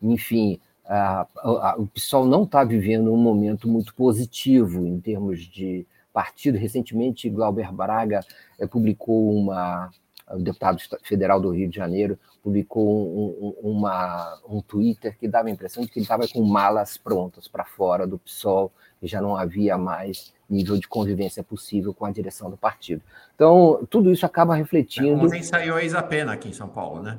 enfim, 0.00 0.60
a, 0.84 1.26
a, 1.38 1.74
o 1.78 1.86
PSOL 1.86 2.26
não 2.26 2.44
está 2.44 2.62
vivendo 2.62 3.12
um 3.12 3.16
momento 3.16 3.68
muito 3.68 3.94
positivo 3.94 4.86
em 4.86 5.00
termos 5.00 5.40
de 5.40 5.86
partido. 6.12 6.56
Recentemente, 6.56 7.28
Glauber 7.28 7.72
Braga 7.72 8.24
é, 8.58 8.66
publicou 8.66 9.36
uma, 9.36 9.90
o 10.30 10.38
deputado 10.38 10.78
federal 11.02 11.40
do 11.40 11.50
Rio 11.50 11.68
de 11.68 11.76
Janeiro, 11.76 12.18
publicou 12.42 12.86
um, 12.86 13.54
um, 13.64 13.70
uma, 13.70 14.40
um 14.48 14.60
Twitter 14.60 15.16
que 15.18 15.28
dava 15.28 15.48
a 15.48 15.50
impressão 15.50 15.84
de 15.84 15.90
que 15.90 15.98
ele 15.98 16.04
estava 16.04 16.26
com 16.28 16.42
malas 16.42 16.96
prontas 16.96 17.48
para 17.48 17.64
fora 17.64 18.06
do 18.06 18.18
PSOL 18.18 18.72
e 19.02 19.06
já 19.06 19.20
não 19.20 19.36
havia 19.36 19.76
mais 19.76 20.32
nível 20.48 20.78
de 20.78 20.86
convivência 20.86 21.42
possível 21.42 21.92
com 21.92 22.04
a 22.04 22.10
direção 22.10 22.50
do 22.50 22.56
partido. 22.56 23.02
Então, 23.34 23.86
tudo 23.90 24.12
isso 24.12 24.24
acaba 24.24 24.54
refletindo. 24.54 25.24
Ontem 25.24 25.42
saiu 25.42 25.74
a 25.74 25.82
Isapena 25.82 26.32
aqui 26.32 26.48
em 26.48 26.52
São 26.52 26.68
Paulo, 26.68 27.02
né? 27.02 27.18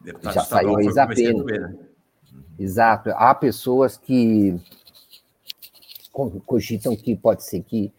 Deputado 0.00 0.34
já 0.34 0.44
saiu 0.44 0.76
a 0.76 0.82
Isapena. 0.82 1.44
Né? 1.44 1.76
Exato. 2.58 3.10
Há 3.10 3.34
pessoas 3.34 3.96
que 3.96 4.58
cogitam 6.46 6.96
que 6.96 7.14
pode 7.14 7.44
ser 7.44 7.62
que 7.62 7.92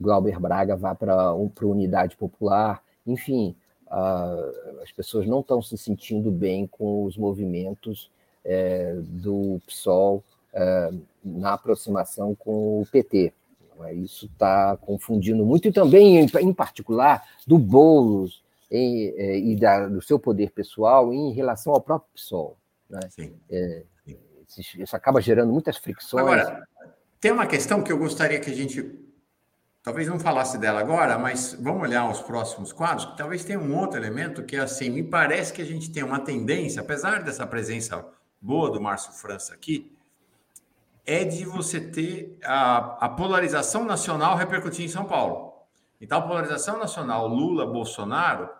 Glauber 0.00 0.40
Braga 0.40 0.76
vá 0.76 0.94
para 0.94 1.14
a 1.14 1.34
Unidade 1.34 2.16
Popular, 2.16 2.82
enfim, 3.06 3.54
uh, 3.86 4.82
as 4.82 4.90
pessoas 4.92 5.26
não 5.26 5.40
estão 5.40 5.60
se 5.60 5.76
sentindo 5.76 6.30
bem 6.30 6.66
com 6.66 7.04
os 7.04 7.16
movimentos 7.16 8.10
é, 8.44 8.94
do 9.02 9.60
PSOL 9.66 10.22
é, 10.52 10.90
na 11.24 11.54
aproximação 11.54 12.34
com 12.34 12.82
o 12.82 12.86
PT. 12.86 13.32
É? 13.80 13.94
Isso 13.94 14.26
está 14.26 14.76
confundindo 14.76 15.44
muito, 15.44 15.66
e 15.66 15.72
também, 15.72 16.18
em, 16.18 16.26
em 16.40 16.52
particular, 16.52 17.24
do 17.46 17.58
Boulos 17.58 18.42
é, 18.70 19.38
e 19.38 19.56
da, 19.56 19.88
do 19.88 20.02
seu 20.02 20.18
poder 20.18 20.50
pessoal 20.50 21.12
em 21.12 21.32
relação 21.32 21.72
ao 21.72 21.80
próprio 21.80 22.10
PSOL. 22.14 22.56
Né? 22.88 23.00
Sim. 23.10 23.32
É, 23.50 23.82
isso 24.56 24.94
acaba 24.94 25.20
gerando 25.20 25.52
muitas 25.52 25.76
fricções. 25.76 26.22
Agora, 26.22 26.66
tem 27.24 27.32
uma 27.32 27.46
questão 27.46 27.82
que 27.82 27.90
eu 27.90 27.96
gostaria 27.96 28.38
que 28.38 28.50
a 28.50 28.54
gente 28.54 28.98
talvez 29.82 30.06
não 30.06 30.20
falasse 30.20 30.58
dela 30.58 30.78
agora, 30.78 31.18
mas 31.18 31.56
vamos 31.58 31.80
olhar 31.80 32.06
os 32.10 32.20
próximos 32.20 32.70
quadros, 32.70 33.06
que 33.06 33.16
talvez 33.16 33.42
tenha 33.42 33.58
um 33.58 33.74
outro 33.74 33.98
elemento 33.98 34.42
que 34.42 34.56
é 34.56 34.60
assim, 34.60 34.90
me 34.90 35.02
parece 35.02 35.50
que 35.50 35.62
a 35.62 35.64
gente 35.64 35.90
tem 35.90 36.02
uma 36.02 36.20
tendência, 36.20 36.82
apesar 36.82 37.22
dessa 37.22 37.46
presença 37.46 38.06
boa 38.38 38.70
do 38.70 38.78
Márcio 38.78 39.10
França 39.14 39.54
aqui, 39.54 39.90
é 41.06 41.24
de 41.24 41.46
você 41.46 41.80
ter 41.80 42.38
a, 42.44 43.06
a 43.06 43.08
polarização 43.08 43.86
nacional 43.86 44.36
repercutir 44.36 44.84
em 44.84 44.88
São 44.88 45.06
Paulo. 45.06 45.54
Então, 45.98 46.18
a 46.18 46.22
polarização 46.22 46.78
nacional 46.78 47.26
Lula-Bolsonaro, 47.26 48.50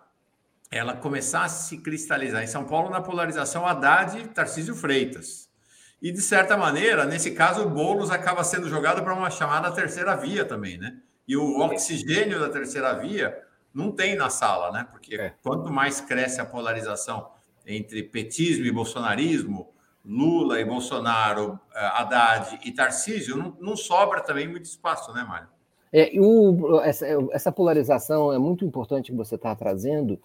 ela 0.71 0.95
começar 0.95 1.43
a 1.43 1.49
se 1.49 1.77
cristalizar 1.77 2.41
em 2.41 2.47
São 2.47 2.65
Paulo 2.65 2.89
na 2.89 2.99
polarização 2.99 3.63
Haddad-Tarcísio 3.67 4.73
Freitas. 4.73 5.53
E, 6.01 6.11
de 6.11 6.21
certa 6.21 6.57
maneira, 6.57 7.05
nesse 7.05 7.31
caso, 7.31 7.63
o 7.63 7.69
Boulos 7.69 8.11
acaba 8.11 8.43
sendo 8.43 8.69
jogado 8.69 9.03
para 9.03 9.13
uma 9.13 9.29
chamada 9.29 9.71
terceira 9.71 10.15
via 10.15 10.45
também, 10.45 10.77
né? 10.77 10.97
E 11.27 11.35
o 11.35 11.59
oxigênio 11.59 12.39
da 12.39 12.49
terceira 12.49 12.93
via 12.93 13.35
não 13.73 13.91
tem 13.91 14.15
na 14.15 14.29
sala, 14.29 14.71
né? 14.71 14.87
Porque 14.91 15.15
é. 15.15 15.33
quanto 15.41 15.71
mais 15.71 15.99
cresce 15.99 16.39
a 16.39 16.45
polarização 16.45 17.31
entre 17.65 18.03
petismo 18.03 18.65
e 18.65 18.71
bolsonarismo, 18.71 19.73
Lula 20.05 20.61
e 20.61 20.65
Bolsonaro, 20.65 21.59
eh, 21.73 21.79
Haddad 21.79 22.59
e 22.63 22.71
Tarcísio, 22.71 23.35
não, 23.35 23.57
não 23.59 23.75
sobra 23.75 24.21
também 24.21 24.47
muito 24.47 24.65
espaço, 24.65 25.11
né, 25.13 25.23
Mário? 25.23 25.47
É, 25.91 26.11
o, 26.19 26.79
essa, 26.81 27.07
essa, 27.31 27.51
polarização 27.51 28.31
é 28.31 28.37
muito 28.37 28.63
importante 28.63 29.11
que 29.11 29.17
você 29.17 29.35
está 29.35 29.55
trazendo, 29.55 30.19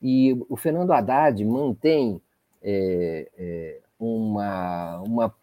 e 0.00 0.34
o 0.48 0.56
Fernando 0.56 0.92
Haddad 0.92 1.44
mantém 1.44 2.20
é, 2.62 3.28
é, 3.36 3.80
uma, 3.98 5.00
uma 5.00 5.34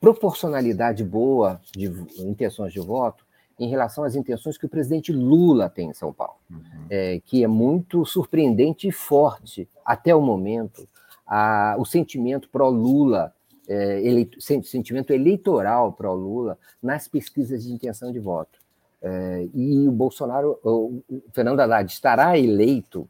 proporcionalidade 0.00 1.02
boa 1.04 1.60
de 1.72 1.86
intenções 2.18 2.72
de 2.72 2.80
voto 2.80 3.24
em 3.58 3.68
relação 3.68 4.04
às 4.04 4.14
intenções 4.14 4.58
que 4.58 4.66
o 4.66 4.68
presidente 4.68 5.12
Lula 5.12 5.68
tem 5.68 5.88
em 5.88 5.94
São 5.94 6.12
Paulo, 6.12 6.36
uhum. 6.50 6.60
é, 6.90 7.20
que 7.24 7.42
é 7.42 7.46
muito 7.46 8.04
surpreendente 8.04 8.86
e 8.86 8.92
forte 8.92 9.68
até 9.84 10.14
o 10.14 10.20
momento. 10.20 10.86
A, 11.26 11.74
o 11.78 11.84
sentimento 11.84 12.48
pró-Lula, 12.48 13.34
é, 13.66 14.00
eleito, 14.06 14.40
sentimento 14.40 15.12
eleitoral 15.12 15.92
pró-Lula 15.92 16.58
nas 16.82 17.08
pesquisas 17.08 17.64
de 17.64 17.72
intenção 17.72 18.12
de 18.12 18.20
voto. 18.20 18.58
É, 19.02 19.48
e 19.54 19.88
o 19.88 19.92
Bolsonaro, 19.92 20.58
o 20.62 21.02
Fernando 21.32 21.60
Haddad 21.60 21.90
estará 21.90 22.38
eleito 22.38 23.08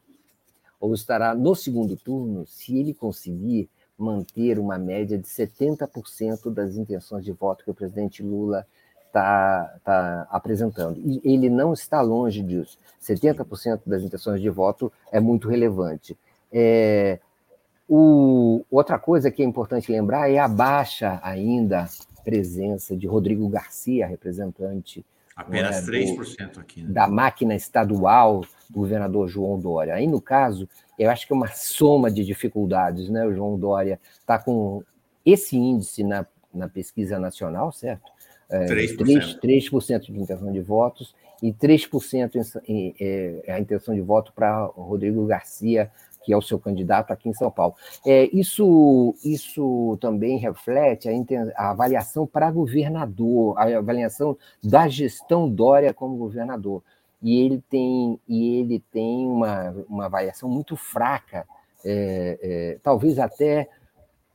ou 0.79 0.93
estará 0.93 1.35
no 1.35 1.55
segundo 1.55 1.95
turno 1.95 2.45
se 2.47 2.77
ele 2.77 2.93
conseguir 2.93 3.69
manter 3.97 4.59
uma 4.59 4.77
média 4.77 5.17
de 5.17 5.27
70% 5.27 6.51
das 6.53 6.75
intenções 6.75 7.25
de 7.25 7.31
voto 7.31 7.63
que 7.63 7.71
o 7.71 7.73
presidente 7.73 8.21
Lula 8.21 8.65
está 9.07 9.79
tá 9.83 10.27
apresentando. 10.29 10.99
E 11.03 11.21
ele 11.23 11.49
não 11.49 11.73
está 11.73 12.01
longe 12.01 12.43
disso. 12.43 12.77
70% 13.01 13.81
das 13.85 14.03
intenções 14.03 14.41
de 14.41 14.49
voto 14.49 14.91
é 15.11 15.19
muito 15.19 15.49
relevante. 15.49 16.17
É, 16.51 17.19
o, 17.89 18.63
outra 18.69 18.99
coisa 18.99 19.31
que 19.31 19.41
é 19.41 19.45
importante 19.45 19.91
lembrar 19.91 20.29
é 20.29 20.37
a 20.37 20.47
baixa 20.47 21.19
ainda 21.23 21.89
presença 22.23 22.95
de 22.95 23.07
Rodrigo 23.07 23.47
Garcia, 23.47 24.05
representante 24.05 25.05
Apenas 25.37 25.87
é, 25.87 25.91
3% 25.91 26.51
do, 26.53 26.59
aqui. 26.59 26.81
Né? 26.81 26.89
Da 26.89 27.07
máquina 27.07 27.53
estadual 27.53 28.41
do 28.67 28.79
governador 28.79 29.27
João 29.27 29.59
Dória. 29.59 29.93
Aí, 29.93 30.07
no 30.07 30.19
caso, 30.19 30.67
eu 30.97 31.11
acho 31.11 31.27
que 31.27 31.31
é 31.31 31.35
uma 31.35 31.49
soma 31.49 32.09
de 32.09 32.25
dificuldades, 32.25 33.07
né? 33.07 33.23
O 33.23 33.31
João 33.31 33.55
Dória 33.55 33.99
está 34.19 34.39
com 34.39 34.83
esse 35.23 35.55
índice 35.55 36.03
na, 36.03 36.25
na 36.51 36.67
pesquisa 36.67 37.19
nacional, 37.19 37.71
certo? 37.71 38.11
É, 38.49 38.65
3%. 38.65 38.97
3, 38.97 39.69
3% 39.69 39.99
de 40.11 40.19
intenção 40.19 40.51
de 40.51 40.59
votos 40.59 41.13
e 41.43 41.53
3% 41.53 42.61
em, 42.67 42.95
em, 42.97 43.43
é, 43.45 43.53
a 43.53 43.59
intenção 43.59 43.93
de 43.93 44.01
voto 44.01 44.33
para 44.33 44.65
Rodrigo 44.65 45.23
Garcia, 45.27 45.91
que 46.27 46.33
é 46.33 46.37
o 46.37 46.41
seu 46.41 46.59
candidato 46.59 47.11
aqui 47.11 47.29
em 47.29 47.33
São 47.33 47.49
Paulo. 47.49 47.73
É, 48.05 48.29
isso, 48.33 49.15
isso 49.23 49.97
também 50.01 50.37
reflete 50.37 51.07
a, 51.07 51.13
a 51.55 51.69
avaliação 51.69 52.27
para 52.27 52.51
governador, 52.51 53.57
a 53.57 53.77
avaliação 53.77 54.37
da 54.61 54.89
gestão 54.89 55.49
Dória 55.49 55.93
como 55.93 56.17
governador. 56.17 56.83
E 57.23 57.39
ele 57.39 57.63
tem, 57.69 58.19
e 58.27 58.57
ele 58.59 58.83
tem 58.91 59.25
uma, 59.25 59.71
uma 59.87 60.05
avaliação 60.07 60.49
muito 60.49 60.75
fraca, 60.75 61.47
é, 61.85 62.37
é, 62.41 62.77
talvez 62.83 63.19
até, 63.19 63.69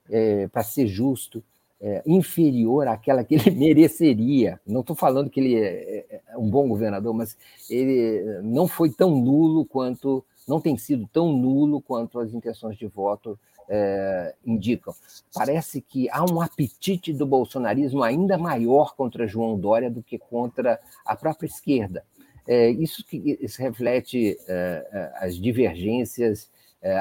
é, 0.08 0.48
para 0.48 0.62
ser 0.62 0.86
justo, 0.86 1.44
é, 1.78 2.02
inferior 2.06 2.88
àquela 2.88 3.22
que 3.22 3.34
ele 3.34 3.50
mereceria. 3.52 4.58
Não 4.66 4.80
estou 4.80 4.96
falando 4.96 5.28
que 5.28 5.40
ele 5.40 5.56
é, 5.56 5.66
é, 5.66 6.22
é, 6.28 6.38
um 6.38 6.48
bom 6.48 6.66
governador, 6.66 7.12
mas 7.12 7.36
ele 7.68 8.40
não 8.42 8.66
foi 8.66 8.90
tão 8.90 9.10
nulo 9.10 9.66
quanto, 9.66 10.24
não 10.46 10.60
tem 10.60 10.76
sido 10.76 11.08
tão 11.12 11.32
nulo 11.32 11.80
quanto 11.80 12.18
as 12.18 12.32
intenções 12.32 12.76
de 12.76 12.86
voto 12.86 13.38
é, 13.68 14.34
indicam. 14.44 14.94
Parece 15.34 15.80
que 15.80 16.08
há 16.10 16.24
um 16.24 16.40
apetite 16.40 17.12
do 17.12 17.26
bolsonarismo 17.26 18.02
ainda 18.02 18.36
maior 18.36 18.94
contra 18.94 19.26
João 19.26 19.58
Dória 19.58 19.90
do 19.90 20.02
que 20.02 20.18
contra 20.18 20.80
a 21.04 21.16
própria 21.16 21.46
esquerda. 21.46 22.04
É, 22.46 22.70
isso, 22.70 23.04
que, 23.04 23.38
isso 23.40 23.62
reflete 23.62 24.36
é, 24.48 25.12
as 25.20 25.36
divergências 25.36 26.50
é, 26.82 26.98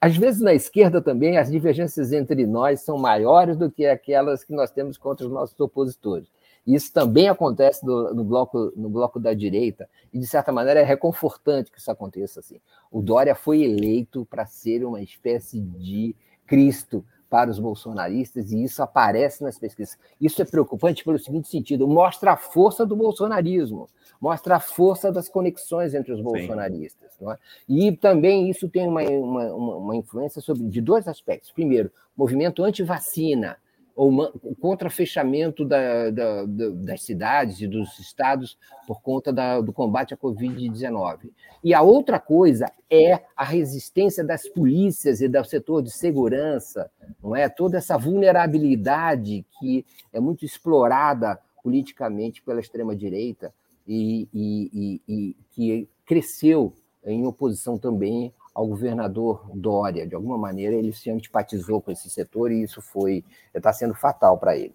às, 0.00 0.16
vezes, 0.16 0.40
na 0.40 0.52
esquerda 0.52 1.00
também, 1.00 1.38
as 1.38 1.48
divergências 1.48 2.12
entre 2.12 2.44
nós 2.44 2.80
são 2.80 2.98
maiores 2.98 3.56
do 3.56 3.70
que 3.70 3.86
aquelas 3.86 4.42
que 4.42 4.52
nós 4.52 4.72
temos 4.72 4.98
contra 4.98 5.24
os 5.24 5.32
nossos 5.32 5.58
opositores. 5.60 6.26
Isso 6.66 6.92
também 6.92 7.28
acontece 7.28 7.84
no, 7.84 8.14
no, 8.14 8.24
bloco, 8.24 8.72
no 8.76 8.88
bloco 8.88 9.18
da 9.18 9.32
direita, 9.32 9.88
e, 10.12 10.18
de 10.18 10.26
certa 10.26 10.52
maneira, 10.52 10.80
é 10.80 10.84
reconfortante 10.84 11.70
que 11.70 11.78
isso 11.78 11.90
aconteça 11.90 12.40
assim. 12.40 12.60
O 12.90 13.00
Dória 13.00 13.34
foi 13.34 13.62
eleito 13.62 14.26
para 14.26 14.46
ser 14.46 14.84
uma 14.84 15.00
espécie 15.00 15.60
de 15.60 16.14
Cristo 16.46 17.04
para 17.28 17.50
os 17.50 17.58
bolsonaristas, 17.58 18.52
e 18.52 18.62
isso 18.62 18.82
aparece 18.82 19.42
nas 19.42 19.58
pesquisas. 19.58 19.98
Isso 20.20 20.40
é 20.40 20.44
preocupante 20.44 21.04
pelo 21.04 21.18
seguinte 21.18 21.48
sentido: 21.48 21.86
mostra 21.86 22.32
a 22.32 22.36
força 22.36 22.86
do 22.86 22.96
bolsonarismo, 22.96 23.88
mostra 24.20 24.56
a 24.56 24.60
força 24.60 25.12
das 25.12 25.28
conexões 25.28 25.94
entre 25.94 26.12
os 26.12 26.20
bolsonaristas. 26.20 27.10
É? 27.20 27.36
E 27.68 27.92
também 27.92 28.48
isso 28.48 28.68
tem 28.68 28.86
uma, 28.86 29.02
uma, 29.02 29.76
uma 29.76 29.96
influência 29.96 30.40
sobre, 30.40 30.64
de 30.64 30.80
dois 30.80 31.06
aspectos. 31.06 31.50
Primeiro, 31.50 31.90
movimento 32.16 32.64
anti-vacina, 32.64 33.58
ou 33.98 34.30
contra 34.60 34.88
fechamento 34.88 35.64
da, 35.64 36.08
da, 36.10 36.44
da, 36.44 36.68
das 36.70 37.02
cidades 37.02 37.60
e 37.60 37.66
dos 37.66 37.98
estados 37.98 38.56
por 38.86 39.02
conta 39.02 39.32
do 39.60 39.72
combate 39.72 40.14
à 40.14 40.16
Covid-19. 40.16 41.30
E 41.64 41.74
a 41.74 41.82
outra 41.82 42.20
coisa 42.20 42.70
é 42.88 43.20
a 43.36 43.42
resistência 43.42 44.22
das 44.22 44.48
polícias 44.48 45.20
e 45.20 45.26
do 45.26 45.42
setor 45.42 45.82
de 45.82 45.90
segurança, 45.90 46.88
não 47.20 47.34
é? 47.34 47.48
Toda 47.48 47.78
essa 47.78 47.98
vulnerabilidade 47.98 49.44
que 49.58 49.84
é 50.12 50.20
muito 50.20 50.44
explorada 50.44 51.36
politicamente 51.60 52.40
pela 52.40 52.60
extrema-direita 52.60 53.52
e, 53.84 54.28
e, 54.32 54.70
e, 54.72 55.02
e 55.08 55.36
que 55.50 55.88
cresceu 56.06 56.72
em 57.04 57.26
oposição 57.26 57.76
também 57.76 58.32
ao 58.58 58.66
governador 58.66 59.48
Dória. 59.54 60.04
De 60.04 60.16
alguma 60.16 60.36
maneira, 60.36 60.74
ele 60.74 60.92
se 60.92 61.08
antipatizou 61.08 61.80
com 61.80 61.92
esse 61.92 62.10
setor 62.10 62.50
e 62.50 62.64
isso 62.64 62.82
foi 62.82 63.24
está 63.54 63.72
sendo 63.72 63.94
fatal 63.94 64.36
para 64.36 64.56
ele. 64.56 64.74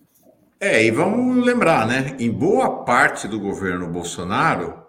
É, 0.57 0.81
e 0.81 0.89
vamos 0.89 1.45
lembrar, 1.45 1.85
né? 1.85 2.15
Em 2.17 2.31
boa 2.31 2.85
parte 2.85 3.27
do 3.27 3.37
governo 3.37 3.85
Bolsonaro, 3.89 4.81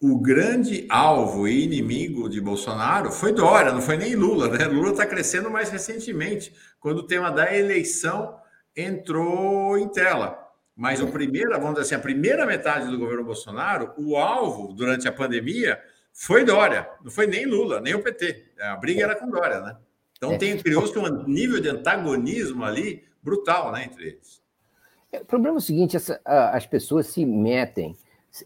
o 0.00 0.18
grande 0.18 0.86
alvo 0.88 1.46
e 1.46 1.64
inimigo 1.64 2.30
de 2.30 2.40
Bolsonaro 2.40 3.12
foi 3.12 3.30
Dória, 3.30 3.72
não 3.72 3.82
foi 3.82 3.98
nem 3.98 4.14
Lula, 4.14 4.48
né? 4.48 4.64
Lula 4.64 4.92
está 4.92 5.04
crescendo 5.04 5.50
mais 5.50 5.68
recentemente, 5.68 6.54
quando 6.80 7.00
o 7.00 7.06
tema 7.06 7.30
da 7.30 7.54
eleição 7.54 8.36
entrou 8.74 9.76
em 9.76 9.86
tela. 9.88 10.38
Mas 10.74 11.02
o 11.02 11.08
primeiro, 11.08 11.50
vamos 11.50 11.74
dizer 11.74 11.82
assim, 11.82 11.94
a 11.94 11.98
primeira 11.98 12.46
metade 12.46 12.90
do 12.90 12.98
governo 12.98 13.24
Bolsonaro, 13.24 13.92
o 13.98 14.16
alvo 14.16 14.72
durante 14.72 15.06
a 15.06 15.12
pandemia 15.12 15.78
foi 16.14 16.44
Dória, 16.44 16.88
não 17.02 17.10
foi 17.10 17.26
nem 17.26 17.44
Lula, 17.44 17.80
nem 17.80 17.92
o 17.92 18.02
PT. 18.02 18.52
A 18.60 18.76
briga 18.76 19.02
era 19.02 19.16
com 19.16 19.28
Dória, 19.28 19.60
né? 19.60 19.76
Então 20.16 20.32
é. 20.32 20.38
tem 20.38 20.56
criou-se 20.56 20.96
um 20.96 21.24
nível 21.24 21.60
de 21.60 21.68
antagonismo 21.68 22.64
ali 22.64 23.04
brutal, 23.20 23.72
né, 23.72 23.84
entre 23.84 24.06
eles. 24.06 24.40
É, 25.10 25.18
o 25.18 25.24
problema 25.24 25.56
é 25.56 25.58
o 25.58 25.60
seguinte: 25.60 25.96
essa, 25.96 26.20
as 26.24 26.64
pessoas 26.66 27.08
se 27.08 27.26
metem, 27.26 27.96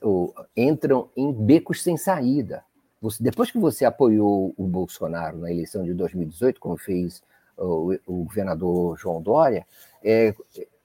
ou, 0.00 0.34
entram 0.56 1.10
em 1.14 1.30
becos 1.30 1.82
sem 1.82 1.96
saída. 1.98 2.64
Você, 3.02 3.22
depois 3.22 3.50
que 3.50 3.58
você 3.58 3.84
apoiou 3.84 4.54
o 4.56 4.66
Bolsonaro 4.66 5.36
na 5.38 5.50
eleição 5.50 5.84
de 5.84 5.92
2018, 5.92 6.58
como 6.58 6.76
fez 6.76 7.22
o, 7.56 7.94
o 8.06 8.24
governador 8.24 8.98
João 8.98 9.20
Dória, 9.20 9.66
é, 10.02 10.34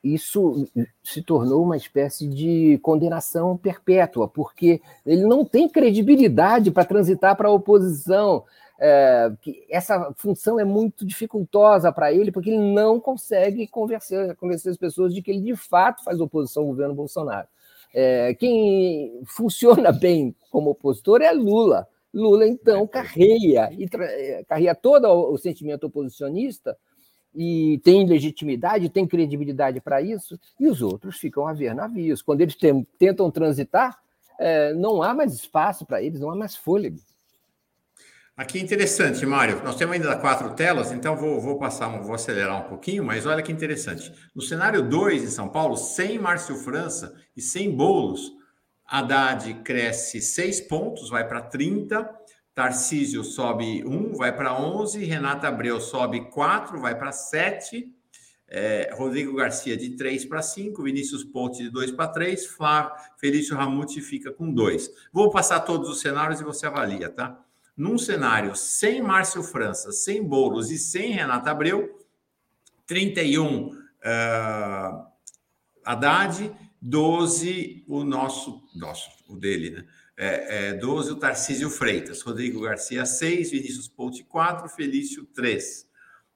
isso 0.04 0.68
se 1.02 1.22
tornou 1.22 1.64
uma 1.64 1.78
espécie 1.78 2.28
de 2.28 2.78
condenação 2.82 3.56
perpétua, 3.56 4.28
porque 4.28 4.82
ele 5.06 5.24
não 5.26 5.46
tem 5.46 5.70
credibilidade 5.70 6.72
para 6.72 6.84
transitar 6.84 7.38
para 7.38 7.48
a 7.48 7.52
oposição. 7.52 8.44
É, 8.78 9.32
essa 9.70 10.14
função 10.18 10.60
é 10.60 10.66
muito 10.66 11.06
dificultosa 11.06 11.90
para 11.90 12.12
ele, 12.12 12.34
porque 12.34 12.50
ele 12.50 12.74
não 12.74 13.00
consegue 13.00 13.66
convencer, 13.66 14.36
convencer 14.36 14.72
as 14.72 14.78
pessoas 14.78 15.14
de 15.14 15.22
que 15.22 15.32
ele 15.32 15.42
de 15.42 15.56
fato 15.56 16.04
faz 16.04 16.20
oposição 16.20 16.64
ao 16.64 16.70
governo 16.70 16.94
Bolsonaro. 16.94 17.48
É, 17.94 18.34
quem 18.34 19.22
funciona 19.26 19.92
bem 19.94 20.36
como 20.52 20.72
opositor 20.72 21.22
é 21.22 21.32
Lula. 21.32 21.88
Lula, 22.14 22.46
então, 22.46 22.86
carreia, 22.86 23.72
e 23.72 23.90
carreia 24.46 24.76
todo 24.76 25.08
o 25.08 25.38
sentimento 25.38 25.88
oposicionista 25.88 26.78
e 27.36 27.80
tem 27.84 28.06
legitimidade, 28.08 28.90
tem 28.90 29.08
credibilidade 29.08 29.82
para 29.82 30.02
isso, 30.02 30.40
e 30.60 30.68
os 30.68 30.82
outros 30.82 31.18
ficam 31.18 31.48
a 31.48 31.54
ver 31.54 31.74
navios. 31.74 32.22
Quando 32.22 32.42
eles 32.42 32.58
tentam 32.98 33.32
transitar, 33.32 34.00
é, 34.40 34.74
não 34.74 35.02
há 35.02 35.14
mais 35.14 35.34
espaço 35.34 35.86
para 35.86 36.02
eles, 36.02 36.20
não 36.20 36.30
há 36.30 36.36
mais 36.36 36.56
fôlego. 36.56 37.00
Aqui 38.36 38.58
é 38.58 38.62
interessante, 38.62 39.24
Mário. 39.28 39.62
Nós 39.64 39.76
temos 39.76 39.96
ainda 39.96 40.16
quatro 40.16 40.56
telas, 40.56 40.92
então 40.92 41.16
vou, 41.16 41.40
vou 41.40 41.60
passar, 41.60 41.88
vou 42.02 42.16
acelerar 42.16 42.66
um 42.66 42.70
pouquinho, 42.70 43.04
mas 43.04 43.28
olha 43.28 43.44
que 43.44 43.52
interessante. 43.52 44.12
No 44.34 44.42
cenário 44.42 44.82
2 44.82 45.24
em 45.24 45.28
São 45.28 45.48
Paulo, 45.48 45.78
sem 45.78 46.18
Márcio 46.18 46.56
França 46.56 47.14
e 47.38 47.42
sem 47.42 47.70
Bolos, 47.70 48.32
Haddad 48.88 49.54
cresce 49.64 50.20
6 50.20 50.62
pontos, 50.62 51.10
vai 51.10 51.28
para 51.28 51.42
30. 51.42 52.10
Tarcísio 52.54 53.24
sobe 53.24 53.84
1, 53.84 54.14
vai 54.16 54.36
para 54.36 54.60
11. 54.60 55.04
Renata 55.04 55.48
Abreu 55.48 55.82
sobe 55.82 56.30
4, 56.30 56.80
vai 56.80 56.96
para 56.96 57.12
7. 57.12 57.92
É, 58.48 58.94
Rodrigo 58.94 59.36
Garcia 59.36 59.76
de 59.76 59.92
3 59.92 60.26
para 60.26 60.42
5. 60.42 60.84
Vinícius 60.84 61.24
Ponte 61.24 61.64
de 61.64 61.70
2 61.72 61.92
para 61.92 62.10
3. 62.10 62.46
Flávio, 62.46 62.94
Felício 63.18 63.56
Ramute 63.56 64.02
fica 64.02 64.32
com 64.32 64.54
2. 64.54 64.92
Vou 65.12 65.32
passar 65.32 65.62
todos 65.62 65.90
os 65.90 66.00
cenários 66.00 66.40
e 66.40 66.44
você 66.44 66.68
avalia, 66.68 67.10
tá? 67.10 67.44
Num 67.76 67.98
cenário 67.98 68.56
sem 68.56 69.02
Márcio 69.02 69.42
França, 69.42 69.92
sem 69.92 70.24
Boulos 70.24 70.70
e 70.70 70.78
sem 70.78 71.12
Renata 71.12 71.50
Abreu, 71.50 72.00
31 72.86 73.70
uh, 73.70 75.08
Haddad, 75.84 76.56
12 76.80 77.84
o 77.88 78.04
nosso, 78.04 78.62
nosso, 78.76 79.10
o 79.28 79.36
dele, 79.36 79.72
né? 79.72 79.86
É, 80.24 80.70
é, 80.70 80.74
12, 80.74 81.12
o 81.12 81.16
Tarcísio 81.18 81.70
Freitas, 81.70 82.22
Rodrigo 82.22 82.62
Garcia 82.62 83.06
6, 83.06 83.52
Vinícius 83.52 83.90
Ponte 83.90 84.24
4, 84.24 84.70
Felício 84.70 85.26
3. 85.26 85.86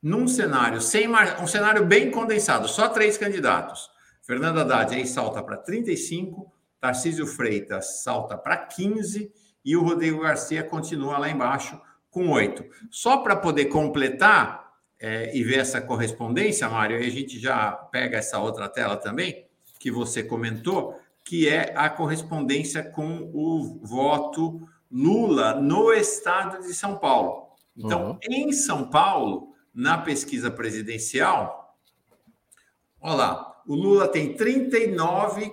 Num 0.04 0.28
cenário 0.28 0.82
sem 0.82 1.08
mar... 1.08 1.42
um 1.42 1.48
cenário 1.48 1.86
bem 1.86 2.12
condensado, 2.12 2.68
só 2.68 2.90
três 2.90 3.18
candidatos. 3.18 3.90
Fernando 4.22 4.60
Haddad 4.60 4.94
aí 4.94 5.08
salta 5.08 5.42
para 5.42 5.56
35, 5.56 6.52
Tarcísio 6.82 7.26
Freitas 7.26 8.04
salta 8.04 8.38
para 8.38 8.58
15 8.58 9.32
e 9.64 9.78
o 9.78 9.84
Rodrigo 9.84 10.22
Garcia 10.22 10.64
continua 10.64 11.18
lá 11.18 11.30
embaixo 11.30 11.80
com 12.10 12.30
8. 12.30 12.66
Só 12.92 13.18
para 13.18 13.38
poder 13.38 13.66
completar 13.66 14.68
é, 15.00 15.36
e 15.36 15.44
ver 15.44 15.60
essa 15.60 15.80
correspondência, 15.80 16.68
Mário, 16.68 16.98
aí 16.98 17.08
a 17.08 17.12
gente 17.12 17.40
já 17.40 17.72
pega 17.72 18.18
essa 18.18 18.38
outra 18.40 18.68
tela 18.68 18.98
também, 18.98 19.48
que 19.80 19.90
você 19.90 20.24
comentou 20.24 21.00
que 21.28 21.50
é 21.50 21.74
a 21.76 21.90
correspondência 21.90 22.82
com 22.82 23.30
o 23.34 23.80
voto 23.84 24.66
Lula 24.90 25.56
no 25.56 25.92
estado 25.92 26.66
de 26.66 26.74
São 26.74 26.98
Paulo. 26.98 27.50
Então, 27.76 28.12
uhum. 28.12 28.20
em 28.24 28.54
São 28.54 28.90
Paulo, 28.90 29.54
na 29.74 29.98
pesquisa 29.98 30.50
presidencial, 30.50 31.78
olha 33.02 33.16
lá, 33.16 33.62
o 33.68 33.76
Lula 33.76 34.08
tem 34.08 34.38
39 34.38 35.52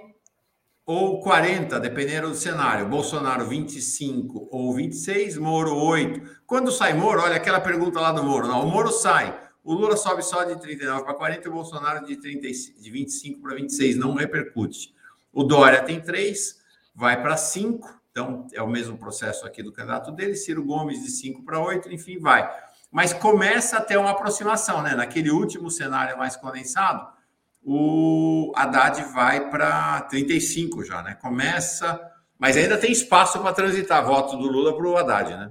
ou 0.86 1.20
40, 1.20 1.80
dependendo 1.80 2.28
do 2.28 2.36
cenário. 2.36 2.88
Bolsonaro 2.88 3.48
25 3.48 4.48
ou 4.52 4.72
26, 4.72 5.36
Moro 5.38 5.74
8. 5.76 6.42
Quando 6.46 6.70
sai 6.70 6.94
Moro, 6.94 7.20
olha 7.20 7.34
aquela 7.34 7.60
pergunta 7.60 7.98
lá 7.98 8.12
do 8.12 8.22
Moro. 8.22 8.46
Não, 8.46 8.64
o 8.64 8.70
Moro 8.70 8.92
sai. 8.92 9.42
O 9.64 9.74
Lula 9.74 9.96
sobe 9.96 10.22
só 10.22 10.44
de 10.44 10.60
39 10.60 11.02
para 11.02 11.14
40 11.14 11.48
e 11.48 11.50
o 11.50 11.54
Bolsonaro 11.54 12.06
de, 12.06 12.16
30, 12.16 12.46
de 12.80 12.90
25 12.90 13.40
para 13.40 13.56
26. 13.56 13.96
Não 13.96 14.14
repercute. 14.14 14.94
O 15.34 15.42
Dória 15.42 15.82
tem 15.82 16.00
3, 16.00 16.60
vai 16.94 17.20
para 17.20 17.36
5. 17.36 18.02
Então, 18.10 18.46
é 18.52 18.62
o 18.62 18.68
mesmo 18.68 18.96
processo 18.96 19.44
aqui 19.44 19.62
do 19.62 19.72
candidato 19.72 20.12
dele. 20.12 20.36
Ciro 20.36 20.64
Gomes 20.64 21.02
de 21.02 21.10
5 21.10 21.42
para 21.42 21.58
8, 21.58 21.92
enfim, 21.92 22.18
vai. 22.18 22.48
Mas 22.90 23.12
começa 23.12 23.78
a 23.78 23.80
ter 23.80 23.96
uma 23.96 24.12
aproximação, 24.12 24.80
né? 24.80 24.94
Naquele 24.94 25.30
último 25.30 25.68
cenário 25.68 26.16
mais 26.16 26.36
condensado, 26.36 27.12
o 27.60 28.52
Haddad 28.54 29.02
vai 29.12 29.50
para 29.50 30.02
35 30.02 30.84
já, 30.84 31.02
né? 31.02 31.14
Começa, 31.14 32.00
mas 32.38 32.56
ainda 32.56 32.78
tem 32.78 32.92
espaço 32.92 33.40
para 33.40 33.52
transitar 33.52 34.06
voto 34.06 34.36
do 34.36 34.46
Lula 34.46 34.76
para 34.76 34.86
o 34.86 34.96
Haddad, 34.96 35.30
né? 35.30 35.50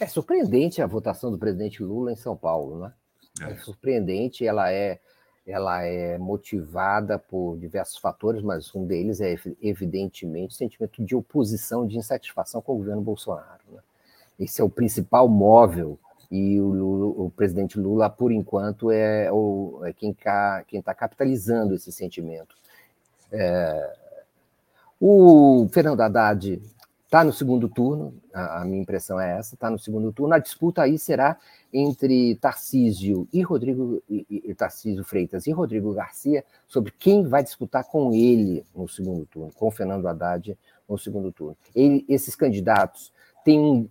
É 0.00 0.06
surpreendente 0.06 0.80
a 0.80 0.86
votação 0.86 1.30
do 1.30 1.38
presidente 1.38 1.82
Lula 1.82 2.12
em 2.12 2.16
São 2.16 2.36
Paulo, 2.36 2.80
né? 2.80 2.92
É, 3.42 3.52
é 3.52 3.56
surpreendente, 3.56 4.46
ela 4.46 4.72
é, 4.72 5.00
ela 5.46 5.82
é 5.82 6.16
motivada 6.16 7.18
por 7.18 7.58
diversos 7.58 7.98
fatores, 7.98 8.42
mas 8.42 8.74
um 8.74 8.86
deles 8.86 9.20
é 9.20 9.36
evidentemente 9.60 10.54
o 10.54 10.56
sentimento 10.56 11.04
de 11.04 11.14
oposição, 11.14 11.86
de 11.86 11.98
insatisfação 11.98 12.62
com 12.62 12.72
o 12.72 12.78
governo 12.78 13.02
Bolsonaro. 13.02 13.62
Né? 13.70 13.80
Esse 14.40 14.60
é 14.60 14.64
o 14.64 14.70
principal 14.70 15.28
móvel 15.28 15.98
e 16.30 16.58
o, 16.58 16.68
Lula, 16.68 17.24
o 17.26 17.30
presidente 17.30 17.78
Lula, 17.78 18.08
por 18.08 18.32
enquanto, 18.32 18.90
é, 18.90 19.30
o, 19.30 19.82
é 19.84 19.92
quem 19.92 20.10
está 20.10 20.94
capitalizando 20.94 21.74
esse 21.74 21.92
sentimento. 21.92 22.56
É, 23.30 23.96
o 24.98 25.68
Fernando 25.70 26.00
Haddad 26.00 26.62
está 27.14 27.22
no 27.22 27.32
segundo 27.32 27.68
turno, 27.68 28.12
a, 28.32 28.62
a 28.62 28.64
minha 28.64 28.82
impressão 28.82 29.20
é 29.20 29.38
essa, 29.38 29.54
está 29.54 29.70
no 29.70 29.78
segundo 29.78 30.12
turno. 30.12 30.34
A 30.34 30.38
disputa 30.40 30.82
aí 30.82 30.98
será 30.98 31.38
entre 31.72 32.34
Tarcísio 32.36 33.28
e 33.32 33.40
Rodrigo 33.40 34.02
e, 34.10 34.42
e, 34.44 34.52
Tarcísio 34.52 35.04
Freitas 35.04 35.46
e 35.46 35.52
Rodrigo 35.52 35.94
Garcia 35.94 36.44
sobre 36.66 36.90
quem 36.90 37.22
vai 37.22 37.44
disputar 37.44 37.84
com 37.84 38.12
ele 38.12 38.64
no 38.74 38.88
segundo 38.88 39.24
turno, 39.26 39.52
com 39.54 39.70
Fernando 39.70 40.08
Haddad 40.08 40.58
no 40.88 40.98
segundo 40.98 41.30
turno. 41.30 41.56
Ele, 41.72 42.04
esses 42.08 42.34
candidatos 42.34 43.12
tem 43.44 43.88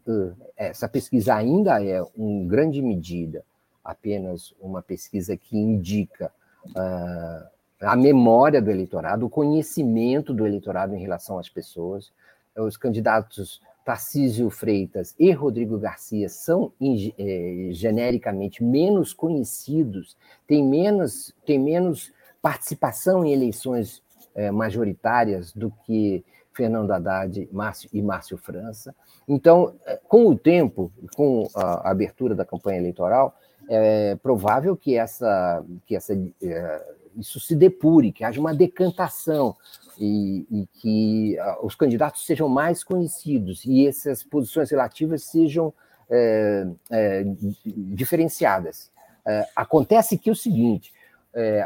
essa 0.57 0.89
pesquisa 0.89 1.33
ainda 1.33 1.81
é, 1.81 2.03
em 2.17 2.45
grande 2.45 2.81
medida, 2.81 3.45
apenas 3.81 4.53
uma 4.59 4.81
pesquisa 4.81 5.37
que 5.37 5.57
indica 5.57 6.29
uh, 6.65 7.47
a 7.79 7.95
memória 7.95 8.61
do 8.61 8.69
eleitorado, 8.69 9.25
o 9.25 9.29
conhecimento 9.29 10.33
do 10.33 10.45
eleitorado 10.45 10.93
em 10.93 10.99
relação 10.99 11.39
às 11.39 11.47
pessoas. 11.47 12.11
Os 12.55 12.77
candidatos 12.77 13.61
Tarcísio 13.83 14.49
Freitas 14.49 15.13
e 15.19 15.31
Rodrigo 15.31 15.77
Garcia 15.77 16.29
são 16.29 16.71
eh, 16.81 17.69
genericamente 17.71 18.63
menos 18.63 19.13
conhecidos, 19.13 20.15
têm 20.47 20.63
menos, 20.63 21.33
têm 21.45 21.59
menos 21.59 22.11
participação 22.41 23.25
em 23.25 23.33
eleições 23.33 24.01
eh, 24.35 24.51
majoritárias 24.51 25.51
do 25.53 25.71
que 25.85 26.23
Fernando 26.53 26.91
Haddad 26.91 27.49
Márcio, 27.51 27.89
e 27.91 28.01
Márcio 28.01 28.37
França. 28.37 28.95
Então, 29.27 29.75
é, 29.85 29.99
com 30.07 30.27
o 30.27 30.37
tempo, 30.37 30.91
com 31.15 31.47
a 31.55 31.89
abertura 31.89 32.35
da 32.35 32.45
campanha 32.45 32.77
eleitoral, 32.77 33.35
é 33.69 34.15
provável 34.15 34.75
que, 34.77 34.95
essa, 34.95 35.63
que 35.85 35.95
essa, 35.95 36.13
é, 36.13 36.93
isso 37.17 37.39
se 37.39 37.55
depure, 37.55 38.11
que 38.11 38.23
haja 38.23 38.39
uma 38.39 38.53
decantação 38.53 39.55
e, 39.97 40.45
e 40.51 40.67
que 40.81 41.37
os 41.61 41.75
candidatos 41.75 42.25
sejam 42.25 42.49
mais 42.49 42.83
conhecidos 42.83 43.63
e 43.65 43.87
essas 43.87 44.23
posições 44.23 44.71
relativas 44.71 45.23
sejam 45.23 45.73
é, 46.09 46.67
é, 46.91 47.23
diferenciadas. 47.65 48.91
É, 49.25 49.47
acontece 49.55 50.17
que 50.17 50.29
é 50.29 50.33
o 50.33 50.35
seguinte, 50.35 50.93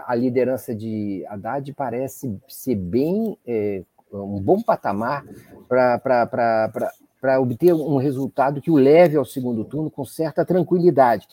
a 0.06 0.16
liderança 0.16 0.74
de 0.74 1.26
Haddad 1.28 1.74
parece 1.74 2.40
ser 2.48 2.76
bem 2.76 3.38
um 4.10 4.40
bom 4.40 4.62
patamar 4.62 5.26
para 5.68 7.42
obter 7.42 7.74
um 7.74 7.98
resultado 7.98 8.62
que 8.62 8.72
o 8.72 8.78
leve 8.78 9.18
ao 9.18 9.26
segundo 9.26 9.66
turno 9.66 9.92
com 9.92 10.06
certa 10.06 10.46
tranquilidade. 10.46 11.28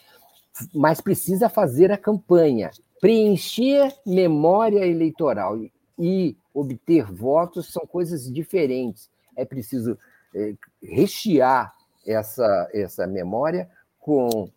Mas 0.75 1.01
precisa 1.01 1.49
fazer 1.49 1.93
a 1.93 1.99
campanha, 1.99 2.73
preencher 3.05 3.95
memória 4.07 4.87
eleitoral 4.87 5.61
e 5.99 6.39
obter 6.55 7.05
votos 7.05 7.71
são 7.71 7.87
coisas 7.87 8.33
diferentes. 8.33 9.11
É 9.37 9.45
preciso 9.45 9.99
é, 10.35 10.55
rechear 10.83 11.75
essa, 12.07 12.71
essa 12.73 13.07
memória 13.07 13.69
com 14.01 14.49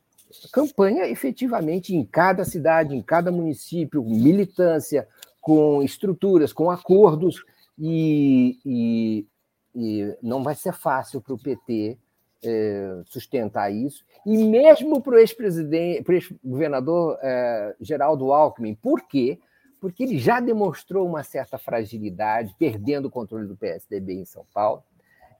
campanha 0.54 1.10
efetivamente 1.10 1.94
em 1.94 2.06
cada 2.06 2.46
cidade, 2.46 2.96
em 2.96 3.02
cada 3.02 3.34
município, 3.34 4.02
militância, 4.02 5.06
com 5.42 5.84
estruturas, 5.84 6.54
com 6.54 6.72
acordos 6.72 7.44
e, 7.78 8.58
e, 8.66 9.28
e 9.76 10.18
não 10.24 10.42
vai 10.42 10.56
ser 10.56 10.72
fácil 10.72 11.20
para 11.20 11.34
o 11.34 11.38
PT 11.38 11.98
é, 12.44 13.02
sustentar 13.06 13.72
isso, 13.72 14.04
e 14.26 14.38
mesmo 14.38 15.02
para 15.02 15.16
o 15.16 15.18
ex-presidente, 15.18 16.04
para 16.04 16.14
o 16.14 16.16
ex-governador 16.16 17.18
é, 17.22 17.76
Geraldo 17.80 18.32
Alckmin. 18.32 18.76
Por 18.76 19.08
quê? 19.08 19.40
Porque 19.80 20.04
ele 20.04 20.18
já 20.18 20.40
demonstrou 20.40 21.08
uma 21.08 21.24
certa 21.24 21.58
fragilidade, 21.58 22.56
perdendo 22.58 23.08
o 23.08 23.12
controle 23.12 23.48
do 23.48 23.56
PSDB 23.56 24.14
em 24.14 24.26
São 24.26 24.46
Paulo, 24.54 24.84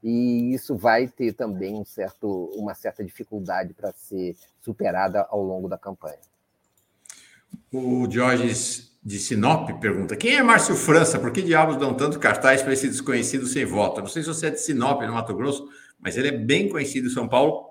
e 0.02 0.54
isso 0.54 0.76
vai 0.76 1.08
ter 1.08 1.32
também 1.32 1.74
um 1.74 1.84
certo, 1.84 2.50
uma 2.54 2.74
certa 2.74 3.04
dificuldade 3.04 3.74
para 3.74 3.92
ser 3.92 4.36
superada 4.60 5.26
ao 5.28 5.42
longo 5.42 5.68
da 5.68 5.76
campanha. 5.76 6.18
O 7.72 8.08
Jorge 8.10 8.88
de 9.02 9.18
Sinop 9.18 9.70
pergunta: 9.80 10.16
quem 10.16 10.36
é 10.36 10.42
Márcio 10.42 10.74
França? 10.74 11.18
Por 11.18 11.32
que 11.32 11.42
diabos 11.42 11.76
dão 11.76 11.94
tanto 11.94 12.18
cartaz 12.18 12.62
para 12.62 12.72
esse 12.72 12.88
desconhecido 12.88 13.46
sem 13.46 13.64
voto? 13.64 14.00
Não 14.00 14.08
sei 14.08 14.22
se 14.22 14.28
você 14.28 14.46
é 14.46 14.50
de 14.50 14.60
Sinop, 14.60 15.02
no 15.02 15.14
Mato 15.14 15.34
Grosso, 15.34 15.68
mas 15.98 16.16
ele 16.16 16.28
é 16.28 16.32
bem 16.32 16.68
conhecido 16.68 17.08
em 17.08 17.10
São 17.10 17.28
Paulo. 17.28 17.68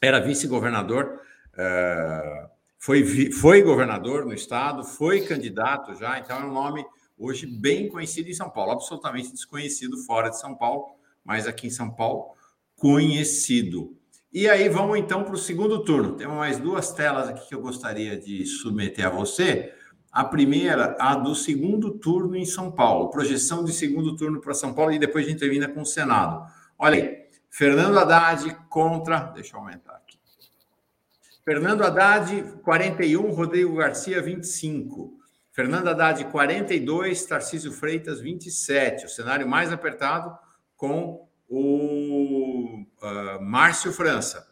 Era 0.00 0.20
vice-governador, 0.20 1.20
uh, 1.54 2.48
foi, 2.78 3.30
foi 3.32 3.62
governador 3.62 4.24
no 4.24 4.32
estado, 4.32 4.84
foi 4.84 5.22
candidato 5.22 5.94
já, 5.94 6.18
então 6.18 6.38
é 6.38 6.44
um 6.44 6.52
nome 6.52 6.84
hoje 7.18 7.46
bem 7.46 7.88
conhecido 7.88 8.28
em 8.28 8.34
São 8.34 8.50
Paulo, 8.50 8.72
absolutamente 8.72 9.32
desconhecido 9.32 9.96
fora 10.04 10.28
de 10.28 10.38
São 10.38 10.54
Paulo, 10.54 10.86
mas 11.24 11.46
aqui 11.46 11.66
em 11.66 11.70
São 11.70 11.90
Paulo, 11.90 12.34
conhecido. 12.76 13.96
E 14.32 14.48
aí 14.48 14.68
vamos 14.68 14.98
então 14.98 15.24
para 15.24 15.34
o 15.34 15.38
segundo 15.38 15.82
turno. 15.82 16.12
Temos 16.12 16.36
mais 16.36 16.58
duas 16.58 16.92
telas 16.92 17.28
aqui 17.28 17.48
que 17.48 17.54
eu 17.54 17.60
gostaria 17.60 18.18
de 18.18 18.44
submeter 18.44 19.06
a 19.06 19.10
você. 19.10 19.72
A 20.12 20.24
primeira, 20.24 20.96
a 21.00 21.14
do 21.14 21.34
segundo 21.34 21.92
turno 21.92 22.36
em 22.36 22.44
São 22.44 22.70
Paulo, 22.70 23.10
projeção 23.10 23.64
de 23.64 23.72
segundo 23.72 24.14
turno 24.14 24.40
para 24.40 24.54
São 24.54 24.74
Paulo 24.74 24.92
e 24.92 24.98
depois 24.98 25.26
a 25.26 25.30
gente 25.30 25.40
termina 25.40 25.68
com 25.68 25.80
o 25.80 25.86
Senado. 25.86 26.46
Olha 26.78 27.02
aí, 27.02 27.15
Fernando 27.56 27.98
Haddad 27.98 28.54
contra. 28.68 29.18
Deixa 29.32 29.56
eu 29.56 29.60
aumentar 29.60 29.94
aqui. 29.94 30.18
Fernando 31.42 31.84
Haddad, 31.84 32.60
41, 32.62 33.30
Rodrigo 33.30 33.76
Garcia, 33.76 34.20
25. 34.20 35.14
Fernando 35.52 35.88
Haddad, 35.88 36.26
42, 36.26 37.24
Tarcísio 37.24 37.72
Freitas, 37.72 38.20
27. 38.20 39.06
O 39.06 39.08
cenário 39.08 39.48
mais 39.48 39.72
apertado 39.72 40.36
com 40.76 41.26
o 41.48 42.84
uh, 43.00 43.42
Márcio 43.42 43.90
França. 43.90 44.46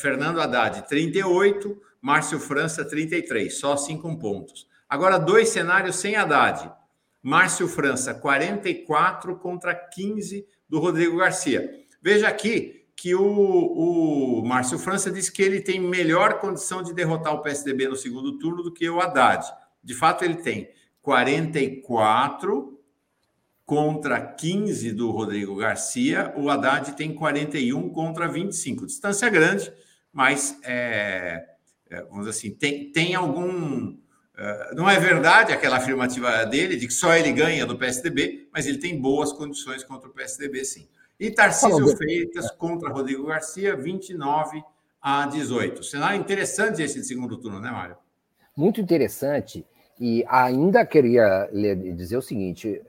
Fernando 0.00 0.40
Haddad, 0.40 0.86
38, 0.86 1.76
Márcio 2.00 2.38
França, 2.38 2.84
33, 2.84 3.58
só 3.58 3.76
cinco 3.76 4.16
pontos. 4.16 4.68
Agora, 4.88 5.18
dois 5.18 5.48
cenários 5.48 5.96
sem 5.96 6.14
Haddad. 6.14 6.72
Márcio 7.20 7.66
França, 7.66 8.14
44 8.14 9.36
contra 9.40 9.74
15 9.74 10.46
do 10.68 10.78
Rodrigo 10.78 11.16
Garcia. 11.16 11.81
Veja 12.02 12.28
aqui 12.28 12.84
que 12.96 13.14
o, 13.14 13.22
o 13.22 14.44
Márcio 14.44 14.78
França 14.78 15.10
disse 15.10 15.32
que 15.32 15.42
ele 15.42 15.60
tem 15.60 15.80
melhor 15.80 16.40
condição 16.40 16.82
de 16.82 16.92
derrotar 16.92 17.34
o 17.34 17.42
PSDB 17.42 17.88
no 17.88 17.96
segundo 17.96 18.38
turno 18.38 18.62
do 18.62 18.72
que 18.72 18.88
o 18.88 19.00
Haddad. 19.00 19.46
De 19.82 19.94
fato, 19.94 20.24
ele 20.24 20.36
tem 20.36 20.70
44 21.00 22.78
contra 23.64 24.20
15 24.20 24.92
do 24.92 25.10
Rodrigo 25.10 25.56
Garcia, 25.56 26.32
o 26.36 26.50
Haddad 26.50 26.92
tem 26.92 27.14
41 27.14 27.88
contra 27.90 28.28
25. 28.28 28.86
Distância 28.86 29.28
grande, 29.30 29.72
mas 30.12 30.58
é, 30.62 31.44
é, 31.88 32.02
vamos 32.02 32.26
dizer 32.26 32.30
assim, 32.30 32.50
tem, 32.50 32.92
tem 32.92 33.14
algum 33.14 33.96
é, 34.36 34.74
não 34.74 34.88
é 34.88 34.98
verdade 34.98 35.52
aquela 35.52 35.76
afirmativa 35.76 36.44
dele 36.46 36.76
de 36.76 36.86
que 36.86 36.92
só 36.92 37.14
ele 37.14 37.32
ganha 37.32 37.66
do 37.66 37.76
PSDB, 37.76 38.48
mas 38.52 38.66
ele 38.66 38.78
tem 38.78 39.00
boas 39.00 39.32
condições 39.32 39.84
contra 39.84 40.08
o 40.08 40.12
PSDB, 40.12 40.64
sim. 40.64 40.88
E 41.18 41.30
Tarcísio 41.30 41.96
Freitas 41.96 42.50
contra 42.50 42.90
Rodrigo 42.90 43.26
Garcia, 43.26 43.76
29 43.76 44.62
a 45.00 45.26
18. 45.26 45.82
Cenário 45.82 46.18
interessante 46.18 46.82
esse 46.82 47.00
de 47.00 47.06
segundo 47.06 47.36
turno, 47.36 47.60
né, 47.60 47.70
Mário? 47.70 47.96
Muito 48.56 48.80
interessante. 48.80 49.64
E 50.00 50.24
ainda 50.28 50.84
queria 50.84 51.48
dizer 51.94 52.16
o 52.16 52.22
seguinte: 52.22 52.80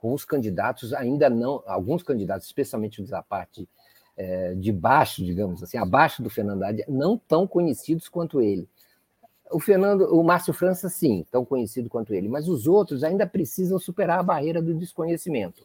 com 0.00 0.12
os 0.12 0.24
candidatos 0.24 0.92
ainda 0.92 1.28
não, 1.30 1.62
alguns 1.66 2.02
candidatos, 2.02 2.46
especialmente 2.46 3.02
da 3.02 3.22
parte 3.22 3.68
é, 4.16 4.54
de 4.54 4.72
baixo, 4.72 5.24
digamos 5.24 5.62
assim, 5.62 5.78
abaixo 5.78 6.22
do 6.22 6.28
Fernando 6.28 6.64
Haddad, 6.64 6.84
não 6.88 7.16
tão 7.16 7.46
conhecidos 7.46 8.08
quanto 8.08 8.40
ele. 8.40 8.68
O 9.50 9.60
Fernando, 9.60 10.14
o 10.14 10.22
Márcio 10.22 10.52
França, 10.52 10.88
sim, 10.88 11.24
tão 11.30 11.44
conhecido 11.44 11.88
quanto 11.88 12.12
ele, 12.12 12.28
mas 12.28 12.48
os 12.48 12.66
outros 12.66 13.02
ainda 13.02 13.26
precisam 13.26 13.78
superar 13.78 14.18
a 14.18 14.22
barreira 14.22 14.60
do 14.60 14.74
desconhecimento. 14.74 15.64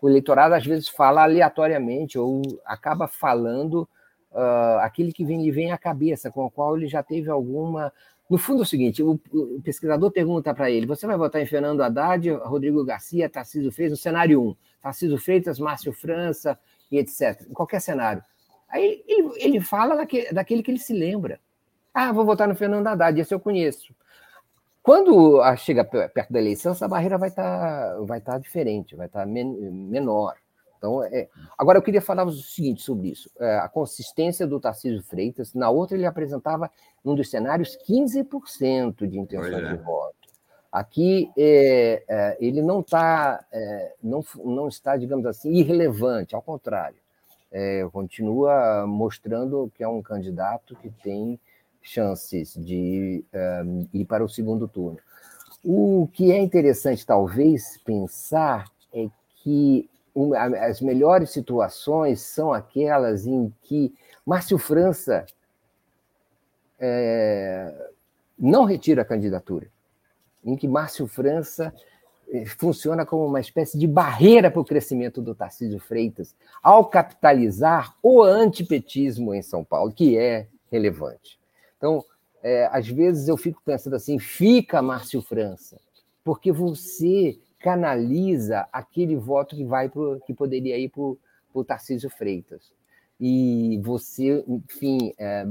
O 0.00 0.08
eleitorado 0.08 0.54
às 0.54 0.64
vezes 0.64 0.88
fala 0.88 1.22
aleatoriamente 1.22 2.18
ou 2.18 2.42
acaba 2.64 3.06
falando 3.06 3.88
uh, 4.32 4.78
aquele 4.80 5.12
que 5.12 5.24
vem, 5.24 5.42
lhe 5.42 5.50
vem 5.50 5.72
à 5.72 5.78
cabeça, 5.78 6.30
com 6.30 6.44
o 6.44 6.50
qual 6.50 6.76
ele 6.76 6.86
já 6.86 7.02
teve 7.02 7.30
alguma. 7.30 7.92
No 8.28 8.38
fundo 8.38 8.60
é 8.60 8.62
o 8.62 8.66
seguinte: 8.66 9.02
o, 9.02 9.18
o 9.32 9.60
pesquisador 9.62 10.10
pergunta 10.10 10.54
para 10.54 10.70
ele: 10.70 10.86
você 10.86 11.06
vai 11.06 11.16
votar 11.16 11.40
em 11.40 11.46
Fernando 11.46 11.82
Haddad, 11.82 12.30
Rodrigo 12.30 12.84
Garcia, 12.84 13.28
Tarcísio 13.28 13.72
Freitas, 13.72 13.98
no 13.98 14.02
cenário 14.02 14.42
1, 14.42 14.56
Tarcísio 14.82 15.18
Freitas, 15.18 15.58
Márcio 15.58 15.92
França 15.92 16.58
e 16.90 16.98
etc. 16.98 17.46
Em 17.48 17.52
qualquer 17.52 17.80
cenário. 17.80 18.22
Aí 18.68 19.02
ele, 19.06 19.32
ele 19.36 19.60
fala 19.60 19.96
daquele, 19.96 20.32
daquele 20.32 20.62
que 20.62 20.70
ele 20.70 20.78
se 20.78 20.92
lembra. 20.92 21.40
Ah, 21.94 22.12
vou 22.12 22.26
votar 22.26 22.46
no 22.46 22.54
Fernando 22.54 22.86
Haddad, 22.88 23.18
esse 23.18 23.32
eu 23.32 23.40
conheço. 23.40 23.94
Quando 24.86 25.42
chega 25.56 25.84
perto 25.84 26.32
da 26.32 26.38
eleição, 26.38 26.70
essa 26.70 26.86
barreira 26.86 27.18
vai 27.18 27.28
estar 27.28 27.42
tá, 27.42 28.00
vai 28.02 28.20
tá 28.20 28.38
diferente, 28.38 28.94
vai 28.94 29.08
estar 29.08 29.18
tá 29.18 29.26
men 29.26 29.52
menor. 29.68 30.36
Então, 30.78 31.02
é... 31.02 31.28
Agora, 31.58 31.76
eu 31.76 31.82
queria 31.82 32.00
falar 32.00 32.22
o 32.22 32.30
seguinte 32.30 32.82
sobre 32.82 33.08
isso: 33.08 33.28
é, 33.40 33.56
a 33.56 33.68
consistência 33.68 34.46
do 34.46 34.60
Tarcísio 34.60 35.02
Freitas. 35.02 35.54
Na 35.54 35.70
outra, 35.70 35.96
ele 35.96 36.06
apresentava, 36.06 36.70
num 37.04 37.16
dos 37.16 37.28
cenários, 37.28 37.76
15% 37.84 39.08
de 39.08 39.18
intenção 39.18 39.58
é. 39.58 39.72
de 39.72 39.82
voto. 39.82 40.14
Aqui, 40.70 41.32
é, 41.36 42.04
é, 42.08 42.36
ele 42.38 42.62
não, 42.62 42.80
tá, 42.80 43.44
é, 43.50 43.92
não, 44.00 44.24
não 44.44 44.68
está, 44.68 44.96
digamos 44.96 45.26
assim, 45.26 45.50
irrelevante, 45.50 46.36
ao 46.36 46.42
contrário. 46.42 46.98
Continua 47.90 48.86
mostrando 48.86 49.72
que 49.74 49.82
é 49.82 49.88
um 49.88 50.02
candidato 50.02 50.76
que 50.76 50.90
tem 50.90 51.40
chances 51.86 52.54
de 52.54 53.24
um, 53.64 53.88
ir 53.92 54.04
para 54.04 54.24
o 54.24 54.28
segundo 54.28 54.66
turno. 54.66 54.98
O 55.64 56.08
que 56.12 56.32
é 56.32 56.38
interessante, 56.38 57.06
talvez, 57.06 57.78
pensar 57.84 58.70
é 58.92 59.08
que 59.36 59.88
as 60.58 60.80
melhores 60.80 61.30
situações 61.30 62.20
são 62.20 62.52
aquelas 62.52 63.26
em 63.26 63.52
que 63.62 63.94
Márcio 64.24 64.58
França 64.58 65.26
é, 66.78 67.90
não 68.38 68.64
retira 68.64 69.02
a 69.02 69.04
candidatura, 69.04 69.68
em 70.44 70.56
que 70.56 70.66
Márcio 70.66 71.06
França 71.06 71.72
é, 72.32 72.44
funciona 72.46 73.04
como 73.04 73.26
uma 73.26 73.40
espécie 73.40 73.78
de 73.78 73.86
barreira 73.86 74.50
para 74.50 74.60
o 74.60 74.64
crescimento 74.64 75.20
do 75.20 75.34
Tarcísio 75.34 75.78
Freitas, 75.78 76.34
ao 76.62 76.86
capitalizar 76.86 77.94
o 78.02 78.22
antipetismo 78.22 79.34
em 79.34 79.42
São 79.42 79.62
Paulo, 79.62 79.92
que 79.92 80.16
é 80.16 80.46
relevante. 80.70 81.38
Então, 81.76 82.04
é, 82.42 82.68
às 82.72 82.88
vezes 82.88 83.28
eu 83.28 83.36
fico 83.36 83.60
pensando 83.64 83.96
assim, 83.96 84.18
fica 84.18 84.82
Márcio 84.82 85.20
França, 85.22 85.80
porque 86.24 86.52
você 86.52 87.38
canaliza 87.58 88.66
aquele 88.72 89.16
voto 89.16 89.56
que 89.56 89.64
vai 89.64 89.88
pro, 89.88 90.20
que 90.26 90.34
poderia 90.34 90.78
ir 90.78 90.88
para 90.88 91.02
o 91.02 91.64
Tarcísio 91.64 92.10
Freitas. 92.10 92.72
E 93.18 93.80
você, 93.82 94.44
enfim, 94.46 95.12
é, 95.18 95.46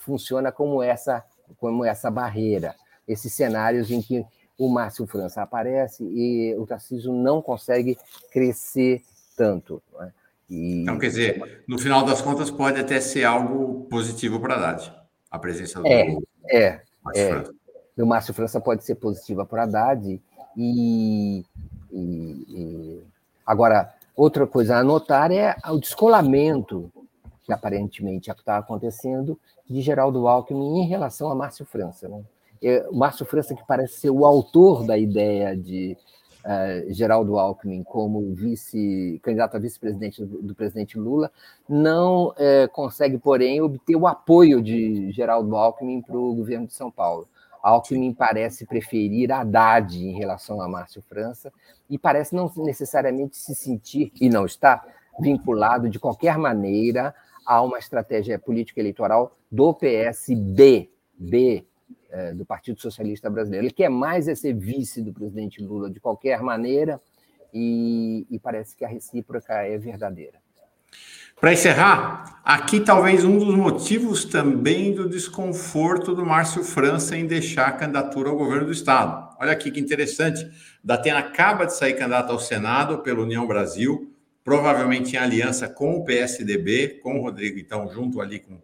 funciona 0.00 0.52
como 0.52 0.82
essa, 0.82 1.24
como 1.58 1.84
essa 1.84 2.10
barreira, 2.10 2.74
esses 3.06 3.32
cenários 3.32 3.90
em 3.90 4.00
que 4.00 4.24
o 4.56 4.68
Márcio 4.68 5.06
França 5.06 5.42
aparece 5.42 6.04
e 6.04 6.54
o 6.56 6.66
Tarcísio 6.66 7.12
não 7.12 7.40
consegue 7.40 7.96
crescer 8.32 9.02
tanto. 9.36 9.82
É? 10.00 10.10
E... 10.50 10.82
Então, 10.82 10.98
quer 10.98 11.08
dizer, 11.08 11.64
no 11.68 11.78
final 11.78 12.04
das 12.04 12.20
contas, 12.20 12.50
pode 12.50 12.80
até 12.80 13.00
ser 13.00 13.24
algo 13.24 13.86
positivo 13.90 14.40
para 14.40 14.54
a 14.54 14.56
Haddad, 14.56 14.97
a 15.30 15.38
presença 15.38 15.80
do 15.80 15.86
é, 15.86 16.16
é, 16.50 16.80
Márcio 17.02 17.22
é. 17.22 17.28
França. 17.28 17.54
O 17.98 18.06
Márcio 18.06 18.34
França 18.34 18.60
pode 18.60 18.84
ser 18.84 18.94
positiva 18.94 19.44
para 19.44 19.64
Haddad, 19.64 20.20
e, 20.56 21.44
e, 21.92 21.96
e, 22.48 23.02
agora, 23.46 23.94
outra 24.16 24.46
coisa 24.46 24.76
a 24.76 24.80
anotar 24.80 25.30
é 25.30 25.54
o 25.68 25.78
descolamento 25.78 26.90
que 27.44 27.52
aparentemente 27.52 28.30
está 28.30 28.58
acontecendo 28.58 29.38
de 29.68 29.80
Geraldo 29.80 30.26
Alckmin 30.26 30.80
em 30.82 30.86
relação 30.86 31.30
a 31.30 31.34
Márcio 31.34 31.64
França. 31.64 32.08
Né? 32.08 32.22
É, 32.62 32.86
o 32.90 32.96
Márcio 32.96 33.24
França, 33.24 33.54
que 33.54 33.66
parece 33.66 34.00
ser 34.00 34.10
o 34.10 34.24
autor 34.26 34.84
da 34.84 34.98
ideia 34.98 35.56
de 35.56 35.96
uh, 36.48 36.92
Geraldo 36.92 37.38
Alckmin 37.38 37.82
como 37.82 38.34
vice 38.34 39.20
candidato 39.22 39.56
a 39.56 39.60
vice-presidente 39.60 40.24
do, 40.24 40.42
do, 40.42 40.54
presidente 40.54 40.98
Lula, 40.98 41.30
não 41.68 42.28
uh, 42.28 42.68
consegue, 42.72 43.18
porém, 43.18 43.60
obter 43.60 43.96
o 43.96 44.06
apoio 44.06 44.62
de 44.62 45.12
Geraldo 45.12 45.54
Alckmin 45.54 46.00
para 46.00 46.16
o 46.16 46.34
governo 46.34 46.66
de 46.66 46.72
São 46.72 46.90
Paulo. 46.90 47.28
Alckmin 47.62 48.14
parece 48.14 48.64
preferir 48.64 49.30
Haddad 49.30 49.98
em 49.98 50.16
relação 50.16 50.62
a 50.62 50.68
Márcio 50.68 51.02
França 51.02 51.52
e 51.90 51.98
parece 51.98 52.34
não 52.34 52.50
necessariamente 52.56 53.36
se 53.36 53.54
sentir, 53.54 54.12
e 54.20 54.30
não 54.30 54.46
está, 54.46 54.84
vinculado 55.20 55.88
de 55.88 55.98
qualquer 55.98 56.38
maneira 56.38 57.14
a 57.44 57.60
uma 57.62 57.78
estratégia 57.78 58.38
política 58.38 58.80
eleitoral 58.80 59.36
do 59.50 59.74
PSB, 59.74 60.88
B, 61.18 61.66
é, 62.10 62.32
do 62.32 62.44
Partido 62.44 62.80
Socialista 62.80 63.28
Brasileiro. 63.28 63.66
Ele 63.66 63.72
quer 63.72 63.88
mais 63.88 64.28
é 64.28 64.34
ser 64.34 64.54
vice 64.54 65.02
do 65.02 65.12
presidente 65.12 65.62
Lula 65.62 65.90
de 65.90 66.00
qualquer 66.00 66.42
maneira 66.42 67.00
e, 67.52 68.26
e 68.30 68.38
parece 68.38 68.76
que 68.76 68.84
a 68.84 68.88
recíproca 68.88 69.54
é 69.54 69.76
verdadeira. 69.78 70.38
Para 71.40 71.52
encerrar, 71.52 72.40
aqui 72.44 72.80
talvez 72.80 73.24
um 73.24 73.38
dos 73.38 73.54
motivos 73.54 74.24
também 74.24 74.92
do 74.92 75.08
desconforto 75.08 76.12
do 76.12 76.26
Márcio 76.26 76.64
França 76.64 77.16
em 77.16 77.28
deixar 77.28 77.68
a 77.68 77.72
candidatura 77.72 78.30
ao 78.30 78.36
governo 78.36 78.66
do 78.66 78.72
Estado. 78.72 79.36
Olha 79.38 79.52
aqui 79.52 79.70
que 79.70 79.78
interessante. 79.78 80.44
Datena 80.82 81.20
acaba 81.20 81.64
de 81.64 81.76
sair 81.76 81.94
candidato 81.94 82.32
ao 82.32 82.40
Senado 82.40 82.98
pela 82.98 83.22
União 83.22 83.46
Brasil, 83.46 84.12
provavelmente 84.42 85.14
em 85.14 85.18
aliança 85.18 85.68
com 85.68 85.96
o 85.98 86.04
PSDB, 86.04 87.00
com 87.04 87.20
o 87.20 87.22
Rodrigo, 87.22 87.56
então, 87.56 87.88
junto 87.88 88.20
ali 88.20 88.40
com, 88.40 88.58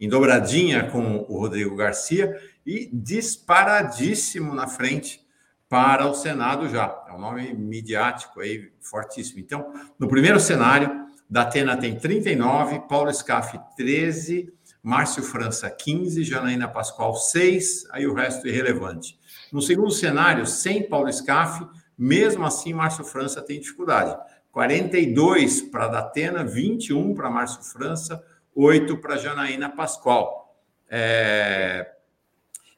em 0.00 0.08
dobradinha 0.08 0.84
com 0.90 1.26
o 1.28 1.38
Rodrigo 1.38 1.76
Garcia, 1.76 2.34
e 2.64 2.88
disparadíssimo 2.92 4.54
na 4.54 4.66
frente 4.66 5.20
para 5.68 6.06
o 6.06 6.14
Senado 6.14 6.68
já. 6.68 7.04
É 7.08 7.12
um 7.12 7.20
nome 7.20 7.52
midiático 7.54 8.40
aí 8.40 8.72
fortíssimo. 8.80 9.38
Então, 9.38 9.72
no 9.98 10.08
primeiro 10.08 10.40
cenário, 10.40 11.06
Datena 11.28 11.76
tem 11.76 11.96
39, 11.96 12.80
Paulo 12.88 13.12
Scaff 13.12 13.58
13, 13.76 14.52
Márcio 14.82 15.22
França 15.22 15.70
15, 15.70 16.24
Janaína 16.24 16.66
Pascoal 16.66 17.14
6, 17.14 17.86
aí 17.92 18.06
o 18.06 18.14
resto 18.14 18.48
irrelevante. 18.48 19.18
No 19.52 19.62
segundo 19.62 19.92
cenário, 19.92 20.46
sem 20.46 20.88
Paulo 20.88 21.12
Scaff, 21.12 21.64
mesmo 21.96 22.44
assim 22.44 22.72
Márcio 22.72 23.04
França 23.04 23.42
tem 23.42 23.60
dificuldade. 23.60 24.16
42 24.50 25.62
para 25.62 25.86
Datena, 25.86 26.42
21 26.42 27.14
para 27.14 27.30
Márcio 27.30 27.62
França, 27.62 28.20
8 28.60 28.98
para 28.98 29.16
Janaína 29.16 29.70
Pascoal. 29.70 30.54
É... 30.88 31.90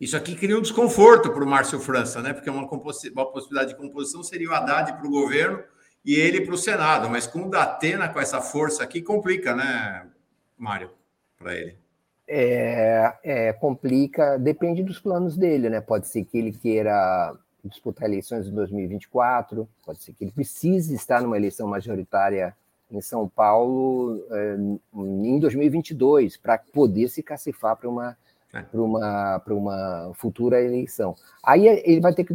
Isso 0.01 0.17
aqui 0.17 0.35
cria 0.37 0.57
um 0.57 0.63
desconforto 0.63 1.33
para 1.33 1.43
o 1.45 1.47
Márcio 1.47 1.81
França, 1.81 2.23
né? 2.23 2.33
Porque 2.33 2.51
uma, 2.51 2.63
uma 2.63 3.33
possibilidade 3.33 3.71
de 3.71 3.77
composição 3.77 4.23
seria 4.23 4.51
o 4.51 4.55
Haddad 4.55 4.93
para 4.93 5.07
o 5.07 5.11
governo 5.11 5.63
e 6.05 6.15
ele 6.15 6.41
para 6.41 6.55
o 6.55 6.59
Senado. 6.59 7.09
Mas 7.09 7.27
com 7.27 7.47
o 7.47 7.51
Datena, 7.51 8.09
com 8.09 8.21
essa 8.21 8.41
força 8.41 8.83
aqui, 8.83 9.03
complica, 9.03 9.55
né, 9.55 10.07
Mário, 10.57 10.91
para 11.37 11.55
ele? 11.55 11.77
É, 12.29 13.15
é, 13.23 13.53
complica, 13.53 14.39
depende 14.39 14.83
dos 14.83 15.01
planos 15.01 15.37
dele, 15.37 15.69
né? 15.69 15.81
Pode 15.81 16.09
ser 16.09 16.25
que 16.25 16.39
ele 16.39 16.53
queira 16.53 17.37
disputar 17.65 18.09
eleições 18.09 18.47
em 18.47 18.55
2024, 18.55 19.69
pode 19.85 20.03
ser 20.03 20.13
que 20.13 20.25
ele 20.25 20.33
precise 20.33 20.95
estar 20.95 21.21
numa 21.21 21.37
eleição 21.37 21.69
majoritária 21.69 22.57
em 22.93 23.01
São 23.01 23.29
Paulo 23.29 24.23
é, 24.31 24.57
em 24.95 25.39
2022 25.39 26.37
para 26.37 26.59
poder 26.59 27.09
se 27.09 27.23
cacifar 27.23 27.77
para 27.77 27.89
uma 27.89 28.17
é. 28.53 28.63
para 28.63 28.83
uma, 28.83 29.41
para 29.41 29.55
uma 29.55 30.13
futura 30.15 30.63
eleição. 30.63 31.17
Aí 31.43 31.67
ele 31.67 32.01
vai 32.01 32.13
ter 32.13 32.25
que 32.25 32.35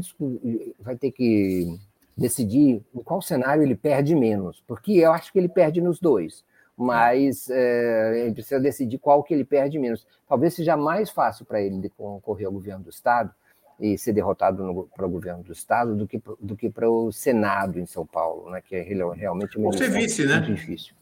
vai 0.80 0.96
ter 0.96 1.12
que 1.12 1.78
decidir 2.18 2.84
em 2.96 3.04
qual 3.04 3.22
cenário 3.22 3.62
ele 3.62 3.76
perde 3.76 4.16
menos, 4.16 4.64
porque 4.68 4.94
eu 4.94 5.12
acho 5.12 5.32
que 5.32 5.38
ele 5.38 5.48
perde 5.48 5.80
nos 5.80 6.00
dois, 6.00 6.44
mas 6.76 7.48
é, 7.52 8.24
ele 8.26 8.34
precisa 8.34 8.60
decidir 8.60 8.98
qual 8.98 9.24
que 9.24 9.34
ele 9.34 9.46
perde 9.46 9.78
menos. 9.78 10.08
Talvez 10.28 10.56
seja 10.56 10.76
mais 10.76 11.12
fácil 11.12 11.46
para 11.46 11.62
ele 11.62 11.90
concorrer 11.96 12.48
ao 12.48 12.52
governo 12.52 12.84
do 12.84 12.90
Estado 12.90 13.32
e 13.80 13.98
ser 13.98 14.14
derrotado 14.14 14.90
para 14.96 15.06
o 15.06 15.10
governo 15.10 15.44
do 15.44 15.52
Estado 15.52 15.96
do 15.96 16.08
que, 16.08 16.22
do 16.40 16.56
que 16.56 16.70
para 16.70 16.90
o 16.90 17.12
Senado 17.12 17.80
em 17.80 17.86
São 17.86 18.06
Paulo, 18.06 18.50
né, 18.50 18.62
que 18.62 18.76
é 18.76 18.82
realmente 18.82 19.58
uma 19.58 19.68
Ou 19.68 19.74
ser 19.74 19.90
vice, 19.92 20.26
né? 20.26 20.40
difícil. 20.40 20.96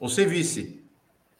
Ou 0.00 0.08
ser 0.08 0.26
vice. 0.26 0.82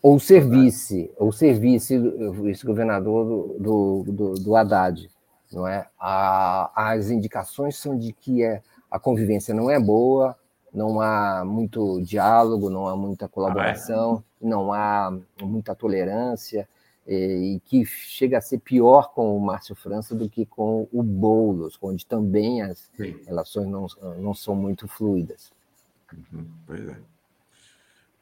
Ou 0.03 0.21
ser 0.21 0.47
vice, 0.47 1.11
ou 1.17 1.33
ser 1.33 1.59
vice, 1.59 1.99
vice-governador 2.43 3.59
do, 3.59 4.05
do, 4.05 4.35
do 4.35 4.57
Haddad. 4.57 5.09
Não 5.51 5.67
é? 5.67 5.87
A, 5.99 6.71
as 6.93 7.11
indicações 7.11 7.77
são 7.77 7.99
de 7.99 8.13
que 8.13 8.43
é 8.43 8.61
a 8.91 8.99
convivência 8.99 9.55
não 9.55 9.71
é 9.71 9.81
boa, 9.81 10.37
não 10.73 11.01
há 11.01 11.45
muito 11.45 12.01
diálogo, 12.03 12.69
não 12.69 12.89
há 12.89 12.97
muita 12.97 13.29
colaboração, 13.29 14.23
ah, 14.23 14.45
é? 14.45 14.49
não 14.49 14.73
há 14.73 15.17
muita 15.43 15.75
tolerância, 15.75 16.69
e, 17.07 17.57
e 17.57 17.61
que 17.61 17.85
chega 17.85 18.39
a 18.39 18.41
ser 18.41 18.59
pior 18.59 19.13
com 19.13 19.37
o 19.37 19.41
Márcio 19.41 19.75
França 19.75 20.15
do 20.15 20.29
que 20.29 20.47
com 20.47 20.89
o 20.93 21.03
Boulos, 21.03 21.79
onde 21.81 22.07
também 22.07 22.63
as 22.63 22.91
Sim. 22.97 23.17
relações 23.27 23.69
não, 23.69 23.87
não 24.19 24.35
são 24.35 24.55
muito 24.55 24.89
fluidas. 24.89 25.53
Uhum, 26.13 26.47
pois 26.67 26.89
é. 26.89 26.97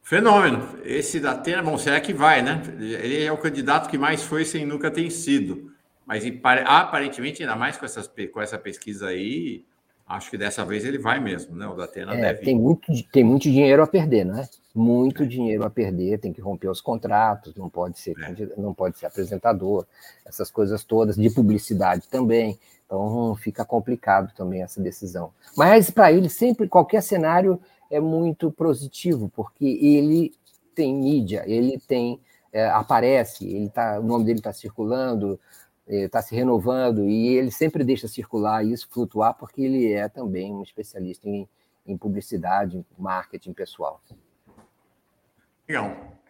Fenômeno. 0.03 0.81
Esse 0.85 1.21
da 1.21 1.33
Atena, 1.33 1.63
bom, 1.63 1.79
será 1.79 2.01
que 2.01 2.13
vai, 2.13 2.43
né? 2.43 2.61
Ele 2.79 3.23
é 3.23 3.31
o 3.31 3.39
candidato 3.39 3.89
que 3.89 3.97
mais 3.97 4.23
foi 4.23 4.45
sem 4.45 4.67
nunca 4.67 4.91
ter 4.91 5.09
sido. 5.11 5.73
Mas 6.05 6.25
aparentemente, 6.65 7.43
ainda 7.43 7.55
mais 7.55 7.77
com, 7.77 7.85
essas, 7.85 8.11
com 8.33 8.41
essa 8.41 8.59
pesquisa 8.59 9.07
aí, 9.07 9.65
acho 10.07 10.29
que 10.29 10.37
dessa 10.37 10.65
vez 10.65 10.85
ele 10.85 10.99
vai 10.99 11.21
mesmo, 11.21 11.55
né? 11.57 11.67
O 11.67 11.75
da 11.75 11.85
Atena 11.85 12.15
é, 12.15 12.21
deve. 12.21 12.45
Tem 12.45 12.59
muito, 12.59 12.93
tem 13.13 13.23
muito 13.23 13.45
dinheiro 13.45 13.83
a 13.83 13.87
perder, 13.87 14.25
né? 14.25 14.49
Muito 14.75 15.27
dinheiro 15.27 15.65
a 15.65 15.71
perder, 15.71 16.19
tem 16.19 16.33
que 16.33 16.41
romper 16.41 16.69
os 16.69 16.81
contratos, 16.81 17.55
não 17.55 17.69
pode 17.69 17.99
ser, 17.99 18.15
é. 18.19 18.61
não 18.61 18.73
pode 18.73 18.99
ser 18.99 19.07
apresentador, 19.07 19.87
essas 20.25 20.51
coisas 20.51 20.83
todas, 20.83 21.17
de 21.17 21.29
publicidade 21.31 22.09
também. 22.09 22.59
Então 22.87 23.35
fica 23.37 23.65
complicado 23.65 24.33
também 24.35 24.63
essa 24.63 24.81
decisão. 24.81 25.33
Mas 25.57 25.91
para 25.91 26.13
ele, 26.13 26.29
sempre, 26.29 26.69
qualquer 26.69 27.03
cenário 27.03 27.61
é 27.91 28.01
muito 28.01 28.51
positivo, 28.51 29.31
porque 29.35 29.65
ele 29.65 30.33
tem 30.75 30.95
mídia, 30.95 31.45
ele 31.47 31.79
tem. 31.79 32.21
É, 32.53 32.69
aparece, 32.69 33.47
ele 33.47 33.71
tá, 33.71 33.99
o 33.99 34.03
nome 34.03 34.27
dele 34.27 34.39
está 34.39 34.53
circulando, 34.53 35.41
está 35.89 36.19
é, 36.19 36.23
se 36.23 36.35
renovando, 36.35 37.09
e 37.09 37.29
ele 37.29 37.51
sempre 37.51 37.83
deixa 37.83 38.07
circular 38.07 38.63
isso, 38.63 38.89
flutuar, 38.91 39.33
porque 39.33 39.63
ele 39.63 39.91
é 39.91 40.07
também 40.07 40.53
um 40.53 40.63
especialista 40.63 41.27
em, 41.27 41.49
em 41.87 41.97
publicidade, 41.97 42.77
em 42.77 42.85
marketing 42.99 43.55
pessoal. 43.55 44.03
Legal. 45.73 46.21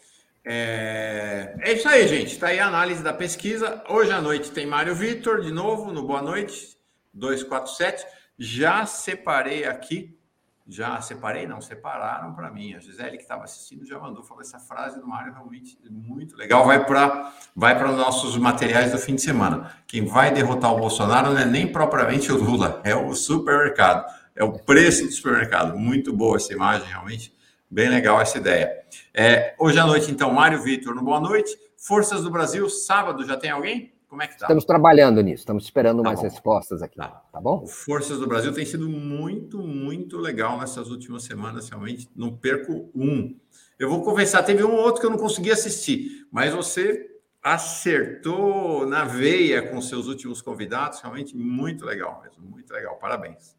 É... 0.45 1.57
é 1.63 1.73
isso 1.73 1.89
aí, 1.89 2.07
gente. 2.07 2.35
Está 2.35 2.49
aí 2.49 2.61
a 2.61 2.69
análise 2.69 3.03
da 3.03 3.13
pesquisa. 3.13 3.83
Hoje 3.89 4.13
à 4.13 4.21
noite 4.21 4.53
tem 4.53 4.67
Mário 4.67 4.95
Vitor, 4.95 5.41
de 5.41 5.51
novo, 5.51 5.93
no 5.93 6.07
Boa 6.07 6.23
Noite, 6.23 6.77
247. 7.13 8.07
Já 8.39 8.87
separei 8.87 9.65
aqui 9.65 10.17
já 10.65 11.01
separei, 11.01 11.45
não, 11.45 11.61
separaram 11.61 12.33
para 12.35 12.49
mim. 12.49 12.75
A 12.75 12.79
Gisele, 12.79 13.17
que 13.17 13.25
estava 13.25 13.43
assistindo, 13.43 13.85
já 13.85 13.99
mandou, 13.99 14.23
falou 14.23 14.43
essa 14.43 14.61
frase 14.61 15.01
do 15.01 15.07
Mário 15.09 15.33
realmente 15.33 15.77
muito 15.91 16.37
legal. 16.37 16.65
Vai 16.65 16.87
para 16.87 17.33
vai 17.55 17.85
os 17.85 17.97
nossos 17.97 18.37
materiais 18.37 18.93
do 18.93 18.99
fim 18.99 19.17
de 19.17 19.23
semana. 19.23 19.77
Quem 19.89 20.07
vai 20.07 20.33
derrotar 20.33 20.73
o 20.73 20.79
Bolsonaro 20.79 21.33
não 21.33 21.39
é 21.39 21.45
nem 21.45 21.67
propriamente 21.67 22.31
o 22.31 22.37
Lula, 22.37 22.81
é 22.85 22.95
o 22.95 23.13
supermercado, 23.13 24.07
é 24.37 24.45
o 24.45 24.53
preço 24.53 25.05
do 25.05 25.11
supermercado. 25.11 25.77
Muito 25.77 26.13
boa 26.13 26.37
essa 26.37 26.53
imagem, 26.53 26.87
realmente. 26.87 27.35
Bem 27.73 27.89
legal 27.89 28.21
essa 28.21 28.37
ideia. 28.37 28.85
É, 29.15 29.55
hoje 29.59 29.79
à 29.79 29.87
noite, 29.87 30.11
então, 30.11 30.31
Mário 30.31 30.63
Vitor, 30.63 30.95
no 30.95 31.03
Boa 31.03 31.19
Noite. 31.19 31.57
Forças 31.75 32.23
do 32.23 32.31
Brasil, 32.31 32.69
sábado, 32.69 33.25
já 33.25 33.35
tem 33.35 33.51
alguém? 33.51 33.95
Como 34.07 34.23
é 34.23 34.27
que 34.27 34.39
tá? 34.39 34.45
Estamos 34.45 34.67
trabalhando 34.67 35.23
nisso, 35.23 35.41
estamos 35.41 35.65
esperando 35.65 36.03
tá 36.03 36.11
mais 36.11 36.21
bom. 36.21 36.25
respostas 36.27 36.83
aqui. 36.83 36.99
Tá. 36.99 37.23
tá 37.33 37.41
bom? 37.41 37.67
Forças 37.67 38.19
do 38.19 38.27
Brasil 38.27 38.53
tem 38.53 38.67
sido 38.67 38.91
muito, 38.91 39.63
muito 39.63 40.19
legal 40.19 40.59
nessas 40.59 40.91
últimas 40.91 41.23
semanas, 41.23 41.71
realmente. 41.71 42.11
Não 42.15 42.37
perco 42.37 42.91
um. 42.95 43.35
Eu 43.79 43.89
vou 43.89 44.03
conversar, 44.03 44.43
teve 44.43 44.63
um 44.63 44.77
outro 44.77 45.01
que 45.01 45.07
eu 45.07 45.11
não 45.11 45.17
consegui 45.17 45.51
assistir, 45.51 46.27
mas 46.31 46.53
você 46.53 47.09
acertou 47.43 48.87
na 48.87 49.07
veia 49.07 49.67
com 49.71 49.81
seus 49.81 50.09
últimos 50.09 50.43
convidados, 50.43 51.01
realmente 51.01 51.35
muito 51.35 51.87
legal 51.87 52.21
mesmo, 52.23 52.45
muito 52.45 52.71
legal. 52.71 52.97
Parabéns. 52.97 53.57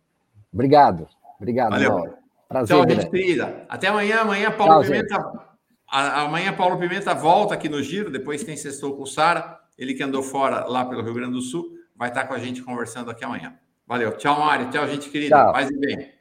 Obrigado, 0.53 1.07
obrigado, 1.39 1.71
Valeu. 1.71 1.93
Mauro. 1.93 2.22
Prazer, 2.53 2.77
Tchau, 2.77 2.87
gente 2.87 3.09
querida. 3.09 3.65
Até 3.67 3.87
amanhã. 3.87 4.21
Amanhã, 4.21 4.51
Paulo 4.51 4.73
Tchau, 4.73 4.83
Pimenta. 4.83 5.15
Gente. 5.15 5.53
Amanhã, 5.87 6.53
Paulo 6.53 6.77
Pimenta 6.77 7.15
volta 7.15 7.55
aqui 7.55 7.67
no 7.67 7.81
Giro. 7.81 8.11
Depois 8.11 8.43
tem 8.43 8.55
Sextou 8.55 8.95
com 8.95 9.07
Sara. 9.07 9.59
Ele 9.75 9.95
que 9.95 10.03
andou 10.03 10.21
fora 10.21 10.65
lá 10.65 10.85
pelo 10.85 11.01
Rio 11.01 11.15
Grande 11.15 11.33
do 11.33 11.41
Sul, 11.41 11.71
vai 11.95 12.09
estar 12.09 12.25
com 12.25 12.33
a 12.35 12.37
gente 12.37 12.61
conversando 12.61 13.09
aqui 13.09 13.25
amanhã. 13.25 13.55
Valeu. 13.87 14.11
Tchau, 14.17 14.39
Mário. 14.39 14.69
Tchau, 14.69 14.87
gente 14.87 15.09
querida. 15.09 15.35
Tchau. 15.35 15.51
Paz 15.51 15.71
e 15.71 15.79
bem. 15.79 16.11